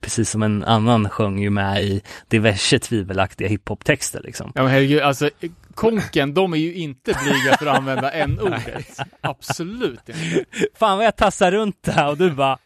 precis 0.00 0.30
som 0.30 0.42
en 0.42 0.64
annan 0.64 1.08
sjöng 1.08 1.38
ju 1.38 1.50
med 1.50 1.82
i 1.82 2.02
diverse 2.28 2.78
tvivelaktiga 2.78 3.48
hiphop-texter 3.48 4.20
liksom. 4.24 4.52
Ja 4.54 4.62
men 4.62 4.70
herregud, 4.70 5.00
alltså 5.02 5.30
Konken, 5.74 6.34
de 6.34 6.52
är 6.52 6.58
ju 6.58 6.74
inte 6.74 7.14
blyga 7.22 7.56
för 7.56 7.66
att 7.66 7.76
använda 7.76 8.10
n-ordet. 8.10 8.98
Absolut 9.20 10.08
inte. 10.08 10.44
Fan 10.74 10.98
vad 10.98 11.06
jag 11.06 11.16
tassar 11.16 11.52
runt 11.52 11.82
där 11.82 12.08
och 12.08 12.16
du 12.16 12.30
bara 12.30 12.58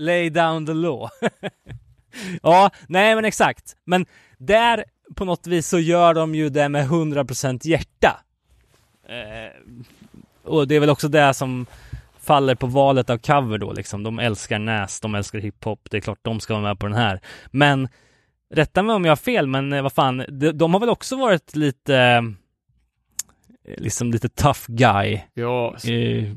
lay 0.00 0.30
down 0.30 0.66
the 0.66 0.74
law. 0.74 1.10
ja, 2.42 2.70
nej 2.88 3.14
men 3.14 3.24
exakt. 3.24 3.76
Men 3.84 4.06
där 4.38 4.84
på 5.14 5.24
något 5.24 5.46
vis 5.46 5.68
så 5.68 5.78
gör 5.78 6.14
de 6.14 6.34
ju 6.34 6.48
det 6.48 6.68
med 6.68 6.88
100% 6.88 7.66
hjärta. 7.66 8.20
Eh, 9.08 9.74
och 10.42 10.68
det 10.68 10.74
är 10.74 10.80
väl 10.80 10.90
också 10.90 11.08
det 11.08 11.34
som 11.34 11.66
faller 12.20 12.54
på 12.54 12.66
valet 12.66 13.10
av 13.10 13.18
cover 13.18 13.58
då 13.58 13.72
liksom. 13.72 14.02
De 14.02 14.18
älskar 14.18 14.58
Nas, 14.58 15.00
de 15.00 15.14
älskar 15.14 15.38
hiphop. 15.38 15.90
Det 15.90 15.96
är 15.96 16.00
klart 16.00 16.18
de 16.22 16.40
ska 16.40 16.54
vara 16.54 16.62
med 16.62 16.78
på 16.78 16.86
den 16.86 16.96
här. 16.96 17.20
Men 17.50 17.88
rätta 18.50 18.82
mig 18.82 18.94
om 18.94 19.04
jag 19.04 19.10
har 19.10 19.16
fel, 19.16 19.46
men 19.46 19.72
eh, 19.72 19.82
vad 19.82 19.92
fan, 19.92 20.24
de, 20.28 20.52
de 20.52 20.74
har 20.74 20.80
väl 20.80 20.88
också 20.88 21.16
varit 21.16 21.56
lite 21.56 21.96
eh, 23.64 23.74
liksom 23.76 24.10
lite 24.10 24.28
tough 24.28 24.60
guy 24.66 25.20
Ja, 25.34 25.76
eh, 25.76 26.32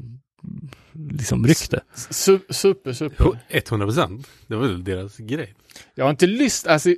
liksom 1.11 1.47
rykte. 1.47 1.81
su 1.95 2.39
super, 2.49 2.93
super. 2.93 3.25
100%. 3.49 4.25
Det 4.47 4.55
var 4.55 4.67
väl 4.67 4.83
deras 4.83 5.17
grej. 5.17 5.53
Jag 5.95 6.05
har 6.05 6.09
inte 6.09 6.27
lyssnat, 6.27 6.71
alltså 6.73 6.89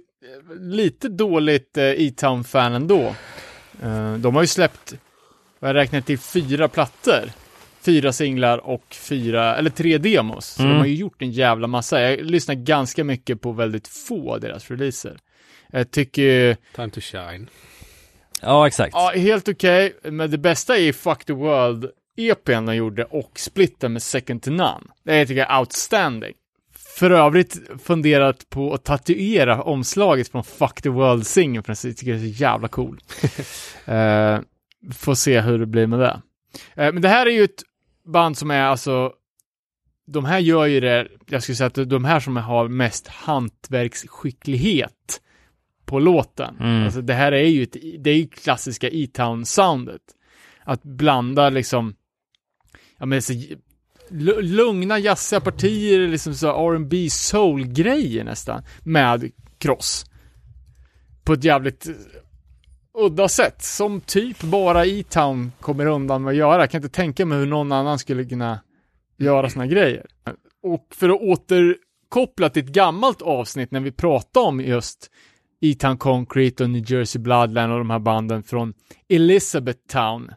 lite 0.59 1.09
dåligt 1.09 1.77
eh, 1.77 1.83
E-Town-fan 1.83 2.73
ändå. 2.73 3.15
Eh, 3.83 4.13
de 4.13 4.35
har 4.35 4.41
ju 4.43 4.47
släppt, 4.47 4.93
vad 5.59 5.69
jag 5.69 5.75
räknar 5.75 6.01
till, 6.01 6.19
fyra 6.19 6.67
plattor. 6.67 7.29
Fyra 7.81 8.13
singlar 8.13 8.57
och 8.57 8.83
fyra, 8.91 9.55
eller 9.55 9.69
tre 9.69 9.97
demos. 9.97 10.45
Så 10.45 10.61
Mm. 10.61 10.73
de 10.73 10.79
har 10.79 10.85
ju 10.85 10.95
gjort 10.95 11.21
en 11.21 11.31
jävla 11.31 11.67
massa. 11.67 12.01
Jag 12.01 12.25
lyssnar 12.25 12.55
ganska 12.55 13.03
mycket 13.03 13.41
på 13.41 13.51
väldigt 13.51 13.87
få 13.87 14.33
av 14.33 14.39
deras 14.39 14.71
releaser. 14.71 15.17
Jag 15.71 15.91
tycker, 15.91 16.57
Time 16.75 16.89
to 16.89 16.99
shine. 17.01 17.49
Ja, 18.41 18.67
exakt. 18.67 18.93
ja, 18.93 19.11
helt 19.15 19.47
okej, 19.47 19.93
men 20.03 20.31
det 20.31 20.37
bästa 20.37 20.77
är 20.77 20.93
Fuck 20.93 21.25
the 21.25 21.33
World 21.33 21.89
EPn 22.15 22.65
de 22.65 22.75
gjorde 22.75 23.05
och 23.05 23.31
splitten 23.35 23.93
med 23.93 24.01
Second 24.01 24.41
to 24.41 24.51
None. 24.51 24.83
Det 25.03 25.25
tycker 25.25 25.41
jag 25.41 25.51
är 25.51 25.59
outstanding. 25.59 26.33
För 26.99 27.11
övrigt 27.11 27.57
funderat 27.83 28.49
på 28.49 28.73
att 28.73 28.83
tatuera 28.83 29.63
omslaget 29.63 30.27
från 30.27 30.43
Fuck 30.43 30.81
the 30.81 30.89
World-singeln 30.89 31.63
för 31.63 31.87
jag 31.87 31.97
tycker 31.97 32.13
det 32.13 32.19
är 32.19 32.33
så 32.33 32.43
jävla 32.43 32.67
cool. 32.67 32.99
uh, 33.89 34.39
får 34.93 35.15
se 35.15 35.41
hur 35.41 35.59
det 35.59 35.65
blir 35.65 35.87
med 35.87 35.99
det. 35.99 36.21
Eh, 36.75 36.93
men 36.93 37.01
det 37.01 37.09
här 37.09 37.25
är 37.25 37.31
ju 37.31 37.43
ett 37.43 37.63
band 38.05 38.37
som 38.37 38.51
är 38.51 38.61
alltså, 38.61 39.13
de 40.07 40.25
här 40.25 40.39
gör 40.39 40.65
ju 40.65 40.79
det, 40.79 41.07
jag 41.27 41.43
skulle 41.43 41.55
säga 41.55 41.67
att 41.67 41.89
de 41.89 42.05
här 42.05 42.19
som 42.19 42.37
har 42.37 42.67
mest 42.67 43.07
hantverksskicklighet 43.07 45.21
på 45.85 45.99
låten. 45.99 46.57
Mm. 46.59 46.83
Alltså 46.83 47.01
det 47.01 47.13
här 47.13 47.31
är 47.31 47.47
ju 47.47 47.63
ett, 47.63 47.75
det 47.99 48.09
är 48.09 48.15
ju 48.15 48.27
klassiska 48.27 48.89
E-Town-soundet. 48.89 50.01
Att 50.63 50.83
blanda 50.83 51.49
liksom, 51.49 51.95
ja 52.97 53.05
men 53.05 53.21
så, 53.21 53.33
lugna 54.41 54.99
jazziga 54.99 55.41
partier, 55.41 56.07
liksom 56.07 56.33
så 56.35 56.71
R&B 56.71 57.09
soul-grejer 57.09 58.23
nästan, 58.23 58.63
med 58.83 59.31
cross. 59.57 60.05
På 61.23 61.33
ett 61.33 61.43
jävligt 61.43 61.87
eh, 61.87 61.93
udda 62.93 63.27
sätt, 63.27 63.63
som 63.63 64.01
typ 64.01 64.43
bara 64.43 64.85
E-Town 64.85 65.51
kommer 65.59 65.85
undan 65.85 66.23
med 66.23 66.31
att 66.31 66.37
göra. 66.37 66.61
Jag 66.61 66.71
kan 66.71 66.83
inte 66.83 66.95
tänka 66.95 67.25
mig 67.25 67.37
hur 67.37 67.45
någon 67.45 67.71
annan 67.71 67.99
skulle 67.99 68.25
kunna 68.25 68.59
göra 69.17 69.49
såna 69.49 69.67
grejer. 69.67 70.05
Och 70.63 70.87
för 70.91 71.09
att 71.09 71.21
återkoppla 71.21 72.49
till 72.49 72.63
ett 72.63 72.69
gammalt 72.69 73.21
avsnitt 73.21 73.71
när 73.71 73.79
vi 73.79 73.91
pratade 73.91 74.45
om 74.45 74.61
just 74.61 75.11
E-Town 75.61 75.97
Concrete 75.97 76.63
och 76.63 76.69
New 76.69 76.91
Jersey 76.91 77.21
Bloodline 77.21 77.71
och 77.71 77.77
de 77.77 77.89
här 77.89 77.99
banden 77.99 78.43
från 78.43 78.73
Elizabeth 79.09 79.79
Town 79.87 80.31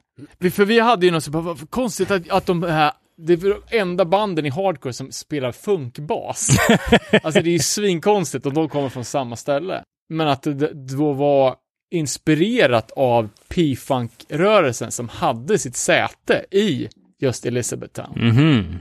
för 0.50 0.64
vi 0.64 0.80
hade 0.80 1.06
ju 1.06 1.12
något 1.12 1.24
så 1.24 1.30
bara, 1.30 1.56
konstigt 1.70 2.10
att, 2.10 2.30
att 2.30 2.46
de 2.46 2.62
här 2.62 2.92
det 3.20 3.32
är 3.32 3.36
de 3.70 3.76
enda 3.78 4.04
banden 4.04 4.46
i 4.46 4.50
hardcore 4.50 4.92
som 4.92 5.12
spelar 5.12 5.52
funkbas. 5.52 6.48
alltså 7.22 7.42
det 7.42 7.50
är 7.50 7.52
ju 7.52 7.58
svinkonstigt 7.58 8.46
och 8.46 8.52
de 8.52 8.68
kommer 8.68 8.88
från 8.88 9.04
samma 9.04 9.36
ställe. 9.36 9.82
Men 10.08 10.28
att 10.28 10.42
det 10.42 10.72
då 10.74 11.12
var 11.12 11.56
inspirerat 11.90 12.90
av 12.96 13.28
P-Funk-rörelsen 13.48 14.92
som 14.92 15.08
hade 15.08 15.58
sitt 15.58 15.76
säte 15.76 16.44
i 16.50 16.88
just 17.20 17.46
Elizabethtown. 17.46 18.12
Mhm. 18.16 18.76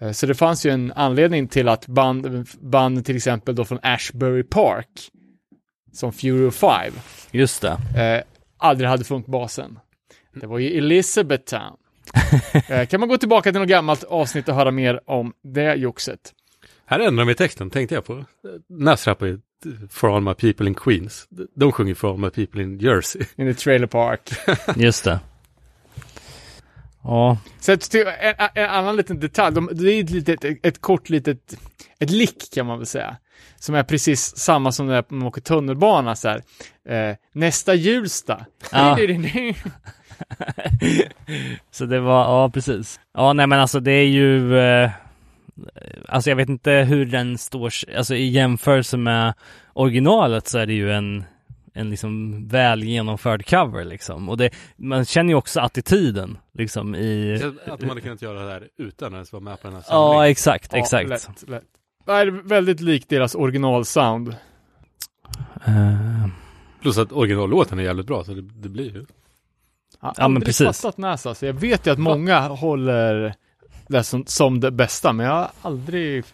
Eh, 0.00 0.12
Så 0.12 0.26
det 0.26 0.34
fanns 0.34 0.66
ju 0.66 0.70
en 0.70 0.92
anledning 0.96 1.48
till 1.48 1.68
att 1.68 1.86
band, 1.86 2.46
band 2.60 3.04
till 3.04 3.16
exempel 3.16 3.54
då 3.54 3.64
från 3.64 3.78
Ashbury 3.82 4.42
Park, 4.42 4.88
som 5.92 6.12
Fury 6.12 6.50
5, 6.50 6.92
Just 7.30 7.62
det. 7.62 7.76
eh, 7.96 8.22
aldrig 8.58 8.90
hade 8.90 9.04
funkbasen. 9.04 9.78
Det 10.34 10.46
var 10.46 10.58
ju 10.58 10.78
Elizabethtown. 10.78 11.76
eh, 12.68 12.86
kan 12.86 13.00
man 13.00 13.08
gå 13.08 13.18
tillbaka 13.18 13.52
till 13.52 13.60
något 13.60 13.68
gammalt 13.68 14.04
avsnitt 14.04 14.48
och 14.48 14.54
höra 14.54 14.70
mer 14.70 15.00
om 15.10 15.32
det 15.44 15.74
joxet. 15.74 16.32
Här 16.86 17.00
ändrar 17.00 17.24
de 17.24 17.34
texten, 17.34 17.70
tänkte 17.70 17.94
jag 17.94 18.04
på. 18.04 18.24
Nas 18.68 19.06
rappar 19.06 19.26
ju 19.26 19.38
For 19.90 20.16
all 20.16 20.22
my 20.22 20.34
people 20.34 20.66
in 20.66 20.74
Queens. 20.74 21.28
De 21.56 21.72
sjunger 21.72 21.94
For 21.94 22.10
all 22.10 22.18
my 22.18 22.30
people 22.30 22.62
in 22.62 22.78
Jersey. 22.78 23.22
In 23.36 23.54
the 23.54 23.60
trailer 23.60 23.86
park. 23.86 24.20
Just 24.76 25.04
det. 25.04 25.20
Ja, 27.04 27.38
Så 27.60 27.76
till- 27.76 28.06
en, 28.20 28.34
en 28.54 28.70
annan 28.70 28.96
liten 28.96 29.20
detalj, 29.20 29.54
de, 29.54 29.68
det 29.72 29.92
är 29.92 30.04
ett, 30.04 30.10
litet, 30.10 30.44
ett, 30.44 30.66
ett 30.66 30.80
kort 30.80 31.08
litet, 31.08 31.58
ett 31.98 32.10
lick 32.10 32.54
kan 32.54 32.66
man 32.66 32.78
väl 32.78 32.86
säga. 32.86 33.16
Som 33.58 33.74
är 33.74 33.82
precis 33.82 34.36
samma 34.36 34.72
som 34.72 34.86
när 34.86 35.04
man 35.08 35.22
åker 35.22 35.40
tunnelbana 35.40 36.16
så 36.16 36.28
här. 36.28 36.42
Eh, 36.88 37.16
nästa 37.32 37.74
Hjulsta. 37.74 38.46
Ja. 38.72 38.98
så 41.70 41.86
det 41.86 42.00
var, 42.00 42.20
ja 42.24 42.50
precis. 42.50 43.00
Ja, 43.14 43.32
nej 43.32 43.46
men 43.46 43.60
alltså 43.60 43.80
det 43.80 43.92
är 43.92 44.06
ju, 44.06 44.58
eh, 44.58 44.90
alltså 46.08 46.30
jag 46.30 46.36
vet 46.36 46.48
inte 46.48 46.70
hur 46.72 47.06
den 47.06 47.38
står, 47.38 47.72
alltså 47.96 48.14
i 48.14 48.28
jämförelse 48.28 48.96
med 48.96 49.34
originalet 49.72 50.48
så 50.48 50.58
är 50.58 50.66
det 50.66 50.72
ju 50.72 50.92
en, 50.92 51.24
en 51.74 51.90
liksom 51.90 52.46
väl 52.48 52.84
genomförd 52.84 53.46
cover 53.46 53.84
liksom. 53.84 54.28
Och 54.28 54.36
det, 54.36 54.50
man 54.76 55.04
känner 55.04 55.32
ju 55.32 55.34
också 55.36 55.60
attityden 55.60 56.38
liksom 56.52 56.94
i, 56.94 57.42
Att 57.66 57.80
de 57.80 57.88
hade 57.88 58.00
kunnat 58.00 58.22
göra 58.22 58.44
det 58.44 58.50
här 58.52 58.68
utan 58.78 59.08
att 59.08 59.12
ens 59.12 59.32
vara 59.32 59.42
med 59.42 59.60
på 59.62 59.68
den 59.68 59.74
här 59.74 59.84
ja 59.88 60.12
samlingen. 60.12 60.30
exakt, 60.30 60.72
Ja, 60.72 60.78
exakt. 60.78 61.08
lätt, 61.08 61.48
lätt. 61.48 61.64
Det 62.06 62.12
är 62.12 62.26
väldigt 62.26 62.80
likt 62.80 63.08
deras 63.08 63.34
originalsound. 63.34 64.36
Eh, 65.66 66.26
Plus 66.80 66.98
att 66.98 67.12
originallåten 67.12 67.78
är 67.78 67.82
jävligt 67.82 68.06
bra, 68.06 68.24
så 68.24 68.34
det, 68.34 68.42
det 68.42 68.68
blir 68.68 68.94
ju. 68.94 69.06
Jag 70.00 70.08
har 70.08 70.14
Ja, 70.18 70.28
men 70.28 70.36
aldrig 70.36 70.46
precis. 70.46 70.80
fattat 70.82 70.98
Nas 70.98 71.26
alltså. 71.26 71.46
Jag 71.46 71.52
vet 71.54 71.86
ju 71.86 71.90
att 71.90 71.98
många 71.98 72.40
håller 72.40 73.34
det 73.88 74.04
som, 74.04 74.24
som 74.26 74.60
det 74.60 74.70
bästa, 74.70 75.12
men 75.12 75.26
jag 75.26 75.32
har 75.32 75.50
aldrig 75.62 76.24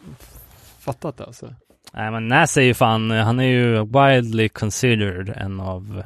fattat 0.80 1.16
det 1.16 1.24
alltså. 1.24 1.54
nej 1.92 2.10
men 2.10 2.28
Nas 2.28 2.56
är 2.56 2.62
ju 2.62 2.74
fan, 2.74 3.10
han 3.10 3.40
är 3.40 3.44
ju 3.48 3.84
wildly 3.84 4.48
considered 4.48 5.28
en 5.36 5.60
av 5.60 6.02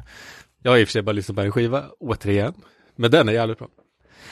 Jag 0.63 0.71
har 0.71 0.77
i 0.77 0.83
och 0.83 0.87
för 0.87 0.91
sig 0.91 1.01
bara 1.01 1.11
lyssnat 1.11 1.35
på 1.35 1.41
en 1.41 1.51
skiva, 1.51 1.83
återigen. 1.99 2.53
Men 2.95 3.11
den 3.11 3.29
är 3.29 3.33
jävligt 3.33 3.57
bra. 3.57 3.67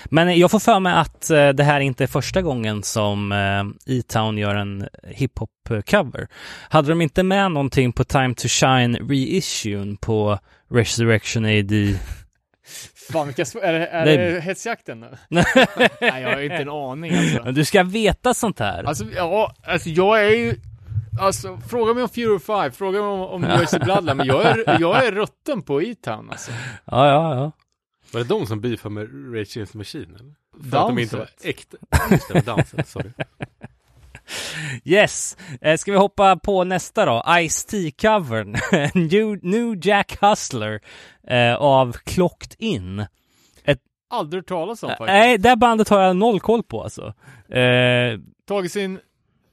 Men 0.05 0.39
jag 0.39 0.51
får 0.51 0.59
för 0.59 0.79
mig 0.79 0.93
att 0.93 1.29
eh, 1.29 1.49
det 1.49 1.63
här 1.63 1.79
inte 1.79 2.03
är 2.03 2.07
första 2.07 2.41
gången 2.41 2.83
som 2.83 3.31
eh, 3.31 3.95
E-Town 3.97 4.37
gör 4.37 4.55
en 4.55 4.87
hiphop-cover. 5.03 6.27
Hade 6.69 6.89
de 6.89 7.01
inte 7.01 7.23
med 7.23 7.51
någonting 7.51 7.91
på 7.93 8.03
Time 8.03 8.33
to 8.35 8.47
Shine 8.47 8.95
reissuen 9.09 9.97
på 9.97 10.39
Resurrection 10.71 11.45
AD? 11.45 11.95
Fan 13.11 13.27
vilka 13.27 13.43
sv- 13.43 13.61
är 13.61 13.73
det, 13.73 13.87
är 13.87 14.05
Det- 14.05 14.33
det 14.33 14.41
hetsjakten 14.41 14.99
nu? 14.99 15.09
Nej, 16.01 16.21
jag 16.21 16.29
har 16.33 16.41
inte 16.41 16.55
en 16.55 16.69
aning 16.69 17.13
alltså. 17.17 17.43
Men 17.43 17.53
du 17.53 17.65
ska 17.65 17.83
veta 17.83 18.33
sånt 18.33 18.59
här. 18.59 18.83
Alltså, 18.83 19.05
ja, 19.15 19.55
alltså 19.63 19.89
jag 19.89 20.25
är 20.25 20.29
ju, 20.29 20.55
alltså 21.19 21.57
fråga 21.69 21.93
mig 21.93 22.03
om 22.03 22.09
Fury 22.09 22.39
5, 22.39 22.71
fråga 22.71 22.99
mig 22.99 23.07
om, 23.09 23.21
om 23.21 23.43
Jersey 23.43 23.79
Bloodline, 23.83 24.17
men 24.17 24.27
jag 24.27 24.45
är, 24.45 24.77
jag 24.79 25.05
är 25.05 25.11
rutten 25.11 25.61
på 25.61 25.81
E-Town 25.81 26.29
alltså. 26.31 26.51
Ja, 26.85 27.07
ja, 27.07 27.35
ja. 27.35 27.51
Var 28.13 28.21
det 28.21 28.27
de 28.27 28.45
som 28.47 28.61
beefade 28.61 28.93
med 28.95 29.03
Rage 29.35 29.51
Against 29.57 29.71
the 29.71 29.77
Machine? 29.77 30.15
Eller? 30.15 30.69
För 30.71 30.77
att 30.77 30.87
de 30.87 30.99
inte 30.99 31.15
var 31.17 31.25
Downset. 31.25 31.45
äkta. 31.45 31.77
Just 32.57 32.75
det, 32.77 32.83
sorry. 32.87 33.09
Yes! 34.83 35.37
Eh, 35.61 35.77
ska 35.77 35.91
vi 35.91 35.97
hoppa 35.97 36.35
på 36.35 36.63
nästa 36.63 37.05
då? 37.05 37.23
Ice-T-covern. 37.27 38.51
New, 38.93 39.39
New 39.45 39.87
Jack 39.87 40.17
Hustler 40.21 40.79
eh, 41.27 41.55
av 41.55 41.93
Clocked 41.93 42.55
In. 42.57 43.05
Aldrig 44.09 44.41
hört 44.43 44.47
talas 44.47 44.83
om 44.83 44.89
faktiskt. 44.89 45.07
Nej, 45.07 45.37
det 45.37 45.55
bandet 45.55 45.89
har 45.89 46.01
jag 46.01 46.15
noll 46.15 46.39
koll 46.39 46.63
på 46.63 46.83
alltså. 46.83 47.13
Eh, 47.55 48.19
Tagit 48.47 48.71
sin, 48.71 48.99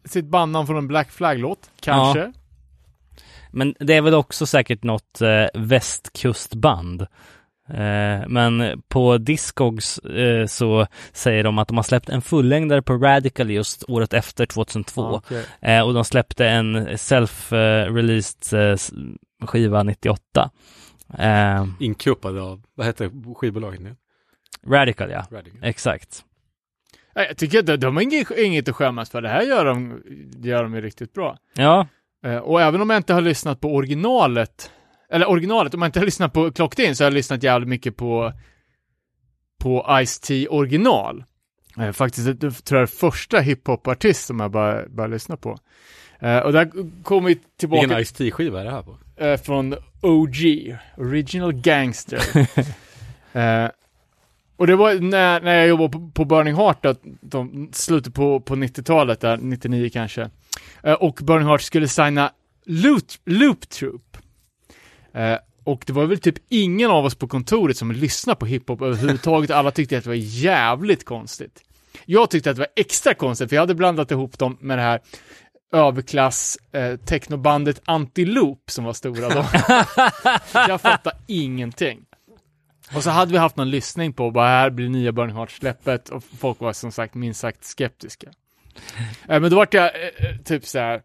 sitt 0.05 0.24
bandnamn 0.24 0.66
från 0.66 0.77
en 0.77 0.89
Black 0.89 1.11
Flag-låt, 1.11 1.70
kanske. 1.81 2.32
Men 3.51 3.74
det 3.78 3.95
är 3.95 4.03
väl 4.03 4.15
också 4.15 4.47
säkert 4.47 4.82
något 4.82 5.20
eh, 5.20 5.47
västkustband. 5.55 7.03
Eh, 7.69 8.28
men 8.28 8.82
på 8.89 9.19
Discogs 9.19 9.99
eh, 9.99 10.47
så 10.47 10.86
säger 11.12 11.45
de 11.45 11.59
att 11.59 11.69
de 11.69 11.77
har 11.77 11.85
släppt 11.85 12.09
en 12.09 12.23
fullängdare 12.23 12.82
på 12.82 12.93
Radical 12.95 13.51
just 13.51 13.85
året 13.89 14.12
efter 14.12 14.47
2002. 14.47 15.03
Ja, 15.03 15.23
okej. 15.24 15.45
Eh, 15.61 15.82
och 15.82 15.95
de 15.95 16.05
släppte 16.05 16.49
en 16.49 16.89
self-released 16.89 18.70
eh, 18.70 19.47
skiva 19.47 19.82
98. 19.82 20.51
Eh, 21.19 21.67
Inkuppade 21.81 22.43
av, 22.43 22.63
vad 22.75 22.87
hette 22.87 23.11
skivbolaget 23.37 23.81
nu? 23.81 23.97
Radical 24.67 25.11
ja, 25.11 25.27
Radical. 25.31 25.61
exakt. 25.63 26.25
Jag 27.15 27.37
tycker 27.37 27.73
att 27.73 27.81
de, 27.81 27.97
har 27.97 28.03
inget, 28.45 28.69
att 28.69 28.77
skämmas 28.77 29.11
för. 29.11 29.23
Det 29.23 29.29
här 29.29 29.43
gör 29.43 29.65
de, 29.65 30.03
gör 30.37 30.63
de 30.63 30.75
ju 30.75 30.81
riktigt 30.81 31.13
bra. 31.13 31.39
Ja, 31.55 31.87
Eh, 32.25 32.37
och 32.37 32.63
även 32.63 32.81
om 32.81 32.91
jag 32.91 32.97
inte 32.97 33.15
har 33.15 33.21
lyssnat 33.21 33.61
på 33.61 33.75
originalet, 33.75 34.71
eller 35.11 35.29
originalet, 35.29 35.75
om 35.75 35.83
jag 35.83 35.89
inte 35.89 35.99
har 35.99 36.05
lyssnat 36.05 36.33
på 36.33 36.53
Clocked 36.53 36.87
In 36.87 36.97
så 36.97 37.05
har 37.05 37.07
jag 37.07 37.15
lyssnat 37.15 37.43
jävligt 37.43 37.69
mycket 37.69 37.97
på, 37.97 38.33
på 39.61 39.87
Ice-T 39.89 40.49
original. 40.49 41.25
Eh, 41.79 41.93
faktiskt, 41.93 42.41
det 42.41 42.51
tror 42.51 42.81
jag 42.81 42.83
är 42.83 42.87
första 42.87 43.41
hiphop-artist 43.41 44.27
som 44.27 44.41
jag 44.41 44.51
bara, 44.51 44.89
bara 44.89 45.07
lyssnar 45.07 45.37
på. 45.37 45.59
Eh, 46.20 46.39
och 46.39 46.53
där 46.53 46.70
kommer 47.03 47.28
vi 47.28 47.39
tillbaka 47.57 47.81
Vilken 47.81 48.05
Ice-T-skiva 48.05 48.61
är 48.61 48.65
det 48.65 48.70
här 48.70 48.82
på? 48.82 48.97
eh, 49.16 49.36
från 49.36 49.74
OG, 50.01 50.77
Original 50.97 51.53
Gangster. 51.53 52.23
eh, 53.39 53.70
och 54.57 54.66
det 54.66 54.77
var 54.77 54.95
när, 54.95 55.40
när 55.40 55.55
jag 55.55 55.69
jobbade 55.69 55.90
på, 55.90 56.11
på 56.15 56.24
Burning 56.24 56.55
Heart, 56.55 56.86
att 56.86 57.01
de, 57.20 57.70
slutet 57.73 58.15
på, 58.15 58.40
på 58.40 58.55
90-talet, 58.55 59.20
där, 59.20 59.36
99 59.36 59.90
kanske. 59.93 60.31
Och 60.99 61.19
Burning 61.23 61.49
Heart 61.49 61.62
skulle 61.62 61.89
signa 61.89 62.32
Loop, 62.65 63.05
Loop 63.24 63.69
Troop. 63.69 64.16
Och 65.65 65.82
det 65.86 65.93
var 65.93 66.05
väl 66.05 66.19
typ 66.19 66.35
ingen 66.49 66.90
av 66.90 67.05
oss 67.05 67.15
på 67.15 67.28
kontoret 67.28 67.77
som 67.77 67.93
lyssnade 67.93 68.39
på 68.39 68.47
hiphop 68.47 68.82
överhuvudtaget. 68.82 69.51
Alla 69.51 69.70
tyckte 69.70 69.99
att 69.99 70.05
det 70.05 70.11
var 70.11 70.15
jävligt 70.16 71.05
konstigt. 71.05 71.62
Jag 72.07 72.31
tyckte 72.31 72.51
att 72.51 72.57
det 72.57 72.61
var 72.61 72.69
extra 72.77 73.15
konstigt, 73.15 73.49
för 73.49 73.57
jag 73.57 73.62
hade 73.62 73.74
blandat 73.74 74.11
ihop 74.11 74.39
dem 74.39 74.57
med 74.61 74.78
det 74.78 74.82
här 74.82 75.01
överklass 75.73 76.59
eh, 76.73 76.97
technobandet 76.97 77.82
Antiloop 77.85 78.70
som 78.70 78.85
var 78.85 78.93
stora 78.93 79.28
då. 79.28 79.47
jag 80.69 80.81
fattar 80.81 81.12
ingenting. 81.27 82.05
Och 82.95 83.03
så 83.03 83.11
hade 83.11 83.32
vi 83.32 83.39
haft 83.39 83.57
någon 83.57 83.70
lyssning 83.70 84.12
på 84.12 84.31
vad 84.31 84.47
här 84.47 84.70
blir 84.70 84.89
nya 84.89 85.12
Burning 85.12 85.36
Heart-släppet 85.36 86.09
och 86.09 86.24
folk 86.39 86.61
var 86.61 86.73
som 86.73 86.93
sagt 86.93 87.15
minst 87.15 87.40
sagt 87.40 87.65
skeptiska. 87.65 88.31
Eh, 89.28 89.40
men 89.40 89.51
då 89.51 89.57
vart 89.57 89.74
jag 89.74 89.85
eh, 89.85 90.31
eh, 90.31 90.36
typ 90.45 90.66
så 90.66 90.78
här 90.78 91.03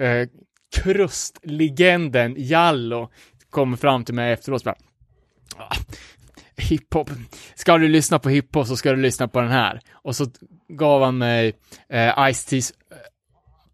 eh, 0.00 0.28
krustlegenden 0.76 2.34
Jallo 2.38 3.10
kommer 3.50 3.76
fram 3.76 4.04
till 4.04 4.14
mig 4.14 4.32
efteråt 4.32 4.60
och 4.60 4.64
bara 4.64 4.76
"Ah, 5.64 5.76
Hiphop, 6.56 7.10
ska 7.54 7.78
du 7.78 7.88
lyssna 7.88 8.18
på 8.18 8.28
hiphop 8.28 8.66
så 8.66 8.76
ska 8.76 8.90
du 8.90 8.96
lyssna 9.02 9.28
på 9.28 9.40
den 9.40 9.50
här. 9.50 9.80
Och 9.92 10.16
så 10.16 10.26
gav 10.68 11.02
han 11.02 11.18
mig 11.18 11.48
eh, 11.88 11.98
Ice-T's 12.18 12.72
eh, 12.92 12.96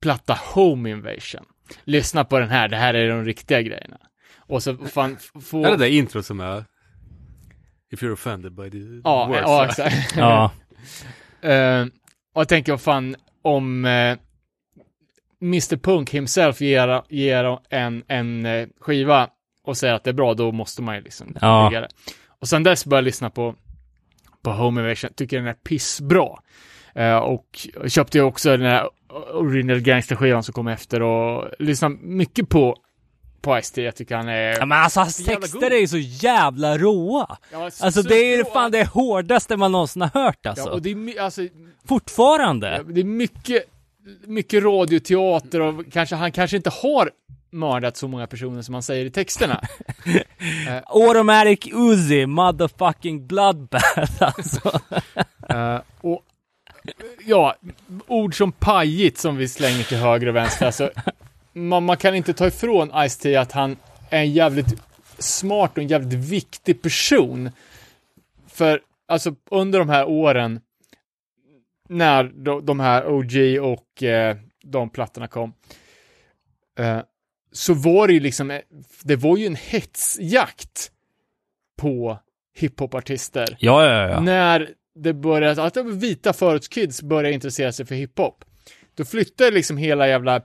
platta 0.02 0.38
Home 0.54 0.90
Invasion. 0.90 1.44
Lyssna 1.84 2.24
på 2.24 2.38
den 2.38 2.48
här, 2.48 2.68
det 2.68 2.76
här 2.76 2.94
är 2.94 3.08
de 3.08 3.24
riktiga 3.24 3.62
grejerna. 3.62 3.96
Och 4.36 4.62
så 4.62 4.76
fan, 4.76 5.16
få... 5.42 5.64
Är 5.64 5.70
det 5.70 5.76
där 5.76 5.86
intro 5.86 6.22
som 6.22 6.40
är 6.40 6.64
If 7.92 8.02
you're 8.02 8.12
offended 8.12 8.52
by 8.54 8.70
the 8.70 8.78
Ja, 9.04 9.26
words? 9.26 9.40
ja 9.42 9.64
exakt. 9.66 10.16
ja, 10.16 10.50
Eh, 11.50 11.82
och 12.34 12.40
jag 12.40 12.48
tänker, 12.48 12.72
vad 12.72 12.80
fan, 12.80 13.16
om 13.42 13.84
eh, 13.84 14.18
Mr 15.42 15.76
Punk 15.76 16.10
himself 16.10 16.60
ger, 16.60 17.02
ger 17.08 17.58
en, 17.70 18.04
en 18.08 18.46
eh, 18.46 18.68
skiva 18.80 19.28
och 19.64 19.76
säger 19.76 19.94
att 19.94 20.04
det 20.04 20.10
är 20.10 20.14
bra, 20.14 20.34
då 20.34 20.52
måste 20.52 20.82
man 20.82 20.94
ju 20.94 21.00
liksom 21.02 21.36
Ja. 21.40 21.68
digga 21.68 21.80
det. 21.80 21.88
Och 22.40 22.48
sen 22.48 22.62
dess 22.62 22.86
började 22.86 23.00
jag 23.00 23.04
lyssna 23.04 23.30
på, 23.30 23.54
på 24.42 24.50
Home 24.52 24.80
Invasion, 24.80 25.10
tycker 25.16 25.36
den 25.38 25.46
är 25.46 25.54
pissbra. 25.54 26.28
Eh, 26.94 27.16
och 27.16 27.68
köpte 27.88 28.18
ju 28.18 28.24
också 28.24 28.50
den 28.56 28.66
här 28.66 28.88
Original 29.32 29.80
Gangster-skivan 29.80 30.42
som 30.42 30.52
kom 30.54 30.68
efter 30.68 31.02
och 31.02 31.50
lyssnade 31.58 31.96
mycket 32.02 32.48
på, 32.48 32.76
på 33.40 33.50
Ice-T. 33.60 33.82
Jag 33.82 33.96
tycker 33.96 34.16
han 34.16 34.28
är... 34.28 34.58
Ja, 34.58 34.66
men 34.66 34.78
alltså 34.82 35.00
hans 35.00 35.24
texter 35.24 35.70
är 35.70 35.78
ju 35.80 35.88
så 35.88 35.98
jävla 35.98 36.78
råa. 36.78 37.36
Ja, 37.52 37.70
Alltså 37.80 38.02
det 38.02 38.14
är 38.16 38.36
ju 38.36 38.44
så- 38.44 38.50
fan 38.50 38.70
det 38.70 38.84
hårdaste 38.88 39.56
man 39.56 39.72
någonsin 39.72 40.02
har 40.02 40.10
hört 40.24 40.46
alltså. 40.46 40.68
Ja, 40.68 40.72
och 40.72 40.82
det 40.82 40.90
är, 40.90 41.20
alltså, 41.20 41.42
Fortfarande. 41.88 42.76
Ja, 42.76 42.82
Det 42.92 43.00
är 43.00 43.04
mycket, 43.04 43.64
mycket 44.26 44.62
radioteater 44.64 45.60
och 45.60 45.84
kanske, 45.92 46.16
han 46.16 46.32
kanske 46.32 46.56
inte 46.56 46.70
har 46.70 47.10
mördat 47.54 47.96
så 47.96 48.08
många 48.08 48.26
personer 48.26 48.62
som 48.62 48.74
han 48.74 48.82
säger 48.82 49.04
i 49.04 49.10
texterna. 49.10 49.60
Automatic 50.86 51.58
Uzi, 51.72 52.26
motherfucking 52.26 53.26
bloodbath 53.26 54.22
alltså. 54.22 54.80
Eh, 55.48 55.80
och 56.00 56.22
ja, 57.26 57.54
ord 58.06 58.36
som 58.36 58.52
pajigt 58.52 59.18
som 59.18 59.36
vi 59.36 59.48
slänger 59.48 59.82
till 59.82 59.96
höger 59.96 60.26
och 60.26 60.36
vänster. 60.36 60.66
Alltså, 60.66 60.90
man, 61.52 61.84
man 61.84 61.96
kan 61.96 62.14
inte 62.14 62.34
ta 62.34 62.46
ifrån 62.46 62.90
Ice-T 62.90 63.36
att 63.36 63.52
han 63.52 63.76
är 64.10 64.18
en 64.18 64.32
jävligt 64.32 64.82
smart 65.18 65.70
och 65.72 65.78
en 65.78 65.88
jävligt 65.88 66.14
viktig 66.14 66.82
person. 66.82 67.50
För 68.46 68.80
alltså 69.08 69.34
under 69.50 69.78
de 69.78 69.88
här 69.88 70.08
åren 70.08 70.60
när 71.88 72.24
de, 72.24 72.66
de 72.66 72.80
här 72.80 73.06
OG 73.06 73.62
och 73.62 74.02
eh, 74.02 74.36
de 74.62 74.90
plattorna 74.90 75.28
kom 75.28 75.54
eh, 76.78 77.00
så 77.52 77.74
var 77.74 78.06
det 78.06 78.12
ju 78.14 78.20
liksom, 78.20 78.50
eh, 78.50 78.60
det 79.02 79.16
var 79.16 79.36
ju 79.36 79.46
en 79.46 79.56
hetsjakt 79.56 80.90
på 81.76 82.18
hiphopartister 82.54 83.56
Ja, 83.58 83.86
ja, 83.86 84.08
ja. 84.08 84.20
när 84.20 84.70
det 84.94 85.12
började, 85.12 85.62
att 85.62 85.74
de 85.74 85.98
vita 85.98 86.32
förortskids 86.32 87.02
började 87.02 87.34
intressera 87.34 87.72
sig 87.72 87.86
för 87.86 87.94
hiphop. 87.94 88.44
Då 88.94 89.04
flyttade 89.04 89.50
liksom 89.50 89.76
hela 89.76 90.08
jävla 90.08 90.42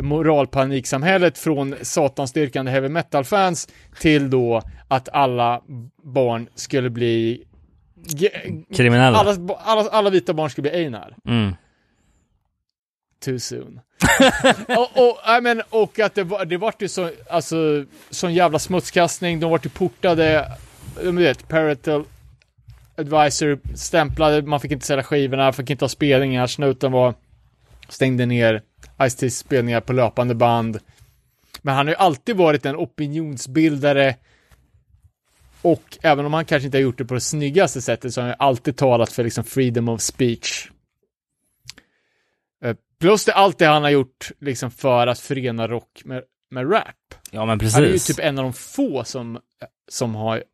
moralpaniksamhället 0.00 1.38
från 1.38 1.74
satansdyrkande 1.82 2.70
heavy 2.70 2.88
metal-fans 2.88 3.68
till 4.00 4.30
då 4.30 4.62
att 4.88 5.08
alla 5.08 5.62
barn 6.02 6.48
skulle 6.54 6.90
bli 6.90 7.44
Kriminella. 8.74 9.18
alla, 9.18 9.54
alla, 9.58 9.90
alla 9.90 10.10
vita 10.10 10.34
barn 10.34 10.50
skulle 10.50 10.70
bli 10.70 10.84
Einar. 10.84 11.16
Mm. 11.28 11.54
Too 13.24 13.38
soon. 13.38 13.80
och, 14.68 15.08
och, 15.08 15.36
I 15.38 15.40
men, 15.40 15.62
och 15.70 15.98
att 15.98 16.14
det 16.14 16.24
var, 16.24 16.44
det 16.44 16.56
vart 16.56 16.82
ju 16.82 16.88
så, 16.88 17.10
alltså, 17.30 17.84
sån 18.10 18.34
jävla 18.34 18.58
smutskastning, 18.58 19.40
de 19.40 19.50
vart 19.50 19.66
ju 19.66 19.70
portade, 19.70 20.52
du 21.02 21.12
vet, 21.12 21.48
parental 21.48 22.04
advisor 22.98 23.58
stämplade, 23.74 24.42
man 24.42 24.60
fick 24.60 24.72
inte 24.72 24.86
sälja 24.86 25.04
skivorna, 25.04 25.52
fick 25.52 25.70
inte 25.70 25.84
ha 25.84 25.88
spelningar, 25.88 26.46
snuten 26.46 26.92
var, 26.92 27.14
stängde 27.88 28.26
ner 28.26 28.62
Ice-T's 28.98 29.28
spelningar 29.28 29.80
på 29.80 29.92
löpande 29.92 30.34
band. 30.34 30.78
Men 31.62 31.74
han 31.74 31.86
har 31.86 31.92
ju 31.92 31.98
alltid 31.98 32.36
varit 32.36 32.66
en 32.66 32.76
opinionsbildare 32.76 34.16
och 35.62 35.98
även 36.02 36.26
om 36.26 36.34
han 36.34 36.44
kanske 36.44 36.66
inte 36.66 36.78
har 36.78 36.82
gjort 36.82 36.98
det 36.98 37.04
på 37.04 37.14
det 37.14 37.20
snyggaste 37.20 37.82
sättet 37.82 38.14
så 38.14 38.20
har 38.20 38.28
han 38.28 38.30
ju 38.32 38.36
alltid 38.46 38.76
talat 38.76 39.12
för 39.12 39.24
liksom 39.24 39.44
freedom 39.44 39.88
of 39.88 40.00
speech. 40.00 40.70
Eh, 42.64 42.76
Plus 43.00 43.24
det 43.24 43.32
allt 43.32 43.58
det 43.58 43.66
han 43.66 43.82
har 43.82 43.90
gjort 43.90 44.30
liksom 44.40 44.70
för 44.70 45.06
att 45.06 45.18
förena 45.18 45.68
rock 45.68 46.02
med, 46.04 46.22
med 46.50 46.72
rap. 46.72 47.14
Ja, 47.30 47.46
men 47.46 47.60
Han 47.60 47.82
är 47.82 47.86
ju 47.86 47.92
precis. 47.92 48.16
typ 48.16 48.24
en 48.24 48.38
av 48.38 48.44
de 48.44 48.52
få 48.52 49.04
som, 49.04 49.40
som 49.88 50.14
har, 50.14 50.44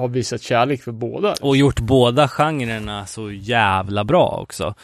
har 0.00 0.08
visat 0.08 0.42
kärlek 0.42 0.82
för 0.82 0.92
båda. 0.92 1.34
Och 1.40 1.56
gjort 1.56 1.80
båda 1.80 2.28
genrerna 2.28 3.06
så 3.06 3.30
jävla 3.30 4.04
bra 4.04 4.38
också. 4.42 4.74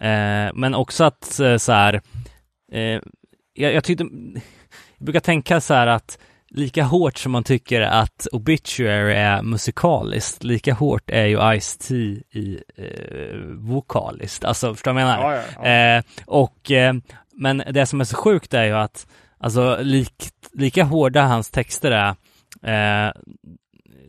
Eh, 0.00 0.48
men 0.54 0.74
också 0.74 1.04
att 1.04 1.40
eh, 1.40 1.56
så 1.56 1.72
här, 1.72 2.00
eh, 2.72 3.00
jag, 3.54 3.74
jag 3.74 3.84
tyckte, 3.84 4.04
jag 4.98 5.04
brukar 5.04 5.20
tänka 5.20 5.60
så 5.60 5.74
här 5.74 5.86
att 5.86 6.18
lika 6.50 6.84
hårt 6.84 7.18
som 7.18 7.32
man 7.32 7.44
tycker 7.44 7.80
att 7.80 8.26
Obituary 8.32 9.14
är 9.14 9.42
musikaliskt, 9.42 10.44
lika 10.44 10.74
hårt 10.74 11.10
är 11.10 11.26
ju 11.26 11.38
Ice-T 11.38 11.94
i 12.30 12.60
eh, 12.76 13.36
vokaliskt. 13.46 14.44
Alltså, 14.44 14.74
förstår 14.74 14.90
du 14.90 14.94
vad 14.94 15.02
jag 15.02 15.18
menar? 15.18 15.32
Ja, 15.32 15.42
ja, 15.56 15.68
ja. 15.68 15.96
Eh, 15.96 16.02
och, 16.26 16.70
eh, 16.70 16.94
men 17.32 17.62
det 17.70 17.86
som 17.86 18.00
är 18.00 18.04
så 18.04 18.16
sjukt 18.16 18.54
är 18.54 18.64
ju 18.64 18.72
att, 18.76 19.06
alltså 19.38 19.78
likt, 19.80 20.34
lika 20.52 20.84
hårda 20.84 21.22
hans 21.22 21.50
texter 21.50 21.90
är, 21.90 22.08
eh, 23.06 23.12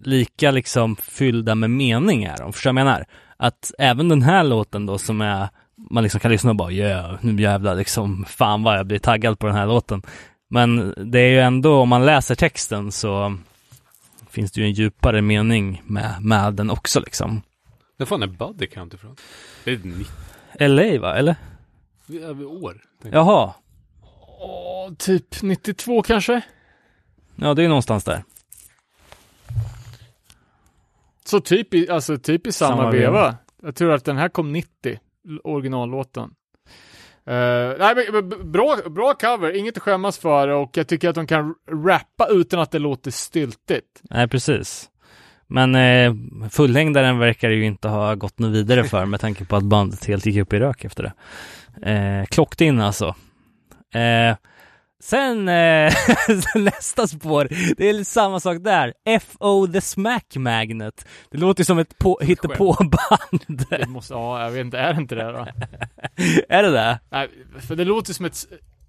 lika 0.03 0.51
liksom 0.51 0.95
fyllda 0.95 1.55
med 1.55 1.69
mening 1.69 2.23
är 2.23 2.37
de, 2.37 2.53
förstår 2.53 2.69
jag 2.69 2.75
menar? 2.75 3.05
Att 3.37 3.71
även 3.77 4.09
den 4.09 4.21
här 4.21 4.43
låten 4.43 4.85
då 4.85 4.97
som 4.97 5.21
är, 5.21 5.49
man 5.89 6.03
liksom 6.03 6.19
kan 6.19 6.31
lyssna 6.31 6.49
och 6.49 6.55
bara 6.55 6.71
yeah, 6.71 7.15
nu 7.21 7.41
jävlar 7.41 7.75
liksom, 7.75 8.25
fan 8.25 8.63
vad 8.63 8.77
jag 8.77 8.85
blir 8.85 8.99
taggad 8.99 9.39
på 9.39 9.47
den 9.47 9.55
här 9.55 9.65
låten. 9.65 10.01
Men 10.49 10.93
det 10.97 11.19
är 11.19 11.29
ju 11.29 11.39
ändå, 11.39 11.81
om 11.81 11.89
man 11.89 12.05
läser 12.05 12.35
texten 12.35 12.91
så 12.91 13.37
finns 14.29 14.51
det 14.51 14.61
ju 14.61 14.67
en 14.67 14.73
djupare 14.73 15.21
mening 15.21 15.81
med, 15.85 16.15
med 16.21 16.53
den 16.53 16.69
också 16.69 16.99
liksom. 16.99 17.41
När 17.97 18.05
fan 18.05 18.23
är 18.23 18.27
Buddy 18.27 18.67
Count 18.67 18.93
ifrån? 18.93 19.15
Det 19.63 19.71
är 19.71 19.79
90 19.83 20.05
LA 20.59 20.99
va, 21.01 21.15
eller? 21.15 21.35
över 22.19 22.45
år. 22.45 22.81
Jaha, 23.11 23.53
Åh, 24.39 24.93
typ 24.97 25.41
92 25.41 26.01
kanske? 26.01 26.41
ja 27.35 27.53
det 27.53 27.63
är 27.63 27.67
någonstans 27.67 28.03
där. 28.03 28.23
Så 31.31 31.39
typ 31.39 31.73
i, 31.73 31.89
alltså 31.89 32.17
typ 32.17 32.47
i 32.47 32.51
samma, 32.51 32.77
Samma 32.77 32.91
veva. 32.91 33.11
veva. 33.11 33.35
Jag 33.63 33.75
tror 33.75 33.91
att 33.91 34.05
den 34.05 34.17
här 34.17 34.29
kom 34.29 34.51
90, 34.51 34.69
l- 35.29 35.39
originallåten. 35.43 36.23
Uh, 36.23 37.75
nej, 37.79 37.95
men, 38.11 38.51
bra, 38.51 38.77
bra 38.89 39.13
cover, 39.13 39.55
inget 39.57 39.77
att 39.77 39.83
skämmas 39.83 40.17
för 40.17 40.47
och 40.47 40.77
jag 40.77 40.87
tycker 40.87 41.09
att 41.09 41.15
de 41.15 41.27
kan 41.27 41.55
rappa 41.85 42.27
utan 42.29 42.59
att 42.59 42.71
det 42.71 42.79
låter 42.79 43.11
styltigt. 43.11 44.01
Nej, 44.09 44.27
precis. 44.27 44.89
Men 45.47 45.75
eh, 45.75 46.13
fullängdaren 46.49 47.19
verkar 47.19 47.49
ju 47.49 47.65
inte 47.65 47.87
ha 47.87 48.15
gått 48.15 48.39
något 48.39 48.51
vidare 48.51 48.83
för 48.83 49.05
med 49.05 49.19
tanke 49.19 49.45
på 49.45 49.55
att 49.55 49.63
bandet 49.63 50.05
helt 50.05 50.25
gick 50.25 50.37
upp 50.37 50.53
i 50.53 50.59
rök 50.59 50.85
efter 50.85 51.03
det. 51.03 51.91
Eh, 51.91 52.25
klockt 52.25 52.61
in 52.61 52.79
alltså. 52.81 53.15
Eh, 53.93 54.35
sen 55.01 55.49
eh, 55.49 55.93
nästa 56.55 57.07
spår, 57.07 57.47
det 57.77 57.89
är 57.89 57.93
lite 57.93 58.11
samma 58.11 58.39
sak 58.39 58.57
där. 58.61 58.93
F.O. 59.05 59.67
The 59.67 59.81
Smack 59.81 60.35
Magnet. 60.35 61.07
Det 61.31 61.37
låter 61.37 61.61
ju 61.61 61.65
som 61.65 61.79
ett 61.79 61.97
på, 61.97 62.19
hittepåband. 62.21 63.41
Det 63.69 63.87
måste, 63.87 64.13
ja, 64.13 64.43
jag 64.43 64.51
vet 64.51 64.65
inte, 64.65 64.77
är 64.77 64.93
det 64.93 64.99
inte 64.99 65.15
det 65.15 65.31
då? 65.31 65.47
är 66.49 66.63
det 66.63 66.71
det? 66.71 66.99
Nej, 67.09 67.29
för 67.59 67.75
det 67.75 67.85
låter 67.85 68.13
som 68.13 68.25
ett, 68.25 68.45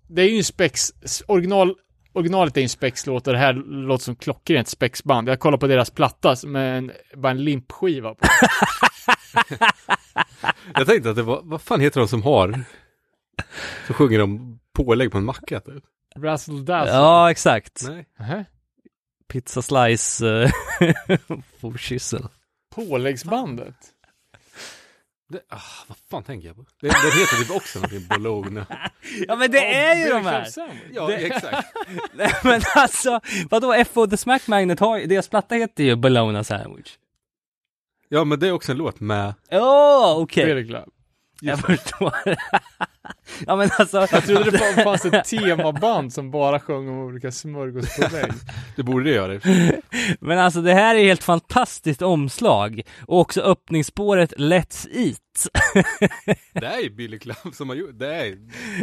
det 0.09 0.23
är 0.23 0.29
ju 0.29 0.37
en 0.37 0.45
spex, 0.45 0.93
original, 1.27 1.75
originalet 2.13 2.57
är 2.57 2.61
ju 2.61 2.65
en 2.65 2.69
spexlåt 2.69 3.27
och 3.27 3.33
det 3.33 3.39
här 3.39 3.53
låter 3.53 4.05
som 4.05 4.17
klockrent 4.17 4.69
spexband. 4.69 5.29
Jag 5.29 5.41
kollar 5.41 5.59
på 5.59 5.67
deras 5.67 5.91
platta 5.91 6.37
med 6.47 6.79
en, 6.79 6.93
bara 7.17 7.31
en 7.31 7.45
limpskiva 7.45 8.15
på. 8.15 8.27
Jag 10.75 10.87
tänkte 10.87 11.11
att 11.11 11.17
det 11.17 11.23
var, 11.23 11.41
vad 11.45 11.63
fan 11.63 11.81
heter 11.81 12.01
de 12.01 12.09
som 12.09 12.23
har? 12.23 12.65
Så 13.87 13.95
sjunger 13.95 14.19
de 14.19 14.59
pålägg 14.73 15.13
på 15.13 15.19
en 15.19 15.25
macka 15.25 15.61
typ. 15.61 15.85
Razzle 16.17 16.63
Dazzle. 16.63 16.93
Ja, 16.95 17.31
exakt. 17.31 17.83
Nej. 17.89 18.07
Nähä. 18.19 18.45
Pizza 19.29 19.63
slice 19.63 20.27
eh, 20.27 20.51
forkyssel. 21.61 22.29
Påläggsbandet. 22.75 23.75
Det, 25.29 25.41
ah, 25.49 25.61
vad 25.89 25.97
fan 26.11 26.23
tänker 26.25 26.47
jag 26.49 26.57
på? 26.57 26.65
Det, 26.81 26.89
det 26.89 26.95
heter 27.21 27.37
typ 27.45 27.51
också 27.57 27.79
någonting 27.79 28.07
Bologna. 28.09 28.67
Ja 29.29 29.37
men 29.37 29.51
det 29.51 29.75
är 29.75 29.95
ju 30.07 30.13
de 30.13 30.25
här! 30.27 30.47
Ja, 30.93 31.07
Det- 31.07 31.15
exakt. 31.17 31.69
Nej 32.15 32.35
men 32.45 32.61
alltså, 32.75 33.21
vadå 33.51 33.73
F.O. 33.73 34.07
The 34.07 34.17
Smack 34.17 34.47
Magnet 34.49 34.81
har 34.81 34.99
ju, 34.99 35.07
deras 35.07 35.29
platta 35.29 35.55
heter 35.55 35.85
ju 35.85 35.97
Bologna 35.97 36.45
Sandwich. 36.45 36.97
Ja, 38.09 38.25
men 38.25 38.41
det 38.41 38.49
är 38.49 38.53
också 38.53 38.73
en 38.73 38.79
låt 38.79 39.01
med... 39.01 39.35
Åh, 39.51 40.19
okej. 40.19 40.45
Really 40.47 40.69
Club. 40.69 40.89
Jag 41.41 41.59
förstår. 41.61 42.15
Ja 43.47 43.57
men 43.57 43.71
alltså, 43.79 44.07
Jag 44.11 44.25
trodde 44.25 44.51
det 44.51 44.59
fan- 44.59 44.85
fanns 44.85 45.05
ett 45.05 45.25
temaband 45.25 46.13
som 46.13 46.31
bara 46.31 46.61
sjöng 46.61 46.89
om 46.89 46.99
olika 46.99 47.33
smörgåspålägg. 47.33 48.33
Det 48.77 48.83
borde 48.83 49.05
det 49.05 49.11
göra. 49.11 49.41
men 50.21 50.39
alltså 50.39 50.63
det 50.63 50.75
här 50.75 50.95
är 50.95 51.05
helt 51.05 51.25
fantastiskt 51.25 52.03
omslag. 52.03 52.83
Och 53.07 53.21
också 53.21 53.41
öppningsspåret 53.41 54.33
Let's 54.37 54.89
Eat. 54.93 55.19
Det 56.53 56.67
är 56.67 56.81
ju 56.81 56.91
Billy 56.91 57.19
Club 57.19 57.55
som 57.55 57.69
har 57.69 57.77
gjort 57.77 57.99
det. 57.99 58.17
Är, 58.17 58.39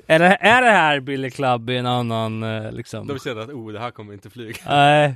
är, 0.08 0.20
det, 0.20 0.38
är 0.42 0.62
det 0.62 0.72
här 0.72 1.00
Billy 1.00 1.32
Club 1.32 1.70
i 1.70 1.78
en 1.78 1.86
annan 1.86 2.44
eh, 2.44 2.72
liksom? 2.72 3.08
de 3.08 3.20
känner 3.20 3.42
att 3.42 3.50
oh, 3.50 3.72
det 3.72 3.80
här 3.80 3.92
kommer 3.92 4.14
inte 4.14 4.30
flyga. 4.30 4.58
Nej. 4.66 5.16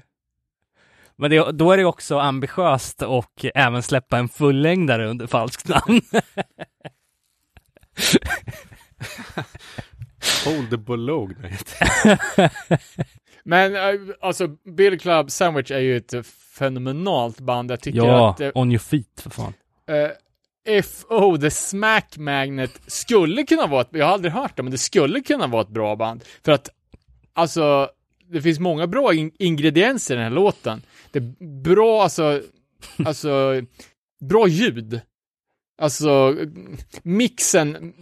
Men 1.16 1.32
det, 1.32 1.52
då 1.52 1.72
är 1.72 1.78
det 1.78 1.86
också 1.86 2.20
ambitiöst 2.20 3.02
och 3.02 3.46
även 3.56 3.84
släppa 3.84 4.18
en 4.18 4.30
fullängdare 4.30 5.10
under 5.10 5.28
falskt 5.28 5.68
namn. 5.68 6.02
Hold 10.46 10.70
the 10.70 10.78
Bologna. 10.78 11.50
Men 13.44 13.76
äh, 13.76 14.00
alltså, 14.22 14.48
Bill 14.48 15.00
Club 15.00 15.32
Sandwich 15.32 15.72
är 15.72 15.80
ju 15.80 15.98
ett 15.98 16.14
fenomenalt 16.58 17.40
band. 17.40 17.72
Jag 17.72 17.80
tycker 17.80 17.98
ja, 17.98 18.30
att 18.30 18.42
äh, 18.42 18.52
on 18.56 18.72
your 18.72 18.80
feet 18.80 19.22
för 19.22 19.30
fan. 19.30 19.54
eh, 19.88 20.10
FO, 20.84 21.38
The 21.38 21.52
Smack 21.52 22.18
Magnet, 22.18 22.72
skulle 22.88 23.44
kunna 23.44 23.68
vara 23.68 23.82
ett, 23.82 23.88
jag 23.92 24.06
har 24.06 24.14
aldrig 24.14 24.34
hört 24.34 24.58
det, 24.58 24.64
men 24.64 24.72
det 24.72 24.78
skulle 24.78 25.22
kunna 25.22 25.48
vara 25.48 25.62
ett 25.62 25.70
bra 25.70 25.96
band. 25.96 26.24
För 26.46 26.52
att, 26.52 26.70
alltså, 27.34 27.90
det 28.32 28.42
finns 28.42 28.60
många 28.60 28.88
bra 28.88 29.14
in- 29.14 29.32
ingredienser 29.40 30.14
i 30.14 30.18
den 30.18 30.24
här 30.24 30.32
låten. 30.32 30.82
Det 31.12 31.20
är 31.20 31.62
bra, 31.62 32.04
alltså, 32.04 32.42
alltså, 33.06 33.62
bra 34.22 34.48
ljud. 34.48 35.02
Alltså, 35.82 36.36
mixen 37.04 37.94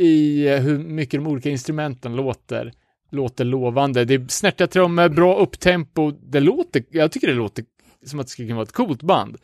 i 0.00 0.48
eh, 0.48 0.60
hur 0.60 0.78
mycket 0.78 1.20
de 1.20 1.26
olika 1.26 1.50
instrumenten 1.50 2.16
låter, 2.16 2.72
låter 3.10 3.44
lovande. 3.44 4.04
Det 4.04 4.14
är 4.14 4.26
snärtiga 4.28 4.66
trummor, 4.66 5.08
bra 5.08 5.38
upptempo. 5.38 6.10
Det 6.10 6.40
låter, 6.40 6.84
jag 6.90 7.12
tycker 7.12 7.26
det 7.26 7.34
låter 7.34 7.64
som 8.06 8.20
att 8.20 8.26
det 8.26 8.30
skulle 8.30 8.48
kunna 8.48 8.56
vara 8.56 8.66
ett 8.66 8.72
coolt 8.72 9.02
band. 9.02 9.36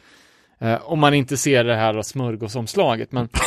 Eh, 0.61 0.79
om 0.83 0.99
man 0.99 1.15
inte 1.15 1.37
ser 1.37 1.65
det 1.65 1.77
här 1.77 2.03
smörgåsomslaget, 2.03 3.13
men 3.13 3.29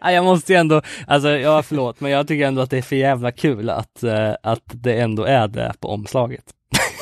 Ja, 0.00 0.12
jag 0.12 0.24
måste 0.24 0.52
ju 0.52 0.58
ändå, 0.58 0.82
alltså 1.06 1.28
ja 1.28 1.62
förlåt, 1.62 2.00
men 2.00 2.10
jag 2.10 2.28
tycker 2.28 2.46
ändå 2.46 2.62
att 2.62 2.70
det 2.70 2.78
är 2.78 2.82
för 2.82 2.96
jävla 2.96 3.32
kul 3.32 3.70
att, 3.70 4.02
eh, 4.02 4.34
att 4.42 4.62
det 4.66 5.00
ändå 5.00 5.24
är 5.24 5.48
det 5.48 5.72
på 5.80 5.88
omslaget. 5.88 6.44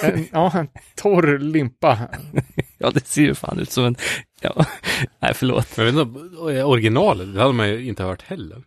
en, 0.02 0.26
ja, 0.32 0.52
en 0.54 0.68
torr 0.94 1.38
limpa. 1.38 1.98
Ja, 2.78 2.90
det 2.90 3.06
ser 3.06 3.22
ju 3.22 3.34
fan 3.34 3.58
ut 3.58 3.70
som 3.70 3.84
en, 3.84 3.96
ja, 4.42 4.66
nej 5.18 5.34
förlåt. 5.34 5.76
Men 5.76 5.86
jag 5.86 5.92
vet 5.92 6.06
inte, 6.06 6.64
originalet, 6.64 7.34
det 7.34 7.40
hade 7.40 7.52
man 7.54 7.68
ju 7.68 7.88
inte 7.88 8.02
hört 8.02 8.22
heller. 8.22 8.62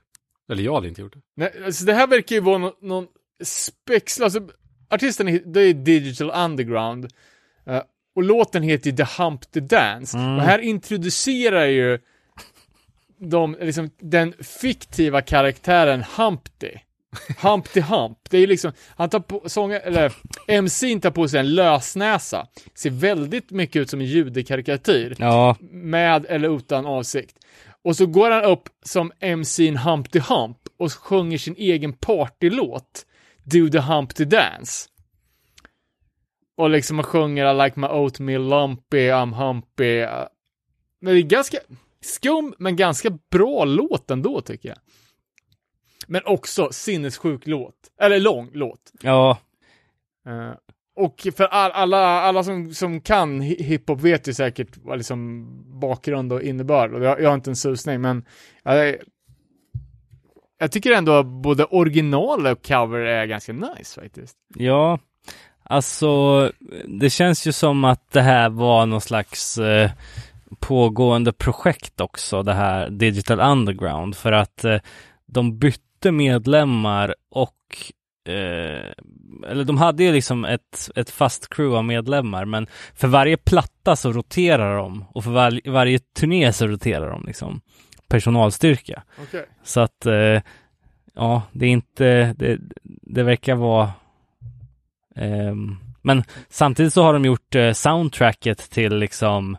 Eller 0.52 0.64
jag 0.64 0.76
hade 0.76 0.88
inte 0.88 1.02
gjort 1.02 1.14
det. 1.14 1.22
Nej, 1.36 1.54
alltså 1.66 1.86
det 1.86 1.94
här 1.94 2.08
verkar 2.08 2.36
ju 2.36 2.42
vara 2.42 2.58
någon, 2.58 2.74
någon 2.82 3.08
spexla, 3.44 4.26
alltså 4.26 4.40
artisten 4.90 5.28
är, 5.28 5.40
det 5.46 5.62
är 5.62 5.74
Digital 5.74 6.32
Underground. 6.32 7.14
Eh, 7.66 7.82
och 8.16 8.24
låten 8.24 8.64
heter 8.64 8.90
ju 8.90 8.96
The 8.96 9.08
Hump 9.18 9.52
The 9.52 9.60
Dance. 9.60 10.18
Mm. 10.18 10.36
Och 10.36 10.42
här 10.42 10.60
introducerar 10.60 11.66
ju 11.66 12.00
de, 13.18 13.58
liksom, 13.62 13.90
den 14.00 14.34
fiktiva 14.40 15.22
karaktären 15.22 16.04
Humpty. 16.18 16.72
Humpty 17.42 17.82
Hump. 17.82 18.18
Det 18.30 18.38
är 18.38 18.48
liksom, 18.48 18.72
han 18.96 19.10
tar 19.10 19.20
på, 19.20 19.42
sången, 19.46 19.82
eller 19.84 20.14
MC'n 20.48 21.02
tar 21.02 21.12
på 21.12 21.28
sig 21.28 21.40
en 21.40 21.56
lösnäsa. 21.56 22.48
Ser 22.74 22.90
väldigt 22.90 23.52
mycket 23.52 23.80
ut 23.80 23.90
som 23.90 24.00
en 24.00 24.06
judekarikatyr 24.06 25.16
Ja, 25.20 25.56
med 25.60 26.26
eller 26.30 26.56
utan 26.58 26.86
avsikt. 26.86 27.38
Och 27.84 27.96
så 27.96 28.06
går 28.06 28.32
han 28.32 28.44
upp 28.44 28.70
som 28.84 29.12
MC'n 29.20 29.78
Humpty 29.78 30.20
Hump 30.20 30.58
och 30.78 30.94
sjunger 30.94 31.38
sin 31.38 31.56
egen 31.58 31.94
partylåt, 31.94 33.06
Do 33.44 33.70
the 33.70 33.80
Humpty 33.80 34.26
Dance. 34.26 34.90
Och 36.58 36.70
liksom 36.70 36.98
han 36.98 37.04
sjunger 37.04 37.52
I 37.52 37.64
like 37.66 37.80
my 37.80 37.88
oatmeal 37.88 38.50
lumpy, 38.50 39.10
I'm 39.10 39.34
humpy. 39.34 40.06
Men 41.02 41.14
det 41.14 41.20
är 41.20 41.22
ganska 41.22 41.58
skum, 42.02 42.54
men 42.58 42.76
ganska 42.76 43.10
bra 43.32 43.66
låt 43.66 44.12
ändå 44.12 44.42
tycker 44.42 44.70
jag. 44.70 44.78
Men 46.08 46.22
också 46.26 46.70
sinnessjuk 46.72 47.42
låt. 47.48 47.76
Eller 48.02 48.20
lång 48.20 48.50
låt. 48.54 48.80
ja, 49.02 49.38
Eh, 50.28 50.52
och 50.96 51.28
för 51.38 51.44
all, 51.44 51.72
alla, 51.72 52.22
alla 52.22 52.44
som, 52.44 52.74
som 52.74 53.02
kan 53.02 53.42
hi- 53.42 53.64
hiphop 53.64 54.02
vet 54.02 54.28
ju 54.28 54.34
säkert 54.34 54.68
vad 54.78 54.98
liksom 54.98 55.46
bakgrund 55.80 56.34
och 56.34 56.42
innebörd. 56.42 56.94
Och 56.94 57.04
jag, 57.04 57.22
jag 57.22 57.30
har 57.30 57.36
inte 57.36 57.50
en 57.50 57.56
susning, 57.56 58.02
men 58.02 58.26
jag, 58.64 58.96
jag 60.58 60.72
tycker 60.72 60.92
ändå 60.92 61.12
att 61.12 61.26
både 61.26 61.66
original 61.66 62.48
och 62.48 62.68
cover 62.68 63.00
är 63.00 63.26
ganska 63.26 63.54
nice 63.54 64.02
faktiskt. 64.02 64.38
ja. 64.56 65.00
Alltså, 65.68 66.52
det 66.88 67.10
känns 67.10 67.48
ju 67.48 67.52
som 67.52 67.84
att 67.84 68.12
det 68.12 68.22
här 68.22 68.50
var 68.50 68.86
någon 68.86 69.02
slags 69.02 69.58
eh, 69.58 69.92
pågående 70.60 71.32
projekt 71.34 72.02
också, 72.02 72.44
det 72.44 72.54
här 72.54 72.90
Digital 72.90 73.40
Underground, 73.40 74.16
för 74.16 74.32
att 74.32 74.64
eh, 74.64 74.78
de 75.26 75.60
bytte 75.60 75.82
medlemmar 76.12 77.16
och 77.30 77.54
eh, 78.28 78.92
eller 79.48 79.64
de 79.64 79.78
hade 79.78 80.04
ju 80.04 80.12
liksom 80.12 80.46
ett, 80.46 80.90
ett 80.96 81.10
fast 81.10 81.50
crew 81.50 81.78
av 81.78 81.86
medlemmar, 81.86 82.46
men 82.46 82.68
för 82.96 83.08
varje 83.08 83.38
platta 83.38 83.96
så 83.96 84.12
roterar 84.12 84.78
de 84.78 85.06
och 85.10 85.24
för 85.24 85.32
var, 85.32 85.70
varje 85.70 86.00
turné 86.00 86.54
så 86.54 86.68
roterar 86.68 87.10
de 87.10 87.26
liksom 87.26 87.62
personalstyrka. 88.08 89.04
Okej. 89.22 89.46
Så 89.64 89.80
att, 89.82 90.06
eh, 90.06 90.42
ja, 91.14 91.42
det 91.52 91.66
är 91.66 91.70
inte, 91.70 92.34
det, 92.38 92.60
det 92.84 93.24
verkar 93.24 93.56
vara 93.56 93.92
ehm, 95.16 95.78
men 96.02 96.24
samtidigt 96.50 96.94
så 96.94 97.04
har 97.04 97.14
de 97.14 97.26
gjort 97.26 97.56
eh, 97.56 97.72
soundtracket 97.72 98.70
till 98.72 98.98
liksom 98.98 99.58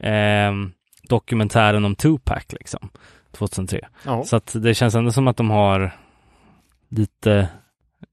ehm, 0.00 0.72
dokumentären 1.08 1.84
om 1.84 1.94
Tupac 1.94 2.44
liksom 2.50 2.90
2003. 3.38 3.88
Ja. 4.04 4.24
Så 4.24 4.36
att 4.36 4.52
det 4.62 4.74
känns 4.74 4.94
ändå 4.94 5.12
som 5.12 5.28
att 5.28 5.36
de 5.36 5.50
har 5.50 5.96
lite 6.88 7.48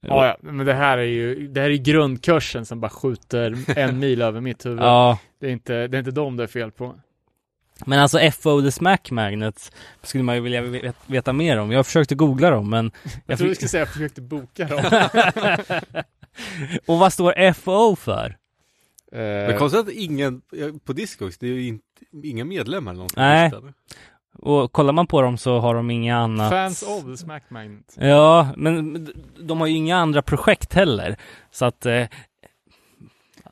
Ja, 0.01 0.27
ja, 0.27 0.37
men 0.41 0.65
det 0.65 0.73
här 0.73 0.97
är 0.97 1.03
ju, 1.03 1.47
det 1.47 1.61
här 1.61 1.69
är 1.69 1.75
grundkursen 1.75 2.65
som 2.65 2.79
bara 2.79 2.89
skjuter 2.89 3.57
en 3.79 3.99
mil 3.99 4.21
över 4.21 4.41
mitt 4.41 4.65
huvud. 4.65 4.79
Ja, 4.79 5.19
Det, 5.39 5.47
är 5.47 5.51
inte, 5.51 5.87
det 5.87 5.97
är 5.97 5.99
inte 5.99 6.11
dem 6.11 6.37
det 6.37 6.43
är 6.43 6.47
fel 6.47 6.71
på. 6.71 6.95
men 7.85 7.99
alltså 7.99 8.31
FO 8.31 8.61
The 8.61 8.71
Smack 8.71 9.11
Magnets 9.11 9.71
skulle 10.01 10.23
man 10.23 10.35
ju 10.35 10.41
vilja 10.41 10.61
vet- 10.61 10.95
veta 11.05 11.33
mer 11.33 11.57
om. 11.59 11.71
Jag 11.71 11.85
försökte 11.85 12.15
googla 12.15 12.49
dem, 12.49 12.69
men 12.69 12.91
Jag 13.03 13.11
jag 13.25 13.37
tror 13.37 13.47
du 13.49 13.55
skulle 13.55 13.69
säga 13.69 13.83
att 13.83 13.89
jag 13.89 13.93
försökte 13.93 14.21
boka 14.21 14.65
dem. 14.67 14.83
Och 16.85 16.99
vad 16.99 17.13
står 17.13 17.53
FO 17.53 17.95
för? 17.95 18.37
Men 19.11 19.57
konstigt 19.57 19.81
att 19.81 19.89
ingen, 19.89 20.41
på 20.85 20.93
Discogs, 20.93 21.37
det 21.37 21.47
är 21.47 21.51
ju 21.51 21.67
inte, 21.67 21.83
inga 22.23 22.45
medlemmar 22.45 22.91
eller 22.91 22.97
någonting. 22.97 23.21
Nej. 23.21 23.51
Och 24.39 24.71
kollar 24.71 24.93
man 24.93 25.07
på 25.07 25.21
dem 25.21 25.37
så 25.37 25.59
har 25.59 25.75
de 25.75 25.91
inga 25.91 26.17
annat 26.17 26.51
Fans 26.51 26.83
of 26.83 27.03
the 27.03 27.17
Smack 27.17 27.49
Magnet. 27.49 27.95
Ja, 27.99 28.47
men 28.57 29.07
de 29.39 29.59
har 29.59 29.67
ju 29.67 29.73
inga 29.75 29.97
andra 29.97 30.21
projekt 30.21 30.73
heller. 30.73 31.15
Så 31.51 31.65
att, 31.65 31.85
eh, 31.85 32.07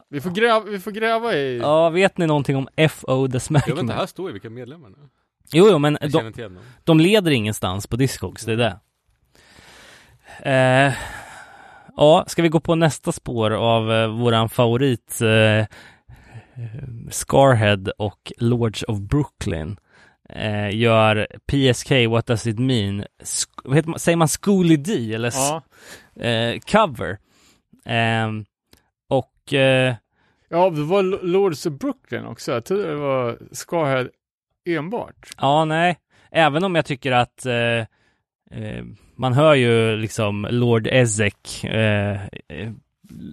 Vi 0.09 0.21
får 0.21 0.29
gräva, 0.29 0.59
vi 0.59 0.79
får 0.79 0.91
gräva 0.91 1.33
i... 1.33 1.57
ja, 1.57 1.89
vet 1.89 2.17
ni 2.17 2.27
någonting 2.27 2.55
om 2.57 2.67
FO 2.89 3.27
The 3.27 3.39
Smack 3.39 3.67
Jag 3.67 3.75
vet 3.75 3.81
inte, 3.81 3.93
här 3.93 4.05
står 4.05 4.27
ju 4.29 4.33
vilka 4.33 4.49
medlemmar 4.49 4.89
nu. 4.89 4.95
Jo, 5.51 5.67
jo, 5.71 5.77
men 5.79 5.97
de, 6.11 6.57
de 6.83 6.99
leder 6.99 7.31
ingenstans 7.31 7.87
på 7.87 7.95
Discogs, 7.95 8.45
det 8.45 8.51
är 8.51 8.57
det. 8.57 8.79
Eh, 10.39 10.93
ja, 11.97 12.23
ska 12.27 12.41
vi 12.41 12.49
gå 12.49 12.59
på 12.59 12.75
nästa 12.75 13.11
spår 13.11 13.51
av 13.51 13.91
eh, 13.91 14.07
våran 14.07 14.49
favorit 14.49 15.21
eh, 15.21 15.65
Scarhead 17.11 17.83
och 17.97 18.31
Lords 18.37 18.83
of 18.83 18.99
Brooklyn 18.99 19.77
eh, 20.35 20.75
gör 20.75 21.27
PSK 21.51 21.91
What 22.09 22.25
Does 22.25 22.47
It 22.47 22.59
Mean 22.59 23.05
Sk- 23.23 23.61
vad 23.63 23.75
heter 23.75 23.89
man, 23.89 23.99
säger 23.99 24.15
man 24.15 24.27
Schooly 24.27 24.77
D 24.77 25.13
eller 25.13 25.31
Ja. 25.35 25.61
eh, 26.23 26.59
cover 26.59 27.17
Ehm, 27.85 28.45
och 29.09 29.53
eh, 29.53 29.95
Ja, 30.49 30.69
det 30.69 30.83
var 30.83 31.03
Lords 31.25 31.65
of 31.65 31.73
Brooklyn 31.73 32.25
också. 32.25 32.51
Jag 32.51 32.65
trodde 32.65 32.87
det 32.87 32.95
var 32.95 33.37
Scarhead 33.51 34.09
enbart. 34.69 35.27
ja 35.37 35.65
nej 35.65 35.97
även 36.31 36.63
om 36.63 36.75
jag 36.75 36.85
tycker 36.85 37.11
att 37.11 37.45
eh, 37.45 37.55
eh, 38.51 38.83
man 39.15 39.33
hör 39.33 39.53
ju 39.55 39.95
liksom 39.95 40.47
Lord 40.51 40.87
Ezek 40.87 41.63
eh, 41.63 42.11
eh, 42.23 42.71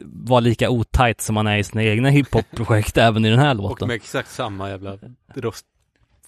vara 0.05 0.41
lika 0.41 0.71
otajt 0.71 1.21
som 1.21 1.37
han 1.37 1.47
är 1.47 1.57
i 1.59 1.65
sina 1.65 1.85
egna 1.85 2.09
hiphop-projekt 2.11 2.97
även 2.97 3.25
i 3.25 3.31
den 3.31 3.39
här 3.39 3.51
Och 3.51 3.57
låten. 3.63 3.89
med 3.89 3.95
exakt 3.95 4.31
samma 4.31 4.69
jävla 4.71 4.99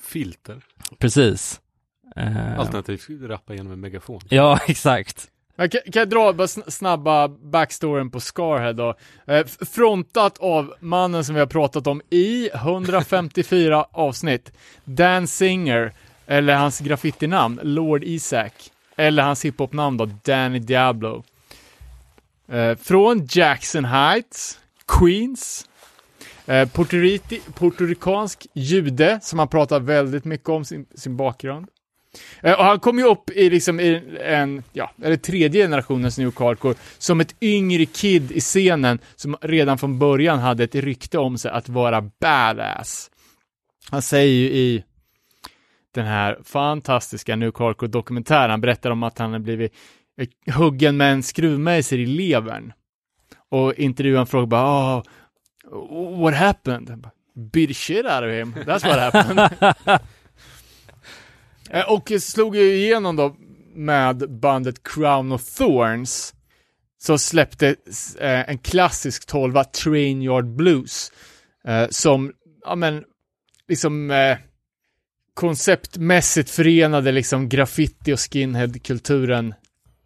röstfilter. 0.03 0.61
Precis. 0.99 1.61
Eh, 2.17 2.59
Alternativt 2.59 3.07
rappa 3.23 3.55
genom 3.55 3.73
en 3.73 3.81
megafon. 3.81 4.21
ja, 4.29 4.59
exakt. 4.67 5.29
Jag 5.57 5.71
kan, 5.73 5.81
kan 5.93 6.01
jag 6.01 6.09
dra 6.09 6.33
bara 6.33 6.47
sn- 6.47 6.71
snabba 6.71 7.29
backstoryn 7.29 8.11
på 8.11 8.21
Scarhead 8.21 8.73
då? 8.73 8.95
Eh, 9.27 9.47
frontat 9.47 10.39
av 10.39 10.75
mannen 10.81 11.25
som 11.25 11.35
vi 11.35 11.39
har 11.41 11.47
pratat 11.47 11.87
om 11.87 12.03
i 12.11 12.51
154 12.55 13.87
avsnitt. 13.93 14.53
Dan 14.85 15.27
Singer, 15.27 15.93
eller 16.27 16.55
hans 16.57 16.81
graffitinamn, 16.81 17.61
Lord 17.63 18.05
Isaac. 18.05 18.51
Eller 18.97 19.23
hans 19.23 19.45
hiphopnamn 19.45 19.97
då, 19.97 20.09
Danny 20.25 20.59
Diablo. 20.59 21.25
Eh, 22.49 22.77
från 22.77 23.27
Jackson 23.31 23.85
Heights, 23.85 24.59
Queens. 24.87 25.69
Eh, 26.47 26.69
jude 28.55 29.21
som 29.23 29.39
han 29.39 29.49
pratar 29.49 29.81
väldigt 29.81 30.25
mycket 30.25 30.49
om 30.49 30.65
sin, 30.65 30.87
sin 30.95 31.17
bakgrund. 31.17 31.67
Eh, 32.41 32.59
Och 32.59 32.65
han 32.65 32.81
kom 32.81 32.99
ju 32.99 33.05
upp 33.05 33.31
i 33.31 33.51
liksom 33.51 33.81
i 33.81 34.03
en, 34.21 34.63
ja, 34.73 34.91
eller 35.03 35.17
tredje 35.17 35.65
generationens 35.65 36.19
New 36.19 36.33
Hardcore 36.39 36.75
som 36.99 37.21
ett 37.21 37.35
yngre 37.41 37.85
kid 37.85 38.33
i 38.33 38.41
scenen 38.41 38.99
som 39.17 39.37
redan 39.41 39.79
från 39.79 39.99
början 39.99 40.39
hade 40.39 40.65
ett 40.65 40.75
rykte 40.75 41.19
om 41.19 41.39
sig 41.39 41.51
att 41.51 41.69
vara 41.69 42.11
badass. 42.21 43.11
Han 43.91 44.03
säger 44.03 44.35
ju 44.35 44.51
i 44.51 44.85
den 45.95 46.07
här 46.07 46.39
fantastiska 46.45 47.37
New 47.37 47.53
Hardcore-dokumentären, 47.59 48.51
han 48.51 48.61
berättar 48.61 48.91
om 48.91 49.03
att 49.03 49.19
han 49.19 49.33
har 49.33 49.39
blivit 49.39 49.73
eh, 50.19 50.55
huggen 50.55 50.97
med 50.97 51.13
en 51.13 51.23
skruvmejsel 51.23 52.01
i 52.01 52.07
levern. 52.07 52.73
Och 53.51 53.75
intervjuaren 53.75 54.27
frågar 54.27 54.47
bara, 54.47 54.63
ah, 54.63 55.03
what 56.21 56.35
happened? 56.35 57.07
Beat 57.53 57.69
the 57.69 57.75
shit 57.75 58.07
out 58.07 58.23
of 58.25 58.31
him, 58.31 58.55
that's 58.67 58.85
what 58.85 58.99
happened. 58.99 60.01
Eh, 61.71 61.89
Och 61.89 62.13
slog 62.21 62.57
ju 62.57 62.75
igenom 62.75 63.17
då 63.17 63.37
med 63.75 64.31
bandet 64.31 64.83
Crown 64.83 65.33
of 65.33 65.45
Thorns. 65.45 66.35
Så 67.03 67.19
släppte 67.19 67.69
eh, 68.21 68.51
en 68.51 68.59
klassisk 68.59 69.27
tolva, 69.27 69.65
Train 69.65 70.23
Yard 70.23 70.47
Blues. 70.47 71.13
Eh, 71.65 71.89
som, 71.91 72.33
ja 72.65 72.75
men, 72.75 73.05
liksom 73.69 74.13
konceptmässigt 75.35 76.51
förenade 76.51 77.13
liksom 77.13 77.49
graffiti 77.49 78.13
och 78.13 78.19
skinhead-kulturen 78.33 79.55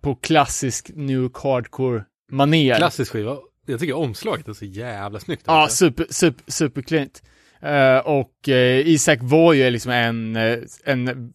på 0.01 0.15
klassisk 0.15 0.91
new 0.95 1.31
hardcore-manér. 1.35 2.77
Klassisk 2.77 3.13
skiva. 3.13 3.37
Jag 3.67 3.81
tycker 3.81 3.95
omslaget 3.97 4.49
är 4.49 4.53
så 4.53 4.65
jävla 4.65 5.21
snyggt. 5.21 5.43
Ja, 5.47 5.53
alltså. 5.53 5.77
super, 5.77 6.07
super, 6.11 6.53
super 6.53 6.83
cleant. 6.83 7.23
Eh, 7.61 7.99
och 7.99 8.49
eh, 8.49 8.89
Isaac 8.89 9.19
var 9.21 9.53
ju 9.53 9.71
liksom 9.71 9.93
en, 9.93 10.37
eh, 10.37 10.59
en 10.85 11.33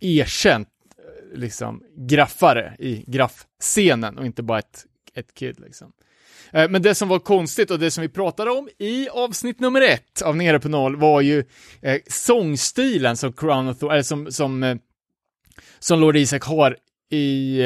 erkänd 0.00 0.66
eh, 0.98 1.38
liksom, 1.38 1.82
graffare 1.96 2.76
i 2.78 3.04
graffscenen 3.06 4.18
och 4.18 4.26
inte 4.26 4.42
bara 4.42 4.58
ett, 4.58 4.84
ett 5.14 5.34
kid 5.34 5.60
liksom. 5.60 5.92
Men 6.54 6.82
det 6.82 6.94
som 6.94 7.08
var 7.08 7.18
konstigt 7.18 7.70
och 7.70 7.78
det 7.78 7.90
som 7.90 8.02
vi 8.02 8.08
pratade 8.08 8.50
om 8.50 8.68
i 8.78 9.08
avsnitt 9.08 9.60
nummer 9.60 9.80
ett 9.80 10.22
av 10.22 10.36
Nere 10.36 10.60
på 10.60 10.68
Noll 10.68 10.96
var 10.96 11.20
ju 11.20 11.44
eh, 11.82 12.00
sångstilen 12.06 13.16
som 13.16 13.32
Crown 13.32 13.68
of 13.68 13.78
Thorns, 13.78 13.92
eller 13.92 14.02
som, 14.02 14.32
som, 14.32 14.78
som 15.78 16.00
Lord 16.00 16.16
Isaac 16.16 16.40
har 16.42 16.76
i, 17.10 17.60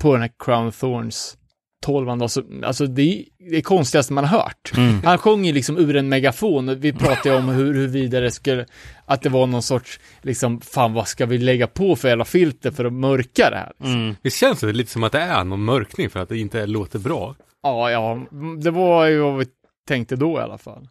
på 0.00 0.12
den 0.12 0.22
här 0.22 0.30
Crown 0.38 0.66
of 0.66 0.80
Thorns 0.80 1.36
12 1.82 2.10
alltså, 2.10 2.42
alltså 2.64 2.86
det 2.86 3.02
är 3.02 3.24
det 3.50 3.62
konstigaste 3.62 4.12
man 4.12 4.24
har 4.24 4.38
hört. 4.38 4.72
Han 5.04 5.18
sjunger 5.18 5.52
liksom 5.52 5.78
ur 5.78 5.96
en 5.96 6.08
megafon, 6.08 6.80
vi 6.80 6.92
pratade 6.92 7.28
ju 7.28 7.34
om 7.34 7.48
hur, 7.48 7.74
hur 7.74 7.86
vidare 7.86 8.30
skulle, 8.30 8.66
att 9.06 9.22
det 9.22 9.28
var 9.28 9.46
någon 9.46 9.62
sorts, 9.62 10.00
liksom, 10.22 10.60
fan 10.60 10.92
vad 10.92 11.08
ska 11.08 11.26
vi 11.26 11.38
lägga 11.38 11.66
på 11.66 11.96
för 11.96 12.08
jävla 12.08 12.24
filter 12.24 12.70
för 12.70 12.84
att 12.84 12.92
mörka 12.92 13.50
det 13.50 13.56
här? 13.56 13.72
Mm. 13.84 14.16
Det 14.22 14.30
känns 14.30 14.60
det 14.60 14.72
lite 14.72 14.90
som 14.90 15.04
att 15.04 15.12
det 15.12 15.20
är 15.20 15.44
någon 15.44 15.64
mörkning 15.64 16.10
för 16.10 16.20
att 16.20 16.28
det 16.28 16.38
inte 16.38 16.66
låter 16.66 16.98
bra. 16.98 17.34
Ja, 17.62 17.90
ja, 17.90 18.26
det 18.62 18.70
var 18.70 19.06
ju 19.06 19.18
vad 19.18 19.38
vi 19.38 19.46
tänkte 19.88 20.16
då 20.16 20.38
i 20.38 20.42
alla 20.42 20.58
fall. 20.58 20.88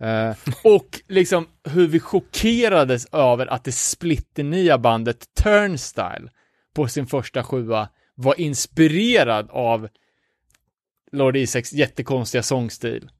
Eh, 0.00 0.36
och 0.64 1.00
liksom 1.08 1.46
hur 1.64 1.86
vi 1.86 2.00
chockerades 2.00 3.06
över 3.12 3.46
att 3.46 3.64
det 3.64 3.72
splitternya 3.72 4.78
bandet 4.78 5.34
Turnstyle 5.42 6.28
på 6.74 6.88
sin 6.88 7.06
första 7.06 7.42
sjua 7.42 7.88
var 8.14 8.40
inspirerad 8.40 9.50
av 9.50 9.88
Lord 11.12 11.36
Isaacs 11.36 11.72
jättekonstiga 11.72 12.42
sångstil. 12.42 13.08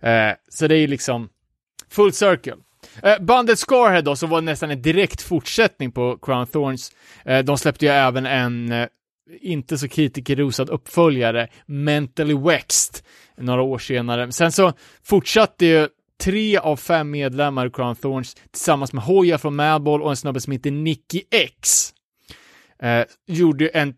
Eh, 0.00 0.32
så 0.48 0.66
det 0.66 0.76
är 0.76 0.88
liksom 0.88 1.28
full 1.88 2.12
circle. 2.12 2.56
Eh, 3.02 3.18
bandet 3.20 3.58
Scarhead 3.58 4.02
då, 4.02 4.16
som 4.16 4.30
var 4.30 4.40
nästan 4.40 4.70
en 4.70 4.82
direkt 4.82 5.22
fortsättning 5.22 5.92
på 5.92 6.18
Crown 6.22 6.46
Thorns, 6.46 6.92
eh, 7.24 7.44
de 7.44 7.58
släppte 7.58 7.84
ju 7.86 7.92
även 7.92 8.26
en 8.26 8.72
eh, 8.72 8.86
inte 9.40 9.78
så 9.78 9.88
kritikerrosad 9.88 10.70
uppföljare, 10.70 11.48
Mentally 11.66 12.34
Wexed, 12.34 13.04
några 13.36 13.62
år 13.62 13.78
senare. 13.78 14.32
Sen 14.32 14.52
så 14.52 14.72
fortsatte 15.04 15.66
ju 15.66 15.88
tre 16.20 16.58
av 16.58 16.76
fem 16.76 17.10
medlemmar 17.10 17.66
i 17.66 17.70
Crown 17.70 17.96
Thorns 17.96 18.34
tillsammans 18.50 18.92
med 18.92 19.04
Hoja 19.04 19.38
från 19.38 19.56
Madball 19.56 20.02
och 20.02 20.10
en 20.10 20.16
snubbe 20.16 20.40
som 20.40 20.52
heter 20.52 20.70
Nicky 20.70 21.22
X. 21.30 21.92
Eh, 22.82 23.04
gjorde 23.26 23.68
en 23.68 23.94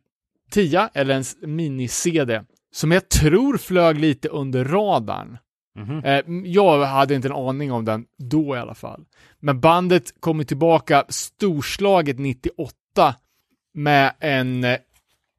tia, 0.51 0.91
eller 0.95 1.15
en 1.15 1.51
mini-CD, 1.57 2.43
som 2.73 2.93
jag 2.93 3.09
tror 3.09 3.59
flög 3.59 4.01
lite 4.01 4.29
under 4.29 4.65
radarn. 4.65 5.39
Mhm. 5.79 6.05
Eh, 6.05 6.23
jag 6.45 6.85
hade 6.85 7.15
inte 7.15 7.29
en 7.29 7.35
aning 7.35 7.73
om 7.73 7.85
den 7.85 8.05
då 8.19 8.57
i 8.57 8.59
alla 8.59 8.75
fall. 8.75 9.05
Men 9.41 9.61
bandet 9.61 10.21
kom 10.21 10.39
ju 10.39 10.45
tillbaka 10.45 11.05
storslaget 11.09 12.19
98 12.19 13.15
med 13.75 14.13
en, 14.21 14.65
eh, 14.65 14.79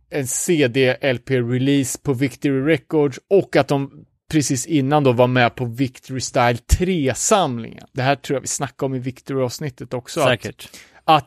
en 0.09 0.27
CD-LP-release 0.27 1.99
på 2.03 2.13
Victory 2.13 2.61
Records 2.61 3.19
och 3.29 3.55
att 3.55 3.67
de 3.67 4.05
precis 4.29 4.65
innan 4.65 5.03
då 5.03 5.11
var 5.11 5.27
med 5.27 5.55
på 5.55 5.65
Victory 5.65 6.21
Style 6.21 6.57
3-samlingen. 6.67 7.87
Det 7.93 8.01
här 8.01 8.15
tror 8.15 8.35
jag 8.35 8.41
vi 8.41 8.47
snackade 8.47 8.85
om 8.85 8.95
i 8.95 8.99
Victory-avsnittet 8.99 9.93
också. 9.93 10.23
Säkert. 10.23 10.63
att 10.63 10.79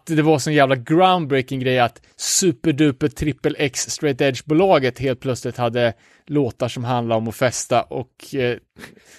det 0.06 0.22
var 0.22 0.38
sån 0.38 0.52
jävla 0.54 0.76
groundbreaking 0.76 1.60
grej 1.60 1.78
att 1.78 2.02
superduper 2.16 3.08
triple 3.08 3.54
X 3.58 3.90
straight 3.90 4.20
edge-bolaget 4.20 4.98
helt 4.98 5.20
plötsligt 5.20 5.56
hade 5.56 5.92
låtar 6.26 6.68
som 6.68 6.84
handlar 6.84 7.16
om 7.16 7.28
att 7.28 7.36
festa 7.36 7.82
och 7.82 8.34
eh, 8.34 8.56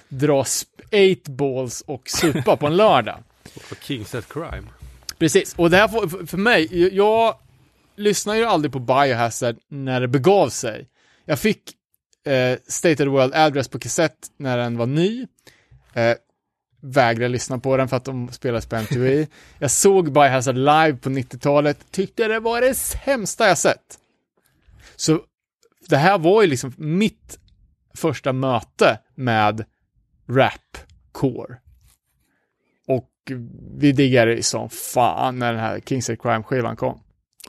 dra 0.09 0.39
8 0.41 1.31
balls 1.31 1.81
och 1.87 2.09
supa 2.09 2.57
på 2.57 2.67
en 2.67 2.75
lördag. 2.77 3.23
Och 3.71 3.77
Kings 3.81 4.15
at 4.15 4.29
Crime. 4.33 4.67
Precis, 5.17 5.53
och 5.57 5.69
det 5.69 5.77
här 5.77 5.87
för- 5.87 6.25
för 6.25 6.37
mig, 6.37 6.81
jag, 6.81 6.93
jag 6.93 7.35
lyssnade 7.95 8.39
ju 8.39 8.45
aldrig 8.45 8.71
på 8.71 8.79
Biohazard 8.79 9.55
när 9.69 10.01
det 10.01 10.07
begav 10.07 10.49
sig. 10.49 10.87
Jag 11.25 11.39
fick 11.39 11.61
eh, 12.27 12.57
State 12.67 12.93
of 12.93 12.97
the 12.97 13.05
World 13.05 13.33
Address 13.35 13.67
på 13.67 13.79
kassett 13.79 14.17
när 14.37 14.57
den 14.57 14.77
var 14.77 14.85
ny. 14.85 15.27
Eh, 15.93 16.13
vägrade 16.83 17.29
lyssna 17.29 17.59
på 17.59 17.77
den 17.77 17.87
för 17.87 17.97
att 17.97 18.05
de 18.05 18.31
spelades 18.31 18.65
på 18.65 18.75
MTV. 18.75 19.27
jag 19.59 19.71
såg 19.71 20.11
Biohazard 20.13 20.55
live 20.55 20.93
på 20.93 21.09
90-talet, 21.09 21.91
tyckte 21.91 22.27
det 22.27 22.39
var 22.39 22.61
det 22.61 22.75
sämsta 22.75 23.47
jag 23.47 23.57
sett. 23.57 23.99
Så 24.95 25.19
det 25.89 25.97
här 25.97 26.17
var 26.17 26.41
ju 26.41 26.47
liksom 26.47 26.73
mitt 26.77 27.39
första 27.95 28.33
möte 28.33 28.99
med 29.15 29.65
rap-core. 30.27 31.55
Och 32.87 33.09
vi 33.77 33.91
diggade 33.91 34.35
det 34.35 34.43
som 34.43 34.69
fan 34.69 35.39
när 35.39 35.53
den 35.53 35.61
här 35.61 35.79
Kings 35.79 36.09
of 36.09 36.19
Crime-skivan 36.19 36.75
kom. 36.75 36.99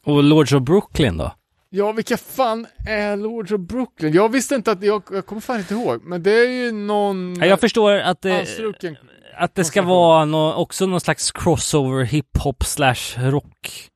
Och 0.02 0.22
Lords 0.22 0.52
of 0.52 0.62
Brooklyn 0.62 1.16
då? 1.16 1.32
Ja, 1.70 1.92
vilka 1.92 2.16
fan 2.16 2.66
är 2.86 3.16
Lords 3.16 3.52
of 3.52 3.60
Brooklyn? 3.60 4.12
Jag 4.12 4.28
visste 4.32 4.54
inte 4.54 4.70
att, 4.72 4.82
jag, 4.82 5.02
jag 5.12 5.26
kommer 5.26 5.40
fan 5.40 5.58
inte 5.58 5.74
ihåg, 5.74 6.02
men 6.04 6.22
det 6.22 6.30
är 6.30 6.50
ju 6.50 6.72
någon 6.72 7.34
Ja, 7.40 7.46
Jag 7.46 7.60
förstår 7.60 7.92
att 7.94 8.22
det, 8.22 8.40
anstruken 8.40 8.96
att 9.36 9.54
det 9.54 9.64
ska 9.64 9.82
vara 9.82 10.24
nå, 10.24 10.54
också 10.54 10.86
någon 10.86 11.00
slags 11.00 11.32
crossover 11.32 12.04
hiphop 12.04 12.64
slash 12.64 13.18
rock 13.18 13.90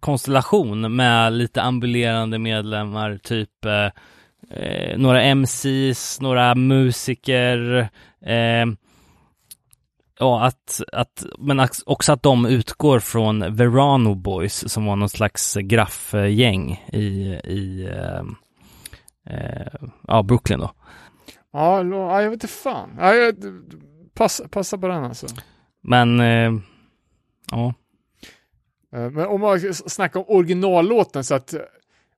konstellation 0.00 0.96
med 0.96 1.32
lite 1.32 1.62
ambulerande 1.62 2.38
medlemmar, 2.38 3.18
typ 3.22 3.64
eh, 3.64 3.90
eh, 4.50 4.98
några 4.98 5.22
MCs, 5.22 6.20
några 6.20 6.54
musiker, 6.54 7.88
eh, 8.20 8.66
ja, 10.18 10.44
att, 10.44 10.82
att, 10.92 11.26
men 11.38 11.68
också 11.86 12.12
att 12.12 12.22
de 12.22 12.46
utgår 12.46 12.98
från 12.98 13.56
Verano 13.56 14.14
Boys 14.14 14.72
som 14.72 14.84
var 14.84 14.96
någon 14.96 15.08
slags 15.08 15.54
graffgäng 15.54 16.84
i, 16.92 17.08
i 17.44 17.88
eh, 17.92 18.22
eh, 19.36 19.88
ja, 20.06 20.22
Brooklyn 20.22 20.58
då. 20.58 20.70
Ja, 21.52 21.84
jag 22.22 22.30
vet 22.30 22.32
inte 22.32 22.48
fan. 22.48 22.90
Ja, 22.98 23.14
jag, 23.14 23.34
passa, 24.18 24.48
passa 24.48 24.78
på 24.78 24.88
den 24.88 25.04
alltså. 25.04 25.26
Men, 25.80 26.20
eh, 26.20 26.52
ja. 27.50 27.74
Eh, 28.92 29.10
Men 29.10 29.26
om 29.26 29.40
man 29.40 29.74
snackar 29.74 30.20
om 30.20 30.26
originallåten 30.28 31.24
så 31.24 31.34
att, 31.34 31.52
eh, 31.52 31.60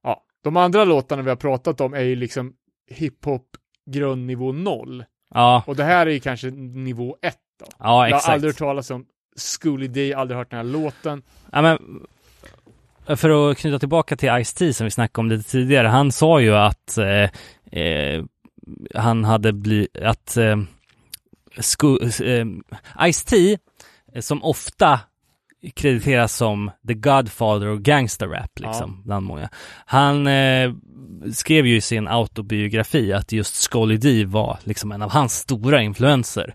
ja, 0.02 0.24
de 0.44 0.56
andra 0.56 0.84
låtarna 0.84 1.22
vi 1.22 1.28
har 1.28 1.36
pratat 1.36 1.80
om 1.80 1.94
är 1.94 2.00
ju 2.02 2.16
liksom 2.16 2.52
hiphop 2.90 3.46
grundnivå 3.90 4.52
noll. 4.52 5.04
Ja, 5.34 5.62
Och 5.66 5.76
det 5.76 5.84
här 5.84 6.06
är 6.06 6.10
ju 6.10 6.20
kanske 6.20 6.50
nivå 6.50 7.16
ett 7.22 7.38
då. 7.58 7.66
ja 7.78 8.08
jag 8.08 8.08
exakt. 8.08 8.26
har 8.26 8.34
aldrig 8.34 8.52
hört 8.52 8.58
talas 8.58 8.90
om 8.90 9.06
Schooly 9.60 9.88
D, 9.88 10.14
aldrig 10.14 10.38
hört 10.38 10.50
den 10.50 10.56
här 10.56 10.64
låten. 10.64 11.22
Ja, 11.52 11.62
men, 11.62 12.06
för 13.16 13.50
att 13.50 13.58
knyta 13.58 13.78
tillbaka 13.78 14.16
till 14.16 14.28
Ice-T 14.28 14.72
som 14.72 14.84
vi 14.84 14.90
snackade 14.90 15.20
om 15.20 15.28
lite 15.28 15.50
tidigare. 15.50 15.88
Han 15.88 16.12
sa 16.12 16.40
ju 16.40 16.54
att 16.56 16.98
eh, 16.98 17.30
eh, 17.82 18.24
han 18.94 19.24
hade 19.24 19.52
blivit, 19.52 19.96
att 19.96 20.36
eh, 20.36 20.56
eh, 21.58 22.46
Ice-T, 23.10 23.58
eh, 24.14 24.20
som 24.20 24.44
ofta 24.44 25.00
krediteras 25.74 26.36
som 26.36 26.70
the 26.86 26.94
Godfather 26.94 27.66
och 27.66 27.82
gangster 27.82 28.28
rap 28.28 28.58
liksom, 28.60 29.02
bland 29.04 29.26
många. 29.26 29.48
Han 29.86 30.26
eh, 30.26 30.72
skrev 31.32 31.66
ju 31.66 31.76
i 31.76 31.80
sin 31.80 32.08
autobiografi 32.08 33.12
att 33.12 33.32
just 33.32 33.54
Scully 33.54 33.96
D 33.96 34.24
var 34.24 34.58
liksom 34.64 34.92
en 34.92 35.02
av 35.02 35.10
hans 35.10 35.34
stora 35.34 35.82
influenser. 35.82 36.54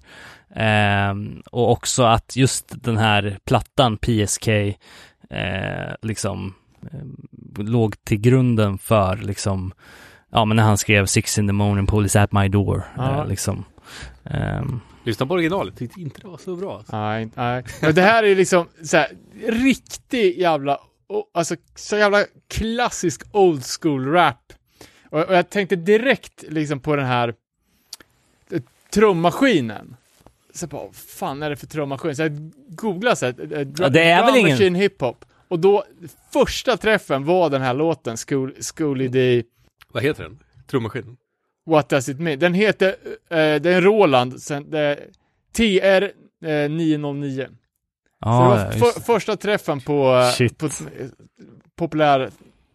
Ehm, 0.56 1.42
och 1.52 1.72
också 1.72 2.04
att 2.04 2.36
just 2.36 2.84
den 2.84 2.98
här 2.98 3.38
plattan 3.46 3.98
PSK 3.98 4.48
eh, 5.30 5.94
liksom 6.02 6.54
eh, 6.92 7.64
låg 7.64 8.04
till 8.04 8.18
grunden 8.22 8.78
för 8.78 9.18
liksom 9.18 9.74
ja 10.32 10.46
men 10.46 10.58
när 10.58 10.64
han 10.64 10.78
skrev 10.78 11.06
Six 11.06 11.38
in 11.38 11.48
the 11.48 11.54
morning, 11.54 11.88
police 11.88 12.22
at 12.22 12.32
my 12.32 12.48
door 12.48 12.84
Ja. 12.98 13.22
eh, 13.22 13.28
liksom 13.28 13.66
Ehm, 14.24 14.80
Lyssna 15.04 15.26
på 15.26 15.34
originalet, 15.34 15.78
tyckte 15.78 16.02
inte 16.02 16.22
det 16.22 16.28
var 16.28 16.38
så 16.38 16.56
bra. 16.56 16.78
Alltså. 16.78 16.96
Nej, 16.96 17.30
nej. 17.36 17.64
Men 17.82 17.96
det 17.96 18.02
här 18.02 18.24
är 18.24 18.36
liksom 18.36 18.68
så 18.84 18.98
här, 18.98 19.12
riktig 19.48 20.40
jävla, 20.40 20.80
alltså 21.34 21.56
så 21.76 21.98
jävla 21.98 22.26
klassisk 22.48 23.22
old 23.32 23.64
school 23.82 24.06
rap. 24.12 24.54
Och, 25.10 25.20
och 25.24 25.36
jag 25.36 25.50
tänkte 25.50 25.76
direkt 25.76 26.44
liksom 26.50 26.80
på 26.80 26.96
den 26.96 27.06
här 27.06 27.34
eh, 28.52 28.62
trummaskinen. 28.94 29.96
Så 30.54 30.68
bara, 30.68 30.82
vad 30.86 30.96
fan 30.96 31.44
är 31.44 31.50
det 31.50 31.56
för 31.56 31.68
trummaskin? 31.68 32.16
Så 32.16 32.22
jag 32.22 32.52
googlade 32.70 33.16
så 33.16 33.26
här, 33.26 33.34
eh, 33.42 33.48
drum, 33.48 33.74
Ja, 33.80 33.90
det 33.90 34.04
är 34.04 34.26
väl 34.26 34.36
ingen- 34.36 34.52
machine 34.52 34.76
hiphop. 34.76 35.26
Och 35.48 35.60
då, 35.60 35.84
första 36.34 36.78
träffen 36.78 37.26
var 37.26 37.50
den 37.50 37.62
här 37.62 37.74
låten, 37.74 38.18
School, 38.18 38.54
Schooly 38.62 39.08
D, 39.08 39.44
Vad 39.88 40.04
heter 40.04 40.24
den? 40.24 40.40
Trummaskinen? 40.68 41.18
What 41.66 41.90
Does 41.90 42.10
It 42.10 42.20
Mean? 42.20 42.40
Den 42.40 42.54
heter, 42.54 42.88
eh, 43.30 43.36
det 43.38 43.66
är 43.66 43.66
en 43.66 43.82
Roland, 43.82 44.42
sen, 44.42 44.72
det 44.72 44.80
är 44.80 45.08
TR 45.56 46.04
eh, 46.48 46.70
909. 46.70 47.48
Så 47.48 48.30
det 48.30 48.32
ja, 48.32 48.50
var 48.50 48.66
just 48.74 48.94
för, 48.94 49.02
första 49.02 49.36
träffen 49.38 49.82
på, 49.82 50.16
eh, 50.16 50.32
Shit. 50.32 50.58
på 50.58 50.66
eh, 50.66 50.72
populär 51.76 52.32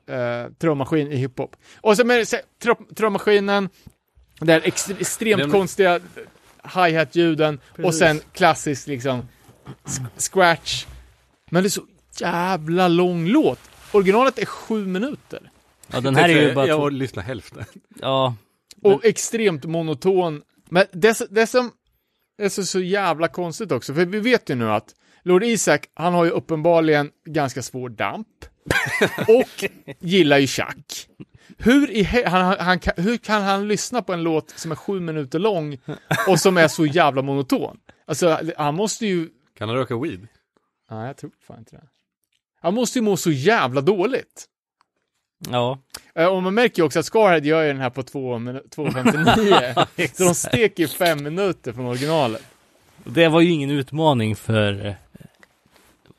eh, 0.06 0.52
trummaskin 0.58 1.12
i 1.12 1.16
hiphop. 1.16 1.56
Och 1.80 1.96
så 1.96 2.04
med 2.04 2.28
så 2.28 2.36
trummaskinen, 2.96 3.68
det 4.40 4.52
här 4.52 4.62
ex, 4.64 4.90
extremt 4.90 5.42
Den- 5.42 5.50
konstiga 5.50 6.00
hi-hat-ljuden 6.74 7.60
och 7.82 7.94
sen 7.94 8.20
klassisk 8.32 8.86
liksom 8.86 9.28
scratch. 10.16 10.86
Men 11.50 11.62
det 11.62 11.66
är 11.66 11.70
så 11.70 11.82
jävla 12.20 12.88
lång 12.88 13.26
låt. 13.26 13.58
Originalet 13.92 14.38
är 14.38 14.46
sju 14.46 14.86
minuter. 14.86 15.50
Ja, 15.92 16.00
den 16.00 16.16
här 16.16 16.28
är 16.28 16.48
ju 16.48 16.54
bara... 16.54 16.66
Jag 16.66 16.92
lyssnat 16.92 17.24
hälften. 17.24 17.64
Ja, 18.00 18.34
Och 18.82 19.04
extremt 19.04 19.64
monoton. 19.64 20.42
Men 20.70 20.86
det, 20.92 21.22
det 21.30 21.46
som 21.46 21.72
är 22.38 22.48
så, 22.48 22.64
så 22.64 22.80
jävla 22.80 23.28
konstigt 23.28 23.72
också, 23.72 23.94
för 23.94 24.04
vi 24.04 24.20
vet 24.20 24.50
ju 24.50 24.54
nu 24.54 24.70
att 24.70 24.94
Lord 25.22 25.44
Isaac, 25.44 25.80
han 25.94 26.14
har 26.14 26.24
ju 26.24 26.30
uppenbarligen 26.30 27.10
ganska 27.24 27.62
svår 27.62 27.88
damp. 27.88 28.26
och 29.28 29.70
gillar 29.98 30.38
ju 30.38 30.46
schack. 30.46 31.08
Hur, 31.58 31.90
i, 31.90 32.02
han, 32.26 32.56
han, 32.58 32.78
hur 32.96 33.16
kan 33.16 33.42
han 33.42 33.68
lyssna 33.68 34.02
på 34.02 34.12
en 34.12 34.22
låt 34.22 34.50
som 34.50 34.72
är 34.72 34.76
sju 34.76 35.00
minuter 35.00 35.38
lång 35.38 35.78
och 36.28 36.40
som 36.40 36.56
är 36.56 36.68
så 36.68 36.86
jävla 36.86 37.22
monoton? 37.22 37.78
Alltså, 38.06 38.40
han 38.56 38.74
måste 38.74 39.06
ju... 39.06 39.28
Kan 39.58 39.68
han 39.68 39.78
röka 39.78 39.98
weed? 39.98 40.28
Nej, 40.90 41.06
jag 41.06 41.16
tror 41.16 41.30
fan 41.46 41.58
inte 41.58 41.76
det. 41.76 41.82
Han 42.60 42.74
måste 42.74 42.98
ju 42.98 43.02
må 43.02 43.16
så 43.16 43.30
jävla 43.30 43.80
dåligt. 43.80 44.46
Ja. 45.50 45.78
Eh, 46.14 46.26
Och 46.26 46.42
man 46.42 46.54
märker 46.54 46.82
ju 46.82 46.86
också 46.86 46.98
att 46.98 47.06
Scarhead 47.06 47.38
gör 47.44 47.62
ju 47.62 47.68
den 47.68 47.80
här 47.80 47.90
på 47.90 48.02
två 48.02 48.34
minu- 48.34 48.68
2.59. 48.76 49.86
så 50.16 50.24
de 50.24 50.34
steker 50.34 50.82
ju 50.82 50.88
fem 50.88 51.22
minuter 51.22 51.72
från 51.72 51.86
originalet. 51.86 52.42
Det 53.04 53.28
var 53.28 53.40
ju 53.40 53.50
ingen 53.50 53.70
utmaning 53.70 54.36
för 54.36 54.86
eh, 54.86 54.94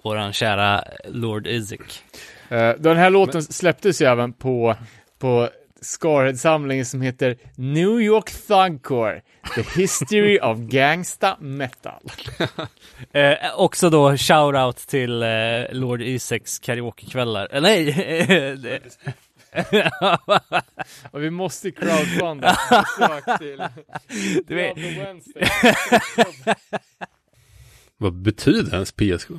våran 0.03 0.34
kära 0.34 0.84
Lord 1.07 1.48
Isaac. 1.48 2.02
Eh, 2.49 2.76
Den 2.80 2.98
här 2.98 3.10
låten 3.10 3.41
släpptes 3.43 4.02
ju 4.02 4.06
även 4.06 4.34
på, 4.34 4.76
på 5.19 5.49
Scarhead-samlingen 5.82 6.86
som 6.86 7.02
heter 7.02 7.38
New 7.56 8.02
York 8.02 8.32
Thugcore, 8.48 9.22
The 9.56 9.62
History 9.82 10.40
of 10.41 10.58
Gangsta 10.58 11.38
Metal. 11.40 12.02
Eh, 13.14 13.36
också 13.56 13.90
då 13.90 14.12
shout-out 14.18 14.88
till 14.88 15.24
eh, 15.24 15.30
Lord 15.72 16.02
Isaacs 16.02 16.60
karaokekvällar. 16.60 17.48
Eh, 17.52 17.62
nej! 17.62 18.82
Och 21.12 21.24
vi 21.24 21.30
måste 21.30 21.72
crowdfunda 21.72 22.58
besök 22.70 23.40
till 23.40 23.64
Du 24.48 24.56
vet- 24.56 24.76
Diablo 24.76 25.03
Wednesday. 25.03 25.44
Vad 27.98 28.14
betyder 28.14 28.74
ens 28.74 28.91
PSK? 28.91 29.30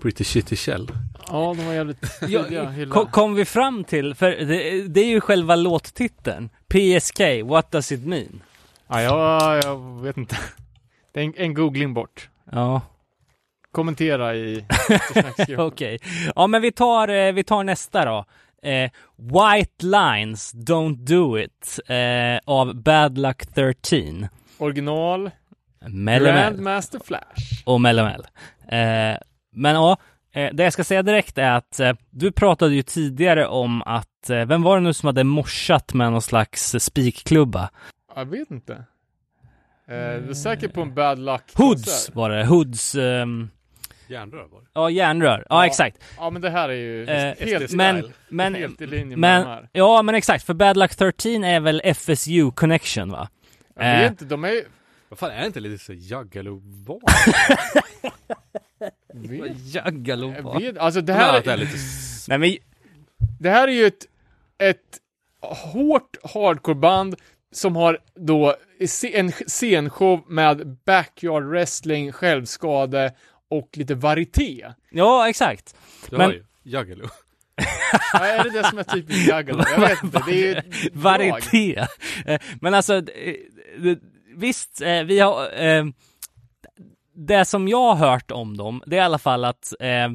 Pretty 0.00 0.24
shitty 0.24 0.56
shell. 0.56 0.88
Ja, 1.26 1.54
de 1.56 1.66
var 1.66 1.72
jävligt 1.72 2.20
tidiga 2.20 2.62
att 2.62 2.74
hylla. 2.74 2.94
Kom, 2.94 3.06
kom 3.06 3.34
vi 3.34 3.44
fram 3.44 3.84
till, 3.84 4.14
för 4.14 4.30
det, 4.30 4.88
det 4.88 5.00
är 5.00 5.08
ju 5.08 5.20
själva 5.20 5.56
låttiteln. 5.56 6.48
PSK, 6.68 7.20
what 7.44 7.70
does 7.70 7.92
it 7.92 8.04
mean? 8.06 8.42
Ja, 8.88 9.02
jag, 9.02 9.64
jag 9.64 10.02
vet 10.02 10.16
inte. 10.16 10.36
Det 11.12 11.20
är 11.20 11.24
en, 11.24 11.34
en 11.36 11.54
googling 11.54 11.94
bort. 11.94 12.28
Ja, 12.52 12.80
Kommentera 13.72 14.34
i 14.34 14.64
okej. 15.58 15.98
Ja, 16.36 16.46
men 16.46 16.62
vi 16.62 16.72
tar, 16.72 17.08
eh, 17.08 17.32
vi 17.32 17.44
tar 17.44 17.64
nästa 17.64 18.04
då. 18.04 18.24
Eh, 18.68 18.90
White 19.16 19.86
Lines, 19.86 20.54
Don't 20.54 20.96
Do 20.96 21.38
It 21.38 21.80
eh, 21.86 22.38
av 22.54 22.74
Bad 22.82 23.18
Luck 23.18 23.46
13. 23.54 24.26
Original, 24.58 25.30
Mellemel. 25.86 26.34
Grandmaster 26.34 27.00
Flash. 27.04 27.62
och 27.64 27.80
Mellemel. 27.80 28.26
Eh, 28.68 29.16
men 29.50 29.74
ja, 29.74 29.96
eh, 30.32 30.50
det 30.54 30.62
jag 30.64 30.72
ska 30.72 30.84
säga 30.84 31.02
direkt 31.02 31.38
är 31.38 31.50
att 31.52 31.80
eh, 31.80 31.92
du 32.10 32.32
pratade 32.32 32.74
ju 32.74 32.82
tidigare 32.82 33.46
om 33.46 33.82
att, 33.82 34.30
eh, 34.30 34.44
vem 34.44 34.62
var 34.62 34.76
det 34.76 34.82
nu 34.82 34.92
som 34.92 35.06
hade 35.06 35.24
morsat 35.24 35.94
med 35.94 36.12
någon 36.12 36.22
slags 36.22 36.74
spikklubba? 36.78 37.70
Jag 38.16 38.24
vet 38.24 38.50
inte. 38.50 38.72
Eh, 38.72 39.96
du 39.96 40.30
är 40.30 40.34
säker 40.34 40.68
på 40.68 40.80
en 40.82 40.94
bad 40.94 41.18
luck 41.18 41.42
Hoods 41.54 42.10
var 42.14 42.30
det, 42.30 42.44
Hoods, 42.46 42.94
ehm, 42.94 43.50
Järnrör 44.08 44.46
var 44.50 44.60
det. 44.60 44.66
ja 44.72 44.90
järnrör, 44.90 45.38
ja, 45.48 45.56
Ja. 45.56 45.66
exakt. 45.66 45.96
Ja 46.16 46.30
men 46.30 46.42
det 46.42 46.50
här 46.50 46.68
är 46.68 46.72
ju 46.74 47.04
Eh, 47.06 47.34
helt, 47.38 47.72
men, 47.72 48.12
men, 48.28 48.54
helt 48.54 48.80
i 48.80 48.86
linje 48.86 49.16
med 49.16 49.30
de 49.40 49.44
men, 49.44 49.46
här. 49.46 49.68
ja 49.72 50.02
men 50.02 50.14
exakt, 50.14 50.44
för 50.44 50.54
Bad 50.54 50.76
Luck 50.76 50.96
13 50.96 51.44
är 51.44 51.60
väl 51.60 51.80
FSU 51.84 52.50
Connection 52.50 53.10
va? 53.10 53.28
Jag 53.74 53.84
vet 53.96 54.02
eh. 54.04 54.08
inte, 54.08 54.24
de 54.24 54.44
är 54.44 54.62
Vad 55.08 55.18
fan, 55.18 55.30
är 55.30 55.40
det 55.40 55.46
inte 55.46 55.60
lite 55.60 55.84
så 55.84 55.92
Juggalo-var? 55.92 57.00
vet, 59.14 59.52
jag 59.74 60.60
vet, 60.60 60.78
alltså 60.78 61.00
det 61.00 61.12
här, 61.12 61.42
det 61.42 61.52
är 61.52 61.56
lite... 61.56 61.76
Nej 62.28 62.38
men, 62.38 62.56
det 63.40 63.50
här 63.50 63.68
är 63.68 63.72
ju 63.72 63.86
ett, 63.86 64.06
ett 64.58 64.98
hårt 65.42 66.16
hardcore-band 66.24 67.14
som 67.52 67.76
har 67.76 67.98
då 68.14 68.54
en 69.12 69.32
scenshow 69.32 70.24
med 70.28 70.66
backyard 70.86 71.42
wrestling, 71.44 72.12
självskade 72.12 73.12
och 73.48 73.68
lite 73.72 73.94
varieté. 73.94 74.66
ja 74.90 75.28
exakt. 75.28 75.76
Du 76.10 76.16
Men- 76.16 76.26
har 76.26 76.32
ju 76.32 76.44
Juggalo. 76.62 77.08
Ja, 78.12 78.18
är 78.26 78.44
det 78.44 78.50
det 78.50 78.64
som 78.68 78.78
är 78.78 78.82
typiskt 78.82 79.28
juggalo? 79.28 79.64
Jag 79.72 79.80
vet 79.80 80.02
inte, 80.02 80.22
det 80.26 80.32
är 80.32 80.36
ju 80.46 80.54
ett. 80.54 80.64
Varieté. 80.92 81.86
Eh, 82.26 82.40
Men 82.60 82.74
alltså, 82.74 82.94
eh, 82.96 83.34
det- 83.78 83.98
visst, 84.36 84.80
eh, 84.80 85.02
vi 85.02 85.20
har... 85.20 85.48
Det 87.26 87.44
som 87.44 87.68
jag 87.68 87.94
har 87.94 88.10
hört 88.10 88.30
om 88.30 88.56
dem, 88.56 88.82
det 88.86 88.96
är 88.96 89.00
i 89.00 89.04
alla 89.04 89.18
fall 89.18 89.44
att 89.44 89.72
eh, 89.80 90.08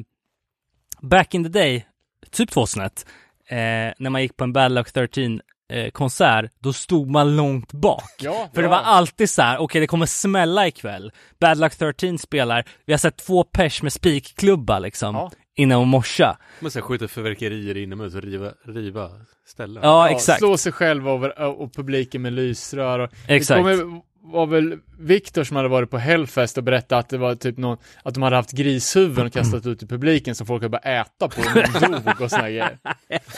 back 1.00 1.34
in 1.34 1.44
the 1.44 1.50
day, 1.50 1.86
typ 2.30 2.50
2001, 2.50 3.06
eh, 3.48 3.56
när 3.98 4.10
man 4.10 4.22
gick 4.22 4.36
på 4.36 4.44
en 4.44 4.52
Bad 4.52 4.72
Luck 4.72 4.92
13 4.92 5.40
eh, 5.72 5.90
konsert, 5.90 6.50
då 6.58 6.72
stod 6.72 7.10
man 7.10 7.36
långt 7.36 7.72
bak. 7.72 8.12
Ja, 8.20 8.48
För 8.54 8.62
ja. 8.62 8.62
det 8.62 8.68
var 8.68 8.82
alltid 8.82 9.30
så 9.30 9.42
här, 9.42 9.58
okej 9.58 9.80
det 9.80 9.86
kommer 9.86 10.06
smälla 10.06 10.66
ikväll. 10.66 11.12
Bad 11.40 11.58
Luck 11.58 11.76
13 11.76 12.18
spelar, 12.18 12.64
vi 12.86 12.92
har 12.92 12.98
sett 12.98 13.16
två 13.16 13.44
pers 13.44 13.82
med 13.82 13.92
spikklubba 13.92 14.78
liksom, 14.78 15.14
Ja. 15.14 15.30
innan 15.54 15.80
och 15.80 15.86
morsa. 15.86 16.38
Man 16.60 16.70
ska 16.70 16.80
skjuta 16.80 17.08
fyrverkerier 17.08 17.76
inomhus 17.76 18.14
och 18.14 18.22
riva, 18.22 18.52
riva 18.64 19.10
ställen. 19.46 19.82
Ja, 19.82 20.08
Ja, 20.08 20.14
exakt. 20.16 20.38
Slå 20.38 20.56
sig 20.56 20.72
själv 20.72 21.08
över, 21.08 21.42
och 21.60 21.74
publiken 21.74 22.22
med 22.22 22.32
lysrör. 22.32 22.98
Och 22.98 23.10
Exakt. 23.28 23.64
Det 23.64 23.76
kommer, 23.76 24.00
var 24.32 24.46
väl 24.46 24.78
Viktor 24.98 25.44
som 25.44 25.56
hade 25.56 25.68
varit 25.68 25.90
på 25.90 25.98
Hellfest 25.98 26.58
och 26.58 26.64
berättat 26.64 26.92
att 26.98 27.08
det 27.08 27.18
var 27.18 27.34
typ 27.34 27.56
någon, 27.58 27.78
att 28.02 28.14
de 28.14 28.22
hade 28.22 28.36
haft 28.36 28.52
grishuvuden 28.52 29.26
och 29.26 29.32
kastat 29.32 29.66
ut 29.66 29.82
i 29.82 29.86
publiken 29.86 30.34
som 30.34 30.46
folk 30.46 30.62
hade 30.62 30.78
börjat 30.82 31.06
äta 31.06 31.28
på 31.28 31.40
och 31.40 31.90
dog 31.90 32.20
och 32.20 32.30
såna 32.30 32.42
grejer. 32.42 32.78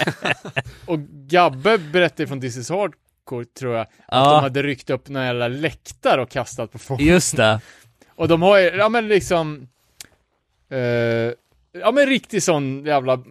Och 0.86 0.98
Gabbe 1.10 1.78
berättade 1.78 2.26
från 2.26 2.40
This 2.40 2.56
is 2.56 2.70
Hardcore, 2.70 3.44
tror 3.58 3.74
jag, 3.74 3.82
att 3.82 3.88
Ja. 4.08 4.24
de 4.34 4.42
hade 4.42 4.62
ryckt 4.62 4.90
upp 4.90 5.08
några 5.08 5.26
jävla 5.26 5.48
läktare 5.48 6.22
och 6.22 6.30
kastat 6.30 6.72
på 6.72 6.78
folk. 6.78 7.00
Just 7.00 7.36
det. 7.36 7.60
Och 8.14 8.28
de 8.28 8.42
har 8.42 8.58
ju, 8.58 8.64
ja 8.64 8.88
men 8.88 9.08
liksom, 9.08 9.68
eh, 10.70 10.78
ja 11.80 11.92
men 11.94 12.06
riktig 12.06 12.42
sån 12.42 12.84
jävla 12.84 13.22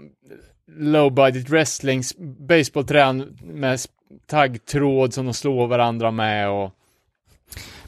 low 0.78 1.12
budget 1.14 1.50
wrestling, 1.50 2.04
baseballträn 2.40 3.38
med 3.44 3.80
taggtråd 4.26 5.14
som 5.14 5.26
de 5.26 5.34
slår 5.34 5.68
varandra 5.68 6.12
med 6.12 6.50
och 6.50 6.74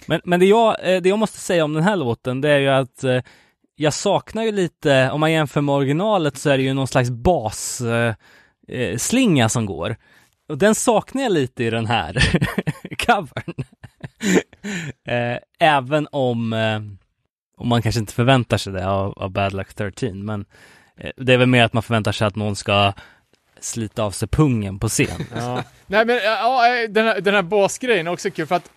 men, 0.09 0.21
men 0.23 0.39
det, 0.39 0.45
jag, 0.45 0.93
eh, 0.93 1.01
det 1.01 1.09
jag 1.09 1.19
måste 1.19 1.37
säga 1.37 1.63
om 1.63 1.73
den 1.73 1.83
här 1.83 1.95
låten, 1.95 2.41
det 2.41 2.49
är 2.49 2.59
ju 2.59 2.67
att 2.69 3.03
eh, 3.03 3.21
jag 3.75 3.93
saknar 3.93 4.43
ju 4.43 4.51
lite, 4.51 5.09
om 5.11 5.19
man 5.19 5.31
jämför 5.31 5.61
med 5.61 5.75
originalet 5.75 6.37
så 6.37 6.49
är 6.49 6.57
det 6.57 6.63
ju 6.63 6.73
någon 6.73 6.87
slags 6.87 7.09
basslinga 7.09 8.17
eh, 9.41 9.45
eh 9.45 9.47
som 9.47 9.65
går. 9.65 9.95
Och 10.47 10.57
den 10.57 10.75
saknar 10.75 11.23
jag 11.23 11.31
lite 11.31 11.63
i 11.63 11.69
den 11.69 11.85
här 11.85 12.39
covern. 13.05 13.53
även 15.59 16.07
om, 16.11 16.53
om 17.57 17.67
man 17.67 17.81
kanske 17.81 17.99
inte 17.99 18.13
förväntar 18.13 18.57
sig 18.57 18.73
det 18.73 18.87
av, 18.87 19.13
av 19.19 19.31
Bad 19.31 19.53
Luck 19.53 19.73
13, 19.73 20.25
men 20.25 20.45
det 21.17 21.33
är 21.33 21.37
väl 21.37 21.47
mer 21.47 21.63
att 21.63 21.73
man 21.73 21.83
förväntar 21.83 22.11
sig 22.11 22.27
att 22.27 22.35
någon 22.35 22.55
ska 22.55 22.93
slita 23.59 24.03
av 24.03 24.11
sig 24.11 24.27
pungen 24.27 24.79
på 24.79 24.89
scen. 24.89 25.25
Ja. 25.35 25.63
Nej 25.87 26.05
men 26.05 26.15
ja, 26.23 26.87
den 26.89 27.05
här, 27.05 27.21
den 27.21 27.33
här 27.33 27.41
basgrejen 27.41 28.07
är 28.07 28.11
också 28.11 28.31
kul 28.31 28.47
för 28.47 28.55
att 28.55 28.71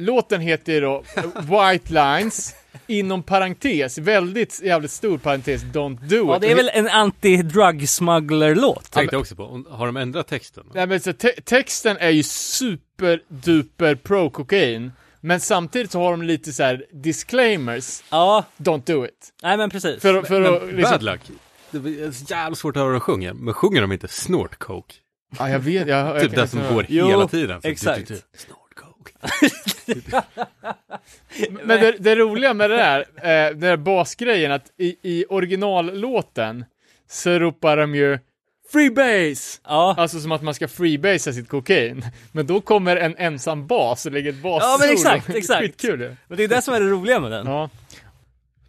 låten 0.00 0.40
heter 0.40 0.72
ju 0.72 0.80
då 0.80 1.02
White 1.40 1.92
Lines 1.92 2.54
inom 2.86 3.22
parentes, 3.22 3.98
väldigt 3.98 4.60
jävligt 4.62 4.90
stor 4.90 5.18
parentes, 5.18 5.62
Don't 5.64 5.98
Do 6.08 6.16
Ja, 6.16 6.36
It. 6.36 6.42
det 6.42 6.50
är 6.50 6.54
väl 6.56 6.70
en 6.74 6.88
anti-drug 6.88 7.86
smuggler-låt. 7.86 8.90
Tänkte 8.90 9.14
jag 9.16 9.20
också 9.20 9.36
på, 9.36 9.64
har 9.70 9.86
de 9.86 9.96
ändrat 9.96 10.28
texten? 10.28 10.64
Nej 10.74 10.86
men 10.86 11.00
så 11.00 11.12
te- 11.12 11.40
texten 11.44 11.96
är 12.00 12.10
ju 12.10 12.22
super 12.22 13.20
duper 13.28 13.94
pro 13.94 14.30
kokain 14.30 14.92
men 15.20 15.40
samtidigt 15.40 15.90
så 15.90 15.98
har 16.00 16.10
de 16.10 16.22
lite 16.22 16.52
så 16.52 16.62
här 16.62 16.84
disclaimers, 16.92 18.02
Ja, 18.10 18.44
don't 18.56 18.82
do 18.86 19.04
it. 19.04 19.32
nej 19.42 19.56
men 19.56 19.70
precis. 19.70 20.02
För, 20.02 20.22
för 20.22 20.40
Men 20.40 20.54
att 20.54 20.74
liksom, 20.74 20.90
Bad 20.92 21.02
Luck, 21.02 21.20
det 21.70 21.78
är 21.78 22.10
så 22.12 22.24
jävla 22.28 22.54
svårt 22.56 22.76
att 22.76 22.80
höra 22.80 22.86
vad 22.86 22.94
de 22.94 23.00
sjunger, 23.00 23.32
men 23.32 23.54
sjunger 23.54 23.80
de 23.80 23.92
inte 23.92 24.08
snort 24.08 24.58
coke? 24.58 24.94
ja 25.38 25.50
jag 25.50 25.58
vet, 25.58 25.88
jag, 25.88 26.16
jag 26.16 26.22
Typ 26.22 26.32
kan 26.34 26.40
det 26.40 26.48
som 26.48 26.74
går 26.74 26.86
Jo, 26.88 27.06
hela 27.08 27.28
tiden. 27.28 27.60
Exakt. 27.62 27.98
typ, 27.98 28.08
typ, 28.08 28.18
Snort 28.36 28.69
Men 31.50 31.68
det, 31.80 31.92
det 31.98 32.16
roliga 32.16 32.54
med 32.54 32.70
det 32.70 32.76
där, 32.76 33.00
eh, 33.16 33.50
den 33.50 33.60
där 33.60 33.76
basgrejen, 33.76 34.52
att 34.52 34.70
i, 34.76 34.96
i 35.02 35.24
originallåten 35.28 36.64
så 37.08 37.30
ropar 37.38 37.76
de 37.76 37.94
ju 37.94 38.18
freebase! 38.72 39.60
Ja, 39.64 39.94
Alltså 39.98 40.20
som 40.20 40.32
att 40.32 40.42
man 40.42 40.54
ska 40.54 40.68
freebasea 40.68 41.32
sitt 41.32 41.48
kokain. 41.48 42.04
Men 42.32 42.46
då 42.46 42.60
kommer 42.60 42.96
en 42.96 43.16
ensam 43.16 43.66
bas 43.66 44.06
och 44.06 44.12
lägger 44.12 44.30
ett 44.30 44.42
bas 44.42 44.62
Ja, 44.62 44.76
men 44.80 44.90
exakt, 44.90 45.28
exakt. 45.34 45.60
Skitkul 45.60 46.00
ju. 46.00 46.16
men 46.28 46.36
det 46.36 46.44
är 46.44 46.48
det 46.48 46.62
som 46.62 46.74
är 46.74 46.80
det 46.80 46.86
roliga 46.90 47.20
med 47.20 47.30
den. 47.32 47.46
Ja. 47.46 47.70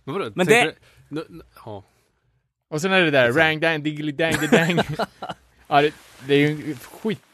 Men 0.04 0.14
vadå? 0.14 0.32
Men 0.36 0.48
det- 0.48 0.76
du- 1.10 1.42
Ja. 1.66 1.84
Och 2.70 2.82
sen 2.82 2.92
är 2.92 3.02
det 3.02 3.12
där, 3.12 3.32
rang 3.32 3.60
dang 3.60 3.84
diggly 3.84 4.12
dang 4.12 4.34
dang. 4.52 4.80
ja, 5.68 5.82
det, 5.82 5.92
det 6.28 6.34
är 6.34 6.38
ju 6.38 6.48
en 6.48 6.76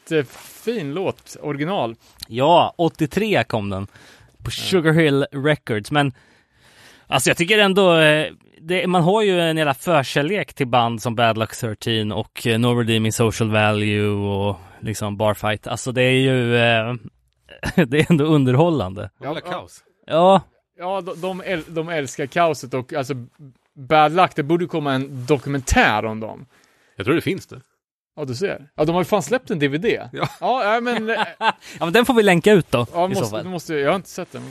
skitfin 0.08 0.94
låt, 0.94 1.36
original. 1.40 1.94
Ja, 2.28 2.74
83 2.76 3.44
kom 3.44 3.70
den. 3.70 3.86
På 4.44 4.50
Sugar 4.50 4.92
Hill 4.92 5.26
Records, 5.32 5.90
men 5.90 6.12
alltså 7.06 7.30
jag 7.30 7.36
tycker 7.36 7.58
ändå, 7.58 7.96
eh, 7.96 8.26
det, 8.60 8.86
man 8.86 9.02
har 9.02 9.22
ju 9.22 9.40
en 9.40 9.56
jävla 9.56 9.74
förkärlek 9.74 10.54
till 10.54 10.66
band 10.66 11.02
som 11.02 11.14
Bad 11.14 11.38
Luck 11.38 11.56
13 11.56 12.12
och 12.12 12.46
eh, 12.46 12.58
No 12.58 12.66
Redeeming 12.66 13.12
Social 13.12 13.50
Value 13.50 14.08
och 14.08 14.56
liksom 14.80 15.16
Barfight. 15.16 15.66
Alltså 15.66 15.92
det 15.92 16.02
är 16.02 16.20
ju, 16.20 16.56
eh, 16.56 16.94
det 17.86 17.98
är 17.98 18.10
ändå 18.10 18.24
underhållande. 18.24 19.10
Ha 19.18 19.34
kaos. 19.34 19.84
Ja, 20.06 20.40
Ja, 20.78 21.00
de, 21.00 21.20
de, 21.20 21.40
äl, 21.40 21.62
de 21.66 21.88
älskar 21.88 22.26
kaoset 22.26 22.74
och 22.74 22.92
alltså 22.92 23.14
Bad 23.74 24.12
Luck, 24.12 24.30
det 24.36 24.42
borde 24.42 24.66
komma 24.66 24.92
en 24.92 25.26
dokumentär 25.26 26.04
om 26.04 26.20
dem. 26.20 26.46
Jag 26.96 27.06
tror 27.06 27.14
det 27.14 27.20
finns 27.20 27.46
det. 27.46 27.60
Ja, 28.18 28.24
du 28.24 28.34
ser. 28.34 28.68
Ja, 28.74 28.84
de 28.84 28.92
har 28.94 29.00
ju 29.00 29.04
fan 29.04 29.22
släppt 29.22 29.50
en 29.50 29.58
DVD. 29.58 29.84
Ja. 30.12 30.28
Ja, 30.40 30.80
men... 30.82 31.10
eh, 31.10 31.16
ja 31.38 31.54
men 31.78 31.92
den 31.92 32.06
får 32.06 32.14
vi 32.14 32.22
länka 32.22 32.52
ut 32.52 32.70
då 32.70 32.86
Ja, 32.94 33.10
i 33.10 33.14
så 33.14 33.20
måste, 33.20 33.36
fall. 33.36 33.44
måste, 33.44 33.74
jag 33.74 33.90
har 33.90 33.96
inte 33.96 34.08
sett 34.08 34.32
den. 34.32 34.42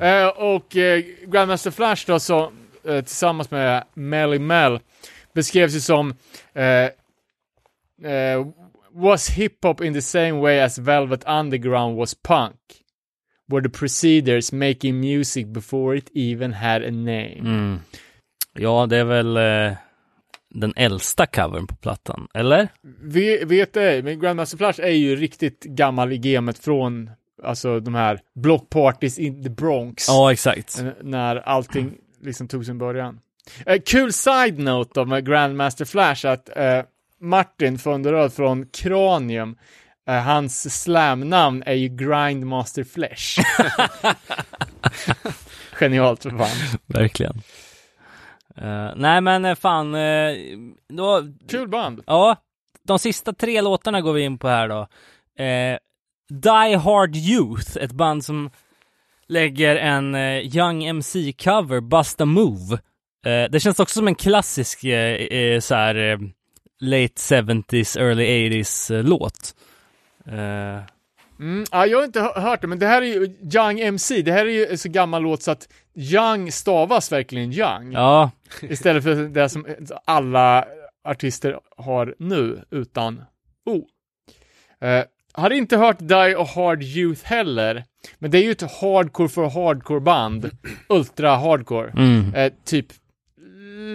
Eh, 0.00 0.26
och 0.28 0.76
eh, 0.76 1.04
Grandmaster 1.26 1.70
Flash 1.70 2.04
då, 2.06 2.20
så, 2.20 2.52
eh, 2.84 3.00
tillsammans 3.04 3.50
med 3.50 3.84
Melly 3.94 4.38
Mel, 4.38 4.80
beskrevs 5.32 5.74
ju 5.74 5.80
som 5.80 6.14
eh, 6.54 6.64
eh, 8.12 8.46
was 8.92 9.30
hip-hop 9.30 9.84
in 9.84 9.94
the 9.94 10.02
same 10.02 10.32
way 10.32 10.60
as 10.60 10.78
Velvet 10.78 11.28
Underground 11.28 11.96
was 11.98 12.14
punk. 12.14 12.56
Were 13.48 13.62
the 13.62 13.78
Proceeders 13.78 14.52
making 14.52 15.00
music 15.00 15.46
before 15.46 15.96
it 15.98 16.10
even 16.14 16.52
had 16.52 16.82
a 16.82 16.90
name. 16.90 17.40
Mm. 17.40 17.80
Ja, 18.52 18.86
det 18.86 18.96
är 18.96 19.04
väl 19.04 19.36
den 20.50 20.72
äldsta 20.76 21.26
covern 21.26 21.66
på 21.66 21.76
plattan, 21.76 22.28
eller? 22.34 22.68
Vi, 23.02 23.44
vet 23.44 23.76
ej, 23.76 24.02
men 24.02 24.20
Grandmaster 24.20 24.56
Flash 24.56 24.80
är 24.80 24.90
ju 24.90 25.16
riktigt 25.16 25.64
gammal 25.64 26.12
i 26.12 26.18
gamet 26.18 26.58
från 26.58 27.10
alltså 27.42 27.80
de 27.80 27.94
här 27.94 28.20
block 28.34 28.70
parties 28.70 29.18
in 29.18 29.42
the 29.42 29.50
Bronx. 29.50 30.08
Ja, 30.08 30.32
exakt. 30.32 30.84
När 31.02 31.36
allting 31.36 31.94
liksom 32.22 32.48
tog 32.48 32.66
sin 32.66 32.78
början. 32.78 33.20
Eh, 33.66 33.80
kul 33.86 34.12
side-note 34.12 34.90
då 34.94 35.04
med 35.04 35.26
Grandmaster 35.26 35.84
Flash 35.84 36.26
att 36.26 36.56
eh, 36.56 36.82
Martin 37.20 37.78
Funderöd 37.78 38.32
från 38.32 38.66
Cranium, 38.66 39.56
eh, 40.08 40.14
hans 40.14 40.82
slamnamn 40.82 41.62
är 41.66 41.74
ju 41.74 41.88
Grindmaster 41.88 42.84
Flesh. 42.84 43.40
Genialt 45.72 46.22
för 46.22 46.30
fan. 46.30 46.78
Verkligen. 46.86 47.42
Eh, 48.60 48.92
nej 48.96 49.20
men 49.20 49.44
eh, 49.44 49.54
fan, 49.54 49.94
eh, 49.94 50.32
då, 50.88 51.22
Kul 51.48 51.68
band. 51.68 52.02
ja, 52.06 52.36
de 52.82 52.98
sista 52.98 53.32
tre 53.32 53.60
låtarna 53.60 54.00
går 54.00 54.12
vi 54.12 54.22
in 54.22 54.38
på 54.38 54.48
här 54.48 54.68
då. 54.68 54.80
Eh, 55.44 55.78
Die 56.30 56.74
Hard 56.76 57.16
Youth, 57.16 57.78
ett 57.80 57.92
band 57.92 58.24
som 58.24 58.50
lägger 59.28 59.76
en 59.76 60.14
Young 60.54 60.84
MC-cover, 60.84 61.80
Bust 61.80 62.20
a 62.20 62.24
Move. 62.24 62.78
Det 63.50 63.60
känns 63.62 63.80
också 63.80 63.98
som 63.98 64.08
en 64.08 64.14
klassisk 64.14 64.80
så 65.60 65.74
här 65.74 66.18
late 66.80 67.14
70s, 67.14 67.98
early 68.00 68.24
80s 68.50 68.94
eh, 68.96 69.04
låt. 69.04 69.54
Mm, 71.40 71.64
ja, 71.72 71.86
jag 71.86 71.98
har 71.98 72.04
inte 72.04 72.20
hö- 72.20 72.40
hört 72.40 72.60
det, 72.60 72.66
men 72.66 72.78
det 72.78 72.86
här 72.86 73.02
är 73.02 73.06
ju 73.06 73.36
Young 73.54 73.80
MC. 73.80 74.22
Det 74.22 74.32
här 74.32 74.46
är 74.46 74.70
ju 74.70 74.76
så 74.76 74.88
gammal 74.88 75.22
låt 75.22 75.42
så 75.42 75.50
att 75.50 75.68
Young 75.98 76.52
stavas 76.52 77.12
verkligen 77.12 77.52
Young. 77.52 77.92
ja, 77.92 78.30
Istället 78.62 79.02
för 79.04 79.14
det 79.14 79.48
som 79.48 79.66
alla 80.04 80.64
artister 81.04 81.60
har 81.76 82.14
nu, 82.18 82.62
utan 82.70 83.22
O. 83.66 83.86
Eh, 84.86 85.04
har 85.32 85.50
inte 85.50 85.76
hört 85.76 85.98
Die 85.98 86.34
a 86.38 86.46
Hard 86.54 86.82
Youth 86.82 87.24
heller, 87.24 87.84
men 88.18 88.30
det 88.30 88.38
är 88.38 88.42
ju 88.42 88.50
ett 88.50 88.80
hardcore 88.80 89.28
för 89.28 89.48
hardcore 89.48 90.00
band. 90.00 90.50
Ultra 90.88 91.36
hardcore. 91.36 91.90
mm. 91.90 92.34
Eh, 92.34 92.52
typ 92.64 92.86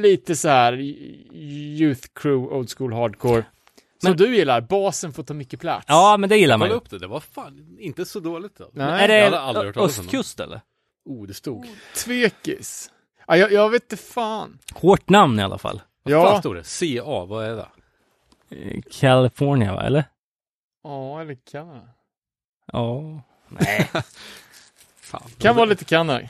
lite 0.02 0.36
så 0.36 0.50
här 0.50 0.74
Youth 0.80 2.08
Crew, 2.16 2.56
Old 2.56 2.70
School 2.78 2.94
Hardcore. 2.94 3.44
Som 4.02 4.10
Men- 4.12 4.18
du 4.18 4.36
gillar, 4.36 4.62
basen 4.62 5.14
får 5.14 5.24
ta 5.24 5.34
mycket 5.34 5.60
plats. 5.60 5.86
ja 5.88 6.18
men 6.20 6.30
det 6.30 6.38
gillar 6.38 6.58
man 6.58 6.68
ju. 6.70 6.74
upp 6.76 6.90
det, 6.90 7.00
det 7.00 7.08
var 7.08 7.20
fan 7.20 7.78
inte 7.80 8.06
så 8.06 8.20
dåligt 8.20 8.58
då. 8.58 8.70
Nej. 8.74 9.04
Är 9.04 9.08
det 9.32 9.38
hade 9.38 9.74
östkust 9.82 10.40
eller? 10.40 10.62
Oh, 11.06 11.28
det 11.28 11.34
stod. 11.34 11.68
Tvekis. 11.96 12.92
Ja, 13.28 13.38
jag, 13.38 13.52
jag 13.52 13.70
vet 13.70 13.84
inte 13.84 13.98
fan. 14.04 14.60
Hårt 14.74 15.10
namn 15.10 15.40
i 15.40 15.44
alla 15.44 15.58
fall. 15.58 15.82
Vad 16.04 16.14
fan 16.14 16.34
Ja, 16.34 16.40
stod 16.40 16.56
det? 16.56 16.64
CA, 16.64 17.26
vad 17.26 17.46
är 17.46 17.56
det? 17.56 17.68
California 18.92 19.74
va, 19.74 19.84
eller? 19.84 20.04
ja 20.84 21.22
eller 21.22 21.38
Kanada. 21.52 21.82
Ja. 22.74 23.22
Nej. 23.50 23.90
Fan. 25.02 25.30
Kan 25.38 25.56
vara 25.56 25.66
lite 25.66 25.86
Kanada. 25.86 26.22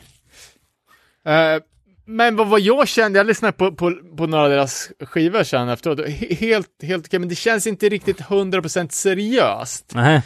Eh, 1.26 1.62
men 2.06 2.36
vad, 2.36 2.48
vad 2.48 2.60
jag 2.62 2.88
kände, 2.88 3.20
jag 3.20 3.28
lyssnade 3.28 3.52
på, 3.52 3.72
på, 3.72 3.92
på 4.18 4.28
några 4.28 4.44
av 4.44 4.50
deras 4.50 4.92
skivor 5.00 5.44
sen 5.44 5.70
efteråt, 5.70 6.00
He- 6.00 6.36
helt, 6.36 6.84
helt 6.84 7.06
okej, 7.08 7.20
men 7.20 7.30
det 7.30 7.36
känns 7.36 7.68
inte 7.68 7.90
riktigt 7.90 8.20
100% 8.22 8.90
seriöst. 8.90 9.92
Nej. 9.96 10.22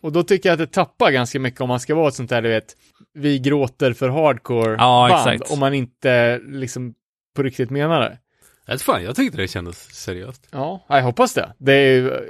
Och 0.00 0.12
då 0.12 0.22
tycker 0.22 0.48
jag 0.48 0.52
att 0.54 0.58
det 0.70 0.74
tappar 0.74 1.10
ganska 1.10 1.40
mycket 1.40 1.60
om 1.60 1.68
man 1.68 1.80
ska 1.80 1.94
vara 1.94 2.08
ett 2.08 2.14
sånt 2.14 2.30
där, 2.30 2.42
du 2.42 2.48
vet, 2.48 2.76
vi 3.16 3.38
gråter 3.38 3.92
för 3.92 4.08
hardcore 4.08 4.76
Ja, 4.78 5.08
band, 5.10 5.34
exakt. 5.34 5.52
om 5.52 5.58
man 5.58 5.74
inte 5.74 6.38
liksom 6.46 6.94
på 7.36 7.42
riktigt 7.42 7.70
menar 7.70 8.00
det. 8.00 8.18
Jag 8.66 8.74
vet 8.74 8.82
fan, 8.82 9.02
jag 9.04 9.16
tyckte 9.16 9.36
det 9.38 9.48
kändes 9.48 9.94
seriöst. 9.94 10.48
Ja, 10.50 10.84
jag 10.88 11.02
hoppas 11.02 11.34
det. 11.34 11.52
Det 11.58 11.72
är, 11.72 12.24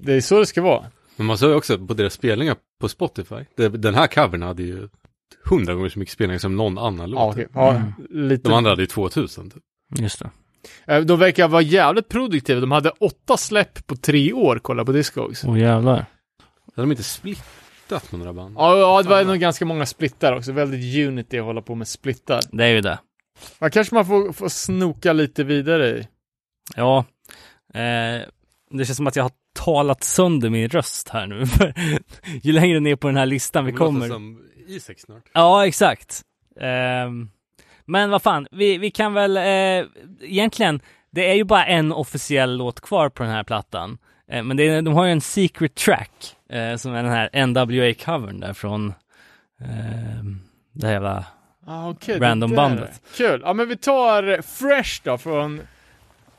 det 0.00 0.12
är 0.12 0.20
så 0.20 0.38
det 0.38 0.46
ska 0.46 0.62
vara. 0.62 0.84
Men 1.16 1.26
man 1.26 1.38
såg 1.38 1.50
ju 1.50 1.56
också 1.56 1.78
på 1.86 1.94
deras 1.94 2.12
spelningar 2.12 2.56
på 2.80 2.88
Spotify. 2.88 3.36
Den 3.70 3.94
här 3.94 4.06
covern 4.06 4.42
hade 4.42 4.62
ju 4.62 4.88
hundra 5.44 5.74
gånger 5.74 5.88
så 5.88 5.98
mycket 5.98 6.12
spelningar 6.14 6.38
som 6.38 6.56
någon 6.56 6.78
annan 6.78 7.10
låt. 7.10 7.36
Ja, 7.36 7.44
ja 7.54 7.70
Mm. 7.70 7.92
lite. 8.28 8.48
De 8.48 8.54
andra 8.54 8.70
hade 8.70 8.82
ju 8.82 8.86
2000 8.86 9.50
typ. 9.50 9.62
Just 9.98 10.18
det. 10.18 10.30
Eh, 10.94 11.00
De 11.00 11.18
verkar 11.18 11.48
vara 11.48 11.62
jävligt 11.62 12.08
produktiva. 12.08 12.60
De 12.60 12.70
hade 12.72 12.90
åtta 12.90 13.36
släpp 13.36 13.86
på 13.86 13.96
tre 13.96 14.32
år, 14.32 14.58
kolla 14.62 14.84
på 14.84 14.92
Discogs. 14.92 15.44
Åh 15.44 15.58
jävlar. 15.60 15.96
Hade 16.76 16.82
de 16.88 16.90
inte 16.90 17.02
splittat 17.86 18.12
med 18.12 18.18
några 18.18 18.32
band? 18.32 18.54
Ja, 18.58 18.78
ja, 18.78 19.02
det 19.02 19.08
var 19.08 19.24
nog 19.24 19.38
ganska 19.38 19.64
många 19.64 19.86
splittar 19.86 20.32
också. 20.36 20.52
Väldigt 20.52 21.08
unity 21.08 21.38
att 21.38 21.44
hålla 21.44 21.62
på 21.62 21.74
med 21.74 21.88
splittar. 21.88 22.40
Det 22.52 22.64
är 22.64 22.68
ju 22.68 22.80
det. 22.80 22.98
Man 23.58 23.70
kanske 23.70 23.94
man 23.94 24.06
får, 24.06 24.32
får 24.32 24.48
snoka 24.48 25.12
lite 25.12 25.44
vidare 25.44 25.88
i. 25.88 26.08
Ja. 26.76 27.04
Eh, 27.74 28.22
det 28.70 28.84
känns 28.84 28.96
som 28.96 29.06
att 29.06 29.16
jag 29.16 29.24
har 29.24 29.32
talat 29.54 30.04
sönder 30.04 30.50
min 30.50 30.68
röst 30.68 31.08
här 31.08 31.26
nu. 31.26 31.44
Ju 32.42 32.52
längre 32.52 32.80
ner 32.80 32.96
på 32.96 33.06
den 33.06 33.16
här 33.16 33.26
listan 33.26 33.64
vi 33.64 33.72
Det 33.72 33.78
låter 33.78 33.86
kommer. 33.86 34.08
som 34.08 34.42
Isaac 34.66 34.94
snart. 34.98 35.22
Ja, 35.32 35.66
exakt. 35.66 36.22
Ehm, 36.60 37.30
men 37.84 38.10
vad 38.10 38.22
fan, 38.22 38.46
vi, 38.50 38.78
vi 38.78 38.90
kan 38.90 39.14
väl 39.14 39.36
eh, 39.36 39.86
egentligen, 40.20 40.80
det 41.10 41.30
är 41.30 41.34
ju 41.34 41.44
bara 41.44 41.66
en 41.66 41.92
officiell 41.92 42.56
låt 42.56 42.80
kvar 42.80 43.08
på 43.08 43.22
den 43.22 43.32
här 43.32 43.44
plattan. 43.44 43.98
Eh, 44.30 44.42
men 44.42 44.56
det 44.56 44.68
är, 44.68 44.82
de 44.82 44.94
har 44.94 45.04
ju 45.04 45.12
en 45.12 45.20
secret 45.20 45.74
track 45.74 46.35
eh, 46.50 46.76
som 46.76 46.94
är 46.94 47.02
den 47.02 47.12
här 47.12 47.30
NWA-covern 47.32 48.40
där 48.40 48.52
från 48.52 48.88
eh, 49.60 50.24
det 50.72 50.86
här 50.86 50.92
jävla 50.92 51.24
Ah, 51.68 51.88
okay, 51.90 52.18
Random 52.18 52.50
det 52.50 52.56
bandet. 52.56 53.02
Kul. 53.14 53.40
Ja, 53.44 53.52
men 53.52 53.68
vi 53.68 53.76
tar 53.76 54.42
Fresh 54.42 55.00
då 55.04 55.18
från 55.18 55.60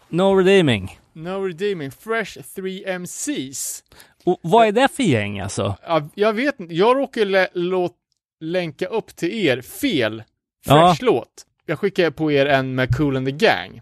No 0.10 0.36
Redeeming. 0.36 1.00
No 1.14 1.46
Redeeming. 1.46 1.92
Fresh 1.92 2.38
3MCs. 2.38 3.84
Och 4.26 4.40
vad 4.42 4.68
är 4.68 4.72
det 4.72 4.88
för 4.88 5.04
gäng 5.04 5.40
alltså? 5.40 5.76
Ja, 5.88 6.10
jag 6.16 6.34
vet 6.34 6.60
inte. 6.60 6.74
Jag 6.74 6.98
låt 7.54 7.96
länka 8.40 8.88
upp 8.88 9.16
till 9.16 9.34
er 9.34 9.62
fel 9.62 10.24
Ja. 10.66 10.96
Fresh-låt. 10.96 11.46
Jag 11.66 11.80
skickar 11.80 12.12
på 12.12 12.32
er 12.32 12.46
en 12.46 12.76
med 12.76 12.98
Cool 12.98 13.18
and 13.18 13.26
the 13.28 13.32
Gang. 13.32 13.82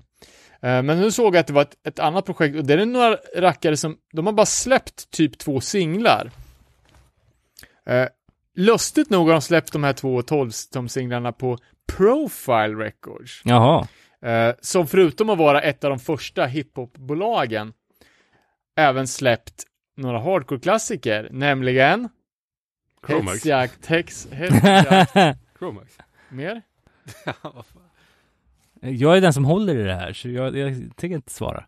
Eh, 0.62 0.84
Men 0.84 1.00
nu 1.00 1.12
såg 1.12 1.36
jag 1.36 1.40
att 1.40 1.48
det 1.48 1.54
var 1.54 1.62
ett, 1.62 1.88
ett 1.88 2.00
annat 2.00 2.26
projekt 2.26 2.56
och 2.58 2.66
det 2.66 2.74
är 2.74 2.86
några 2.86 3.18
rackare 3.36 3.78
som, 3.78 3.98
de 4.14 4.26
har 4.26 4.34
bara 4.34 4.46
släppt 4.46 5.12
typ 5.12 5.38
två 5.38 5.62
singlar. 5.62 6.32
Eh, 7.86 8.08
lustigt 8.56 9.10
nog 9.10 9.28
har 9.28 9.34
de 9.34 9.42
släppt 9.42 9.74
de 9.74 9.84
här 9.84 9.94
två 9.94 10.22
12-singlarna 10.22 11.32
på 11.32 11.58
Profile 11.88 12.84
Records. 12.86 13.42
Jaha. 13.46 13.88
Eh, 14.22 14.56
som 14.62 14.88
förutom 14.88 15.30
att 15.30 15.38
vara 15.38 15.62
ett 15.62 15.84
av 15.84 15.90
de 15.90 16.00
första 16.00 16.46
hiphop-bolagen 16.46 17.74
även 18.76 19.08
släppt 19.08 19.64
några 19.98 20.20
hardcore-klassiker, 20.20 21.30
nämligen 21.32 22.10
Chromax. 23.08 23.34
Hetsjakt, 23.34 23.86
Hex, 23.86 24.28
Hetsjakt, 24.32 25.16
mer? 26.30 26.62
Jag 28.92 29.18
är 29.18 29.22
den 29.22 29.34
som 29.34 29.46
håller 29.46 29.76
i 29.76 29.84
det 29.84 29.94
här, 29.94 30.14
så 30.14 30.30
jag, 30.30 30.58
jag 30.58 30.74
tänker 30.96 31.16
inte 31.16 31.32
svara. 31.32 31.66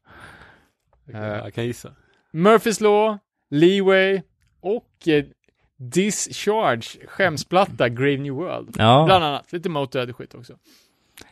Jag 1.12 1.54
kan 1.54 1.66
gissa. 1.66 1.92
Murphys 2.32 2.82
Law, 2.82 3.18
Leeway 3.50 4.22
och 4.62 5.08
eh, 5.08 5.26
Discharge, 5.78 7.08
skämsplatta, 7.08 7.90
Grave 7.90 8.18
New 8.18 8.34
World. 8.34 8.76
Ja. 8.78 9.04
Bland 9.06 9.24
annat, 9.24 9.54
lite 9.54 9.70
Motörhead 9.70 10.14
skit 10.14 10.36
också. 10.36 10.54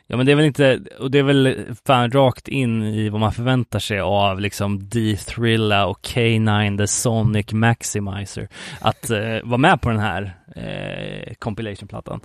Ja 0.06 0.16
men 0.16 0.26
det 0.26 0.32
är 0.32 0.36
väl 0.36 0.44
inte, 0.44 0.80
och 0.98 1.10
det 1.10 1.18
är 1.18 1.22
väl 1.22 1.74
fan 1.86 2.10
rakt 2.10 2.48
in 2.48 2.82
i 2.82 3.08
vad 3.08 3.20
man 3.20 3.32
förväntar 3.32 3.78
sig 3.78 4.00
av 4.00 4.40
liksom 4.40 4.88
D-Thrilla 4.88 5.86
och 5.86 6.00
K9 6.00 6.78
The 6.78 6.86
Sonic 6.86 7.52
Maximizer 7.52 8.48
att 8.80 9.10
eh, 9.10 9.38
vara 9.44 9.58
med 9.58 9.80
på 9.80 9.88
den 9.88 9.98
här 9.98 10.36
eh, 10.56 11.34
compilation-plattan. 11.34 12.20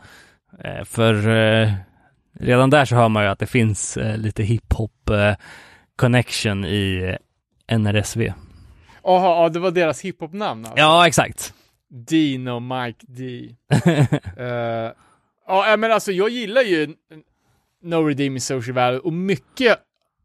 Eh, 0.64 0.84
för 0.84 1.30
eh, 1.30 1.74
redan 2.42 2.70
där 2.70 2.86
så 2.86 2.96
hör 2.96 3.10
man 3.10 3.24
ju 3.24 3.30
att 3.30 3.40
det 3.40 3.48
finns 3.48 3.98
eh, 3.98 4.18
lite 4.18 4.44
hiphop 4.44 5.10
eh, 5.10 5.36
connection 5.96 6.66
i 6.66 7.16
eh, 7.68 7.78
NRSV. 7.78 8.34
Jaha, 9.04 9.44
ja, 9.44 9.50
det 9.50 9.60
var 9.60 9.72
deras 9.72 10.02
hiphop-namn 10.02 10.66
alltså. 10.66 10.80
Ja, 10.80 11.08
exakt. 11.08 11.54
Dino 11.90 12.60
Mike 12.60 13.06
D. 13.08 13.50
Eh, 14.38 14.92
ja, 15.48 15.78
men 15.78 15.92
alltså 15.92 16.12
jag 16.12 16.30
gillar 16.30 16.62
ju 16.62 16.96
No 17.82 17.96
Redeeming 17.96 18.42
Social 18.42 18.74
Value 18.76 19.00
och 19.00 19.14
mycket 19.14 19.78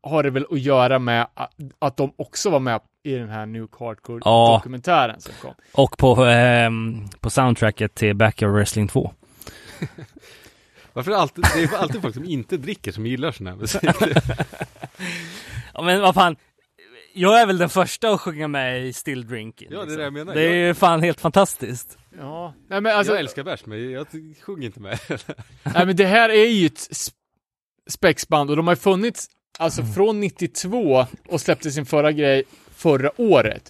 har 0.02 0.22
det 0.22 0.30
väl 0.30 0.46
att 0.50 0.60
göra 0.60 0.98
med 0.98 1.26
att, 1.34 1.54
att 1.78 1.96
de 1.96 2.12
också 2.16 2.50
var 2.50 2.60
med 2.60 2.80
i 3.02 3.14
den 3.14 3.28
här 3.28 3.46
New 3.46 3.68
Ja. 3.72 3.86
Hardcore-dokumentären 3.86 5.20
som 5.20 5.32
kom. 5.42 5.54
Och 5.72 5.98
på, 5.98 6.24
ehm, 6.24 7.08
på 7.20 7.30
soundtracket 7.30 7.94
till 7.94 8.16
Backyard 8.16 8.52
Wrestling 8.52 8.88
2. 8.88 9.12
Varför 10.96 11.10
är 11.10 11.14
det 11.14 11.20
alltid, 11.20 11.44
det 11.54 11.62
är 11.62 11.76
alltid 11.76 12.02
folk 12.02 12.14
som 12.14 12.24
inte 12.24 12.56
dricker 12.56 12.92
som 12.92 13.06
gillar 13.06 13.32
sån 13.32 13.46
här 13.46 13.56
musik? 13.56 13.82
Ja 15.74 15.82
men 15.82 16.00
vad 16.00 16.14
fan, 16.14 16.36
jag 17.14 17.40
är 17.40 17.46
väl 17.46 17.58
den 17.58 17.68
första 17.68 18.10
att 18.10 18.20
sjunga 18.20 18.48
med 18.48 18.86
i 18.86 18.92
Still 18.92 19.26
Drinking. 19.26 19.68
Ja, 19.70 19.84
det 19.84 19.92
är 19.92 19.96
det 19.96 20.04
jag 20.04 20.12
menar. 20.12 20.34
Det 20.34 20.42
är 20.42 20.54
ju 20.54 20.74
fan 20.74 21.02
helt 21.02 21.20
fantastiskt. 21.20 21.98
Ja, 22.18 22.54
nej 22.68 22.80
men 22.80 22.96
alltså, 22.96 23.12
jag 23.12 23.20
älskar 23.20 23.44
bärs, 23.44 23.66
men 23.66 23.90
jag 23.90 24.06
sjunger 24.42 24.66
inte 24.66 24.80
med. 24.80 24.98
nej 25.62 25.86
men 25.86 25.96
det 25.96 26.06
här 26.06 26.28
är 26.28 26.46
ju 26.46 26.66
ett 26.66 26.78
sp- 26.78 27.12
spexband 27.88 28.50
och 28.50 28.56
de 28.56 28.68
har 28.68 28.76
funnits 28.76 29.26
alltså 29.58 29.82
från 29.84 30.20
92 30.20 31.06
och 31.28 31.40
släppte 31.40 31.70
sin 31.70 31.86
förra 31.86 32.12
grej 32.12 32.44
förra 32.74 33.10
året. 33.20 33.68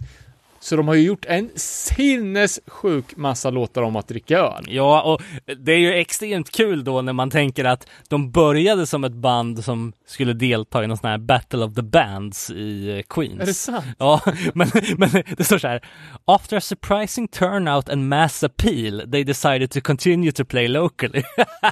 Så 0.66 0.76
de 0.76 0.88
har 0.88 0.94
ju 0.94 1.02
gjort 1.02 1.24
en 1.24 1.50
sinnessjuk 1.56 3.16
massa 3.16 3.50
låtar 3.50 3.82
om 3.82 3.96
att 3.96 4.08
dricka 4.08 4.38
öl. 4.38 4.64
Ja, 4.68 5.02
och 5.02 5.22
det 5.56 5.72
är 5.72 5.78
ju 5.78 5.94
extremt 5.94 6.50
kul 6.50 6.84
då 6.84 7.02
när 7.02 7.12
man 7.12 7.30
tänker 7.30 7.64
att 7.64 7.88
de 8.08 8.30
började 8.30 8.86
som 8.86 9.04
ett 9.04 9.12
band 9.12 9.64
som 9.64 9.92
skulle 10.06 10.32
delta 10.32 10.84
i 10.84 10.86
någon 10.86 10.96
sån 10.96 11.10
här 11.10 11.18
Battle 11.18 11.64
of 11.64 11.74
the 11.74 11.82
Bands 11.82 12.50
i 12.50 12.96
eh, 12.98 13.02
Queens. 13.02 13.40
Är 13.40 13.46
det 13.46 13.54
sant? 13.54 13.84
Ja, 13.98 14.20
men, 14.54 14.68
men 14.98 15.10
det 15.36 15.44
står 15.44 15.58
så 15.58 15.68
här. 15.68 15.80
After 16.24 16.56
a 16.56 16.60
surprising 16.60 17.28
turnout 17.28 17.88
and 17.88 18.08
mass 18.08 18.44
appeal, 18.44 19.10
they 19.12 19.24
decided 19.24 19.70
to 19.70 19.80
continue 19.80 20.32
to 20.32 20.44
play 20.44 20.68
locally. 20.68 21.22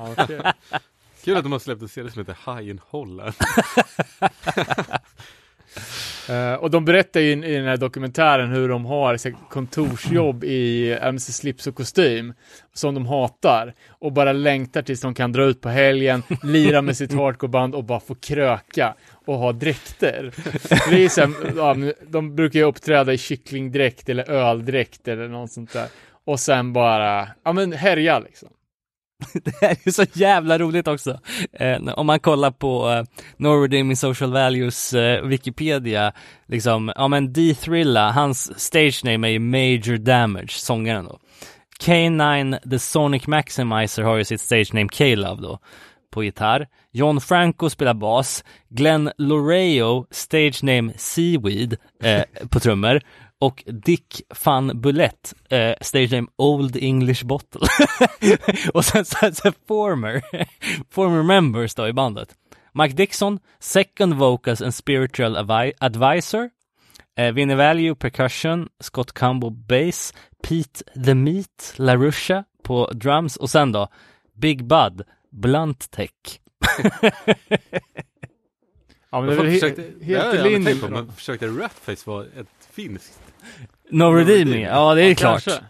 Okej. 0.01 0.41
Kul 1.25 1.37
att 1.37 1.43
de 1.43 1.53
har 1.53 1.59
släppt 1.59 1.83
en 1.83 1.89
serie 1.89 2.11
som 2.11 2.27
heter 2.27 2.57
High 2.57 2.71
in 2.71 2.81
Holland. 2.91 3.35
Eh, 6.29 6.55
och 6.55 6.71
de 6.71 6.85
berättar 6.85 7.21
ju 7.21 7.27
i, 7.27 7.33
i 7.33 7.57
den 7.57 7.65
här 7.65 7.77
dokumentären 7.77 8.51
hur 8.51 8.69
de 8.69 8.85
har 8.85 9.17
så, 9.17 9.31
kontorsjobb 9.51 10.45
i 10.45 10.93
MC 10.93 11.33
slips 11.33 11.67
och 11.67 11.75
kostym 11.75 12.35
som 12.75 12.95
de 12.95 13.07
hatar 13.07 13.75
och 13.89 14.13
bara 14.13 14.33
längtar 14.33 14.83
tills 14.83 15.01
de 15.01 15.15
kan 15.15 15.33
dra 15.33 15.45
ut 15.45 15.61
på 15.61 15.69
helgen, 15.69 16.23
lira 16.43 16.83
med 16.83 16.97
sitt 16.97 17.13
hardcoreband 17.13 17.75
och 17.75 17.85
bara 17.85 18.01
få 18.01 18.15
kröka 18.15 18.95
och 19.27 19.39
ha 19.39 19.53
dräkter. 19.53 20.33
Det 20.91 21.05
är 21.05 21.09
så 21.09 21.21
här, 21.21 22.11
de 22.13 22.37
brukar 22.37 22.59
ju 22.59 22.65
uppträda 22.65 23.13
i 23.13 23.19
kycklingdräkt 23.19 24.09
eller 24.09 24.31
öldräkt 24.31 25.09
eller 25.09 25.29
något 25.29 25.53
sånt 25.53 25.73
där. 25.73 25.89
Och 26.25 26.41
sen 26.41 26.73
bara, 26.73 27.29
ja 27.45 27.53
men 27.53 27.73
härja 27.73 28.19
liksom. 28.19 28.49
Det 29.45 29.55
här 29.61 29.77
är 29.85 29.91
så 29.91 30.05
jävla 30.13 30.59
roligt 30.59 30.89
också. 30.89 31.19
Eh, 31.53 31.83
om 31.97 32.07
man 32.07 32.21
kollar 32.21 32.51
på 32.51 32.91
eh, 32.91 33.05
No 33.37 33.95
Social 33.97 34.33
Values 34.33 34.93
eh, 34.93 35.23
Wikipedia, 35.23 36.13
liksom, 36.47 36.93
ja 36.97 37.09
men 37.09 37.33
D-Thrilla, 37.33 38.11
hans 38.11 38.61
stage 38.61 39.05
name 39.05 39.29
är 39.29 39.33
ju 39.33 39.39
Major 39.39 39.97
Damage, 39.97 40.51
sångaren 40.51 41.05
då. 41.05 41.19
K9 41.81 42.71
The 42.71 42.79
Sonic 42.79 43.27
Maximizer 43.27 44.03
har 44.03 44.17
ju 44.17 44.25
sitt 44.25 44.41
stage 44.41 44.75
name 44.75 44.89
K-Love 44.89 45.43
då, 45.43 45.59
på 46.11 46.25
gitarr. 46.25 46.67
John 46.93 47.21
Franco 47.21 47.71
spelar 47.71 47.95
bas. 47.95 48.45
Glenn 48.69 49.11
Loreo, 49.19 50.07
stage 50.11 50.63
name 50.63 50.93
Seaweed, 50.97 51.77
eh, 52.03 52.23
på 52.51 52.61
trummor. 52.61 53.01
Och 53.45 53.65
Dick 53.67 54.23
van 54.45 54.81
Bulett, 54.81 55.35
eh, 55.49 55.75
stage 55.81 56.13
name 56.13 56.29
Old 56.37 56.77
English 56.77 57.25
Bottle. 57.25 57.69
och 58.75 58.85
sen 58.85 59.05
så, 59.05 59.33
så 59.35 59.53
former, 59.69 60.23
former 60.91 61.23
members 61.23 61.75
då 61.75 61.89
i 61.89 61.93
bandet. 61.93 62.29
Mike 62.73 62.95
Dixon, 62.95 63.39
second 63.59 64.15
vocals 64.15 64.63
and 64.63 64.75
spiritual 64.75 65.37
avi- 65.37 65.73
advisor. 65.81 66.51
Eh, 67.17 67.33
Vinnie 67.33 67.55
Value, 67.55 67.95
percussion. 67.95 68.69
Scott 68.81 69.13
Cumbo, 69.13 69.51
bass. 69.51 70.15
Pete 70.43 71.05
The 71.05 71.15
Meat, 71.15 71.75
LaRusha 71.77 72.45
på 72.63 72.91
drums. 72.95 73.37
Och 73.37 73.51
sen 73.51 73.73
då, 73.73 73.89
Big 74.35 74.65
Bud, 74.65 75.03
Blunt 75.31 75.91
Tech. 75.91 76.11
Ja 79.11 79.21
men 79.21 79.29
det 79.29 79.35
är 79.35 79.43
väl 79.43 79.51
helt 80.03 80.35
i 80.35 80.43
linje 80.43 81.07
försökte 81.17 81.47
Rapface 81.47 82.11
vara 82.11 82.25
ett 82.25 82.69
finskt? 82.71 83.24
No 83.91 84.05
Redeeming, 84.05 84.63
ja 84.63 84.95
det 84.95 85.03
är 85.03 85.15
klart. 85.15 85.45
Kanske. 85.45 85.65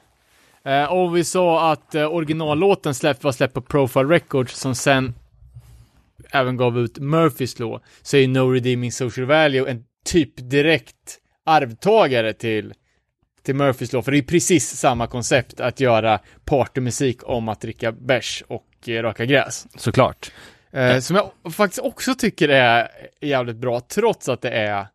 Eh, 0.64 0.84
och 0.84 1.16
vi 1.16 1.24
sa 1.24 1.72
att 1.72 1.94
eh, 1.94 2.14
originallåten 2.14 2.94
släpp, 2.94 3.24
var 3.24 3.32
släppt 3.32 3.54
på 3.54 3.60
Profile 3.60 4.14
Records 4.14 4.56
som 4.56 4.74
sen 4.74 5.14
även 6.30 6.56
gav 6.56 6.78
ut 6.78 6.98
Murphys 6.98 7.58
Law. 7.58 7.80
Så 8.02 8.16
är 8.16 8.28
No 8.28 8.50
Redeeming 8.50 8.92
Social 8.92 9.26
Value 9.26 9.70
en 9.70 9.84
typ 10.04 10.32
direkt 10.36 11.18
arvtagare 11.46 12.32
till, 12.32 12.74
till 13.42 13.54
Murphys 13.54 13.92
Law. 13.92 14.02
För 14.02 14.12
det 14.12 14.18
är 14.18 14.22
precis 14.22 14.76
samma 14.76 15.06
koncept 15.06 15.60
att 15.60 15.80
göra 15.80 16.20
partymusik 16.44 17.18
om 17.22 17.48
att 17.48 17.60
dricka 17.60 17.92
bärs 17.92 18.44
och 18.48 18.68
eh, 18.86 19.02
röka 19.02 19.24
gräs. 19.24 19.66
Såklart. 19.76 20.32
Eh, 20.72 20.98
som 20.98 21.16
jag 21.16 21.54
faktiskt 21.54 21.82
också 21.82 22.14
tycker 22.14 22.48
är 22.48 22.88
jävligt 23.20 23.56
bra, 23.56 23.80
trots 23.80 24.28
att 24.28 24.42
det 24.42 24.50
är 24.50 24.86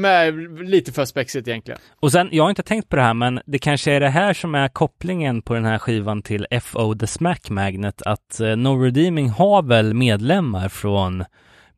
men, 0.00 0.54
lite 0.70 0.92
för 0.92 1.04
spexigt 1.04 1.48
egentligen. 1.48 1.80
Och 2.00 2.12
sen, 2.12 2.28
jag 2.32 2.44
har 2.44 2.50
inte 2.50 2.62
tänkt 2.62 2.88
på 2.88 2.96
det 2.96 3.02
här, 3.02 3.14
men 3.14 3.40
det 3.46 3.58
kanske 3.58 3.92
är 3.92 4.00
det 4.00 4.08
här 4.08 4.34
som 4.34 4.54
är 4.54 4.68
kopplingen 4.68 5.42
på 5.42 5.54
den 5.54 5.64
här 5.64 5.78
skivan 5.78 6.22
till 6.22 6.46
FO 6.62 6.94
The 6.94 7.06
Smack 7.06 7.50
Magnet, 7.50 8.02
att 8.02 8.40
eh, 8.40 8.56
No 8.56 8.82
Redeeming 8.82 9.28
har 9.28 9.62
väl 9.62 9.94
medlemmar 9.94 10.68
från 10.68 11.24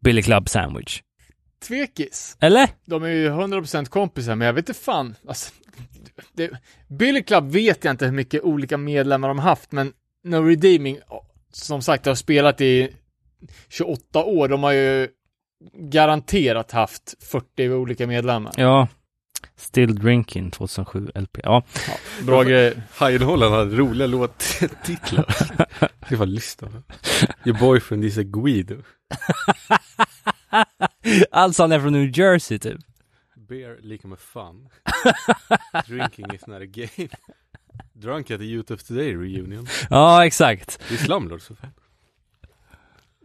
Billy 0.00 0.22
Club 0.22 0.48
Sandwich? 0.48 1.02
Tvekis. 1.68 2.36
Eller? 2.40 2.68
De 2.84 3.02
är 3.02 3.08
ju 3.08 3.30
100% 3.30 3.84
kompisar, 3.84 4.34
men 4.34 4.46
jag 4.46 4.54
vet 4.54 4.68
inte 4.68 4.80
fan. 4.80 5.14
Alltså, 5.28 5.52
det, 6.32 6.50
Billy 6.88 7.22
Club 7.22 7.50
vet 7.50 7.84
jag 7.84 7.92
inte 7.92 8.04
hur 8.04 8.12
mycket 8.12 8.42
olika 8.42 8.78
medlemmar 8.78 9.28
de 9.28 9.38
haft, 9.38 9.72
men 9.72 9.92
No 10.24 10.36
Redeeming, 10.36 10.98
som 11.52 11.82
sagt, 11.82 12.06
har 12.06 12.14
spelat 12.14 12.60
i 12.60 12.88
28 13.68 14.24
år. 14.24 14.48
De 14.48 14.62
har 14.62 14.72
ju 14.72 15.08
garanterat 15.72 16.72
haft 16.72 17.14
40 17.20 17.70
olika 17.70 18.06
medlemmar. 18.06 18.52
Ja. 18.56 18.88
Still 19.56 19.94
Drinking 19.94 20.50
2007 20.50 21.10
LP. 21.14 21.40
Ja. 21.42 21.62
Bra 22.22 22.42
grejer. 22.42 22.82
High 23.00 23.14
in 23.14 23.22
Holland 23.22 23.54
hade 23.54 23.76
roliga 23.76 24.06
låttitlar. 24.06 25.24
Jag 25.80 25.90
ska 26.06 26.16
fan 26.16 26.34
lyssna. 26.34 26.68
Your 27.44 27.58
boyfriend 27.58 28.04
is 28.04 28.18
a 28.18 28.22
Guido. 28.22 28.76
alltså 31.30 31.62
han 31.62 31.72
är 31.72 31.80
från 31.80 31.92
New 31.92 32.18
Jersey 32.18 32.58
typ. 32.58 32.80
Beer 33.48 33.78
lika 33.82 34.08
med 34.08 34.18
fun. 34.18 34.68
Drinking 35.86 36.26
is 36.34 36.46
not 36.46 36.62
a 36.62 36.66
game. 36.66 37.08
Drunk 37.92 38.30
at 38.30 38.40
the 38.40 38.46
Youth 38.46 38.72
of 38.72 38.82
Today 38.82 39.14
reunion. 39.14 39.66
Ja, 39.90 40.26
exakt. 40.26 40.80
Det 40.88 40.94
är 40.94 40.98
Slumlords 40.98 41.46
för 41.46 41.54
fan. 41.54 41.70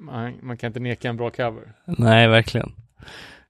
Man, 0.04 0.34
man 0.42 0.58
kan 0.58 0.68
inte 0.68 0.80
neka 0.80 1.10
en 1.10 1.18
bra 1.18 1.30
cover. 1.30 1.74
Nej, 1.86 2.28
verkligen. 2.28 2.74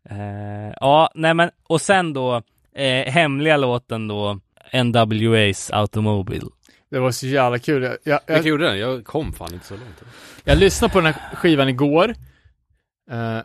Eh, 0.10 0.74
ja, 0.80 1.12
nej 1.16 1.34
men, 1.34 1.50
och 1.64 1.82
sen 1.82 2.14
då, 2.14 2.42
eh, 2.76 3.12
hemliga 3.12 3.58
låten 3.58 4.08
då, 4.08 4.40
NWA's 4.72 5.74
Automobile. 5.74 6.48
Det 6.90 7.00
var 7.00 7.12
så 7.12 7.28
jävla 7.28 7.60
kul. 7.60 7.84
Jag, 7.84 7.98
jag, 8.04 8.20
Vilka 8.28 8.34
jag, 8.34 8.46
gjorde 8.46 8.66
den? 8.66 8.80
Jag 8.80 9.06
kom 9.06 9.34
fan 9.34 9.54
inte 9.54 9.66
så 9.66 9.74
långt. 9.74 10.04
jag 10.44 10.58
lyssnade 10.58 10.94
på 10.94 11.02
den 11.02 11.14
här 11.14 11.36
skivan 11.36 11.70
igår. 11.70 12.16
Eh, 13.12 13.40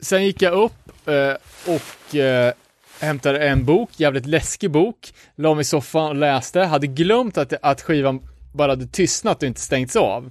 sen 0.00 0.24
gick 0.24 0.42
jag 0.42 0.52
upp 0.52 1.08
eh, 1.08 1.34
och 1.74 2.14
eh, 2.14 2.52
hämtade 3.00 3.48
en 3.48 3.64
bok, 3.64 3.90
jävligt 3.96 4.26
läskig 4.26 4.70
bok. 4.70 5.12
La 5.34 5.54
mig 5.54 5.60
i 5.60 5.64
soffan 5.64 6.08
och 6.08 6.16
läste. 6.16 6.60
Hade 6.60 6.86
glömt 6.86 7.38
att, 7.38 7.52
att 7.62 7.82
skivan 7.82 8.28
bara 8.54 8.72
hade 8.72 8.86
tystnat 8.86 9.42
och 9.42 9.46
inte 9.46 9.60
stängts 9.60 9.96
av. 9.96 10.30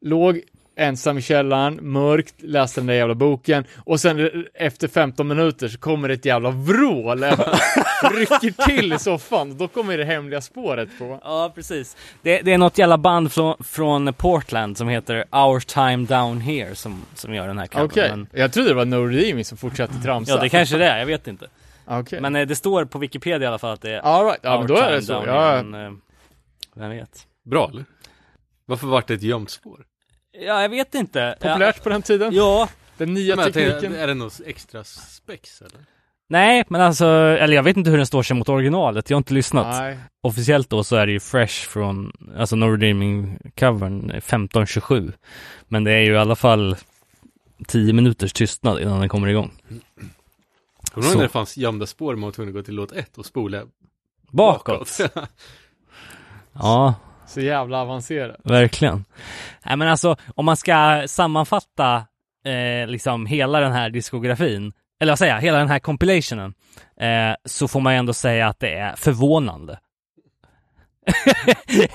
Låg 0.00 0.40
ensam 0.76 1.18
i 1.18 1.22
källaren, 1.22 1.78
mörkt, 1.82 2.34
läste 2.38 2.80
den 2.80 2.86
där 2.86 2.94
jävla 2.94 3.14
boken 3.14 3.64
och 3.84 4.00
sen 4.00 4.46
efter 4.54 4.88
15 4.88 5.28
minuter 5.28 5.68
så 5.68 5.78
kommer 5.78 6.08
det 6.08 6.14
ett 6.14 6.24
jävla 6.24 6.50
vrål. 6.50 7.24
Rycker 8.12 8.64
till 8.68 8.92
i 8.92 8.98
soffan 8.98 9.58
då 9.58 9.68
kommer 9.68 9.98
det 9.98 10.04
hemliga 10.04 10.40
spåret 10.40 10.88
på. 10.98 11.20
Ja, 11.24 11.52
precis. 11.54 11.96
Det, 12.22 12.40
det 12.42 12.52
är 12.52 12.58
något 12.58 12.78
jävla 12.78 12.98
band 12.98 13.32
från, 13.32 13.64
från 13.64 14.14
Portland 14.14 14.78
som 14.78 14.88
heter 14.88 15.24
Our 15.30 15.60
Time 15.60 16.06
Down 16.06 16.40
Here 16.40 16.74
som, 16.74 17.02
som 17.14 17.34
gör 17.34 17.46
den 17.48 17.58
här 17.58 17.66
covern. 17.66 17.86
Okej, 17.86 18.10
Men, 18.10 18.26
jag 18.32 18.52
trodde 18.52 18.68
det 18.68 18.74
var 18.74 18.84
No 18.84 19.06
Redeeming 19.06 19.44
som 19.44 19.58
fortsatte 19.58 19.94
tramsa. 20.02 20.32
ja, 20.32 20.40
det 20.40 20.48
kanske 20.48 20.76
det 20.76 20.86
är, 20.86 20.98
jag 20.98 21.06
vet 21.06 21.26
inte. 21.28 21.46
Okej. 21.84 22.20
Men 22.20 22.36
eh, 22.36 22.46
det 22.46 22.56
står 22.56 22.84
på 22.84 22.98
Wikipedia 22.98 23.44
i 23.44 23.48
alla 23.48 23.58
fall 23.58 23.72
att 23.72 23.82
det 23.82 23.90
är 23.90 24.00
All 24.00 24.24
right. 24.24 24.40
ja 24.42 24.52
Our 24.52 24.58
men 24.58 24.66
då 24.66 24.76
är 24.76 24.90
det 24.92 25.00
Time 25.00 25.02
så. 25.02 25.12
Down 25.12 25.24
Ja, 25.26 25.50
Here, 25.50 25.62
men, 25.62 25.86
eh, 25.86 25.92
vem 26.74 26.90
vet? 26.90 27.26
Bra 27.44 27.68
eller? 27.72 27.84
Varför 28.66 28.86
vart 28.86 29.06
det 29.06 29.14
ett 29.14 29.22
gömt 29.22 29.50
spår? 29.50 29.84
Ja, 30.32 30.62
jag 30.62 30.68
vet 30.68 30.94
inte. 30.94 31.36
populärt 31.40 31.82
på 31.82 31.88
den 31.88 32.02
tiden. 32.02 32.34
Ja, 32.34 32.68
Den 32.96 33.14
nya 33.14 33.36
Men 33.36 33.44
tänkte, 33.44 33.70
tekniken. 33.72 33.94
är 33.96 34.06
det 34.06 34.14
något 34.14 34.40
extra 34.46 34.84
spex 34.84 35.60
eller? 35.62 35.80
nej, 36.28 36.64
men 36.68 36.80
alltså, 36.80 37.06
eller 37.06 37.54
jag 37.54 37.62
vet 37.62 37.76
inte 37.76 37.90
hur 37.90 37.96
den 37.96 38.06
står 38.06 38.22
sig 38.22 38.36
mot 38.36 38.48
originalet. 38.48 39.10
Jag 39.10 39.14
har 39.16 39.18
inte 39.20 39.34
lyssnat. 39.34 39.66
Nej. 39.66 39.98
Officiellt 40.22 40.70
då 40.70 40.84
så 40.84 40.96
är 40.96 41.06
det 41.06 41.12
ju 41.12 41.20
fresh 41.20 41.68
från, 41.68 42.12
alltså 42.36 42.56
No 42.56 42.64
Redeeming 42.64 43.38
covern 43.58 44.10
1527. 44.10 45.12
Men 45.68 45.84
det 45.84 45.92
är 45.92 46.00
ju 46.00 46.12
i 46.12 46.16
alla 46.18 46.36
fall 46.36 46.76
10 47.68 47.92
minuters 47.92 48.32
tystnad 48.32 48.80
innan 48.82 49.00
den 49.00 49.08
kommer 49.08 49.28
igång. 49.28 49.50
Kommer 50.92 51.02
du 51.06 51.08
ihåg 51.08 51.16
när 51.16 51.22
det 51.22 51.28
fanns 51.28 51.56
gömda 51.56 51.86
spår 51.86 52.14
man 52.16 52.22
var 52.24 52.32
tvungen 52.32 52.50
att 52.50 52.54
gå 52.54 52.62
till 52.64 52.74
låt 52.74 52.92
ett 52.92 53.18
och 53.18 53.26
spola 53.26 53.62
Bakåt. 54.30 54.98
Ja, 56.52 56.94
Så 57.32 57.40
jävla 57.40 57.80
avancerat. 57.80 58.40
verkligen. 58.44 59.04
Nej 59.64 59.76
men 59.76 59.88
alltså, 59.88 60.16
om 60.34 60.44
man 60.44 60.56
ska 60.56 61.02
sammanfatta 61.06 62.06
eh, 62.44 62.86
liksom 62.86 63.26
hela 63.26 63.60
den 63.60 63.72
här 63.72 63.90
diskografin, 63.90 64.72
eller 65.00 65.12
vad 65.12 65.18
säger 65.18 65.34
jag, 65.34 65.40
hela 65.40 65.58
den 65.58 65.68
här 65.68 65.78
compilationen, 65.78 66.54
eh, 67.00 67.34
så 67.44 67.68
får 67.68 67.80
man 67.80 67.92
ju 67.92 67.98
ändå 67.98 68.12
säga 68.12 68.46
att 68.46 68.60
det 68.60 68.74
är 68.74 68.96
förvånande. 68.96 69.78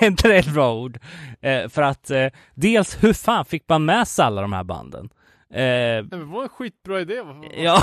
inte 0.00 0.28
det 0.28 0.36
ett 0.36 0.54
bra 0.54 0.74
ord? 0.74 0.98
Eh, 1.40 1.68
för 1.68 1.82
att 1.82 2.10
eh, 2.10 2.26
dels, 2.54 3.04
hur 3.04 3.12
fan 3.12 3.44
fick 3.44 3.68
man 3.68 3.84
med 3.84 4.08
sig 4.08 4.24
alla 4.24 4.42
de 4.42 4.52
här 4.52 4.64
banden? 4.64 5.08
Eh, 5.50 6.04
det 6.04 6.24
var 6.24 6.42
en 6.42 6.48
skitbra 6.48 7.00
idé. 7.00 7.22
Vad 7.22 7.46
Ja, 7.56 7.82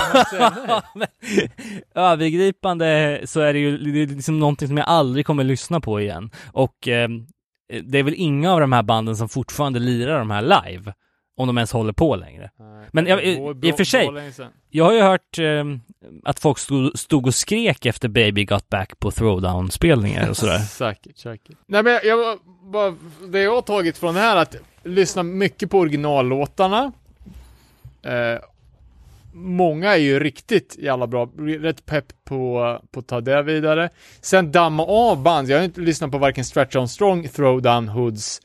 men 0.94 1.08
övergripande 1.94 3.20
så 3.24 3.40
är 3.40 3.52
det 3.52 3.58
ju 3.58 3.78
det 3.78 4.02
är 4.02 4.06
liksom 4.06 4.38
någonting 4.38 4.68
som 4.68 4.76
jag 4.76 4.88
aldrig 4.88 5.26
kommer 5.26 5.44
lyssna 5.44 5.80
på 5.80 6.00
igen. 6.00 6.30
Och 6.52 6.88
eh, 6.88 7.08
det 7.84 7.98
är 7.98 8.02
väl 8.02 8.14
inga 8.16 8.52
av 8.52 8.60
de 8.60 8.72
här 8.72 8.82
banden 8.82 9.16
som 9.16 9.28
fortfarande 9.28 9.78
lirar 9.78 10.18
de 10.18 10.30
här 10.30 10.42
live, 10.42 10.92
om 11.36 11.46
de 11.46 11.58
ens 11.58 11.72
håller 11.72 11.92
på 11.92 12.16
längre. 12.16 12.50
Nej. 12.58 12.88
Men 12.92 13.06
jag- 13.06 13.18
Det 13.56 13.68
i- 13.68 13.72
och 13.72 13.76
för 13.76 13.84
sig-. 13.84 14.30
Jag 14.70 14.84
har 14.84 14.92
ju 14.92 15.00
hört 15.00 15.38
eh, 15.38 15.64
att 16.24 16.38
folk 16.40 16.58
stod, 16.58 16.98
stod 16.98 17.26
och 17.26 17.34
skrek 17.34 17.86
efter 17.86 18.08
Baby 18.08 18.44
Got 18.44 18.68
Back 18.68 18.98
på 18.98 19.10
Throwdown-spelningar 19.10 20.30
och 20.30 20.36
sådär. 20.36 20.58
Säkert, 20.70 21.16
säkert. 21.18 21.56
Nej 21.66 21.82
men 21.82 21.92
jag, 21.92 22.04
jag 22.04 22.38
bara, 22.72 22.94
det 23.28 23.40
jag 23.42 23.54
har 23.54 23.62
tagit 23.62 23.98
från 23.98 24.14
det 24.14 24.20
här 24.20 24.36
är 24.36 24.40
att 24.42 24.56
lyssna 24.84 25.22
mycket 25.22 25.70
på 25.70 25.78
originallåtarna. 25.78 26.92
Eh, 28.02 28.40
många 29.36 29.92
är 29.92 30.00
ju 30.00 30.20
riktigt 30.20 30.76
jävla 30.78 31.06
bra, 31.06 31.30
rätt 31.38 31.86
pepp 31.86 32.24
på, 32.24 32.80
på 32.90 33.00
att 33.00 33.06
ta 33.06 33.20
det 33.20 33.42
vidare. 33.42 33.90
Sen 34.20 34.52
damma 34.52 34.84
av 34.84 35.22
band, 35.22 35.48
jag 35.48 35.56
har 35.58 35.64
inte 35.64 35.80
lyssnat 35.80 36.10
på 36.10 36.18
varken 36.18 36.44
Stretch 36.44 36.76
On 36.76 36.88
Strong, 36.88 37.28
Throwdown 37.28 37.88
Hoods 37.88 38.40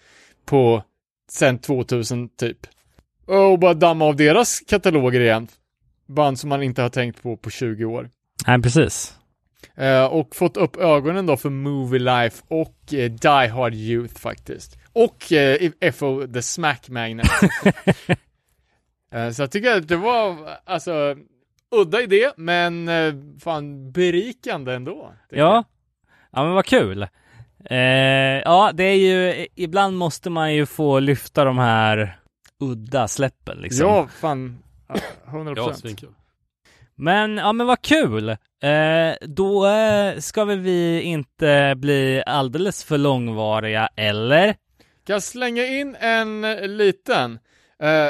på 0.45 0.83
sen 1.31 1.59
2000 1.59 2.29
typ. 2.29 2.57
Och 3.25 3.59
bara 3.59 3.73
damma 3.73 4.05
av 4.05 4.15
deras 4.15 4.59
kataloger 4.59 5.19
igen. 5.19 5.47
Band 6.07 6.39
som 6.39 6.49
man 6.49 6.63
inte 6.63 6.81
har 6.81 6.89
tänkt 6.89 7.23
på 7.23 7.37
på 7.37 7.49
20 7.49 7.85
år. 7.85 8.09
Nej, 8.47 8.61
precis. 8.61 9.13
Eh, 9.75 10.05
och 10.05 10.35
fått 10.35 10.57
upp 10.57 10.77
ögonen 10.77 11.25
då 11.25 11.37
för 11.37 11.49
Movie 11.49 11.99
Life 11.99 12.43
och 12.47 12.93
eh, 12.93 13.11
Die 13.11 13.47
Hard 13.47 13.73
Youth 13.73 14.15
faktiskt. 14.19 14.77
Och 14.93 15.33
eh, 15.33 15.71
FO 15.93 16.27
The 16.27 16.41
Smack 16.41 16.89
Magnet. 16.89 17.27
eh, 19.11 19.29
så 19.29 19.41
jag 19.41 19.51
tycker 19.51 19.77
att 19.77 19.87
det 19.87 19.97
var, 19.97 20.49
alltså, 20.65 21.15
udda 21.71 22.01
idé, 22.01 22.31
men 22.37 22.87
eh, 22.87 23.13
fan 23.39 23.91
berikande 23.91 24.73
ändå. 24.73 25.13
Ja. 25.29 25.37
jag. 25.37 25.63
Ja 26.31 26.43
men 26.43 26.53
vad 26.53 26.65
kul. 26.65 27.07
Eh, 27.65 27.77
ja, 28.45 28.71
det 28.73 28.83
är 28.83 28.95
ju, 28.95 29.47
ibland 29.55 29.97
måste 29.97 30.29
man 30.29 30.53
ju 30.55 30.65
få 30.65 30.99
lyfta 30.99 31.43
de 31.43 31.57
här 31.57 32.19
udda 32.59 33.07
släppen 33.07 33.57
liksom. 33.57 33.87
Ja, 33.87 34.07
fan. 34.07 34.63
ja, 34.87 34.95
100%. 35.25 35.53
Ja, 35.57 35.73
svinkul. 35.73 36.09
Men, 36.95 37.37
ja 37.37 37.53
men 37.53 37.67
vad 37.67 37.81
kul! 37.81 38.29
Eh, 38.29 39.13
då 39.21 39.67
eh, 39.67 40.19
ska 40.19 40.45
väl 40.45 40.59
vi 40.59 41.01
inte 41.01 41.73
bli 41.77 42.23
alldeles 42.25 42.83
för 42.83 42.97
långvariga, 42.97 43.89
eller? 43.95 44.45
Kan 45.03 45.13
jag 45.13 45.23
slänga 45.23 45.65
in 45.65 45.95
en 45.99 46.41
liten? 46.77 47.39
Eh, 47.79 48.09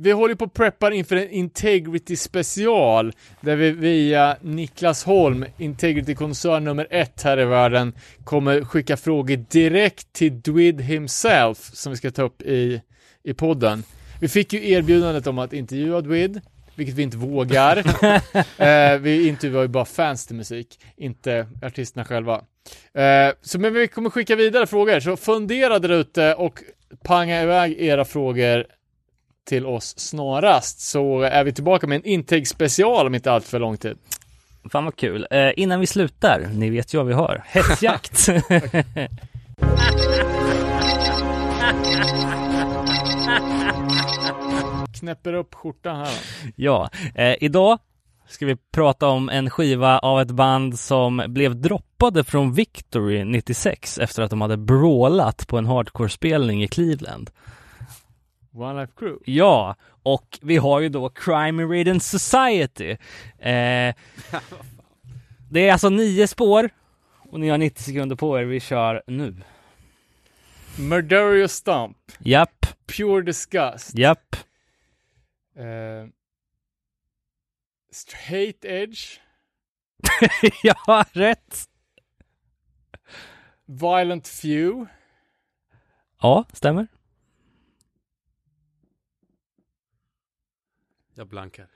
vi 0.00 0.12
håller 0.12 0.34
på 0.34 0.44
att 0.44 0.54
preppar 0.54 0.90
inför 0.90 1.16
en 1.16 1.30
Integrity 1.30 2.16
special 2.16 3.12
där 3.40 3.56
vi 3.56 3.70
via 3.70 4.36
Niklas 4.40 5.04
Holm, 5.04 5.44
Integrity-koncern 5.58 6.64
nummer 6.64 6.86
ett 6.90 7.22
här 7.22 7.40
i 7.40 7.44
världen, 7.44 7.92
kommer 8.24 8.64
skicka 8.64 8.96
frågor 8.96 9.36
direkt 9.36 10.12
till 10.12 10.40
Dwid 10.40 10.80
himself 10.80 11.58
som 11.58 11.92
vi 11.92 11.96
ska 11.96 12.10
ta 12.10 12.22
upp 12.22 12.42
i, 12.42 12.82
i 13.24 13.34
podden. 13.34 13.82
Vi 14.20 14.28
fick 14.28 14.52
ju 14.52 14.70
erbjudandet 14.70 15.26
om 15.26 15.38
att 15.38 15.52
intervjua 15.52 16.00
Dwid, 16.00 16.40
vilket 16.74 16.94
vi 16.94 17.02
inte 17.02 17.16
vågar. 17.16 17.76
eh, 18.62 18.98
vi 18.98 19.28
intervjuar 19.28 19.62
ju 19.62 19.68
bara 19.68 19.84
fans 19.84 20.26
till 20.26 20.36
musik, 20.36 20.80
inte 20.96 21.46
artisterna 21.62 22.04
själva. 22.04 22.44
Eh, 22.94 23.34
så 23.42 23.58
men 23.58 23.74
vi 23.74 23.88
kommer 23.88 24.10
skicka 24.10 24.36
vidare 24.36 24.66
frågor, 24.66 25.00
så 25.00 25.16
fundera 25.16 25.78
där 25.78 25.88
ute 25.88 26.34
och 26.34 26.62
panga 27.04 27.42
iväg 27.42 27.76
era 27.78 28.04
frågor 28.04 28.77
till 29.48 29.66
oss 29.66 29.98
snarast, 29.98 30.80
så 30.80 31.20
är 31.20 31.44
vi 31.44 31.52
tillbaka 31.52 31.86
med 31.86 31.96
en 31.96 32.04
intake 32.04 32.46
special 32.46 33.06
om 33.06 33.14
inte 33.14 33.32
allt 33.32 33.46
för 33.46 33.58
lång 33.58 33.76
tid. 33.76 33.98
Fan 34.70 34.84
vad 34.84 34.96
kul. 34.96 35.26
Eh, 35.30 35.50
innan 35.56 35.80
vi 35.80 35.86
slutar, 35.86 36.50
ni 36.54 36.70
vet 36.70 36.94
ju 36.94 36.98
vad 36.98 37.06
vi 37.06 37.12
har. 37.12 37.44
Hetsjakt! 37.46 38.28
Knäpper 44.98 45.32
upp 45.32 45.54
skjortan 45.54 45.96
här 45.96 46.14
ja, 46.56 46.90
eh, 47.14 47.34
idag 47.40 47.78
ska 48.28 48.46
vi 48.46 48.56
prata 48.72 49.08
om 49.08 49.28
en 49.28 49.50
skiva 49.50 49.98
av 49.98 50.20
ett 50.20 50.30
band 50.30 50.78
som 50.78 51.22
blev 51.28 51.60
droppade 51.60 52.24
från 52.24 52.52
Victory 52.52 53.24
96 53.24 53.98
efter 53.98 54.22
att 54.22 54.30
de 54.30 54.40
hade 54.40 54.56
brawlat 54.56 55.46
på 55.48 55.58
en 55.58 55.66
hardcore-spelning 55.66 56.62
i 56.62 56.68
Cleveland. 56.68 57.30
One 58.58 58.80
Life 58.80 58.92
Crew. 58.96 59.32
Ja, 59.32 59.76
och 60.02 60.38
vi 60.42 60.56
har 60.56 60.80
ju 60.80 60.88
då 60.88 61.08
Crime 61.08 61.64
Ridden 61.64 62.00
Society. 62.00 62.90
Eh, 63.38 63.94
det 65.50 65.68
är 65.68 65.72
alltså 65.72 65.88
nio 65.88 66.26
spår 66.26 66.70
och 67.30 67.40
ni 67.40 67.48
har 67.48 67.58
90 67.58 67.82
sekunder 67.82 68.16
på 68.16 68.38
er. 68.40 68.44
Vi 68.44 68.60
kör 68.60 69.02
nu. 69.06 69.36
Murderious 70.78 71.52
Stomp. 71.52 71.96
Japp, 72.18 72.66
Pure 72.96 73.22
Disgust. 73.22 73.98
japp. 73.98 74.36
Eh, 75.56 76.08
straight 77.92 78.64
Edge. 78.64 79.00
ja, 80.62 81.04
rätt. 81.12 81.68
Violent 83.66 84.28
Few. 84.28 84.86
Ja, 86.20 86.44
stämmer. 86.52 86.86
Jag 91.18 91.26
blankar. 91.28 91.68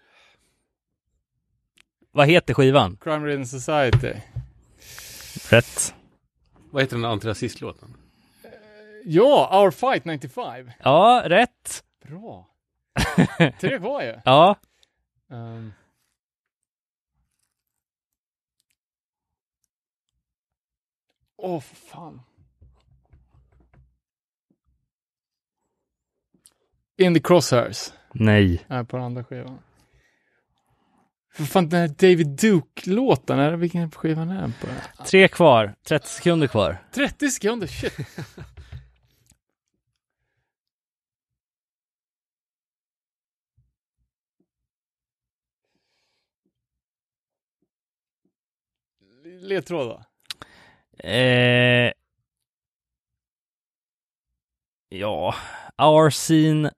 Vad 2.11 2.29
heter 2.29 2.55
skivan? 2.55 2.97
Crime 3.01 3.27
Ridden 3.27 3.47
Society. 3.47 4.15
Rätt. 5.51 5.95
Vad 6.71 6.83
heter 6.83 6.97
den 6.97 7.05
antirasistlåten? 7.05 7.97
Ja, 9.05 9.61
Our 9.63 9.71
Fight 9.71 10.05
95. 10.05 10.71
Ja, 10.79 11.23
rätt. 11.27 11.85
Bra. 12.05 12.49
Tre 13.61 13.79
kvar 13.79 14.03
ju. 14.03 14.21
Ja, 14.25 14.57
Um. 15.29 15.73
Åh, 21.37 21.61
för 21.61 21.77
fan. 21.77 22.21
In 26.97 27.15
the 27.15 27.21
Crosshairs. 27.21 27.93
Nej. 28.15 28.65
Nej, 28.67 28.85
på 28.85 28.97
den 28.97 29.07
andra 29.07 29.25
skivan. 29.25 29.59
Vad 31.39 31.49
fan, 31.49 31.69
den 31.69 31.81
här 31.81 31.89
David 31.89 32.29
Duke-låten, 32.29 33.39
är 33.39 33.51
det 33.51 33.57
vilken 33.57 33.91
skiva 33.91 34.23
är 34.23 34.27
den 34.27 34.55
på? 34.61 34.67
Den? 34.67 35.07
Tre 35.07 35.29
kvar, 35.29 35.75
30 35.89 36.09
sekunder 36.09 36.47
kvar. 36.47 36.85
30 36.95 37.31
sekunder, 37.31 37.67
shit. 37.67 37.99
Ledtråd 49.25 49.89
då? 49.89 50.03
Eh, 51.09 51.93
ja, 54.89 55.35
Our 55.79 56.11
Scene 56.11 56.71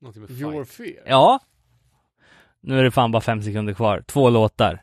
Någonting 0.00 0.22
med 0.22 0.30
Your 0.30 0.64
fight. 0.64 0.94
fear? 0.96 1.08
ja. 1.08 1.38
Nu 2.60 2.78
är 2.78 2.82
det 2.84 2.90
fan 2.90 3.10
bara 3.12 3.20
fem 3.20 3.42
sekunder 3.42 3.74
kvar. 3.74 4.00
Två 4.06 4.30
låtar. 4.30 4.82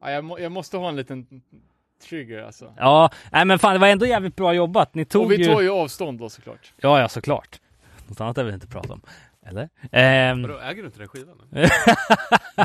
Ja, 0.00 0.10
jag, 0.10 0.24
må, 0.24 0.38
jag 0.38 0.52
måste 0.52 0.76
ha 0.76 0.88
en 0.88 0.96
liten 0.96 1.42
trigger 2.08 2.42
alltså. 2.42 2.74
Ja, 2.76 3.10
nej 3.32 3.44
men 3.44 3.58
fan 3.58 3.72
det 3.72 3.78
var 3.78 3.88
ändå 3.88 4.06
jävligt 4.06 4.36
bra 4.36 4.54
jobbat. 4.54 4.94
Ni 4.94 5.04
tog 5.04 5.24
Och 5.24 5.32
vi 5.32 5.36
ju... 5.36 5.44
tar 5.44 5.60
ju 5.60 5.70
avstånd 5.70 6.18
då 6.18 6.28
såklart. 6.28 6.72
Ja, 6.76 7.00
ja 7.00 7.08
såklart. 7.08 7.60
Något 8.08 8.20
annat 8.20 8.36
jag 8.36 8.44
vill 8.44 8.54
inte 8.54 8.66
prata 8.66 8.92
om. 8.92 9.00
Eller? 9.46 9.68
Ehm, 9.92 10.42
Vadå, 10.42 10.58
äger 10.58 10.82
du 10.82 10.86
inte 10.86 10.98
den 10.98 11.08
skivan? 11.08 11.36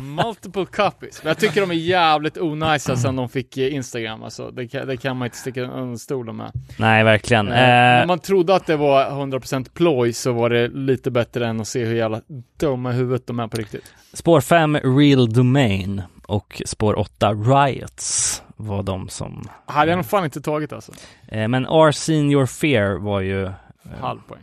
Multiple 0.15 0.65
copies. 0.65 1.23
Men 1.23 1.27
jag 1.29 1.37
tycker 1.37 1.61
de 1.61 1.71
är 1.71 1.75
jävligt 1.75 2.37
onajsa 2.37 2.95
sen 2.95 3.15
de 3.15 3.29
fick 3.29 3.57
eh, 3.57 3.73
Instagram 3.75 4.23
alltså. 4.23 4.51
Det 4.51 4.67
kan, 4.67 4.87
det 4.87 4.97
kan 4.97 5.17
man 5.17 5.25
inte 5.25 5.37
sticka 5.37 5.61
under 5.61 5.97
stolen 5.97 6.35
med. 6.35 6.51
nej, 6.79 7.03
verkligen. 7.03 7.47
Eh, 7.47 7.53
när 7.53 8.01
Eh, 8.01 8.07
man 8.07 8.19
trodde 8.19 8.55
att 8.55 8.65
det 8.65 8.75
var 8.77 9.09
100% 9.09 9.69
ploj 9.73 10.13
så 10.13 10.31
var 10.31 10.49
det 10.49 10.67
lite 10.67 11.11
bättre 11.11 11.47
än 11.47 11.61
att 11.61 11.67
se 11.67 11.85
hur 11.85 11.95
jävla 11.95 12.21
dumma 12.59 12.91
huvudet 12.91 13.27
de 13.27 13.39
är 13.39 13.47
på 13.47 13.57
riktigt. 13.57 13.93
spår 14.13 14.41
5, 14.41 14.77
Real 14.77 15.29
Domain 15.33 16.01
och 16.27 16.61
spår 16.65 16.99
8, 16.99 17.33
Riots 17.33 18.43
var 18.55 18.83
de 18.83 19.09
som... 19.09 19.43
Hade 19.65 19.91
jag 19.91 19.97
nog 19.97 20.05
fan 20.05 20.23
inte 20.25 20.41
tagit 20.41 20.73
alltså. 20.73 20.91
Men 21.31 21.67
Our 21.67 21.91
Senior 21.91 22.45
Fear 22.45 22.97
var 22.99 23.21
ju... 23.21 23.49
Halv 24.01 24.19
poäng. 24.27 24.41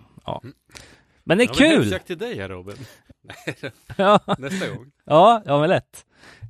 Men 1.25 1.39
det 1.39 1.45
är 1.45 1.49
Ja, 1.49 1.55
kul! 1.55 1.83
hälsjakt 1.83 2.07
till 2.07 2.19
dig 2.19 2.39
här 2.39 2.49
Robin. 2.49 2.77
Ja, 3.97 4.21
Nästa 4.39 4.69
gång. 4.69 4.87
ja, 5.07 5.43
ja 5.47 5.61
men 5.61 5.69
lätt. 5.71 6.05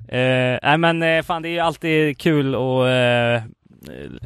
Eh, 0.07 0.59
nej 0.69 0.77
men 0.77 1.03
eh, 1.03 1.23
fan 1.23 1.41
det 1.41 1.49
är 1.49 1.53
ju 1.53 1.59
alltid 1.59 2.17
kul 2.17 2.55
att 2.55 2.87
eh, 2.87 3.43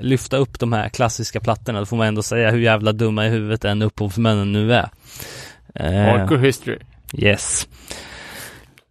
lyfta 0.04 0.38
upp 0.38 0.60
de 0.60 0.74
här 0.74 0.90
klassiska 0.90 1.40
plattorna. 1.40 1.80
Då 1.80 1.86
får 1.86 1.98
man 1.98 2.08
ändå 2.08 2.22
säga 2.24 2.52
hur 2.52 2.60
jävla 2.60 2.92
dumma 2.92 3.26
i 3.26 3.30
huvudet 3.30 3.66
än 3.66 3.82
upphovsmännen 3.82 4.52
nu 4.52 4.74
är. 4.74 4.90
Eh, 5.76 5.92
Hardcore 5.94 6.40
history. 6.42 6.80
yes. 7.14 7.68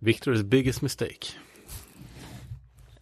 Victor's 0.00 0.42
biggest 0.42 0.82
mistake. 0.82 1.26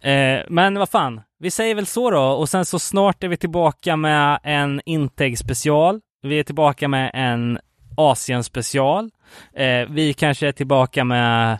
Eh, 0.01 0.41
men 0.49 0.79
vad 0.79 0.89
fan, 0.89 1.21
vi 1.39 1.51
säger 1.51 1.75
väl 1.75 1.85
så 1.85 2.11
då 2.11 2.21
och 2.21 2.49
sen 2.49 2.65
så 2.65 2.79
snart 2.79 3.23
är 3.23 3.27
vi 3.27 3.37
tillbaka 3.37 3.95
med 3.95 4.39
en 4.43 4.81
Integ 4.85 5.37
special. 5.37 6.01
Vi 6.21 6.39
är 6.39 6.43
tillbaka 6.43 6.87
med 6.87 7.11
en 7.13 7.59
Asien 7.97 8.43
special. 8.43 9.09
Eh, 9.53 9.89
vi 9.89 10.13
kanske 10.13 10.47
är 10.47 10.51
tillbaka 10.51 11.03
med 11.03 11.59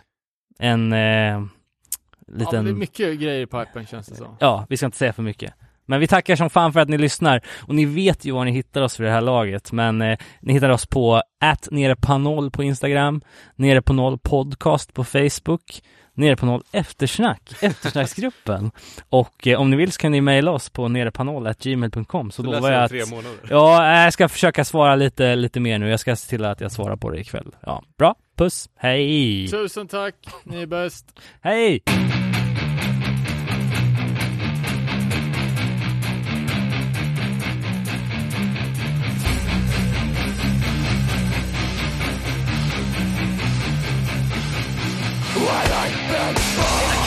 en 0.58 0.92
eh, 0.92 0.98
Ja, 0.98 2.34
liten... 2.34 2.64
det 2.64 2.70
är 2.70 2.74
mycket 2.74 3.20
grejer 3.20 3.40
i 3.40 3.46
pipen 3.46 3.86
känns 3.86 4.06
det 4.06 4.14
som. 4.14 4.36
Ja, 4.40 4.66
vi 4.68 4.76
ska 4.76 4.86
inte 4.86 4.98
säga 4.98 5.12
för 5.12 5.22
mycket. 5.22 5.54
Men 5.86 6.00
vi 6.00 6.06
tackar 6.06 6.36
som 6.36 6.50
fan 6.50 6.72
för 6.72 6.80
att 6.80 6.88
ni 6.88 6.98
lyssnar 6.98 7.40
och 7.60 7.74
ni 7.74 7.84
vet 7.84 8.24
ju 8.24 8.32
var 8.32 8.44
ni 8.44 8.50
hittar 8.50 8.82
oss 8.82 8.96
för 8.96 9.04
det 9.04 9.10
här 9.10 9.20
laget. 9.20 9.72
Men 9.72 10.02
eh, 10.02 10.18
ni 10.40 10.52
hittar 10.52 10.68
oss 10.68 10.86
på 10.86 11.22
att 11.40 11.68
nere 11.70 11.96
på 11.96 12.18
noll 12.18 12.50
på 12.50 12.62
Instagram, 12.62 13.20
nere 13.56 13.82
på 13.82 13.92
noll 13.92 14.18
podcast 14.18 14.94
på 14.94 15.04
Facebook, 15.04 15.82
nere 16.18 16.36
på 16.36 16.46
noll 16.46 16.62
eftersnack, 16.72 17.52
eftersnacksgruppen. 17.60 18.70
och 19.08 19.46
eh, 19.46 19.60
om 19.60 19.70
ni 19.70 19.76
vill 19.76 19.92
så 19.92 20.00
kan 20.00 20.12
ni 20.12 20.20
mejla 20.20 20.50
oss 20.50 20.70
på 20.70 20.88
nerepanoll.gmail.com 20.88 22.30
så 22.30 22.42
Så 22.42 22.50
lovar 22.50 22.70
jag 22.70 22.78
jag 22.78 22.84
att 22.84 22.90
tre 22.90 23.04
månader. 23.06 23.38
Ja, 23.50 24.02
jag 24.04 24.12
ska 24.12 24.28
försöka 24.28 24.64
svara 24.64 24.96
lite, 24.96 25.36
lite 25.36 25.60
mer 25.60 25.78
nu. 25.78 25.90
Jag 25.90 26.00
ska 26.00 26.16
se 26.16 26.28
till 26.30 26.44
att 26.44 26.60
jag 26.60 26.72
svarar 26.72 26.96
på 26.96 27.10
det 27.10 27.20
ikväll. 27.20 27.54
Ja, 27.60 27.82
bra. 27.98 28.14
Puss. 28.36 28.68
Hej. 28.76 29.48
Tusen 29.48 29.88
tack, 29.88 30.14
ni 30.44 30.62
är 30.62 30.66
bäst. 30.66 31.20
Hej. 31.40 31.82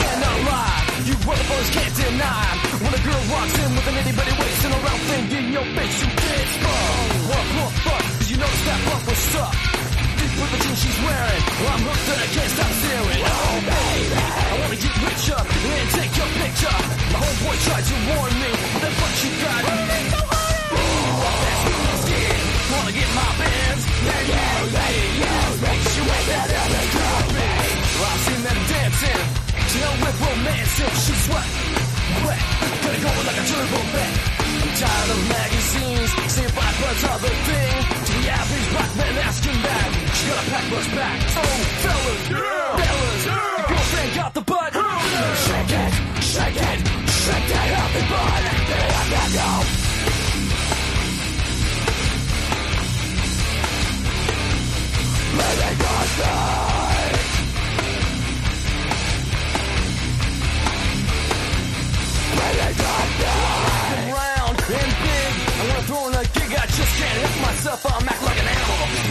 Cannot 0.00 0.38
lie. 0.48 0.80
You 1.04 1.14
motherfuckers 1.26 1.70
can't 1.76 1.94
deny. 1.96 2.46
When 2.80 2.92
a 2.94 3.02
girl 3.04 3.22
walks 3.28 3.54
in 3.58 3.70
with 3.76 3.86
an 3.90 3.94
itty 4.00 4.12
bitty 4.16 4.34
waist 4.40 4.64
and 4.64 4.74
a 4.74 4.80
round 4.80 5.02
thing 5.08 5.24
in 5.32 5.46
your 5.52 5.66
face, 5.76 5.96
you 6.00 6.08
get 6.08 6.46
sprung. 6.56 7.08
What, 7.28 7.46
what, 7.56 7.72
what? 7.86 8.02
Did 8.20 8.28
you 8.30 8.38
notice 8.38 8.64
that 8.64 8.80
bump 8.88 9.02
was 9.06 9.20
stuck? 9.28 9.54
Deep 10.16 10.32
with 10.40 10.50
the 10.52 10.58
jeans 10.64 10.80
she's 10.80 10.98
wearing. 11.04 11.42
Well, 11.60 11.72
I'm 11.76 11.82
hooked 11.84 12.08
and 12.08 12.20
I 12.22 12.28
can't 12.32 12.52
stop 12.56 12.72
staring. 12.80 13.20
Oh, 13.20 13.56
baby. 13.68 14.16
I 14.16 14.54
wanna 14.60 14.78
get 14.80 14.94
richer 15.04 15.40
and 15.40 15.88
take 15.92 16.12
your 16.16 16.30
picture. 16.40 16.76
My 17.12 17.18
homeboy 17.20 17.56
tried 17.68 17.84
to 17.84 17.96
warn 18.16 18.32
me, 18.40 18.50
but 18.80 18.92
what 18.96 19.14
you 19.24 19.30
got? 19.44 19.91
Hell 29.80 29.96
with 30.02 30.16
romance 30.20 30.74
and 30.84 30.94
she's 31.02 31.24
wet, 31.32 31.50
wet. 32.26 32.42
Gonna 32.82 33.00
go 33.04 33.10
like 33.28 33.38
a 33.40 33.44
turbo 33.50 33.80
vet. 33.92 34.12
I'm 34.62 34.72
tired 34.78 35.10
of 35.14 35.20
magazines. 35.28 36.10
See 36.32 36.44
if 36.44 36.56
I 36.58 36.68
put 36.80 36.96
other 37.12 37.34
thing. 37.48 37.74
To 38.06 38.12
the 38.20 38.28
average 38.40 38.68
black 38.74 38.92
man 39.00 39.14
asking 39.28 39.58
that. 39.66 39.88
She 40.16 40.24
got 40.28 40.38
a 40.38 40.46
pack 40.50 40.64
bus 40.70 40.86
back. 40.98 41.18
Oh, 41.22 41.56
fellas, 41.84 42.22
yeah, 42.30 42.76
fellas. 42.82 43.26
yeah. 43.26 43.58
Your 43.58 43.66
girlfriend 43.68 44.10
got 44.14 44.34
the 44.34 44.40
butt. 44.42 44.61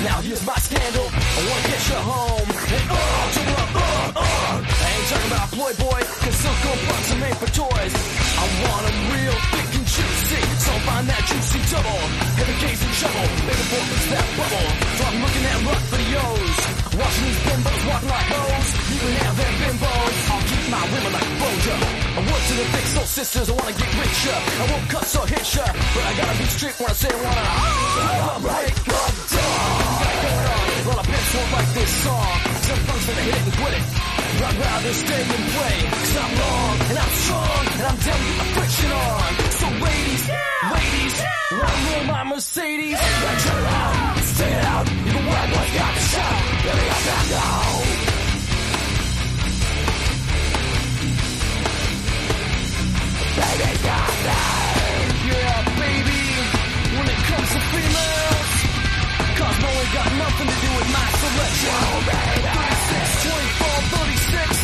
Now 0.02 0.18
here's 0.26 0.42
my 0.42 0.58
scandal. 0.58 1.06
I 1.14 1.40
wanna 1.46 1.68
get 1.70 1.82
you 1.86 2.00
home. 2.02 2.50
And 2.50 2.86
uh, 2.90 3.34
to 3.38 3.42
the 3.46 3.54
uh, 3.54 4.18
uh. 4.18 4.58
I 4.58 4.88
ain't 4.98 5.08
talking 5.14 5.30
about 5.30 5.48
Playboy, 5.54 6.00
cause 6.26 6.38
Silco 6.42 6.72
bucks 6.90 7.10
are 7.14 7.22
made 7.22 7.38
for 7.38 7.50
toys. 7.54 7.94
I 8.34 8.46
want 8.66 8.82
'em 8.90 8.98
real 9.14 9.38
thick 9.54 9.70
and 9.78 9.86
juicy. 9.86 10.42
So 10.58 10.74
find 10.90 11.06
that 11.06 11.22
juicy 11.30 11.62
double. 11.70 12.02
Heavy 12.34 12.56
case 12.66 12.82
and 12.82 12.96
shovel. 12.98 13.28
Baby 13.46 13.66
boy, 13.70 13.84
fix 13.94 14.04
that 14.10 14.28
bubble. 14.42 14.70
So 14.98 15.02
I'm 15.06 15.18
looking 15.22 15.46
at 15.46 15.58
rock 15.70 15.84
videos. 15.94 16.56
Watching 16.98 17.26
these 17.30 17.42
bimbos 17.46 17.82
walk 17.86 18.04
like 18.10 18.30
hoes. 18.34 18.68
You 18.90 18.98
can 19.06 19.14
have 19.22 19.36
them 19.38 19.54
bimbos. 19.62 20.16
I'll 20.34 20.46
keep 20.50 20.66
my 20.74 20.84
women 20.98 21.12
like 21.14 21.32
Bojo. 21.38 21.78
I 22.18 22.20
work 22.26 22.44
to 22.50 22.54
the 22.58 22.68
big 22.74 22.86
soul 22.90 23.06
sisters. 23.06 23.48
I 23.50 23.54
wanna 23.54 23.78
get 23.78 23.92
richer. 24.02 24.34
I 24.34 24.64
won't 24.66 24.86
cuss 24.90 25.14
or 25.14 25.26
hit 25.30 25.46
ya. 25.54 25.66
But 25.94 26.04
I 26.10 26.14
gotta 26.18 26.36
be 26.42 26.46
strict 26.50 26.82
when 26.82 26.90
I 26.90 26.98
say 26.98 27.12
I 27.14 27.20
wanna. 27.22 27.46
Oh, 27.54 28.42
of 28.42 28.86
dawn. 28.90 29.31
Pimps 31.04 31.34
won't 31.36 31.74
this 31.74 31.92
song. 32.04 32.38
Some 32.68 32.82
folks 32.86 33.06
gonna 33.08 33.22
hit 33.22 33.36
it 33.36 33.44
and 33.44 33.56
quit 33.58 33.74
it. 33.74 33.86
I'd 34.42 34.58
rather 34.58 34.94
stay 34.94 35.22
and 35.22 35.46
play. 35.56 35.78
Cause 35.92 36.18
I'm 36.18 36.34
long 36.42 36.76
and 36.90 36.98
I'm 36.98 37.14
strong. 37.26 37.64
And 37.72 37.86
I'm 37.90 37.98
down 38.06 38.22
get 38.26 38.38
the 38.42 38.48
friction 38.56 38.92
on. 38.92 39.32
So 39.62 39.68
ladies, 39.86 40.24
ladies, 40.76 41.16
wanna 41.52 41.80
roll 41.88 42.04
my 42.06 42.24
Mercedes? 42.32 43.00
Then 43.00 43.38
turn 43.46 43.64
around, 43.64 44.18
stay 44.36 44.52
it 44.52 44.66
out. 44.66 44.86
Even 44.92 45.24
when 45.26 45.38
I 45.38 45.68
got 45.78 45.92
the 45.98 46.04
shout. 46.12 46.42
Baby, 46.66 46.86
I'm 46.96 47.04
back 47.10 47.26
now. 47.32 48.12
Baby, 53.42 53.70
got 53.90 54.12
that. 54.28 54.62
Yeah, 55.30 55.60
baby. 55.82 56.22
When 56.98 57.08
it 57.14 57.22
comes 57.30 57.50
to 57.54 57.60
females, 57.72 58.41
cause 59.42 59.58
no 59.66 59.72
got 59.98 60.10
nothing 60.22 60.48
to 60.54 60.58
do 60.62 60.70
with 60.78 60.90
my 60.94 61.08
selection. 61.22 61.74
Baby. 62.06 62.50
36, 62.62 63.26
24, 63.26 63.82
36. 63.98 64.58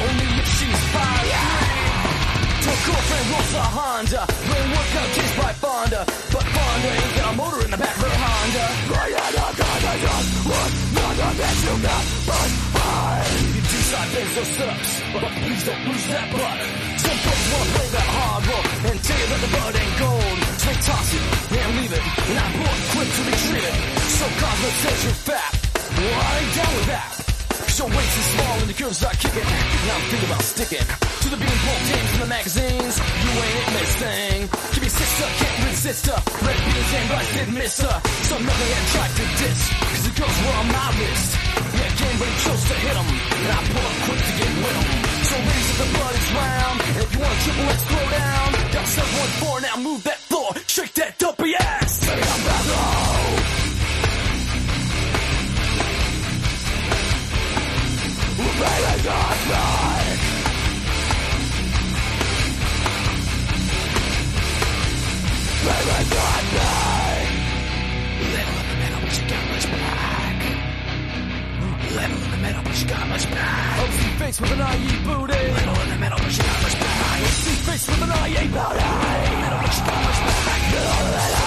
Only 0.00 0.28
if 0.40 0.48
she's 0.56 0.82
fine. 0.94 1.28
To 2.64 2.68
a 2.72 2.78
girlfriend 2.86 3.26
rolls 3.32 3.52
a 3.54 3.64
Honda. 3.76 4.22
Brain 4.48 4.68
workout 4.72 5.08
chased 5.16 5.36
by 5.36 5.52
Fonda. 5.60 6.00
But 6.32 6.44
Fonda 6.54 6.88
ain't 6.96 7.14
got 7.16 7.26
a 7.28 7.36
motor 7.36 7.60
in 7.64 7.70
the 7.70 7.80
back 7.84 7.96
of 7.96 8.08
her 8.08 8.16
Honda. 8.24 8.64
You 13.54 13.60
do 13.60 13.80
side 13.90 14.10
bends 14.14 14.34
those 14.34 14.52
steps, 14.56 14.90
but 15.12 15.22
please 15.44 15.62
don't 15.68 15.84
lose 15.88 16.06
that 16.08 16.26
butt. 16.32 16.58
Some 17.04 17.18
folks 17.24 17.46
wanna 17.52 17.70
play 17.76 17.88
that 17.96 18.08
hard 18.16 18.42
road 18.48 18.66
and 18.90 18.96
tell 19.04 19.18
you 19.20 19.28
that 19.32 19.40
the 19.44 19.50
bud 19.54 19.76
ain't 19.76 19.98
gold. 19.98 20.53
So 20.64 20.70
they 20.72 20.80
toss 20.80 21.12
it 21.12 21.20
and 21.60 21.76
leave 21.76 21.92
it, 21.92 22.00
I 22.00 22.46
pull 22.56 22.72
it 22.72 22.84
quick 22.96 23.10
to 23.12 23.22
retrieve 23.28 23.68
it. 23.68 23.76
So 24.16 24.24
Cosmo 24.40 24.68
says 24.80 24.98
you're 25.04 25.20
fat. 25.28 25.52
Well, 25.92 26.08
I 26.08 26.32
ain't 26.40 26.54
down 26.56 26.72
with 26.72 26.88
that. 26.88 27.08
Show 27.68 27.84
weight 27.84 28.10
too 28.16 28.24
small 28.32 28.54
and 28.64 28.68
the 28.72 28.76
curves 28.80 29.04
are 29.04 29.12
kicking. 29.12 29.44
Now 29.44 29.92
I'm 29.92 30.04
thinking 30.08 30.24
about 30.24 30.40
sticking 30.40 30.86
to 30.88 31.26
the 31.28 31.36
being 31.36 31.60
pulled 31.68 31.84
games 31.84 32.10
in 32.16 32.20
the 32.24 32.30
magazines. 32.32 32.94
You 32.96 33.30
ain't 33.44 33.60
it, 33.60 33.70
Miss 33.76 33.92
Thing. 34.00 34.38
Give 34.72 34.82
me 34.84 34.88
sister, 34.88 35.26
can't 35.36 35.58
resist 35.68 36.02
her. 36.08 36.20
Red 36.48 36.56
beans 36.64 36.92
and 36.96 37.10
rice 37.12 37.32
didn't 37.36 37.54
miss 37.60 37.76
her. 37.84 37.96
So 38.24 38.34
nothing 38.40 38.70
had 38.72 38.86
tried 38.88 39.12
to 39.20 39.24
diss. 39.44 39.60
Cause 39.68 40.04
the 40.08 40.12
girls 40.16 40.36
were 40.48 40.56
on 40.64 40.68
my 40.72 40.88
wrist. 40.96 41.30
Yeah, 41.76 41.92
game 41.92 42.16
but 42.16 42.32
chose 42.40 42.64
to 42.72 42.76
hit 42.80 42.96
'em. 42.96 43.08
And 43.12 43.52
I 43.52 43.60
pull 43.68 43.84
up 43.84 43.96
quick 44.08 44.20
to 44.24 44.32
get 44.32 44.52
with 44.64 44.80
'em. 44.80 45.03
So 45.34 45.40
ladies, 45.40 45.70
if 45.70 45.78
the 45.78 45.98
blood 45.98 46.14
is 46.14 46.32
round, 46.32 46.80
and 46.80 46.96
if 47.02 47.12
you 47.12 47.18
want 47.18 47.34
a 47.34 47.42
triple 47.42 47.64
X, 47.64 47.82
throw 47.90 48.10
down. 48.10 48.52
Down 48.70 48.86
714, 48.86 49.62
now 49.66 49.76
move 49.82 50.04
that 50.04 50.18
floor. 50.18 50.54
Shake 50.68 50.94
that 50.94 51.18
dopey 51.18 51.56
ass. 51.56 52.06
Baby, 52.06 52.22
I'm 52.22 52.44
back 52.46 52.64
home. 52.70 53.34
Baby, 58.62 59.02
God, 59.02 59.38
God. 59.50 60.06
Baby, 65.66 65.98
God, 66.14 66.44
God. 66.54 67.26
Little 68.30 68.54
in 68.54 68.66
the 68.70 68.76
middle, 68.78 69.00
but 69.02 69.12
you 69.18 69.24
got 69.26 69.42
much 69.50 69.66
black. 69.66 70.38
Little 71.90 72.23
metal, 72.44 72.62
but 72.62 72.74
she 72.74 72.84
got 72.84 73.08
much 73.08 73.24
back. 73.30 73.78
I'm 73.80 74.18
face 74.20 74.40
with 74.40 74.52
an 74.52 74.60
IE 74.60 74.96
booty. 75.06 75.42
Metal 75.58 75.82
in 75.82 75.88
the 75.88 75.98
metal, 76.04 76.18
but 76.22 76.32
she 76.32 76.42
got 76.42 76.62
much 76.62 76.76
back. 76.82 76.96
I'm 77.14 77.58
face 77.68 77.86
with 77.88 78.02
an 78.04 78.12
IE 78.28 78.44
booty. 78.54 78.84
Metal, 79.42 79.58
but 79.64 79.72
she 79.76 79.82
got 79.88 80.00
much 80.04 80.20
back. 80.26 81.43